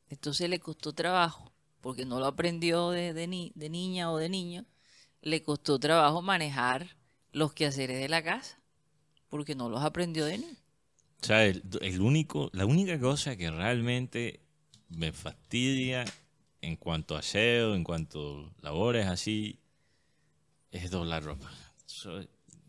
Entonces 0.09 0.49
le 0.49 0.59
costó 0.59 0.93
trabajo, 0.93 1.51
porque 1.81 2.05
no 2.05 2.19
lo 2.19 2.25
aprendió 2.27 2.91
de, 2.91 3.13
de 3.13 3.27
ni- 3.27 3.51
de 3.55 3.69
niña 3.69 4.11
o 4.11 4.17
de 4.17 4.29
niño, 4.29 4.65
le 5.21 5.43
costó 5.43 5.77
trabajo 5.79 6.21
manejar 6.21 6.95
los 7.33 7.53
quehaceres 7.53 7.99
de 7.99 8.07
la 8.09 8.23
casa, 8.23 8.59
porque 9.29 9.55
no 9.55 9.67
los 9.69 9.83
aprendió 9.83 10.25
de 10.25 10.37
niño. 10.37 10.57
O 11.21 11.25
sea, 11.25 11.45
el, 11.45 11.61
el 11.81 12.01
único, 12.01 12.49
la 12.53 12.65
única 12.65 12.99
cosa 12.99 13.35
que 13.35 13.51
realmente 13.51 14.39
me 14.89 15.11
fastidia 15.11 16.03
en 16.61 16.75
cuanto 16.75 17.15
a 17.15 17.19
aseo, 17.19 17.75
en 17.75 17.83
cuanto 17.83 18.51
a 18.59 18.63
labores 18.63 19.05
así, 19.07 19.59
es 20.71 20.89
doblar 20.89 21.23
ropa. 21.23 21.49
So- 21.85 22.21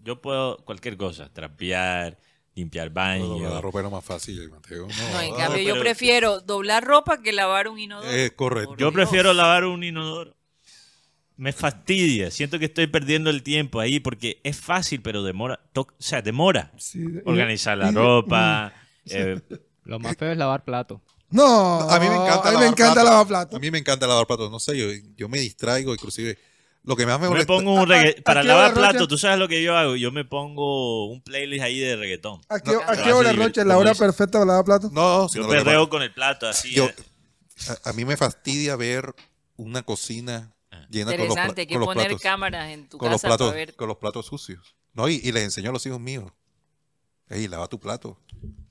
yo 0.05 0.21
puedo 0.21 0.57
cualquier 0.65 0.97
cosa, 0.97 1.33
trapear, 1.33 2.19
limpiar 2.55 2.91
baño. 2.91 3.49
La 3.49 3.61
ropa 3.61 3.81
era 3.81 3.89
más 3.91 4.05
fácil, 4.05 4.51
Mateo. 4.51 4.89
No, 4.89 5.21
en 5.21 5.31
No, 5.31 5.37
cambio 5.37 5.63
yo 5.63 5.79
prefiero 5.79 6.41
doblar 6.41 6.85
ropa 6.85 7.23
que 7.23 7.33
lavar 7.33 7.69
un 7.69 7.79
inodoro. 7.79 8.11
Es 8.11 8.33
correcto. 8.33 8.77
Yo 8.77 8.93
prefiero 8.93 9.33
lavar 9.33 9.65
un 9.65 9.85
inodoro. 9.85 10.35
Me 11.37 11.53
fastidia, 11.53 12.31
siento 12.31 12.59
que 12.59 12.67
estoy 12.67 12.87
perdiendo 12.87 13.31
el 13.31 13.43
tiempo 13.43 13.81
ahí 13.81 14.01
porque 14.01 14.41
es 14.45 14.61
fácil, 14.61 15.01
pero 15.03 15.23
demora, 15.23 15.61
o 15.75 15.87
sea, 15.99 16.23
demora 16.23 16.73
Sí, 16.77 17.01
y- 17.01 17.29
organizar 17.29 17.77
la 17.79 17.91
y- 17.91 17.95
ropa. 17.95 18.73
eh, 19.07 19.41
Lo 19.85 19.99
más 19.99 20.17
feo 20.17 20.31
es 20.31 20.39
lavar 20.39 20.63
plato. 20.65 21.01
No, 21.31 21.81
a 21.91 21.99
mí 21.99 22.09
me 22.09 22.15
encanta 22.15 22.49
a 22.49 22.53
mí 22.53 22.57
me 22.59 22.63
lavar 22.63 22.65
encanta 22.69 22.93
platos. 22.93 23.05
lavar 23.11 23.27
platos. 23.27 23.57
A 23.57 23.59
mí 23.59 23.71
me 23.71 23.79
encanta 23.79 24.07
lavar 24.07 24.27
platos. 24.27 24.51
No 24.51 24.61
sé, 24.61 24.77
yo, 24.79 24.87
yo 25.17 25.29
me 25.29 25.41
distraigo, 25.41 25.93
inclusive. 25.93 26.39
Lo 26.85 26.95
que 26.97 27.07
más 27.07 27.19
me 27.21 27.29
molesta. 27.29 27.47
pongo 27.47 27.75
un 27.75 27.89
regga- 27.89 28.15
¿A- 28.17 28.21
a 28.21 28.23
para 28.23 28.43
qué 28.43 28.49
lavar 28.49 28.75
platos, 28.75 29.09
tú 29.09 29.17
sabes 29.17 29.39
lo 29.39 29.49
que 29.49 29.63
yo 29.63 29.77
hago, 29.77 29.97
yo 29.97 30.13
me 30.13 30.25
pongo 30.25 31.07
un 31.07 31.23
playlist 31.23 31.63
ahí 31.65 31.79
de 31.81 31.97
reggaetón. 31.97 32.41
¿A 32.49 32.61
qué, 32.61 32.73
No, 32.73 32.81
a 32.87 32.97
qué 32.97 33.13
hora, 33.13 33.33
Rocha? 33.33 33.65
¿La 33.65 33.79
hora 33.79 33.95
perfecta 33.95 34.33
para 34.39 34.45
lavar 34.45 34.65
platos? 34.65 34.93
No, 34.93 35.29
Yo 35.33 35.49
perreo 35.49 35.89
con 35.89 36.03
el 36.03 36.13
plato 36.13 36.47
así. 36.47 36.73
yo- 36.73 36.87
eh. 36.87 36.95
a, 37.85 37.91
a 37.91 37.93
mí 37.95 38.05
me 38.05 38.17
fastidia 38.17 38.77
ver 38.77 39.15
una 39.57 39.83
cocina 39.83 40.53
Ah. 40.75 40.87
llena 40.91 41.11
con 41.17 41.19
los, 41.19 41.35
pla- 41.35 41.43
Interesante, 41.43 41.61
hay 41.61 41.67
que 41.67 41.75
con 41.75 41.81
los 41.81 41.87
poner 41.87 42.07
platos, 42.09 42.23
cámaras 42.23 42.71
en 42.71 42.89
tu 42.89 42.99
con 42.99 43.11
los 43.11 43.21
casa 43.21 43.29
platos, 43.29 43.49
para 43.49 43.57
ver. 43.57 43.77
con 43.77 43.89
los 43.89 43.97
platos 43.99 44.27
sucios. 44.27 44.75
No, 44.95 45.09
y, 45.09 45.21
y 45.23 45.31
les 45.33 45.45
enseño 45.45 45.71
a 45.71 45.73
los 45.73 45.85
hijos 45.87 46.01
míos. 46.01 46.33
Ey, 47.29 47.47
lava 47.49 47.69
tu 47.69 47.79
plato. 47.79 48.19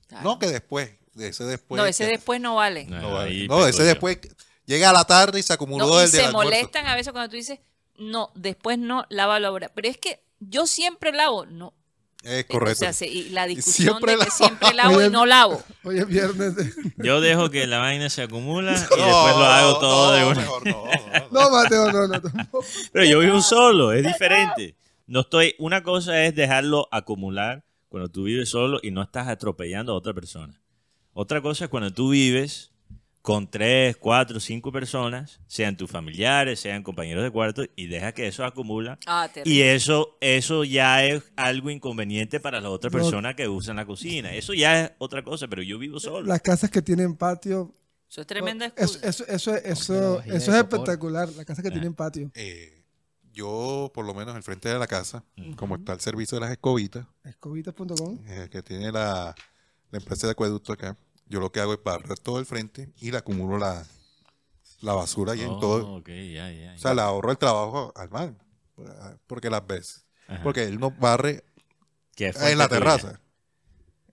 Claro. 0.08 0.24
No, 0.24 0.38
que 0.38 0.46
después, 0.48 0.90
de 1.14 1.28
ese 1.28 1.44
después. 1.44 1.80
no, 1.80 1.86
ese 1.86 2.04
que- 2.06 2.10
después 2.12 2.40
no 2.40 2.56
vale. 2.56 2.84
No, 2.86 3.00
No, 3.00 3.12
vale. 3.12 3.46
No, 3.48 3.66
ese 3.66 3.78
yo. 3.78 3.84
después 3.84 4.18
llega 4.66 4.90
a 4.90 4.92
la 4.92 5.04
tarde 5.04 5.40
y 5.40 5.42
se 5.42 5.52
acumuló 5.52 5.86
No, 5.86 6.00
y 6.00 6.04
el 6.04 6.10
del 6.10 6.20
se 6.20 6.26
almuerzo. 6.26 6.50
molestan 6.50 6.86
a 6.86 6.94
veces 6.96 7.12
cuando 7.12 7.30
tú 7.30 7.36
dices, 7.36 7.60
no, 7.96 8.30
después 8.34 8.78
no, 8.78 9.06
lávalo 9.08 9.48
ahora. 9.48 9.70
Pero 9.74 9.88
es 9.88 9.96
que 9.98 10.22
yo 10.40 10.66
siempre 10.66 11.12
lavo. 11.12 11.46
No. 11.46 11.72
Es 12.22 12.44
O 12.44 12.48
correcto. 12.48 12.78
sea, 12.78 12.92
se- 12.92 13.08
y 13.08 13.30
la 13.30 13.46
discusión 13.46 13.96
Siempre 13.98 14.12
de 14.12 14.18
que 14.18 14.24
lavo. 14.26 14.30
siempre 14.36 14.74
lavo 14.74 14.96
Oye, 14.96 15.06
y 15.06 15.10
no 15.10 15.26
lavo. 15.26 15.62
Hoy 15.84 15.98
es 15.98 16.06
viernes. 16.06 16.54
de- 16.56 16.72
Yo 16.98 17.20
dejo 17.20 17.50
que 17.50 17.66
la 17.66 17.78
vaina 17.78 18.08
se 18.10 18.22
acumula 18.22 18.72
y 18.72 18.74
No, 18.98 19.04
después 19.06 19.36
lo 19.36 19.44
hago 19.44 19.78
todo 19.78 20.10
no, 20.12 20.16
de 20.16 20.24
una. 20.24 20.40
mejor 20.40 20.66
no, 20.66 20.84
no, 20.84 20.84
no. 21.30 21.40
No, 21.42 21.50
Mateo, 21.50 21.92
no, 21.92 22.06
no. 22.08 22.20
tampoco. 22.20 22.64
Pero 22.92 23.04
yo 23.04 23.18
vivo 23.20 23.40
solo, 23.42 23.92
es 23.92 24.04
diferente. 24.06 24.76
No 25.06 25.20
estoy, 25.20 25.54
una 25.58 25.82
cosa 25.82 26.24
es 26.24 26.34
dejarlo 26.34 26.88
acumular 26.92 27.64
cuando 27.88 28.08
tú 28.08 28.24
vives 28.24 28.48
solo 28.48 28.78
y 28.82 28.90
no 28.92 29.02
estás 29.02 29.28
atropellando 29.28 29.92
a 29.92 29.96
otra 29.96 30.14
persona. 30.14 30.60
Otra 31.12 31.42
cosa 31.42 31.64
es 31.64 31.70
cuando 31.70 31.92
tú 31.92 32.10
vives 32.10 32.71
con 33.22 33.48
tres, 33.48 33.96
cuatro, 33.96 34.40
cinco 34.40 34.72
personas, 34.72 35.40
sean 35.46 35.76
tus 35.76 35.88
familiares, 35.88 36.58
sean 36.58 36.82
compañeros 36.82 37.22
de 37.22 37.30
cuarto, 37.30 37.62
y 37.76 37.86
deja 37.86 38.10
que 38.12 38.26
eso 38.26 38.44
acumula. 38.44 38.98
Ah. 39.06 39.28
Y 39.44 39.60
eso, 39.62 40.16
eso 40.20 40.64
ya 40.64 41.04
es 41.04 41.22
algo 41.36 41.70
inconveniente 41.70 42.40
para 42.40 42.60
las 42.60 42.70
otras 42.70 42.92
No. 42.92 42.98
personas 42.98 43.36
que 43.36 43.46
usan 43.48 43.76
la 43.76 43.86
cocina. 43.86 44.34
Eso 44.34 44.54
ya 44.54 44.80
es 44.84 44.90
otra 44.98 45.22
cosa, 45.22 45.46
pero 45.46 45.62
yo 45.62 45.78
vivo 45.78 46.00
solo. 46.00 46.26
Las 46.26 46.42
casas 46.42 46.68
que 46.70 46.82
tienen 46.82 47.14
patio. 47.16 47.72
Eso 48.10 48.20
es 48.22 48.26
tremenda 48.26 48.66
Eso, 48.66 48.98
excusa. 48.98 49.08
eso, 49.08 49.24
eso, 49.26 49.54
eso, 49.56 50.20
eso 50.22 50.34
es 50.50 50.58
espectacular. 50.58 51.28
Las 51.30 51.46
casas 51.46 51.62
que 51.62 51.68
Ah. 51.68 51.72
tienen 51.72 51.94
patio. 51.94 52.30
Eh, 52.34 52.84
yo, 53.32 53.90
por 53.94 54.04
lo 54.04 54.14
menos, 54.14 54.34
al 54.34 54.42
frente 54.42 54.68
de 54.68 54.78
la 54.78 54.86
casa, 54.88 55.24
como 55.56 55.76
está 55.76 55.92
el 55.94 56.00
servicio 56.00 56.36
de 56.36 56.40
las 56.40 56.50
escobitas, 56.50 57.06
Escobitas.com. 57.24 58.18
eh, 58.26 58.48
que 58.50 58.62
tiene 58.62 58.90
la, 58.92 59.34
la 59.92 59.98
empresa 59.98 60.26
de 60.26 60.32
acueducto 60.32 60.72
acá, 60.72 60.96
yo 61.32 61.40
lo 61.40 61.50
que 61.50 61.60
hago 61.60 61.72
es 61.72 61.82
barrer 61.82 62.18
todo 62.18 62.38
el 62.38 62.46
frente 62.46 62.92
y 63.00 63.10
le 63.10 63.16
acumulo 63.18 63.58
la, 63.58 63.84
la 64.82 64.92
basura 64.94 65.32
ahí 65.32 65.40
en 65.40 65.48
Oh, 65.50 65.58
todo. 65.58 66.02
ya, 66.06 66.50
ya, 66.52 66.74
O 66.74 66.78
sea, 66.78 66.94
le 66.94 67.00
ahorro 67.00 67.30
el 67.30 67.38
trabajo 67.38 67.92
al 67.96 68.10
man. 68.10 68.38
Porque 69.26 69.48
las 69.50 69.66
ves. 69.66 70.04
Ajá. 70.28 70.42
Porque 70.42 70.64
él 70.64 70.78
no 70.78 70.90
barre 70.90 71.42
en 72.16 72.58
la 72.58 72.68
terraza. 72.68 73.18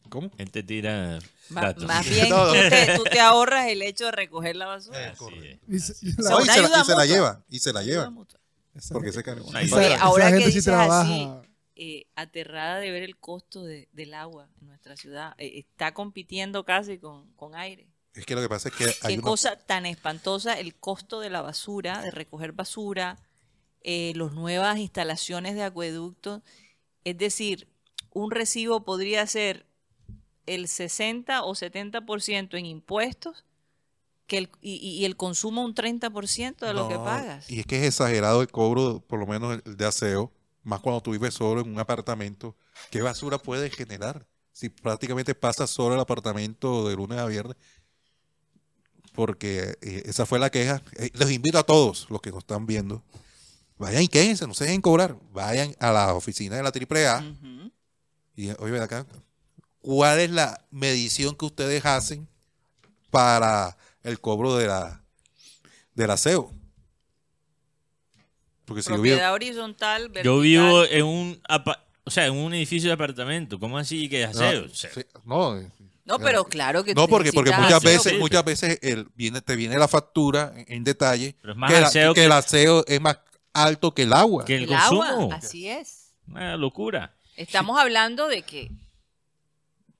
¿Cómo? 0.09 0.31
Él 0.37 0.49
te 0.49 0.63
tira 0.63 1.19
datos. 1.49 1.85
más 1.85 2.07
bien, 2.09 2.29
No, 2.29 2.45
no. 2.47 2.53
tú 2.53 2.69
te, 2.69 2.97
tú 2.97 3.03
te 3.03 3.19
ahorras 3.19 3.67
el 3.67 3.81
hecho 3.83 4.05
de 4.05 4.11
recoger 4.11 4.55
la 4.55 4.65
basura. 4.65 5.11
Así. 5.11 5.59
Y 5.67 5.79
se- 5.79 5.95
y 6.05 6.11
la- 6.13 6.23
sea, 6.23 6.31
No, 6.31 6.39
y 6.39 6.43
una 6.43 6.53
se, 6.53 6.61
la, 6.61 6.67
ayuda 6.67 6.79
y 6.79 6.83
se 6.83 6.93
la 6.93 6.95
mutua. 6.95 7.05
lleva. 7.05 7.43
Y 7.49 7.59
se 7.59 7.73
la 7.73 7.83
lleva. 7.83 8.13
Porque 8.91 9.11
se 9.11 9.23
carga. 9.23 9.43
Esa- 9.61 9.97
ahora 10.01 10.25
que 10.27 10.31
gente 10.31 10.45
sí 10.51 10.55
dices 10.57 10.63
trabaja. 10.65 11.01
así, 11.01 11.29
eh, 11.81 12.07
aterrada 12.15 12.79
de 12.79 12.91
ver 12.91 13.03
el 13.03 13.17
costo 13.17 13.63
de- 13.63 13.87
del 13.93 14.13
agua 14.13 14.49
en 14.59 14.67
nuestra 14.67 14.97
ciudad. 14.97 15.33
Eh, 15.37 15.59
está 15.59 15.93
compitiendo 15.93 16.65
casi 16.65 16.97
con, 16.97 17.31
con 17.37 17.55
aire. 17.55 17.87
Es 18.13 18.25
que 18.25 18.35
lo 18.35 18.41
que 18.41 18.49
pasa 18.49 18.67
es 18.67 18.75
que 18.75 18.85
hay 19.07 19.15
Qué 19.15 19.21
cosa 19.21 19.55
tan 19.57 19.85
espantosa 19.85 20.59
el 20.59 20.75
costo 20.75 21.21
de 21.21 21.29
la 21.29 21.41
basura, 21.41 22.01
de 22.01 22.11
recoger 22.11 22.51
basura, 22.51 23.17
eh, 23.81 24.11
las 24.17 24.33
nuevas 24.33 24.77
instalaciones 24.77 25.55
de 25.55 25.63
acueductos. 25.63 26.41
Es 27.05 27.17
decir, 27.17 27.69
un 28.11 28.31
recibo 28.31 28.83
podría 28.83 29.25
ser 29.25 29.65
el 30.47 30.67
60 30.67 31.45
o 31.45 31.55
70% 31.55 32.57
en 32.57 32.65
impuestos 32.65 33.45
que 34.27 34.37
el, 34.37 34.49
y, 34.61 35.05
el 35.05 35.15
consumo 35.15 35.63
un 35.63 35.73
30% 35.73 36.57
de 36.57 36.73
lo 36.73 36.89
que 36.89 36.95
pagas. 36.95 37.49
Y 37.49 37.61
es 37.61 37.65
que 37.65 37.77
es 37.77 37.83
exagerado 37.85 38.41
el 38.41 38.49
cobro, 38.49 38.99
por 38.99 39.17
lo 39.19 39.25
menos 39.25 39.61
el 39.65 39.77
de 39.77 39.85
aseo, 39.85 40.31
más 40.63 40.79
cuando 40.81 41.01
tú 41.01 41.11
vives 41.11 41.33
solo 41.33 41.61
en 41.61 41.69
un 41.71 41.79
apartamento. 41.79 42.55
¿Qué 42.91 43.01
basura 43.01 43.37
puedes 43.37 43.73
generar? 43.75 44.25
Si 44.51 44.69
prácticamente 44.69 45.35
pasas 45.35 45.69
solo 45.69 45.95
el 45.95 46.01
apartamento 46.01 46.87
de 46.87 46.95
lunes 46.95 47.17
a 47.19 47.25
viernes. 47.25 47.55
Porque 49.13 49.77
eh, 49.81 50.03
esa 50.05 50.25
fue 50.25 50.39
la 50.39 50.49
queja. 50.49 50.81
Eh, 50.97 51.09
les 51.13 51.31
invito 51.31 51.57
a 51.57 51.63
todos 51.63 52.07
los 52.09 52.21
que 52.21 52.29
nos 52.31 52.39
están 52.39 52.65
viendo. 52.65 53.03
Vayan 53.77 54.03
y 54.03 54.07
quéjense, 54.07 54.45
no 54.47 54.53
se 54.53 54.65
dejen 54.65 54.81
cobrar. 54.81 55.15
Vayan 55.31 55.75
a 55.79 55.91
la 55.91 56.13
oficina 56.13 56.57
de 56.57 56.63
la 56.63 56.69
AAA 56.69 57.19
Ujú. 57.19 57.71
y 58.35 58.49
oye, 58.59 58.79
acá, 58.81 59.05
¿cuál 59.79 60.19
es 60.19 60.29
la 60.29 60.65
medición 60.69 61.35
que 61.35 61.45
ustedes 61.45 61.85
hacen 61.85 62.27
para 63.09 63.77
el 64.03 64.19
cobro 64.19 64.55
de 64.57 64.67
la 64.67 65.03
del 65.95 66.11
aseo? 66.11 66.53
Porque 68.69 68.81
si 68.83 68.89
yo 68.89 68.95
vivo- 68.95 69.15
Propiedad 69.15 69.33
horizontal, 69.33 70.03
vertical. 70.03 70.23
Yo 70.23 70.39
vivo 70.39 70.85
en 70.85 71.03
un 71.05 71.41
o 72.05 72.11
sea, 72.11 72.25
en 72.25 72.33
un 72.33 72.53
edificio 72.53 72.89
de 72.89 72.93
apartamento. 72.93 73.59
¿Cómo 73.59 73.77
así 73.77 74.07
que 74.07 74.23
aseo? 74.23 74.61
No, 74.61 74.67
O 74.67 74.73
sea, 74.75 74.89
sí, 74.91 75.01
no, 75.25 75.57
eh, 75.59 75.69
No, 76.05 76.17
pero 76.19 76.45
claro 76.45 76.83
que 76.83 76.93
no, 76.95 77.03
tú 77.05 77.09
porque, 77.09 77.31
porque 77.33 77.51
muchas 77.51 77.73
aseo, 77.73 77.89
veces, 77.91 78.11
sí. 78.13 78.17
muchas 78.17 78.43
veces 78.45 78.79
el, 78.81 79.07
viene, 79.15 79.41
te 79.41 79.55
viene 79.55 79.77
la 79.77 79.87
factura 79.87 80.53
en, 80.55 80.65
en 80.73 80.83
detalle 80.83 81.35
Pero 81.41 81.53
es 81.53 81.59
más 81.59 81.71
que, 81.71 81.81
la- 81.81 81.87
aseo 81.87 82.13
que 82.13 82.21
que- 82.21 82.25
el 82.25 82.31
aseo 82.31 82.83
es 82.87 82.99
más 83.01 83.19
alto 83.53 83.93
que 83.93 84.03
el 84.03 84.13
agua. 84.13 84.45
que 84.45 84.55
el, 84.55 84.63
El 84.63 84.73
agua, 84.73 85.07
consumo. 85.09 85.33
así 85.33 85.67
es. 85.67 86.13
Una 86.27 86.55
locura. 86.57 87.13
Estamos 87.35 87.79
hablando 87.79 88.27
de 88.27 88.41
que 88.43 88.71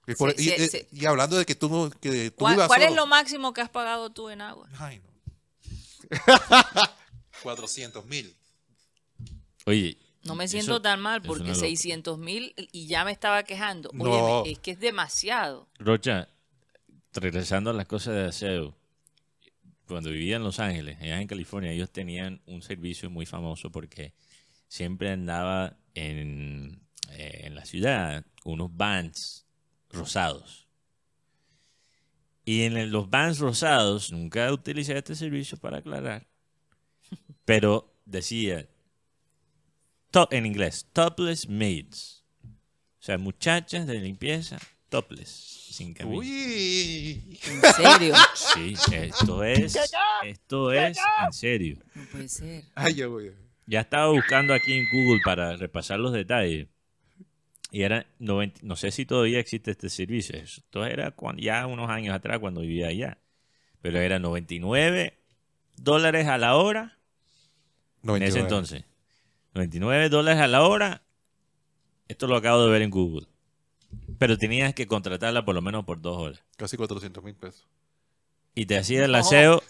Y, 0.08 0.16
por- 0.16 0.34
se- 0.36 0.42
y- 0.42 0.46
se- 0.46 0.64
y- 0.64 0.68
se- 0.68 0.88
y 0.92 1.06
hablando 1.06 1.38
de 1.38 1.46
que 1.46 1.54
tú 1.56 1.70
no 1.70 1.90
que 1.92 2.32
tú 2.32 2.38
¿cuál, 2.38 2.66
cuál 2.68 2.82
es 2.84 2.96
lo 2.96 3.06
máximo 3.06 3.54
que 3.54 3.62
has 3.62 3.70
pagado 3.70 4.10
tú 4.10 4.30
en 4.30 4.42
agua? 4.42 4.68
Ay, 4.80 5.00
no. 5.04 5.10
400 7.44 8.06
mil. 8.06 8.36
Oye, 9.70 9.98
No 10.24 10.36
me 10.36 10.46
eso- 10.46 10.54
siento 10.54 10.82
tan 10.82 11.00
mal 11.00 11.22
porque 11.22 11.44
una 11.44 11.50
locura. 11.54 11.68
600 11.70 12.18
mil 12.18 12.54
y 12.72 12.88
ya 12.88 13.06
me 13.06 13.12
estaba 13.12 13.44
quejando. 13.44 13.90
No. 13.94 14.04
Óyeme, 14.04 14.52
es 14.52 14.60
que 14.60 14.72
es 14.72 14.80
demasiado. 14.80 15.70
Rocha, 15.80 16.28
regresando 17.14 17.70
a 17.70 17.74
las 17.74 17.88
cosas 17.88 18.16
de 18.16 18.26
aseo, 18.26 18.76
cuando 19.88 20.12
vivía 20.12 20.36
en 20.36 20.44
Los 20.44 20.60
Ángeles, 20.60 20.98
allá 21.02 21.22
en 21.22 21.28
California, 21.28 21.72
ellos 21.72 21.90
tenían 21.92 22.42
un 22.46 22.62
servicio 22.62 23.10
muy 23.10 23.26
famoso 23.26 23.72
porque 23.72 24.14
siempre 24.68 25.12
andaba 25.12 25.78
en, 25.96 26.82
eh, 27.12 27.42
en 27.46 27.56
la 27.56 27.66
ciudad 27.66 28.26
unos 28.46 28.76
vans 28.76 29.46
rosados. 29.90 30.68
Y 32.46 32.64
en 32.64 32.78
el- 32.78 32.90
los 32.90 33.10
vans 33.10 33.40
rosados, 33.40 34.12
nunca 34.12 34.52
utilicé 34.52 34.98
este 34.98 35.16
servicio 35.16 35.58
para 35.58 35.80
aclarar, 35.80 36.28
pero 37.46 37.96
decía, 38.06 38.68
to- 40.12 40.28
en 40.32 40.46
inglés, 40.46 40.88
topless 40.94 41.48
maids. 41.48 42.24
O 42.44 43.02
sea, 43.02 43.18
muchachas 43.18 43.88
de 43.88 44.00
limpieza, 44.00 44.58
topless, 44.90 45.30
sin 45.72 45.94
camisa. 45.94 46.20
Uy. 46.20 47.40
En 47.48 47.74
serio. 47.74 48.16
Sí, 48.36 48.74
esto 48.94 49.44
es, 49.44 49.78
esto 50.24 50.72
es 50.74 50.98
en 51.26 51.34
serio. 51.34 51.78
No 51.96 52.04
puede 52.12 52.28
ser. 52.30 52.64
Ay, 52.76 52.94
ya 52.96 53.08
voy. 53.08 53.32
Ya 53.68 53.82
estaba 53.82 54.10
buscando 54.12 54.54
aquí 54.54 54.74
en 54.74 54.86
Google 54.92 55.22
para 55.24 55.56
repasar 55.56 56.00
los 56.00 56.12
detalles. 56.12 56.68
Y 57.72 57.84
era 57.84 58.08
90, 58.18 58.62
no 58.64 58.76
sé 58.76 58.90
si 58.92 59.06
todavía 59.06 59.40
existe 59.40 59.70
este 59.72 59.90
servicio. 59.90 60.36
Esto 60.38 60.86
era 60.86 61.12
cuan- 61.12 61.38
ya 61.38 61.68
unos 61.68 61.88
años 61.90 62.16
atrás 62.16 62.40
cuando 62.40 62.62
vivía 62.62 62.88
allá. 62.88 63.20
Pero 63.82 64.00
era 64.00 64.18
99 64.20 65.14
dólares 65.78 66.26
a 66.28 66.38
la 66.40 66.56
hora 66.56 66.98
en 68.04 68.24
ese 68.24 68.40
99. 68.40 68.42
entonces. 68.42 68.84
99 69.54 70.10
dólares 70.10 70.42
a 70.42 70.48
la 70.48 70.64
hora. 70.64 71.04
Esto 72.08 72.28
lo 72.28 72.36
acabo 72.36 72.64
de 72.66 72.72
ver 72.72 72.82
en 72.82 72.90
Google. 72.90 73.28
Pero 74.18 74.38
tenías 74.38 74.74
que 74.74 74.88
contratarla 74.88 75.46
por 75.46 75.56
lo 75.56 75.62
menos 75.62 75.86
por 75.86 76.02
dos 76.02 76.18
horas. 76.18 76.44
Casi 76.58 76.78
400 76.78 77.24
mil 77.24 77.36
pesos. 77.36 77.68
Y 78.56 78.66
te 78.66 78.78
hacía 78.78 79.06
el 79.06 79.16
aseo. 79.16 79.64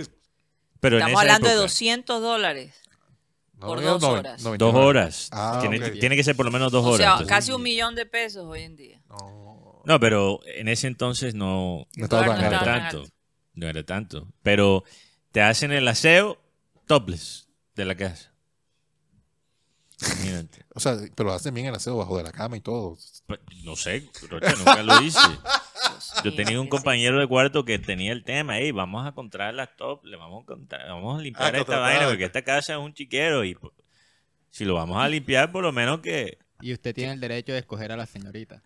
Pero 0.79 0.95
en 0.97 1.01
Estamos 1.03 1.11
esa 1.11 1.21
hablando 1.21 1.47
de 1.47 1.53
época, 1.53 1.61
200 1.63 2.21
dólares. 2.21 2.73
Por 3.59 3.81
dos 3.81 4.01
horas. 4.03 4.41
99. 4.41 4.57
Dos 4.57 4.75
horas. 4.87 5.29
Ah, 5.33 5.57
tiene, 5.61 5.85
ok. 5.85 5.99
tiene 5.99 6.15
que 6.15 6.23
ser 6.23 6.35
por 6.35 6.45
lo 6.45 6.51
menos 6.51 6.71
dos 6.71 6.85
O 6.85 6.89
horas. 6.89 6.97
sea, 6.99 7.11
entonces- 7.11 7.27
casi 7.29 7.51
un 7.51 7.61
millón 7.61 7.95
de 7.95 8.05
pesos 8.05 8.45
hoy 8.45 8.61
en 8.63 8.75
día. 8.77 9.01
No. 9.09 9.81
No, 9.85 9.99
pero 9.99 10.39
en 10.45 10.67
ese 10.69 10.87
entonces 10.87 11.35
no, 11.35 11.85
No 11.95 12.03
estaba 12.05 12.23
Claro, 12.23 12.39
tan 12.41 12.51
no 12.51 12.57
era 12.57 12.63
tanto. 12.63 13.05
No 13.53 13.67
era 13.67 13.83
tanto. 13.83 14.27
Pero 14.43 14.83
te 15.31 15.41
hacen 15.41 15.71
el 15.73 15.87
aseo 15.87 16.41
topless 16.87 17.49
de 17.75 17.85
la 17.85 17.95
casa. 17.95 18.33
Imagínate. 20.01 20.65
O 20.75 20.79
sea, 20.81 20.95
pero 21.15 21.33
hacen 21.33 21.53
bien 21.53 21.67
el 21.67 21.75
aseo 21.75 21.97
bajo 21.97 22.15
de 22.17 22.23
la 22.23 22.31
cama 22.31 22.55
y 22.55 22.61
todo. 22.61 22.97
Pues, 23.27 23.39
No 23.65 23.75
sé, 23.75 24.09
Rocha, 24.29 24.53
nunca 24.55 24.81
lo 24.81 25.01
hice. 25.01 25.19
Yo 26.23 26.33
tenía 26.33 26.59
un 26.61 26.67
compañero 26.69 27.19
de 27.19 27.27
cuarto 27.27 27.65
que 27.65 27.79
tenía 27.79 28.13
el 28.13 28.23
tema, 28.23 28.57
hey, 28.57 28.71
vamos 28.71 29.05
a 29.05 29.11
contratar 29.11 29.53
las 29.53 29.75
top, 29.75 30.05
le 30.05 30.15
vamos 30.15 30.43
a, 30.43 30.45
contar- 30.45 30.87
vamos 30.87 31.19
a 31.19 31.21
limpiar 31.23 31.53
Ah, 31.55 31.59
esta 31.59 31.79
vaina 31.79 32.07
porque 32.07 32.23
esta 32.25 32.41
casa 32.43 32.73
es 32.73 32.79
un 32.79 32.93
chiquero 32.93 33.43
y 33.43 33.55
pues, 33.55 33.73
si 34.49 34.63
lo 34.65 34.75
vamos 34.75 34.97
a 35.03 35.07
limpiar, 35.09 35.51
por 35.51 35.63
lo 35.63 35.71
menos 35.73 35.99
que, 35.99 36.37
Y 36.61 36.71
usted 36.73 36.95
tiene 36.95 37.13
el 37.13 37.19
derecho 37.19 37.51
de 37.51 37.59
escoger 37.59 37.91
a 37.91 37.97
la 37.97 38.05
señorita. 38.05 38.63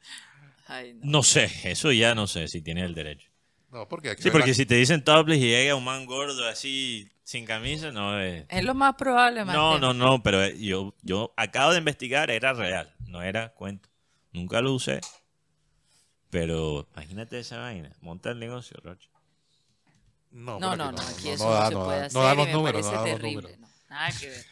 Ay, 0.68 0.93
no. 0.93 0.99
no 1.03 1.23
sé, 1.23 1.49
eso 1.64 1.91
ya 1.91 2.14
no 2.15 2.27
sé 2.27 2.47
si 2.47 2.61
tiene 2.61 2.84
el 2.84 2.93
derecho. 2.93 3.30
No, 3.72 3.88
porque 3.88 4.11
aquí 4.11 4.22
Sí, 4.23 4.30
porque 4.30 4.53
si 4.53 4.65
te 4.68 4.76
dicen 4.76 5.03
topless 5.03 5.39
y 5.39 5.47
llega 5.47 5.73
un 5.76 5.84
man 5.84 6.05
gordo 6.05 6.47
así 6.47 7.10
sin 7.24 7.45
camisa, 7.45 7.91
no 7.91 8.20
es... 8.20 8.45
Es 8.50 8.64
lo 8.64 8.74
más 8.74 8.95
probable, 8.95 9.41
No, 9.41 9.45
Mateo. 9.45 9.80
no, 9.80 9.94
no, 9.94 10.24
pero 10.24 10.44
eh, 10.44 10.58
yo, 10.60 10.94
yo 11.02 11.34
acabo 11.38 11.72
de 11.72 11.78
investigar, 11.80 12.30
era 12.30 12.54
real, 12.54 12.94
no 13.08 13.22
era 13.22 13.50
cuento. 13.54 13.90
Nunca 14.32 14.62
lo 14.62 14.74
usé. 14.74 15.00
Pero 16.30 16.88
imagínate 16.94 17.40
esa 17.40 17.60
vaina, 17.60 17.91
monta 18.02 18.32
el 18.32 18.40
negocio, 18.40 18.78
Rocha. 18.84 19.10
No, 20.32 20.60
No, 20.60 20.76
no, 20.76 20.86
aquí 20.86 20.95
no, 20.95 21.02
aquí 21.04 21.28
no, 21.28 21.34
eso 21.34 21.44
no 21.45 21.50
no, 21.50 21.56
da, 21.60 21.68
se 21.68 21.74
no 21.76 21.86
puede 21.86 22.00
da. 22.00 22.06
hacer 22.06 22.18
No 22.18 22.24
da 22.28 22.36
los 22.36 22.45
me 22.48 22.54
números, 22.54 22.86
no 22.86 22.91
da 22.91 22.98
los 22.98 23.06
terrible. 23.06 23.41
números. 23.50 23.60
no, 23.60 23.68
nada 23.90 24.12
que 24.20 24.30
ver. 24.30 24.45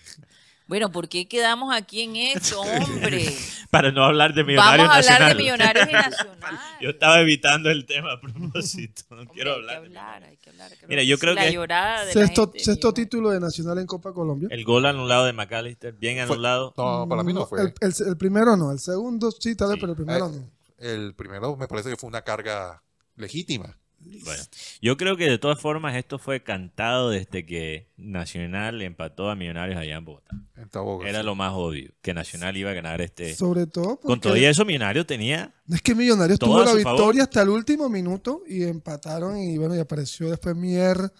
Bueno, 0.72 0.90
¿por 0.90 1.10
qué 1.10 1.28
quedamos 1.28 1.76
aquí 1.76 2.00
en 2.04 2.16
esto, 2.16 2.62
hombre? 3.12 3.26
Para 3.70 3.92
no 3.92 4.06
hablar 4.06 4.34
de 4.34 4.46
millonarios 4.46 4.88
Vamos 4.88 5.10
a 5.10 5.14
hablar 5.16 5.36
de 5.36 5.44
millonarios 5.44 5.90
y 5.90 5.92
nacionales. 5.92 6.60
Yo 6.80 6.90
estaba 6.92 7.20
evitando 7.20 7.70
el 7.70 7.86
tema 7.86 8.14
a 8.14 8.22
propósito, 8.22 9.04
no 9.10 9.18
Hombre, 9.20 9.34
quiero 9.34 9.56
hay 9.56 9.62
que 9.66 9.76
hablar. 9.76 10.24
hay 10.24 10.38
que 10.38 10.50
hablar. 10.50 10.72
hay 10.72 10.78
que 10.78 10.88
Mira, 10.88 11.02
hablar. 11.02 11.06
yo 11.10 11.18
creo 11.18 11.34
la 11.34 11.42
que- 11.46 11.52
llorada 11.52 12.00
de 12.06 12.16
la 12.16 12.22
Sexto, 12.22 12.44
gente, 12.46 12.60
sexto 12.64 12.92
Diego. 12.94 12.94
título 12.94 13.30
de 13.32 13.42
Nacional 13.42 13.80
en 13.80 13.86
Copa 13.86 14.14
Colombia. 14.14 14.48
El 14.50 14.64
gol 14.64 14.86
anulado 14.86 15.26
de 15.26 15.34
McAllister, 15.34 15.94
bien 15.94 16.16
Fue- 16.26 16.36
anulado. 16.36 16.74
No, 16.78 17.06
para 17.10 17.24
mí 17.24 17.34
no 17.34 17.46
fue. 17.46 17.64
El, 17.64 17.74
el- 17.82 18.08
el 18.08 18.16
primero 18.16 18.56
no, 18.56 18.72
el 18.72 18.80
segundo 18.80 19.30
sí, 19.32 19.56
tal 19.56 19.68
vez, 19.68 19.76
Sí. 19.76 19.82
pero 19.82 19.92
el 19.92 19.98
primero 19.98 20.28
Eh, 20.28 20.32
no. 20.32 20.52
El 20.78 21.14
primero 21.16 21.58
me 21.58 21.68
parece 21.68 21.90
que 21.90 21.98
fue 21.98 22.08
una 22.08 22.22
carga 22.22 22.82
legítima. 23.18 23.78
Bueno, 24.04 24.44
yo 24.82 24.98
creo 24.98 25.16
que 25.18 25.26
de 25.30 25.38
todas 25.38 25.60
formas 25.60 25.96
esto 25.96 26.18
fue 26.20 26.44
cantado 26.44 27.10
desde 27.10 27.46
que 27.46 27.88
Nacional 27.98 28.82
empató 28.82 29.30
a 29.30 29.36
Millonarios 29.36 29.78
allá 29.80 29.96
en 29.98 30.06
Bogotá. 30.06 30.36
En 30.56 30.70
Taboga, 30.70 31.08
Era 31.08 31.20
sí. 31.20 31.26
lo 31.26 31.36
más 31.36 31.54
obvio, 31.54 31.92
que 32.02 32.14
Nacional 32.14 32.56
iba 32.58 32.72
a 32.72 32.74
ganar 32.74 33.02
este. 33.02 33.36
Sobre 33.36 33.68
todo 33.68 33.98
Con 34.00 34.20
todo 34.20 34.34
porque 34.34 34.42
y 34.42 34.46
eso, 34.46 34.66
Millonarios 34.66 35.06
tenía. 35.08 35.54
es 35.72 35.82
que 35.82 35.96
Millonarios 35.96 36.40
tuvo 36.40 36.64
la 36.64 36.74
victoria 36.74 36.84
favor. 36.98 37.22
hasta 37.22 37.42
el 37.44 37.50
último 37.50 37.90
minuto 37.90 38.44
y 38.48 38.64
empataron 38.64 39.38
y 39.38 39.58
bueno, 39.58 39.76
y 39.76 39.80
apareció 39.80 40.30
después 40.30 40.56
Mier 40.56 41.12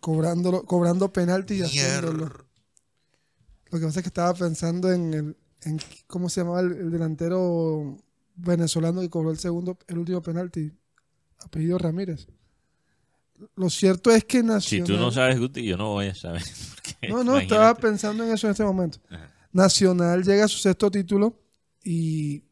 cobrándolo, 0.00 0.64
cobrando 0.64 1.12
penalti 1.12 1.54
y 1.54 1.56
Mier. 1.58 1.66
haciéndolo. 1.66 2.46
Lo 3.70 3.78
que 3.80 3.86
pasa 3.86 4.00
es 4.00 4.02
que 4.04 4.08
estaba 4.08 4.34
pensando 4.34 4.92
en, 4.92 5.14
el, 5.14 5.36
en 5.62 5.78
cómo 6.06 6.28
se 6.28 6.40
llamaba 6.42 6.60
el, 6.60 6.72
el 6.72 6.90
delantero 6.90 7.96
venezolano 8.34 9.00
que 9.00 9.08
cobró 9.10 9.30
el 9.30 9.38
segundo, 9.38 9.78
el 9.86 9.98
último 9.98 10.20
penalti, 10.22 10.72
apellido 11.44 11.78
Ramírez. 11.78 12.26
Lo 13.56 13.68
cierto 13.70 14.10
es 14.10 14.24
que 14.24 14.38
Si 14.38 14.44
Nacional... 14.44 14.86
tú 14.86 14.96
no 14.96 15.10
sabes, 15.10 15.38
Guti, 15.38 15.64
yo 15.64 15.76
no 15.76 15.90
voy 15.90 16.06
a 16.06 16.14
saber. 16.14 16.42
porque 16.74 17.08
No, 17.08 17.16
no, 17.16 17.22
imagínate. 17.32 17.44
estaba 17.44 17.74
pensando 17.74 18.24
en 18.24 18.30
eso 18.32 18.46
en 18.46 18.52
este 18.52 18.64
momento. 18.64 18.98
Ajá. 19.10 19.28
Nacional 19.52 20.22
llega 20.22 20.44
a 20.44 20.48
su 20.48 20.58
sexto 20.58 20.90
título 20.90 21.38
y 21.84 22.44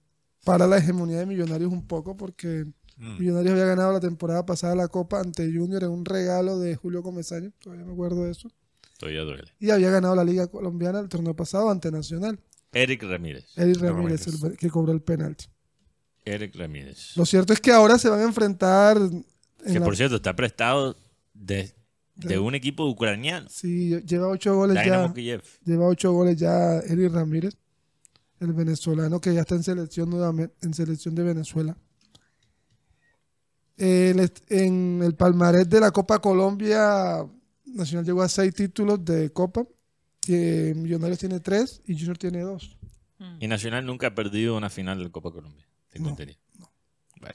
para 0.44 0.66
la 0.66 0.78
hegemonía 0.78 1.18
de 1.18 1.26
Millonarios 1.26 1.72
un 1.72 1.86
poco 1.86 2.16
porque 2.16 2.66
Mm. 3.02 3.18
Millonarios 3.18 3.52
había 3.52 3.64
ganado 3.64 3.94
la 3.94 4.00
temporada 4.00 4.44
pasada 4.44 4.74
la 4.74 4.86
Copa 4.88 5.20
ante 5.20 5.50
Junior 5.50 5.82
en 5.84 5.88
un 5.90 6.04
regalo 6.04 6.58
de 6.58 6.76
Julio 6.76 7.02
Comesaña, 7.02 7.50
todavía 7.58 7.86
me 7.86 7.92
acuerdo 7.94 8.24
de 8.24 8.32
eso, 8.32 8.50
Todavía 8.98 9.22
duele. 9.22 9.44
y 9.58 9.70
había 9.70 9.88
ganado 9.90 10.14
la 10.14 10.22
Liga 10.22 10.48
Colombiana 10.48 11.00
el 11.00 11.08
torneo 11.08 11.34
pasado 11.34 11.70
ante 11.70 11.90
Nacional. 11.90 12.38
Eric 12.72 13.02
Ramírez. 13.04 13.46
Eric 13.56 13.76
Ramírez, 13.80 14.26
Ramírez. 14.26 14.44
el 14.52 14.56
que 14.58 14.68
cobró 14.68 14.92
el 14.92 15.00
penalti. 15.00 15.46
Eric 16.24 16.54
Ramírez. 16.56 17.16
Lo 17.16 17.24
cierto 17.26 17.52
es 17.52 17.60
que 17.60 17.72
ahora 17.72 17.98
se 17.98 18.08
van 18.08 18.20
a 18.20 18.24
enfrentar 18.24 18.96
en 18.98 19.24
Que 19.64 19.78
la- 19.78 19.84
por 19.84 19.96
cierto 19.96 20.16
está 20.16 20.34
prestado 20.36 20.96
de, 21.34 21.72
de 22.16 22.38
un 22.38 22.54
equipo 22.54 22.86
ucraniano. 22.86 23.48
sí, 23.48 24.00
lleva 24.06 24.28
ocho 24.28 24.54
goles 24.54 24.82
Dynamo 24.82 25.08
ya. 25.08 25.14
Kiev. 25.14 25.42
Lleva 25.64 25.86
ocho 25.86 26.12
goles 26.12 26.36
ya 26.36 26.78
Eric 26.80 27.12
Ramírez, 27.12 27.56
el 28.40 28.52
venezolano 28.52 29.20
que 29.20 29.32
ya 29.34 29.40
está 29.40 29.54
en 29.54 29.62
selección 29.62 30.10
nuevamente, 30.10 30.54
en 30.62 30.74
selección 30.74 31.14
de 31.14 31.22
Venezuela. 31.22 31.76
En 33.76 35.02
el 35.02 35.14
palmarés 35.14 35.68
de 35.68 35.80
la 35.80 35.90
Copa 35.90 36.18
Colombia, 36.18 37.24
Nacional 37.64 38.04
llegó 38.04 38.22
a 38.22 38.28
seis 38.28 38.54
títulos 38.54 39.02
de 39.04 39.30
Copa. 39.32 39.64
que 40.20 40.74
Millonarios 40.76 41.18
tiene 41.18 41.40
tres 41.40 41.80
y 41.86 41.94
Junior 41.94 42.18
tiene 42.18 42.40
dos. 42.42 42.76
Y 43.40 43.48
Nacional 43.48 43.86
nunca 43.86 44.08
ha 44.08 44.14
perdido 44.14 44.54
una 44.56 44.68
final 44.68 44.98
del 44.98 45.10
Copa 45.10 45.30
Colombia. 45.32 45.66
No. 45.98 46.16
Bueno. 47.20 47.34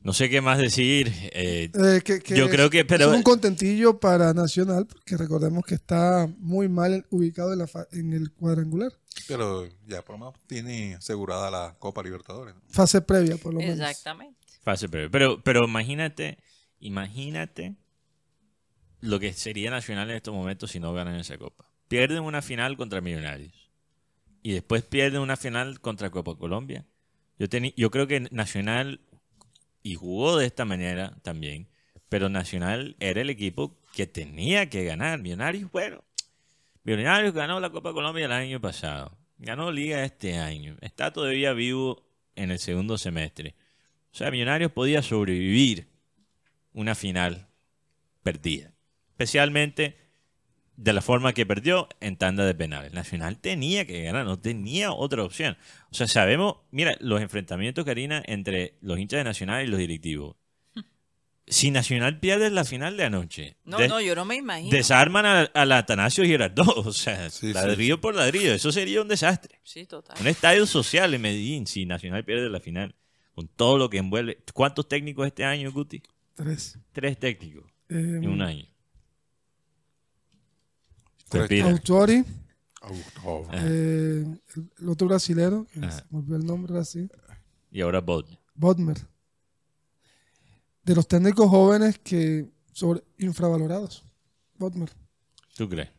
No 0.00 0.12
sé 0.12 0.28
qué 0.30 0.40
más 0.40 0.58
decir. 0.58 1.08
eh, 1.32 1.70
Eh, 1.74 2.00
que- 2.04 2.20
que 2.20 2.36
Yo 2.36 2.48
creo 2.48 2.70
que- 2.70 2.80
es 2.80 2.84
pero- 2.86 3.10
un 3.10 3.22
contentillo 3.22 3.98
para 4.00 4.32
Nacional, 4.32 4.86
porque 4.86 5.16
recordemos 5.16 5.64
que 5.64 5.74
está 5.74 6.28
muy 6.38 6.68
mal 6.68 7.04
ubicado 7.10 7.52
en, 7.52 7.58
la 7.60 7.66
fa- 7.66 7.88
en 7.92 8.12
el 8.12 8.32
cuadrangular. 8.32 8.92
Pero 9.26 9.66
ya 9.86 10.02
por 10.04 10.14
lo 10.14 10.18
menos 10.26 10.34
tiene 10.46 10.94
asegurada 10.94 11.50
la 11.50 11.76
Copa 11.78 12.02
Libertadores. 12.02 12.54
¿no? 12.54 12.62
Fase 12.68 13.00
previa, 13.02 13.36
por 13.36 13.52
lo 13.54 13.60
menos. 13.60 13.78
Exactamente. 13.78 14.36
fase 14.62 14.88
previa. 14.88 15.10
Pero, 15.10 15.42
pero 15.42 15.64
imagínate, 15.64 16.38
imagínate 16.80 17.74
lo 19.00 19.18
que 19.20 19.32
sería 19.32 19.70
Nacional 19.70 20.10
en 20.10 20.16
estos 20.16 20.34
momentos 20.34 20.70
si 20.70 20.80
no 20.80 20.92
ganan 20.92 21.16
esa 21.16 21.38
Copa. 21.38 21.70
Pierden 21.88 22.22
una 22.22 22.42
final 22.42 22.76
contra 22.76 23.00
Millonarios. 23.00 23.70
Y 24.42 24.52
después 24.52 24.82
pierden 24.84 25.20
una 25.22 25.36
final 25.36 25.80
contra 25.80 26.10
Copa 26.10 26.36
Colombia. 26.36 26.86
Yo, 27.38 27.90
creo 27.90 28.06
que 28.06 28.20
Nacional, 28.30 29.00
y 29.82 29.94
jugó 29.94 30.36
de 30.36 30.46
esta 30.46 30.64
manera 30.64 31.16
también, 31.22 31.68
pero 32.08 32.28
Nacional 32.28 32.96
era 32.98 33.20
el 33.20 33.30
equipo 33.30 33.78
que 33.94 34.06
tenía 34.06 34.68
que 34.68 34.84
ganar. 34.84 35.20
Millonarios, 35.20 35.70
bueno, 35.70 36.02
Millonarios 36.82 37.34
ganó 37.34 37.60
la 37.60 37.70
Copa 37.70 37.92
Colombia 37.92 38.26
el 38.26 38.32
año 38.32 38.60
pasado. 38.60 39.16
Ganó 39.38 39.70
Liga 39.70 40.04
este 40.04 40.36
año. 40.36 40.76
Está 40.80 41.12
todavía 41.12 41.52
vivo 41.52 42.04
en 42.34 42.50
el 42.50 42.58
segundo 42.58 42.98
semestre. 42.98 43.54
O 44.12 44.16
sea, 44.16 44.30
Millonarios 44.30 44.72
podía 44.72 45.02
sobrevivir 45.02 45.88
una 46.72 46.94
final 46.94 47.48
perdida. 48.22 48.72
Especialmente 49.10 50.07
de 50.80 50.92
la 50.92 51.02
forma 51.02 51.32
que 51.32 51.44
perdió 51.44 51.88
en 52.00 52.16
tanda 52.16 52.46
de 52.46 52.54
penales. 52.54 52.92
Nacional 52.92 53.38
tenía 53.38 53.84
que 53.84 54.04
ganar, 54.04 54.24
no 54.24 54.38
tenía 54.38 54.92
otra 54.92 55.24
opción. 55.24 55.56
O 55.90 55.94
sea, 55.94 56.06
sabemos, 56.06 56.58
mira, 56.70 56.96
los 57.00 57.20
enfrentamientos, 57.20 57.84
Karina, 57.84 58.22
entre 58.26 58.74
los 58.80 58.96
hinchas 58.98 59.18
de 59.18 59.24
Nacional 59.24 59.64
y 59.64 59.68
los 59.68 59.78
directivos. 59.80 60.36
Si 61.48 61.70
Nacional 61.70 62.20
pierde 62.20 62.50
la 62.50 62.64
final 62.64 62.96
de 62.98 63.04
anoche, 63.04 63.56
No, 63.64 63.78
de- 63.78 63.88
no, 63.88 64.00
yo 64.02 64.14
no 64.14 64.26
me 64.26 64.36
imagino. 64.36 64.70
desarman 64.70 65.24
a- 65.24 65.42
al 65.54 65.72
Atanasio 65.72 66.22
Girardot. 66.24 66.66
O 66.86 66.92
sea, 66.92 67.30
Sí, 67.30 67.48
sí, 67.48 67.52
ladrillo 67.54 68.00
por 68.00 68.14
ladrillo. 68.14 68.52
Eso 68.52 68.70
sería 68.70 69.00
un 69.00 69.08
desastre. 69.08 69.58
Sí, 69.64 69.86
total. 69.86 70.16
Un 70.20 70.26
estadio 70.26 70.66
social 70.66 71.12
en 71.14 71.22
Medellín 71.22 71.66
si 71.66 71.86
Nacional 71.86 72.24
pierde 72.24 72.50
la 72.50 72.60
final. 72.60 72.94
Con 73.34 73.48
todo 73.48 73.78
lo 73.78 73.88
que 73.88 73.98
envuelve. 73.98 74.38
¿Cuántos 74.52 74.88
técnicos 74.88 75.26
este 75.26 75.44
año, 75.44 75.72
Guti? 75.72 76.02
Tres. 76.34 76.78
Tres 76.92 77.18
técnicos 77.18 77.64
Eh, 77.88 77.94
en 77.94 78.28
un 78.28 78.42
año. 78.42 78.66
Autori, 81.64 82.24
eh, 83.52 84.24
el, 84.80 84.88
otro 84.88 85.08
brasilero, 85.08 85.66
que 85.72 85.80
Ajá. 85.80 85.90
se 85.98 86.04
me 86.10 86.18
olvidó 86.18 86.36
el 86.36 86.46
nombre 86.46 86.78
así, 86.78 87.08
Y 87.70 87.80
ahora 87.80 88.00
Bodmer. 88.00 88.38
Bodmer. 88.54 88.96
De 90.84 90.94
los 90.94 91.06
técnicos 91.06 91.48
jóvenes 91.50 91.98
que 91.98 92.48
sobre 92.72 93.02
infravalorados. 93.18 94.04
Bodmer. 94.56 94.90
¿Tú 95.56 95.68
crees? 95.68 95.90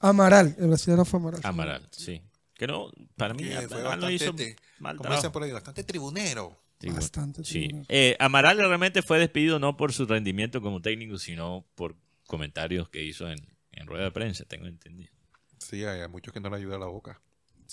Amaral, 0.00 0.54
el 0.58 0.68
brasileño 0.68 1.04
fue 1.04 1.20
Amaral. 1.20 1.40
Amaral, 1.44 1.88
sí. 1.90 2.20
Que 2.54 2.66
no, 2.66 2.90
para 3.16 3.34
mí, 3.34 3.50
Amaral 3.52 4.00
no 4.00 4.10
hizo 4.10 4.26
bastante, 4.26 4.56
mal 4.78 4.96
como 4.96 5.08
dicen 5.08 5.20
trabajo. 5.20 5.32
por 5.32 5.42
ahí, 5.44 5.52
bastante 5.52 5.84
tribunero. 5.84 6.64
Bastante. 6.92 7.44
Sí. 7.44 7.68
Eh, 7.88 8.16
Amaral 8.18 8.58
realmente 8.58 9.00
fue 9.00 9.18
despedido 9.18 9.58
no 9.58 9.76
por 9.76 9.92
su 9.92 10.04
rendimiento 10.04 10.60
como 10.60 10.82
técnico, 10.82 11.18
sino 11.18 11.64
por 11.74 11.96
comentarios 12.26 12.88
que 12.88 13.02
hizo 13.02 13.30
en, 13.30 13.38
en 13.76 13.86
rueda 13.86 14.04
de 14.04 14.10
prensa, 14.10 14.44
tengo 14.44 14.66
entendido. 14.66 15.12
Sí, 15.58 15.84
hay 15.84 16.06
muchos 16.08 16.32
que 16.32 16.40
no 16.40 16.50
le 16.50 16.56
ayuda 16.56 16.78
la 16.78 16.86
boca. 16.86 17.20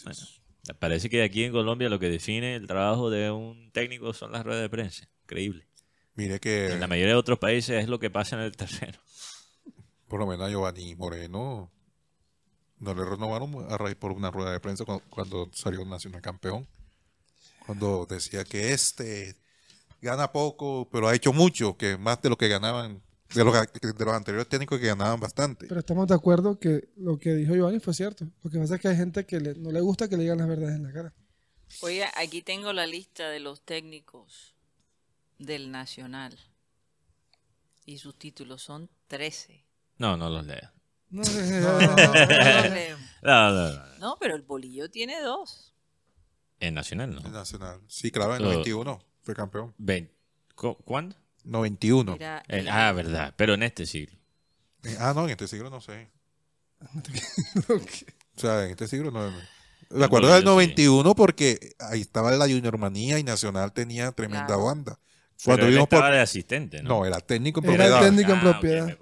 Bueno, 0.04 0.20
parece 0.80 1.10
que 1.10 1.24
aquí 1.24 1.44
en 1.44 1.52
Colombia 1.52 1.90
lo 1.90 2.00
que 2.00 2.10
define 2.10 2.56
el 2.56 2.68
trabajo 2.68 3.10
de 3.10 3.32
un 3.32 3.72
técnico 3.72 4.14
son 4.14 4.32
las 4.32 4.44
ruedas 4.46 4.62
de 4.62 4.70
prensa. 4.70 5.08
Increíble. 5.24 5.68
Mire 6.16 6.40
que 6.40 6.74
En 6.74 6.80
la 6.80 6.88
mayoría 6.88 7.14
de 7.14 7.20
otros 7.20 7.40
países 7.40 7.84
es 7.84 7.90
lo 7.90 8.00
que 8.00 8.10
pasa 8.10 8.36
en 8.36 8.44
el 8.44 8.56
terreno. 8.56 9.00
por 10.08 10.20
lo 10.20 10.28
menos 10.28 10.48
a 10.48 10.50
Giovanni 10.50 10.96
Moreno 10.96 11.72
no 12.80 12.96
le 12.96 13.06
renovaron 13.06 13.66
a 13.70 13.78
raíz 13.78 13.96
por 13.96 14.12
una 14.12 14.32
rueda 14.32 14.52
de 14.52 14.60
prensa 14.60 14.86
cuando, 14.86 15.04
cuando 15.10 15.50
salió 15.54 15.86
Nacional 15.86 16.22
Campeón. 16.22 16.68
Cuando 17.66 18.08
decía 18.08 18.44
que 18.44 18.74
este 18.74 19.36
gana 20.02 20.32
poco, 20.32 20.90
pero 20.92 21.08
ha 21.08 21.16
hecho 21.16 21.32
mucho, 21.32 21.78
que 21.78 21.98
más 21.98 22.22
de 22.22 22.30
lo 22.30 22.38
que 22.38 22.48
ganaban, 22.48 23.02
de 23.34 23.44
los, 23.44 23.54
de 23.54 24.06
los 24.06 24.14
anteriores 24.14 24.48
técnicos 24.50 24.80
que 24.80 24.88
ganaban 24.88 25.20
bastante. 25.20 25.68
Pero 25.68 25.80
estamos 25.80 26.08
de 26.08 26.16
acuerdo 26.16 26.60
que 26.60 26.90
lo 26.98 27.18
que 27.18 27.34
dijo 27.34 27.54
Giovanni 27.56 27.80
fue 27.80 27.94
cierto. 27.94 28.26
Lo 28.44 28.50
que 28.52 28.60
pasa 28.60 28.76
es 28.76 28.82
que 28.82 28.88
hay 28.90 28.96
gente 28.98 29.26
que 29.26 29.40
le- 29.40 29.56
no 29.56 29.72
le 29.72 29.82
gusta 29.82 30.08
que 30.10 30.18
le 30.18 30.24
digan 30.24 30.38
las 30.40 30.48
verdades 30.48 30.76
en 30.76 30.84
la 30.84 30.92
cara. 30.94 31.14
Oiga, 31.82 32.12
aquí 32.18 32.42
tengo 32.42 32.74
la 32.74 32.86
lista 32.86 33.30
de 33.30 33.40
los 33.40 33.62
técnicos 33.62 34.56
del 35.40 35.72
Nacional. 35.72 36.38
Y 37.86 37.98
sus 37.98 38.18
títulos 38.18 38.62
son 38.62 38.90
13. 39.08 39.66
No, 39.98 40.18
no 40.18 40.30
los 40.30 40.46
lea. 40.46 40.74
No, 41.12 41.24
No, 41.24 41.82
no. 41.82 42.06
No, 43.24 43.52
no, 43.52 43.74
no. 43.74 43.98
No, 44.00 44.18
pero 44.20 44.36
el 44.36 44.42
bolillo 44.44 44.90
tiene 44.90 45.20
dos. 45.22 45.74
En 46.60 46.74
Nacional 46.76 47.14
no. 47.14 47.22
El 47.26 47.32
Nacional. 47.32 47.82
Sí, 47.88 48.12
claro, 48.12 48.36
en 48.36 48.44
Oh. 48.44 48.46
91 48.52 49.04
fue 49.24 49.36
campeón. 49.36 49.74
Ven- 49.78 50.12
¿cu- 50.56 50.78
¿Cuándo? 50.86 51.16
91. 51.44 52.16
Era 52.16 52.44
En- 52.48 52.60
el- 52.62 52.70
ah, 52.70 52.92
verdad. 52.92 53.34
Pero 53.38 53.54
en 53.56 53.64
este 53.64 53.86
siglo. 53.86 54.18
Eh, 54.84 54.96
Ah, 55.00 55.14
no, 55.16 55.26
en 55.26 55.32
este 55.32 55.48
siglo 55.48 55.70
no 55.70 55.82
sé. 55.82 56.10
O 58.38 58.40
sea, 58.42 58.64
en 58.66 58.72
este 58.72 58.88
siglo 58.88 59.12
no. 59.12 59.32
Me 59.90 60.06
acuerdo 60.06 60.30
del 60.30 60.44
yo 60.44 60.50
sí. 60.52 60.56
91 60.56 61.16
porque 61.16 61.76
ahí 61.80 62.02
estaba 62.02 62.32
la 62.32 62.46
Junior 62.46 62.78
Manía 62.78 63.20
y 63.20 63.24
Nacional 63.24 63.74
tenía 63.74 64.12
tremenda 64.14 64.46
Claro. 64.48 64.64
banda. 64.66 65.00
Pero 65.44 65.44
Cuando 65.44 65.66
él 65.66 65.72
vimos 65.74 65.84
estaba 65.84 66.04
por... 66.08 66.12
de 66.14 66.20
asistente, 66.22 66.82
¿no? 66.82 66.90
No, 66.90 67.06
era 67.06 67.20
técnico 67.20 67.60
en 67.62 67.72
Era 67.72 67.86
propiedad. 67.86 68.02
técnico 68.02 68.32
en 68.32 68.38
Ah, 68.38 68.42
propiedad. 68.42 68.98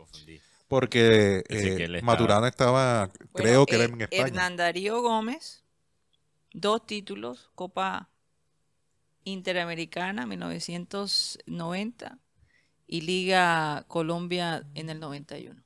Porque 0.68 1.44
eh, 1.48 1.78
estaba- 1.84 2.02
Maturana 2.02 2.48
estaba, 2.48 3.08
Bueno, 3.08 3.30
creo 3.34 3.66
que 3.66 3.76
eh, 3.76 3.80
era 3.84 3.94
en 3.94 4.02
España. 4.02 4.22
Hernán 4.24 4.58
Darío 4.58 5.02
Gómez, 5.02 5.64
dos 6.54 6.86
títulos, 6.86 7.50
Copa 7.56 8.10
Interamericana 9.26 10.26
1990 10.26 12.18
y 12.90 13.02
Liga 13.02 13.86
Colombia 13.88 14.66
en 14.74 14.90
el 14.90 15.00
91. 15.00 15.62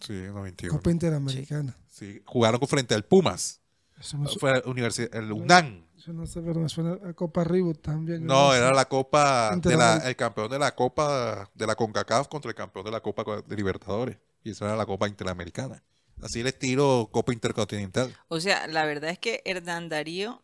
Sí, 0.00 0.12
en 0.12 0.32
91. 0.34 0.76
Copa 0.78 0.90
Interamericana. 0.90 1.76
Sí, 1.88 2.22
jugaron 2.24 2.60
frente 2.68 2.94
al 2.94 3.04
Pumas. 3.04 3.60
Eso, 3.98 4.16
su- 4.28 4.38
Fue 4.38 4.52
la 4.52 4.62
universidad, 4.64 5.12
el 5.16 5.32
UNAM. 5.32 5.84
eso 5.98 6.12
no 6.12 6.24
sé, 6.24 6.40
pero 6.40 6.60
me 6.60 6.68
suena 6.68 6.96
a 7.08 7.12
Copa 7.14 7.42
Reboot 7.42 7.82
también. 7.82 8.24
No, 8.24 8.54
era 8.54 8.72
la 8.72 8.84
Copa, 8.84 9.56
de 9.56 9.76
la, 9.76 9.96
el 9.98 10.14
campeón 10.14 10.48
de 10.50 10.58
la 10.60 10.74
Copa 10.76 11.50
de 11.52 11.66
la 11.66 11.74
CONCACAF 11.74 12.28
contra 12.28 12.48
el 12.50 12.54
campeón 12.54 12.84
de 12.84 12.92
la 12.92 13.00
Copa 13.00 13.24
de 13.44 13.56
Libertadores. 13.56 14.16
Y 14.44 14.50
esa 14.52 14.66
era 14.66 14.76
la 14.76 14.86
Copa 14.86 15.08
Interamericana. 15.08 15.82
Así 16.22 16.40
el 16.40 16.46
estilo 16.46 17.08
Copa 17.12 17.32
Intercontinental. 17.32 18.16
O 18.28 18.38
sea, 18.40 18.68
la 18.68 18.84
verdad 18.84 19.10
es 19.10 19.18
que 19.18 19.42
Hernán 19.44 19.88
Darío 19.88 20.42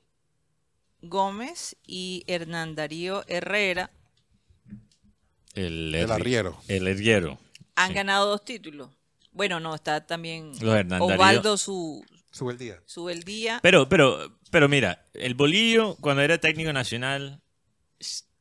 Gómez 1.02 1.77
y 1.86 2.24
Hernán 2.27 2.74
Darío 2.74 3.24
Herrera 3.28 3.90
El, 5.55 5.95
El 5.95 6.11
arriero. 6.11 6.57
El 6.69 6.87
herriero. 6.89 7.39
han 7.77 7.89
Sí. 7.89 7.95
ganado 7.95 8.29
dos 8.29 8.45
títulos. 8.45 8.91
Bueno, 9.33 9.59
no, 9.61 9.75
está 9.75 10.07
también. 10.07 10.53
Osvaldo 11.01 11.57
su 11.57 12.05
Sube 12.31 12.53
el 12.53 12.59
día. 12.59 12.81
Sube 12.87 13.13
el 13.13 13.23
día. 13.23 13.61
Pero, 13.63 13.89
pero, 13.89 14.37
pero 14.51 14.69
mira, 14.69 15.05
el 15.15 15.35
Bolillo, 15.35 15.97
cuando 16.01 16.23
era 16.23 16.39
técnico 16.39 16.73
nacional, 16.73 17.41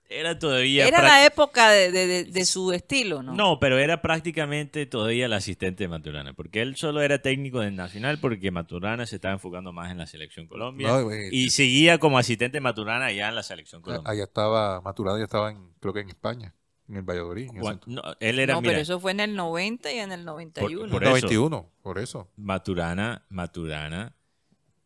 era 0.09 0.37
todavía. 0.37 0.87
Era 0.87 1.01
la 1.01 1.25
época 1.25 1.69
de, 1.71 1.91
de- 1.91 2.05
de- 2.07 2.23
de 2.25 2.45
su 2.45 2.71
estilo, 2.73 3.23
¿no? 3.23 3.33
No, 3.33 3.59
pero 3.59 3.77
era 3.79 4.01
prácticamente 4.01 4.85
todavía 4.85 5.25
el 5.27 5.33
asistente 5.33 5.83
de 5.83 5.87
Maturana, 5.87 6.33
porque 6.33 6.61
él 6.61 6.75
solo 6.75 7.01
era 7.01 7.21
técnico 7.21 7.59
del 7.61 7.75
Nacional 7.75 8.19
porque 8.19 8.51
Maturana 8.51 9.05
se 9.07 9.15
estaba 9.15 9.33
enfocando 9.33 9.71
más 9.73 9.91
en 9.91 9.97
la 9.99 10.05
selección 10.07 10.47
Colombia 10.47 10.87
No, 10.87 11.09
y 11.31 11.49
seguía 11.51 11.97
como 11.99 12.17
asistente 12.19 12.57
de 12.57 12.61
Maturana 12.61 13.05
allá 13.05 13.29
en 13.29 13.35
la 13.35 13.43
selección 13.43 13.81
Colombia. 13.81 14.11
Allá 14.11 14.23
estaba, 14.23 14.81
Maturana 14.81 15.17
ya 15.19 15.25
estaba, 15.25 15.49
en, 15.51 15.71
creo 15.79 15.93
que 15.93 16.01
en 16.01 16.09
España, 16.09 16.53
en 16.93 16.97
el 16.97 17.03
Valladolid. 17.03 17.49
en 17.49 17.57
ese 17.57 17.79
no, 17.87 18.01
él 18.19 18.39
era, 18.39 18.53
No, 18.53 18.61
mira, 18.61 18.71
pero 18.71 18.81
eso 18.81 18.99
fue 18.99 19.11
en 19.11 19.19
el 19.19 19.35
90 19.35 19.91
y 19.91 19.99
en 19.99 20.11
el 20.11 20.25
91. 20.25 20.91
por 20.91 21.03
eso. 21.03 21.09
91, 21.09 21.71
por 21.81 21.99
eso. 21.99 22.29
Maturana, 22.37 23.25
Maturana. 23.29 24.15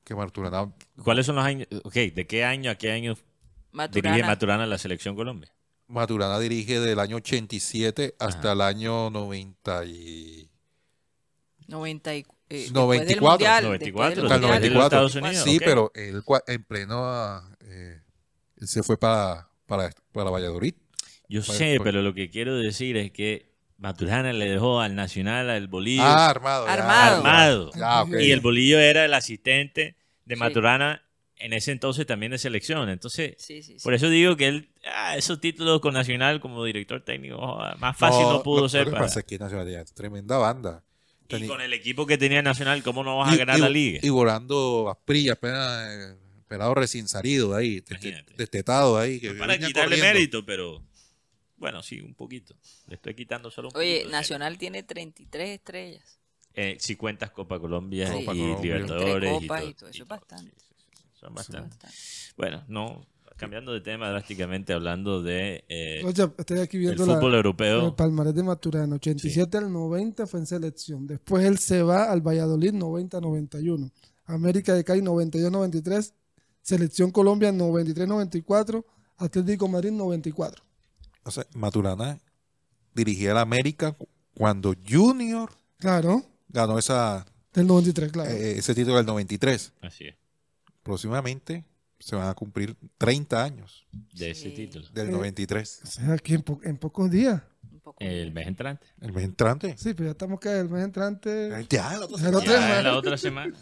Que 0.03 0.15
Maturana, 0.15 0.73
¿Cuáles 1.03 1.25
son 1.25 1.35
los 1.35 1.45
años? 1.45 1.67
Ok, 1.83 1.93
¿de 1.93 2.25
qué 2.27 2.45
año 2.45 2.71
a 2.71 2.75
qué 2.75 2.91
año 2.91 3.15
Maturana. 3.73 4.15
dirige 4.15 4.27
Maturana 4.27 4.65
la 4.65 4.77
selección 4.77 5.15
Colombia? 5.15 5.53
Maturana 5.87 6.39
dirige 6.39 6.79
del 6.79 6.99
año 6.99 7.17
87 7.17 8.15
hasta 8.19 8.53
el 8.53 8.61
año 8.61 9.09
90 9.09 9.85
y... 9.85 10.49
90 11.67 12.15
y, 12.15 12.25
eh, 12.49 12.67
94. 12.71 12.79
después 12.79 13.07
del 13.07 13.19
mundial, 13.19 13.63
94, 13.65 13.85
después 13.85 14.15
del 14.15 14.25
hasta 14.25 14.35
el 14.35 14.41
mundial. 14.41 14.61
de 14.61 14.69
los 14.69 14.77
94. 14.77 14.85
Estados 14.85 15.15
Unidos, 15.15 15.43
sí, 15.43 15.59
pero 15.59 15.91
él 15.93 16.23
en 16.47 16.63
pleno... 16.63 17.03
ah, 17.03 17.57
eh, 17.61 18.01
él 18.55 18.67
se 18.67 18.83
fue 18.83 18.97
para, 18.97 19.49
para, 19.65 19.89
para 20.13 20.29
Valladolid. 20.29 20.73
Yo 21.29 21.41
Pues- 21.43 21.57
sé, 21.57 21.75
pues- 21.77 21.81
pero 21.85 22.01
lo 22.01 22.13
que 22.13 22.29
quiero 22.29 22.57
decir 22.57 22.97
es 22.97 23.11
que 23.11 23.47
Maturana 23.77 24.33
le 24.33 24.49
dejó 24.49 24.79
al 24.81 24.95
Nacional, 24.95 25.49
al 25.49 25.67
Bolillo, 25.67 26.01
Ah, 26.03 26.29
armado. 26.29 26.65
ya, 26.65 26.73
Armado. 26.73 27.71
armado. 27.75 28.19
Y 28.19 28.31
el 28.31 28.39
Bolillo 28.39 28.79
era 28.79 29.05
el 29.05 29.13
asistente 29.13 29.95
de 30.25 30.35
Sí. 30.35 30.39
Maturana 30.39 31.03
en 31.39 31.53
ese 31.53 31.71
entonces 31.71 32.07
también 32.07 32.31
de 32.31 32.39
selección. 32.39 32.89
Entonces, 32.89 33.35
Sí, 33.37 33.61
sí, 33.61 33.77
sí. 33.77 33.83
por 33.83 33.93
eso 33.93 34.09
digo 34.09 34.35
que 34.35 34.47
él, 34.47 34.69
ah, 34.91 35.15
esos 35.15 35.39
títulos 35.39 35.79
con 35.81 35.93
Nacional 35.93 36.39
como 36.39 36.63
director 36.65 37.03
técnico, 37.03 37.37
joda, 37.37 37.75
más 37.75 37.95
fácil 37.95 38.23
no, 38.23 38.41
pudo 38.41 38.61
lo- 38.61 38.69
ser. 38.69 38.85
Lo 38.85 38.85
que 38.85 38.91
para- 38.93 39.05
pasa 39.05 39.19
es 39.19 39.25
que 39.27 39.37
Nacional 39.37 39.67
es 39.69 39.93
tremenda 39.93 40.37
banda. 40.37 40.83
Y 41.29 41.45
con 41.45 41.61
el 41.61 41.73
equipo 41.73 42.07
que 42.07 42.17
tenía 42.17 42.41
Nacional, 42.41 42.81
¿cómo 42.81 43.03
no 43.03 43.17
vas 43.17 43.33
a 43.33 43.35
ganar 43.35 43.59
y- 43.59 43.61
la 43.61 43.69
liga? 43.69 43.99
Y 44.01 44.09
volando 44.09 44.89
Asprilla, 44.89 45.33
apenas 45.33 45.87
eh, 45.91 46.15
pelado 46.47 46.73
recién 46.73 47.07
salido 47.07 47.51
de 47.53 47.59
ahí, 47.59 47.83
destetado 48.37 48.97
ahí. 48.97 49.19
Que 49.19 49.31
Para 49.33 49.57
quitarle 49.59 49.97
corriendo. 49.97 50.05
mérito, 50.13 50.45
pero 50.45 50.81
bueno, 51.57 51.81
sí, 51.83 51.99
un 52.01 52.13
poquito. 52.13 52.55
Le 52.87 52.95
estoy 52.95 53.13
quitando 53.15 53.51
solo 53.51 53.69
un 53.69 53.77
Oye, 53.77 54.05
Nacional 54.09 54.57
tiene 54.57 54.83
33 54.83 55.49
estrellas. 55.49 56.19
Eh, 56.53 56.77
si 56.79 56.95
cuentas 56.95 57.29
Copa 57.31 57.59
Colombia 57.59 58.11
Copa 58.11 58.33
y 58.33 58.39
Colombia. 58.39 58.75
Libertadores 58.75 59.29
Entre 59.31 59.45
y 59.45 59.47
copas 59.47 59.61
todo, 59.61 59.69
y 59.69 59.73
todo, 59.75 59.89
eso 59.89 60.03
es 60.03 60.09
bastante. 60.09 60.51
Sí, 60.57 60.65
sí, 60.77 60.85
sí, 60.95 61.03
Son 61.13 61.33
bastante. 61.35 61.69
Bastante. 61.69 61.97
Bueno, 62.35 62.63
no, 62.67 63.05
cambiando 63.35 63.71
de 63.73 63.81
tema 63.81 64.09
drásticamente, 64.09 64.73
hablando 64.73 65.21
de 65.21 65.63
eh, 65.69 66.01
Oye, 66.03 66.29
estoy 66.37 66.59
aquí 66.59 66.77
el 66.77 66.83
viendo 66.83 67.05
la, 67.05 67.15
fútbol 67.15 67.33
el 67.33 67.37
europeo. 67.37 67.95
palmarés 67.95 68.33
de 68.33 68.43
Maturana. 68.43 68.95
87 68.95 69.57
al 69.57 69.71
90 69.71 70.25
fue 70.27 70.39
en 70.39 70.45
selección. 70.47 71.05
Después 71.07 71.45
él 71.45 71.57
se 71.59 71.83
va 71.83 72.11
al 72.11 72.21
Valladolid 72.21 72.73
90-91. 72.73 73.91
América 74.25 74.73
de 74.73 74.83
Cali 74.83 75.01
92-93. 75.01 76.13
Selección 76.61 77.11
Colombia 77.11 77.51
93-94. 77.51 78.83
Atlético 79.17 79.67
Madrid 79.67 79.91
94. 79.91 80.63
O 81.27 81.31
sea, 81.31 81.45
Maturana 81.53 82.19
dirigía 82.95 83.33
la 83.33 83.41
América 83.41 83.91
cu- 83.91 84.07
cuando 84.33 84.73
Junior 84.87 85.51
Claro, 85.77 86.23
ganó 86.47 86.79
esa, 86.79 87.25
del 87.53 87.67
93, 87.67 88.11
claro. 88.11 88.29
eh, 88.31 88.57
ese 88.57 88.73
título 88.73 88.97
del 88.97 89.05
93. 89.05 89.73
Así 89.81 90.05
es, 90.05 90.15
Próximamente 90.83 91.65
se 91.99 92.15
van 92.15 92.29
a 92.29 92.33
cumplir 92.33 92.75
30 92.97 93.43
años 93.43 93.85
de 94.13 94.31
ese 94.31 94.49
Sí. 94.49 94.55
título. 94.55 94.87
del 94.93 95.07
Eh, 95.09 95.11
93. 95.11 95.81
o 95.83 95.87
sea, 95.87 96.13
aquí 96.13 96.33
en, 96.35 96.41
po- 96.43 96.61
en 96.63 96.77
pocos 96.77 97.09
días. 97.11 97.41
Un 97.71 97.79
poco. 97.81 97.97
El 97.99 98.31
mes 98.31 98.47
entrante. 98.47 98.85
El 99.01 99.11
mes 99.13 99.23
entrante. 99.25 99.75
Sí, 99.77 99.93
pero 99.93 100.05
ya 100.05 100.11
estamos 100.11 100.39
que 100.39 100.49
el 100.59 100.69
mes 100.69 100.83
entrante. 100.83 101.49
Ya, 101.69 101.89
semana. 102.59 102.81
la 102.83 102.97
otra 102.97 103.17
semana. 103.17 103.53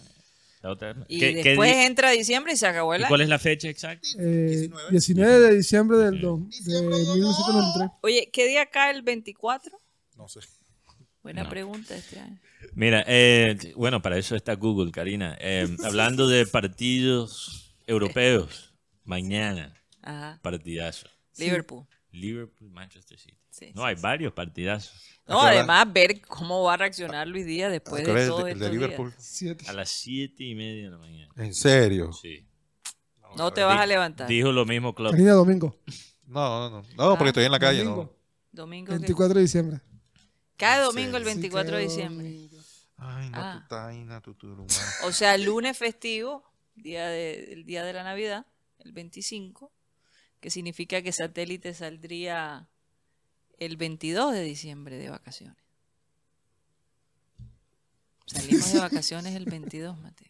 La 0.66 0.72
otra- 0.72 0.96
Y 1.08 1.20
¿Qué- 1.20 1.36
qué 1.36 1.50
después 1.50 1.76
entra 1.76 2.10
diciembre 2.10 2.54
y 2.54 2.56
se 2.58 2.66
acabó 2.66 2.96
el 2.96 3.02
¿y 3.02 3.04
año. 3.04 3.10
¿Cuál 3.10 3.22
es 3.22 3.30
la 3.30 3.38
fecha 3.38 3.70
exacta? 3.70 4.08
Eh, 4.18 4.68
19 4.90 5.40
de 5.40 5.56
diciembre 5.58 5.96
del 5.98 6.20
do- 6.20 6.38
de 6.40 6.82
1993. 6.82 7.92
Oye, 8.02 8.32
¿qué 8.34 8.48
día 8.48 8.66
cae 8.66 8.96
el 8.96 9.04
24? 9.04 9.80
No 10.18 10.28
sé. 10.28 10.40
Buena 11.22 11.44
No. 11.44 11.50
pregunta 11.52 11.96
este 11.96 12.20
año. 12.20 12.40
Mira, 12.74 13.04
eh, 13.06 13.74
bueno, 13.76 14.02
para 14.02 14.18
eso 14.18 14.36
está 14.36 14.56
Google, 14.56 14.92
Karina. 14.92 15.38
Eh, 15.40 15.68
hablando 15.86 16.28
de 16.28 16.48
partidos 16.48 17.76
europeos, 17.86 18.74
mañana, 19.04 19.80
Ajá. 20.02 20.40
partidazo. 20.42 21.08
Liverpool. 21.38 21.86
Liverpool, 22.12 22.72
Manchester 22.72 23.20
City. 23.20 23.38
Sí, 23.58 23.72
No, 23.74 23.84
sí, 23.84 23.88
hay 23.88 23.96
sí. 23.96 24.02
varios 24.02 24.34
partidazos. 24.34 25.02
No, 25.28 25.42
además 25.42 25.92
ver 25.94 26.22
cómo 26.22 26.64
va 26.64 26.74
a 26.74 26.78
reaccionar 26.78 27.26
Luis 27.28 27.46
Díaz 27.46 27.72
después 27.72 28.04
¿Cuál 28.04 28.16
de 28.16 28.22
es 28.22 28.28
el 28.28 28.30
todo 28.30 28.44
de- 28.46 28.52
el 28.52 28.60
de 28.60 28.70
Liverpool? 28.70 29.14
días. 29.42 29.70
A 29.70 29.74
las 29.74 29.90
siete 29.90 30.44
y 30.44 30.56
media 30.56 30.84
de 30.86 30.90
la 30.92 30.98
mañana. 30.98 31.34
¿En 31.38 31.54
serio? 31.54 32.12
Sí. 32.14 32.46
No 33.38 33.52
te 33.52 33.64
vas 33.64 33.80
a 33.80 33.86
levantar. 33.86 34.28
Dijo 34.28 34.52
lo 34.52 34.66
mismo 34.66 34.94
Klopp. 34.94 35.12
Karina 35.12 35.32
Domingo, 35.34 35.78
No, 36.28 36.70
no, 36.70 36.82
no. 36.82 36.88
No, 36.96 37.18
porque 37.18 37.30
estoy 37.30 37.46
en 37.46 37.52
la 37.52 37.60
calle. 37.60 37.80
Domingo. 37.84 38.04
No. 38.04 38.16
Domingo. 38.52 38.88
¿qué? 38.92 38.98
24 39.00 39.36
de 39.36 39.42
diciembre. 39.42 39.82
Cae 40.58 40.82
domingo 40.82 41.18
el 41.18 41.24
Sí, 41.24 41.30
24 41.30 41.78
de 41.78 41.84
diciembre. 41.84 42.26
domingo. 42.28 42.58
Ay, 42.98 43.30
no, 43.30 43.38
Ah. 43.38 43.60
tu 43.62 43.68
taina, 43.76 44.22
tu. 44.22 44.36
O 45.04 45.12
sea, 45.12 45.38
lunes 45.38 45.78
festivo, 45.78 46.44
día 46.76 47.08
de, 47.08 47.52
el 47.54 47.66
día 47.66 47.84
de 47.84 47.94
la 47.94 48.04
Navidad, 48.04 48.46
el 48.80 48.92
25, 48.94 49.72
que 50.40 50.50
significa 50.50 51.02
que 51.02 51.12
satélite 51.12 51.74
saldría 51.74 52.70
el 53.60 53.78
22 53.78 54.34
de 54.34 54.42
diciembre 54.42 54.98
de 54.98 55.10
vacaciones. 55.10 55.58
Salimos 58.26 58.74
de 58.74 58.80
vacaciones 58.80 59.36
el 59.36 59.46
22, 59.46 59.98
Mateo. 60.00 60.28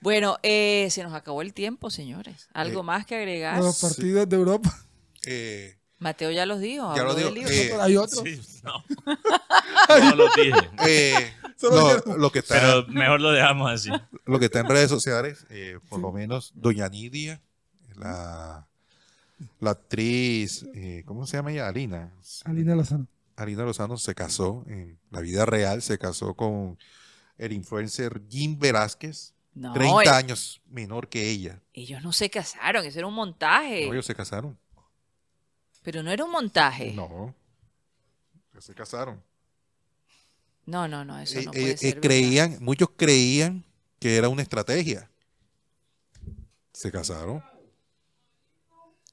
Bueno, 0.00 0.38
eh, 0.42 0.88
se 0.90 1.02
nos 1.02 1.12
acabó 1.12 1.42
el 1.42 1.52
tiempo, 1.52 1.90
señores. 1.90 2.48
¿Algo 2.54 2.80
Eh, 2.80 2.84
más 2.84 3.06
que 3.06 3.16
agregar? 3.16 3.58
Los 3.58 3.80
partidos 3.80 4.28
de 4.28 4.36
Europa. 4.36 4.78
Eh, 5.26 5.76
Mateo 5.98 6.30
ya 6.30 6.46
los 6.46 6.60
dijo. 6.60 6.94
Ya 6.94 7.02
habló 7.02 7.12
lo 7.12 7.14
dijo, 7.14 7.26
del 7.28 7.34
libro. 7.34 7.50
eh, 7.52 7.66
Pero 7.70 7.82
hay 7.82 7.96
otro. 7.96 8.22
Sí, 8.24 8.40
no. 8.62 8.84
no 10.10 10.14
lo 10.16 10.24
dije. 10.34 10.70
eh, 10.86 11.34
Solo 11.56 12.02
no, 12.06 12.16
lo 12.16 12.32
que 12.32 12.38
está, 12.38 12.54
Pero 12.54 12.86
mejor 12.88 13.20
lo 13.20 13.32
dejamos 13.32 13.70
así. 13.70 13.90
lo 14.24 14.38
que 14.38 14.46
está 14.46 14.60
en 14.60 14.68
redes 14.68 14.88
sociales, 14.88 15.44
eh, 15.50 15.78
por 15.90 16.00
lo 16.00 16.10
menos 16.10 16.52
Doña 16.54 16.88
Nidia, 16.88 17.42
la, 17.96 18.66
la 19.58 19.70
actriz, 19.72 20.64
eh, 20.74 21.02
¿cómo 21.06 21.26
se 21.26 21.36
llama 21.36 21.52
ella? 21.52 21.68
Alina. 21.68 22.12
Alina 22.44 22.74
Lozano. 22.74 23.06
Alina 23.36 23.62
Lozano 23.64 23.96
se 23.96 24.14
casó 24.14 24.64
en 24.66 24.98
la 25.10 25.20
vida 25.20 25.46
real, 25.46 25.80
se 25.82 25.98
casó 25.98 26.34
con 26.34 26.78
el 27.38 27.52
influencer 27.52 28.22
Jim 28.28 28.58
Velázquez, 28.58 29.34
No, 29.54 29.72
30 29.72 30.04
eh, 30.04 30.08
años 30.10 30.60
menor 30.66 31.08
que 31.08 31.28
ella. 31.30 31.62
ellos 31.72 32.02
no 32.02 32.12
se 32.12 32.28
casaron, 32.30 32.84
eso 32.84 32.98
era 32.98 33.06
un 33.06 33.14
montaje. 33.14 33.86
No, 33.86 33.92
ellos 33.94 34.06
se 34.06 34.14
casaron. 34.14 34.58
Pero 35.82 36.02
no 36.02 36.10
era 36.10 36.24
un 36.24 36.30
montaje. 36.32 36.92
No, 36.92 37.34
ellos 38.52 38.64
se 38.64 38.74
casaron. 38.74 39.22
No, 40.66 40.86
no, 40.86 41.04
no, 41.04 41.18
eso 41.18 41.38
Eh, 41.38 41.44
no 41.46 41.52
eh, 41.54 41.54
puede 41.54 41.70
eh, 41.72 41.76
ser. 41.78 41.94
verdad. 41.94 42.00
creían, 42.02 42.58
muchos 42.60 42.90
creían 42.96 43.64
que 43.98 44.16
era 44.16 44.28
una 44.28 44.42
estrategia. 44.42 45.10
Se 46.72 46.90
casaron. 46.92 47.42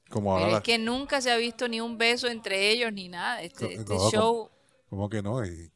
Como 0.08 0.32
ahora 0.32 0.42
Pero 0.44 0.52
la- 0.52 0.58
es 0.58 0.64
que 0.64 0.78
nunca 0.78 1.20
se 1.20 1.30
ha 1.30 1.36
visto 1.36 1.68
ni 1.68 1.80
un 1.80 1.98
beso 1.98 2.28
entre 2.28 2.70
ellos 2.70 2.92
ni 2.92 3.08
nada. 3.08 3.42
Este, 3.42 3.64
No, 3.64 3.80
este 3.80 3.94
no, 3.94 4.10
show. 4.10 4.50
¿Cómo 4.88 5.08
que 5.10 5.22
no? 5.22 5.44
Y 5.44 5.70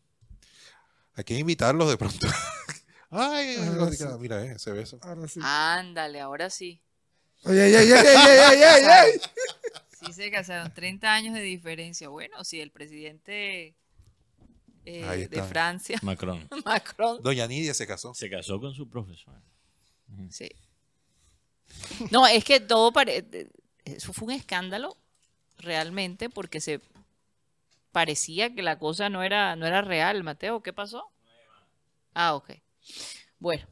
hay 1.15 1.25
que 1.25 1.39
invitarlos 1.39 1.89
de 1.91 1.97
pronto. 1.99 2.27
Ay, 3.11 3.57
Ah, 3.59 3.65
lo- 3.77 3.93
sí. 3.93 4.05
mira, 4.21 4.43
eh, 4.43 4.53
ese 4.57 4.73
beso. 4.73 4.99
Ahora 5.03 5.29
sí. 5.29 5.39
Ándale, 5.43 6.21
ahora 6.21 6.49
sí. 6.49 6.81
Oye, 7.45 7.61
ay, 7.63 7.75
ay, 7.75 7.93
ay, 7.93 8.07
ay, 8.07 8.39
ay, 8.39 8.63
ay, 8.63 8.85
ay. 8.85 9.21
Sí 10.07 10.13
se 10.15 10.31
casaron, 10.33 10.73
30 10.75 11.13
años 11.15 11.35
de 11.35 11.43
diferencia. 11.43 12.09
Bueno, 12.09 12.43
si 12.43 12.61
el 12.61 12.73
presidente 12.73 13.77
eh, 14.85 15.29
de. 15.31 15.43
Francia, 15.45 15.99
Macron 16.03 16.49
Macron, 16.65 17.23
Doña 17.23 17.47
Nidia 17.47 17.73
se 17.75 17.87
casó. 17.87 18.13
se 18.15 18.29
casó 18.29 18.59
con 18.59 18.75
su 18.75 18.89
profesor. 18.89 19.35
sí. 20.31 20.51
No, 22.11 22.27
es 22.27 22.45
que 22.45 22.61
todo 22.61 22.93
parece... 22.93 23.49
Eso 23.85 24.13
fue 24.13 24.27
un 24.27 24.33
escándalo 24.33 24.97
realmente 25.59 26.31
porque 26.31 26.61
se 26.61 26.81
parecía 27.93 28.55
que 28.55 28.63
la 28.63 28.79
cosa 28.79 29.09
no 29.09 29.23
era, 29.23 29.57
no 29.57 29.67
era 29.67 29.83
real. 29.83 30.23
Mateo, 30.25 30.63
¿qué 30.63 30.73
pasó? 30.73 31.05
Ah, 32.15 32.35
ok. 32.35 32.51
Bueno, 33.39 33.67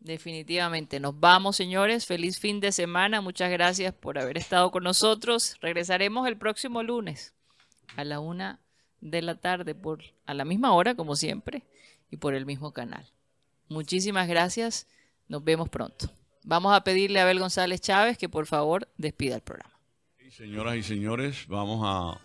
definitivamente 0.00 1.00
nos 1.00 1.18
vamos, 1.18 1.56
señores. 1.56 2.06
Feliz 2.06 2.38
fin 2.38 2.60
de 2.60 2.72
semana. 2.72 3.20
Muchas 3.20 3.50
gracias 3.50 3.94
por 3.94 4.18
haber 4.18 4.38
estado 4.38 4.70
con 4.70 4.84
nosotros. 4.84 5.56
Regresaremos 5.60 6.26
el 6.26 6.36
próximo 6.36 6.82
lunes 6.82 7.34
a 7.96 8.04
la 8.04 8.20
una 8.20 8.60
de 9.00 9.22
la 9.22 9.36
tarde 9.36 9.74
por 9.74 10.02
a 10.26 10.34
la 10.34 10.44
misma 10.44 10.72
hora, 10.72 10.94
como 10.94 11.16
siempre, 11.16 11.64
y 12.10 12.16
por 12.16 12.34
el 12.34 12.46
mismo 12.46 12.72
canal. 12.72 13.06
Muchísimas 13.68 14.28
gracias. 14.28 14.86
Nos 15.28 15.44
vemos 15.44 15.68
pronto. 15.68 16.10
Vamos 16.42 16.74
a 16.74 16.84
pedirle 16.84 17.20
a 17.20 17.24
Abel 17.24 17.38
González 17.38 17.80
Chávez 17.80 18.16
que 18.18 18.28
por 18.28 18.46
favor 18.46 18.88
despida 18.96 19.36
el 19.36 19.42
programa. 19.42 19.74
Señoras 20.30 20.76
y 20.76 20.82
señores, 20.82 21.46
vamos 21.48 21.82
a, 21.84 22.18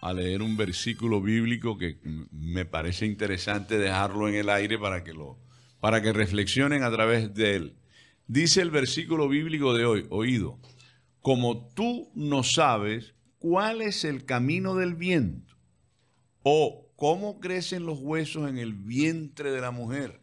a 0.00 0.12
leer 0.12 0.42
un 0.42 0.56
versículo 0.56 1.20
bíblico 1.20 1.78
que 1.78 2.00
me 2.32 2.64
parece 2.64 3.06
interesante 3.06 3.78
dejarlo 3.78 4.28
en 4.28 4.34
el 4.34 4.48
aire 4.48 4.78
para 4.78 5.04
que 5.04 5.12
lo 5.12 5.38
para 5.80 6.02
que 6.02 6.12
reflexionen 6.12 6.82
a 6.82 6.90
través 6.90 7.34
de 7.34 7.56
él. 7.56 7.76
Dice 8.26 8.60
el 8.60 8.70
versículo 8.70 9.28
bíblico 9.28 9.74
de 9.74 9.86
hoy, 9.86 10.06
oído, 10.10 10.58
como 11.20 11.66
tú 11.72 12.10
no 12.14 12.42
sabes 12.42 13.14
cuál 13.38 13.80
es 13.80 14.04
el 14.04 14.24
camino 14.24 14.74
del 14.74 14.94
viento 14.94 15.56
o 16.42 16.92
cómo 16.96 17.40
crecen 17.40 17.86
los 17.86 17.98
huesos 17.98 18.48
en 18.48 18.58
el 18.58 18.74
vientre 18.74 19.50
de 19.50 19.60
la 19.60 19.70
mujer. 19.70 20.20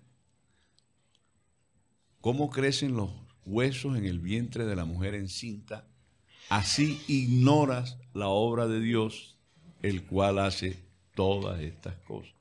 ¿Cómo 2.21 2.49
crecen 2.49 2.95
los 2.95 3.26
huesos 3.47 3.97
en 3.97 4.05
el 4.05 4.19
vientre 4.19 4.65
de 4.65 4.75
la 4.75 4.85
mujer 4.85 5.15
encinta? 5.15 5.85
Así 6.49 7.01
ignoras 7.07 7.97
la 8.13 8.27
obra 8.27 8.67
de 8.67 8.79
Dios, 8.79 9.35
el 9.81 10.03
cual 10.03 10.39
hace 10.39 10.77
todas 11.15 11.59
estas 11.61 11.95
cosas. 12.07 12.33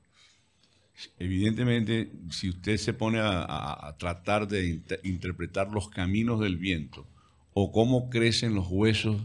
Evidentemente, 1.19 2.11
si 2.31 2.49
usted 2.49 2.77
se 2.77 2.93
pone 2.93 3.19
a, 3.21 3.95
tratar 3.99 4.47
de 4.47 4.67
inter- 4.67 4.99
interpretar 5.03 5.71
los 5.71 5.89
caminos 5.89 6.39
del 6.39 6.57
viento 6.57 7.05
o 7.53 7.71
cómo 7.71 8.09
crecen 8.09 8.55
los 8.55 8.67
huesos 8.69 9.21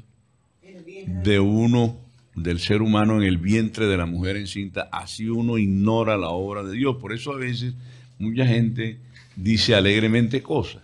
de 1.07 1.41
uno, 1.41 1.99
del 2.35 2.61
ser 2.61 2.83
humano 2.83 3.17
en 3.17 3.25
el 3.25 3.37
vientre 3.39 3.87
de 3.87 3.97
la 3.97 4.07
mujer 4.07 4.37
encinta, 4.37 4.89
así 4.91 5.29
uno 5.29 5.59
ignora 5.59 6.17
la 6.17 6.31
obra 6.31 6.63
de 6.63 6.73
Dios. 6.77 6.97
Por 6.97 7.13
eso 7.13 7.33
a 7.33 7.37
veces 7.37 7.75
mucha 8.19 8.47
gente 8.47 8.99
dice 9.37 9.75
alegremente 9.75 10.43
cosas, 10.43 10.83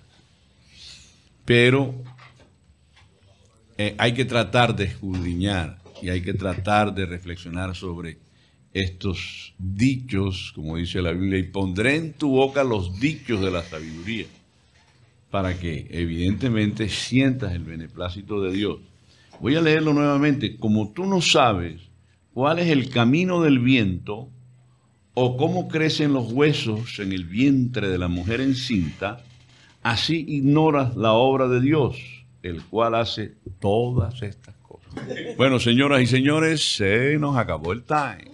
pero 1.48 1.94
eh, 3.78 3.94
hay 3.96 4.12
que 4.12 4.26
tratar 4.26 4.76
de 4.76 4.84
escudriñar 4.84 5.78
y 6.02 6.10
hay 6.10 6.20
que 6.20 6.34
tratar 6.34 6.94
de 6.94 7.06
reflexionar 7.06 7.74
sobre 7.74 8.18
estos 8.74 9.54
dichos, 9.56 10.52
como 10.54 10.76
dice 10.76 11.00
la 11.00 11.12
Biblia, 11.12 11.38
y 11.38 11.44
pondré 11.44 11.96
en 11.96 12.12
tu 12.12 12.32
boca 12.32 12.62
los 12.64 13.00
dichos 13.00 13.40
de 13.40 13.50
la 13.50 13.62
sabiduría, 13.62 14.26
para 15.30 15.58
que 15.58 15.88
evidentemente 15.90 16.90
sientas 16.90 17.54
el 17.54 17.64
beneplácito 17.64 18.42
de 18.42 18.52
Dios. 18.52 18.80
Voy 19.40 19.56
a 19.56 19.62
leerlo 19.62 19.94
nuevamente. 19.94 20.58
Como 20.58 20.92
tú 20.92 21.06
no 21.06 21.22
sabes 21.22 21.80
cuál 22.34 22.58
es 22.58 22.68
el 22.68 22.90
camino 22.90 23.40
del 23.40 23.58
viento 23.58 24.28
o 25.14 25.38
cómo 25.38 25.66
crecen 25.66 26.12
los 26.12 26.30
huesos 26.30 26.98
en 26.98 27.14
el 27.14 27.24
vientre 27.24 27.88
de 27.88 27.96
la 27.96 28.08
mujer 28.08 28.42
encinta, 28.42 29.24
así 29.82 30.24
ignoras 30.28 30.96
la 30.96 31.12
obra 31.12 31.48
de 31.48 31.60
Dios, 31.60 31.96
el 32.42 32.62
cual 32.62 32.94
hace 32.94 33.34
todas 33.60 34.22
estas 34.22 34.54
cosas. 34.56 34.94
Bueno, 35.36 35.58
señoras 35.58 36.02
y 36.02 36.06
señores, 36.06 36.76
se 36.76 37.18
nos 37.18 37.36
acabó 37.36 37.72
el 37.72 37.84
time. 37.84 38.32